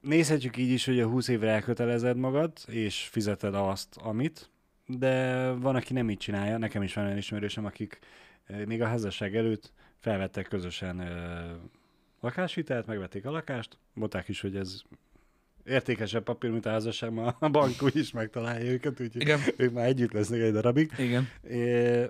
nézhetjük 0.00 0.56
így 0.56 0.70
is, 0.70 0.84
hogy 0.84 1.00
a 1.00 1.06
20 1.06 1.28
évre 1.28 1.50
elkötelezed 1.50 2.16
magad, 2.16 2.52
és 2.66 3.08
fizeted 3.10 3.54
azt, 3.54 3.96
amit, 3.96 4.50
de 4.86 5.50
van, 5.50 5.76
aki 5.76 5.92
nem 5.92 6.10
így 6.10 6.18
csinálja. 6.18 6.58
Nekem 6.58 6.82
is 6.82 6.94
van 6.94 7.04
olyan 7.04 7.16
ismerősöm, 7.16 7.64
akik 7.64 7.98
eh, 8.44 8.64
még 8.64 8.82
a 8.82 8.86
házasság 8.86 9.36
előtt 9.36 9.72
felvettek 9.98 10.48
közösen 10.48 10.98
ö, 10.98 11.54
lakáshitelt, 12.20 12.86
megvették 12.86 13.26
a 13.26 13.30
lakást, 13.30 13.78
mondták 13.92 14.28
is, 14.28 14.40
hogy 14.40 14.56
ez 14.56 14.80
értékesebb 15.68 16.22
papír, 16.22 16.50
mint 16.50 16.66
a 16.66 16.70
házasság, 16.70 17.18
a 17.38 17.48
bank 17.48 17.82
úgyis 17.82 18.10
megtalálja 18.10 18.70
őket, 18.70 19.00
úgyhogy 19.00 19.20
Igen. 19.20 19.40
ők 19.56 19.72
már 19.72 19.86
együtt 19.86 20.12
lesznek 20.12 20.40
egy 20.40 20.52
darabig. 20.52 20.92
Igen. 20.98 21.28
É, 21.42 22.04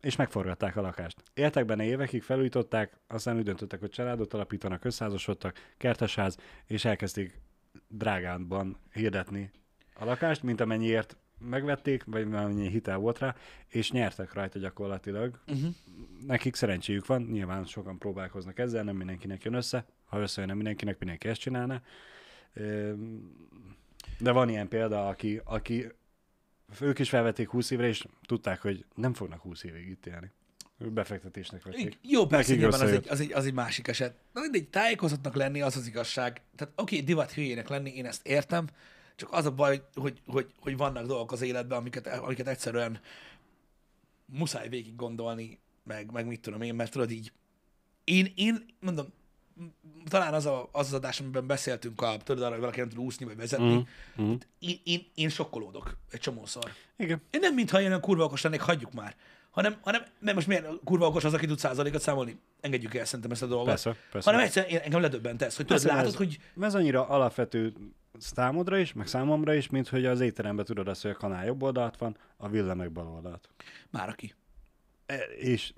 és 0.00 0.16
megforgatták 0.16 0.76
a 0.76 0.80
lakást. 0.80 1.22
Éltek 1.34 1.64
benne 1.64 1.84
évekig, 1.84 2.22
felújították, 2.22 2.92
aztán 3.06 3.36
úgy 3.36 3.42
döntöttek, 3.42 3.80
hogy 3.80 3.90
családot 3.90 4.34
alapítanak, 4.34 4.84
összeházasodtak, 4.84 5.56
kertesház, 5.76 6.36
és 6.66 6.84
elkezdték 6.84 7.40
drágánban 7.88 8.76
hirdetni 8.92 9.50
a 9.94 10.04
lakást, 10.04 10.42
mint 10.42 10.60
amennyiért 10.60 11.16
megvették, 11.38 12.04
vagy 12.04 12.22
amennyi 12.22 12.68
hitel 12.68 12.98
volt 12.98 13.18
rá, 13.18 13.34
és 13.68 13.90
nyertek 13.90 14.32
rajta 14.32 14.58
gyakorlatilag. 14.58 15.40
Uh-huh. 15.46 15.74
Nekik 16.26 16.54
szerencséjük 16.54 17.06
van, 17.06 17.22
nyilván 17.22 17.64
sokan 17.64 17.98
próbálkoznak 17.98 18.58
ezzel, 18.58 18.84
nem 18.84 18.96
mindenkinek 18.96 19.42
jön 19.42 19.54
össze. 19.54 19.86
Ha 20.10 20.20
összejönne 20.20 20.54
mindenkinek, 20.54 20.98
mindenki 20.98 21.28
ezt 21.28 21.40
csinálna. 21.40 21.82
De 24.18 24.32
van 24.32 24.48
ilyen 24.48 24.68
példa, 24.68 25.08
aki, 25.08 25.40
aki 25.44 25.86
ők 26.80 26.98
is 26.98 27.08
felvették 27.08 27.48
20 27.48 27.70
évre, 27.70 27.86
és 27.86 28.06
tudták, 28.26 28.60
hogy 28.60 28.84
nem 28.94 29.14
fognak 29.14 29.40
20 29.40 29.62
évig 29.62 29.88
itt 29.88 30.06
élni. 30.06 30.30
Befektetésnek 30.78 31.62
vették. 31.62 31.98
Jó, 32.02 32.26
persze, 32.26 32.54
nyilván 32.54 32.80
az 32.80 32.90
egy, 32.90 33.08
az, 33.08 33.20
egy, 33.20 33.32
az 33.32 33.44
egy 33.46 33.52
másik 33.52 33.88
eset. 33.88 34.14
Na 34.32 34.40
mindegy, 34.40 34.68
tájékozottnak 34.68 35.34
lenni 35.34 35.60
az 35.60 35.76
az 35.76 35.86
igazság. 35.86 36.42
Tehát 36.56 36.74
oké, 36.76 36.94
okay, 36.94 37.06
divat 37.06 37.32
hülyének 37.32 37.68
lenni, 37.68 37.90
én 37.94 38.06
ezt 38.06 38.26
értem, 38.26 38.66
csak 39.16 39.32
az 39.32 39.46
a 39.46 39.50
baj, 39.50 39.82
hogy, 39.94 40.20
hogy, 40.26 40.52
hogy 40.60 40.76
vannak 40.76 41.06
dolgok 41.06 41.32
az 41.32 41.42
életben, 41.42 41.78
amiket, 41.78 42.06
amiket 42.06 42.48
egyszerűen 42.48 43.00
muszáj 44.26 44.68
végig 44.68 44.96
gondolni, 44.96 45.58
meg, 45.84 46.10
meg 46.10 46.26
mit 46.26 46.40
tudom 46.40 46.62
én, 46.62 46.74
mert 46.74 46.92
tudod 46.92 47.10
így, 47.10 47.32
én, 48.04 48.32
én 48.34 48.64
mondom, 48.80 49.06
talán 50.08 50.34
az, 50.34 50.46
a, 50.46 50.68
az 50.72 50.86
az 50.86 50.92
adás, 50.92 51.20
amiben 51.20 51.46
beszéltünk, 51.46 52.02
a, 52.02 52.16
tudod 52.24 52.42
arra, 52.42 52.50
hogy 52.50 52.60
valaki 52.60 52.78
nem 52.78 52.88
tud 52.88 52.98
úszni, 52.98 53.24
vagy 53.24 53.36
vezetni, 53.36 53.86
Mhm, 54.14 54.26
mhm. 54.26 54.34
én, 54.58 54.80
én, 54.84 55.06
én 55.14 55.28
sokkolódok 55.28 55.96
egy 56.10 56.20
csomószor. 56.20 56.70
Igen. 56.96 57.22
Én 57.30 57.40
nem 57.40 57.54
mintha 57.54 57.78
olyan 57.78 58.00
kurva 58.00 58.24
okos 58.24 58.42
lennék, 58.42 58.60
hagyjuk 58.60 58.92
már. 58.92 59.14
Hanem, 59.50 59.76
hanem 59.82 60.02
mert 60.18 60.34
most 60.34 60.46
miért 60.46 60.66
kurva 60.84 61.06
okos 61.06 61.24
az, 61.24 61.34
aki 61.34 61.46
tud 61.46 61.58
százalékot 61.58 62.00
számolni? 62.00 62.38
Engedjük 62.60 62.94
el 62.94 63.04
szerintem 63.04 63.30
ezt 63.30 63.42
a 63.42 63.46
dolgot. 63.46 63.66
Persze, 63.66 63.96
persze. 64.12 64.30
Hanem 64.30 64.46
egyszerűen 64.46 64.80
engem 64.80 65.00
ledöbbent 65.00 65.42
ez, 65.42 65.56
hogy 65.56 65.66
tudod, 65.66 65.84
látod, 65.84 66.06
ez, 66.06 66.16
hogy 66.16 66.38
Ez 66.60 66.74
annyira 66.74 67.08
alapvető 67.08 67.72
számodra 68.18 68.78
is, 68.78 68.92
meg 68.92 69.06
számomra 69.06 69.54
is, 69.54 69.68
mint 69.68 69.88
hogy 69.88 70.06
az 70.06 70.20
étteremben 70.20 70.64
tudod 70.64 70.88
azt, 70.88 71.02
hogy 71.02 71.10
a 71.10 71.14
kanál 71.14 71.46
jobb 71.46 71.62
oldalt 71.62 71.96
van, 71.96 72.16
a 72.36 72.48
villa 72.48 72.74
meg 72.74 72.92
bal 72.92 73.06
oldalt. 73.06 73.48
már 73.90 74.08
aki. 74.08 74.34
E, 75.10 75.16
és 75.36 75.72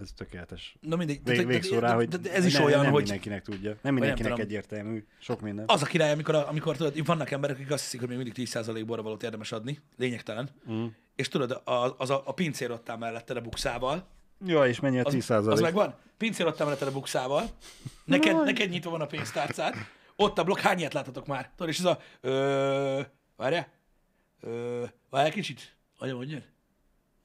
ez 0.00 0.12
tökéletes. 0.16 0.76
Na 0.80 0.96
mindegy. 0.96 1.20
Vég, 1.24 1.36
tehát- 1.36 1.50
végszó 1.50 1.78
rá, 1.78 1.94
hogy 1.94 2.08
tehát 2.08 2.26
ez 2.26 2.44
is 2.44 2.52
ne, 2.52 2.64
olyan, 2.64 2.82
nem 2.82 2.92
hogy 2.92 3.02
mindenkinek 3.02 3.42
tudja. 3.42 3.76
Nem 3.82 3.94
mindenkinek 3.94 4.38
egyértelmű. 4.38 5.04
Sok 5.18 5.40
minden. 5.40 5.64
az 5.68 5.82
a 5.82 5.86
király, 5.86 6.12
amikor, 6.12 6.34
amikor 6.34 6.76
tudod, 6.76 7.06
vannak 7.06 7.30
emberek, 7.30 7.56
akik 7.56 7.70
azt 7.70 7.82
hiszik, 7.82 8.00
hogy 8.00 8.08
még 8.08 8.18
mindig 8.18 8.48
10%-ból 8.48 9.02
valót 9.02 9.22
érdemes 9.22 9.52
adni, 9.52 9.80
lényegtelen. 9.96 10.48
Mm. 10.70 10.86
És 11.16 11.28
tudod, 11.28 11.50
a, 11.50 11.94
az 11.98 12.10
a, 12.10 12.22
a 12.24 12.32
pincér 12.32 12.70
ott 12.70 12.88
áll 12.88 12.96
melletted 12.96 13.36
a 13.36 13.40
bukszával, 13.40 14.06
Jó, 14.46 14.64
és 14.64 14.80
mennyi 14.80 14.98
a 14.98 15.02
10% 15.04 15.36
az, 15.36 15.46
az 15.46 15.60
megvan? 15.60 15.94
Pincér 16.16 16.46
ott 16.46 16.60
áll 16.60 16.66
melletted 16.66 16.88
a 16.88 16.92
bukszával, 16.92 17.48
neked, 18.04 18.44
neked 18.44 18.70
nyitva 18.70 18.90
van 18.90 19.00
a 19.00 19.06
pénztárcád, 19.06 19.74
ott 20.16 20.38
a 20.38 20.44
blokk, 20.44 20.58
hány 20.58 20.78
ilyet 20.78 20.92
láthatok 20.92 21.26
már? 21.26 21.50
Tudod, 21.56 21.72
és 21.72 21.78
ez 21.78 21.84
a, 21.84 22.00
ö, 22.20 23.00
várjál, 23.36 23.68
ö, 24.40 24.84
várjál 25.10 25.32
kicsit, 25.32 25.76
anya 25.98 26.14
mondjad, 26.14 26.42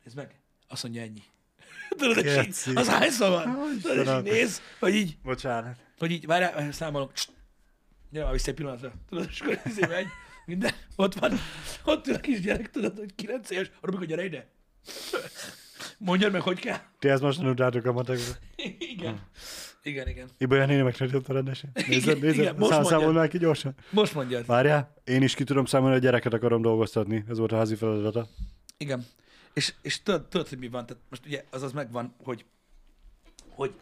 nézd 0.04 0.18
meg, 0.18 0.36
azt 0.68 0.84
mondja 0.84 1.02
ennyi. 1.02 1.24
Tudod, 2.00 2.26
és 2.26 2.68
így, 2.68 2.78
az 2.78 2.88
hányszor 2.88 3.30
van? 3.30 3.78
Tudod, 3.82 3.98
és 4.08 4.32
így 4.32 4.34
néz, 4.34 4.62
hogy 4.80 4.96
így, 4.96 5.18
Bocsánat. 5.24 5.76
hogy 5.98 6.12
így, 6.12 6.26
várjál, 6.26 6.72
számolok, 6.72 7.14
Cst. 7.14 7.32
gyere 8.10 8.24
már 8.24 8.34
vissza 8.34 8.50
egy 8.50 8.56
pillanatra, 8.56 8.92
tudod, 9.10 9.28
és 9.30 9.40
akkor 9.42 9.60
izé 9.66 9.86
megy, 9.86 10.08
minden, 10.46 10.72
ott 10.96 11.14
van, 11.14 11.32
ott 11.84 12.08
ül 12.08 12.16
a 12.16 12.20
kisgyerek, 12.20 12.72
tudod, 12.72 12.98
hogy 12.98 13.16
9 13.16 13.50
éves, 13.50 13.72
Robika, 13.82 14.06
gyere 14.06 14.24
ide. 14.26 14.48
Mondjad 15.98 16.32
meg, 16.32 16.42
hogy 16.42 16.60
kell. 16.60 16.78
Ti 17.00 17.10
ezt 17.10 17.22
most 17.22 17.38
tanultátok 17.38 17.86
a 17.86 17.92
matekba. 17.92 18.32
Igen. 18.78 19.20
Igen, 19.84 20.08
igen. 20.08 20.30
Ibolya 20.38 20.66
néni 20.66 20.82
megtanította 20.82 21.34
rendesen. 21.34 21.72
Szám, 21.76 22.20
mondjad. 22.20 22.86
számol 22.86 23.12
már 23.12 23.28
ki 23.28 23.38
gyorsan. 23.38 23.76
Most 23.90 24.14
mondjad. 24.14 24.46
Várjál, 24.46 24.94
én 25.04 25.22
is 25.22 25.36
ki 25.36 25.44
tudom 25.44 25.66
számolni, 25.66 25.94
hogy 25.94 26.04
a 26.06 26.10
gyereket 26.10 26.34
akarom 26.34 26.62
dolgoztatni. 26.62 27.26
Ez 27.30 27.38
volt 27.38 27.52
a 27.52 27.56
házi 27.56 27.76
feladata. 27.76 28.28
Igen. 28.78 29.06
És, 29.54 29.74
és 29.82 30.02
tudod, 30.02 30.28
tudod, 30.28 30.50
hogy 30.50 30.58
mi 30.58 30.68
van? 30.68 30.86
Tehát 30.86 31.04
most 31.10 31.26
ugye 31.26 31.44
az 31.50 31.64
az 31.64 31.72
megvan, 31.72 32.16
hogy 32.24 32.46
hogy, 33.60 33.74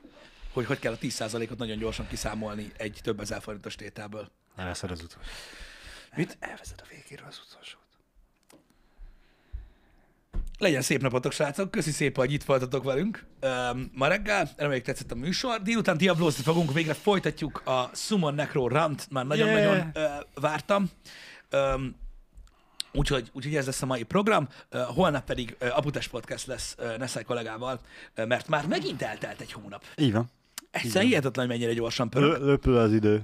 hogy, 0.53 0.65
hogy 0.65 0.79
kell 0.79 0.93
a 0.93 0.97
10%-ot 0.97 1.57
nagyon 1.57 1.77
gyorsan 1.77 2.07
kiszámolni 2.07 2.71
egy 2.77 2.99
több 3.03 3.19
ezer 3.19 3.41
forintos 3.41 3.75
tételből. 3.75 4.31
Elveszed 4.55 4.91
az 4.91 5.01
utolsó. 5.01 5.29
Mit? 6.15 6.37
Elveszed 6.39 6.81
a 6.83 6.87
végéről 6.89 7.27
az 7.27 7.41
utolsót. 7.49 7.81
Legyen 10.57 10.81
szép 10.81 11.01
napotok, 11.01 11.31
srácok! 11.31 11.71
Köszi 11.71 11.91
szépen, 11.91 12.25
hogy 12.25 12.33
itt 12.33 12.43
voltatok 12.43 12.83
velünk 12.83 13.25
um, 13.41 13.91
ma 13.93 14.07
reggel. 14.07 14.49
Reméljük 14.55 14.85
tetszett 14.85 15.11
a 15.11 15.15
műsor. 15.15 15.61
Délután 15.61 15.97
diablózni 15.97 16.43
fogunk, 16.43 16.73
végre 16.73 16.93
folytatjuk 16.93 17.61
a 17.65 17.89
Summon 17.93 18.33
Necro 18.33 18.67
Rant. 18.67 19.07
Már 19.09 19.25
nagyon-nagyon 19.25 19.91
Yeah. 19.93 20.17
uh, 20.17 20.41
vártam. 20.41 20.89
Um, 21.51 21.95
Úgyhogy, 22.97 23.29
úgyhogy 23.33 23.55
ez 23.55 23.65
lesz 23.65 23.81
a 23.81 23.85
mai 23.85 24.03
program. 24.03 24.47
Holnap 24.71 25.25
pedig 25.25 25.55
Aputás 25.59 26.07
Podcast 26.07 26.45
lesz 26.45 26.75
Neszai 26.97 27.23
kollégával, 27.23 27.79
mert 28.15 28.47
már 28.47 28.67
megint 28.67 29.01
eltelt 29.01 29.41
egy 29.41 29.51
hónap. 29.51 29.83
Így 29.97 30.11
van. 30.11 30.29
Egyszerűen 30.71 31.05
hihetetlen, 31.09 31.47
hogy 31.47 31.57
mennyire 31.57 31.73
gyorsan 31.73 32.09
pörög. 32.09 32.29
Lö- 32.29 32.39
löpül 32.41 32.77
az 32.77 32.93
idő. 32.93 33.21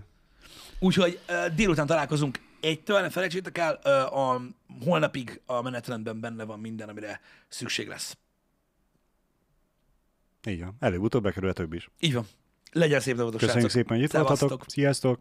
Úgyhogy 0.80 1.20
délután 1.56 1.86
találkozunk 1.88 2.40
egytől, 2.62 3.02
ne 3.02 3.10
felejtsétek 3.10 3.58
el, 3.58 3.74
a 4.06 4.42
holnapig 4.84 5.42
a 5.46 5.62
menetrendben 5.62 6.20
benne 6.20 6.44
van 6.44 6.60
minden, 6.60 6.90
amire 6.90 7.22
szükség 7.48 7.88
lesz. 7.88 8.18
Így 10.48 10.60
van. 10.60 10.76
Előbb-utóbb 10.80 11.24
bekerül 11.24 11.50
a 11.50 11.54
több 11.54 11.74
is. 11.74 11.90
Így 12.00 12.14
van. 12.14 12.28
Legyen 12.72 13.00
szép 13.00 13.16
napotok, 13.16 13.40
Köszönjük 13.40 13.70
srácok. 13.70 13.82
szépen, 13.82 13.98
hogy 13.98 14.06
itt 14.06 14.12
voltatok. 14.28 14.64
Sziasztok. 14.68 15.20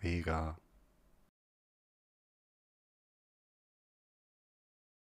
Véga. 0.00 0.58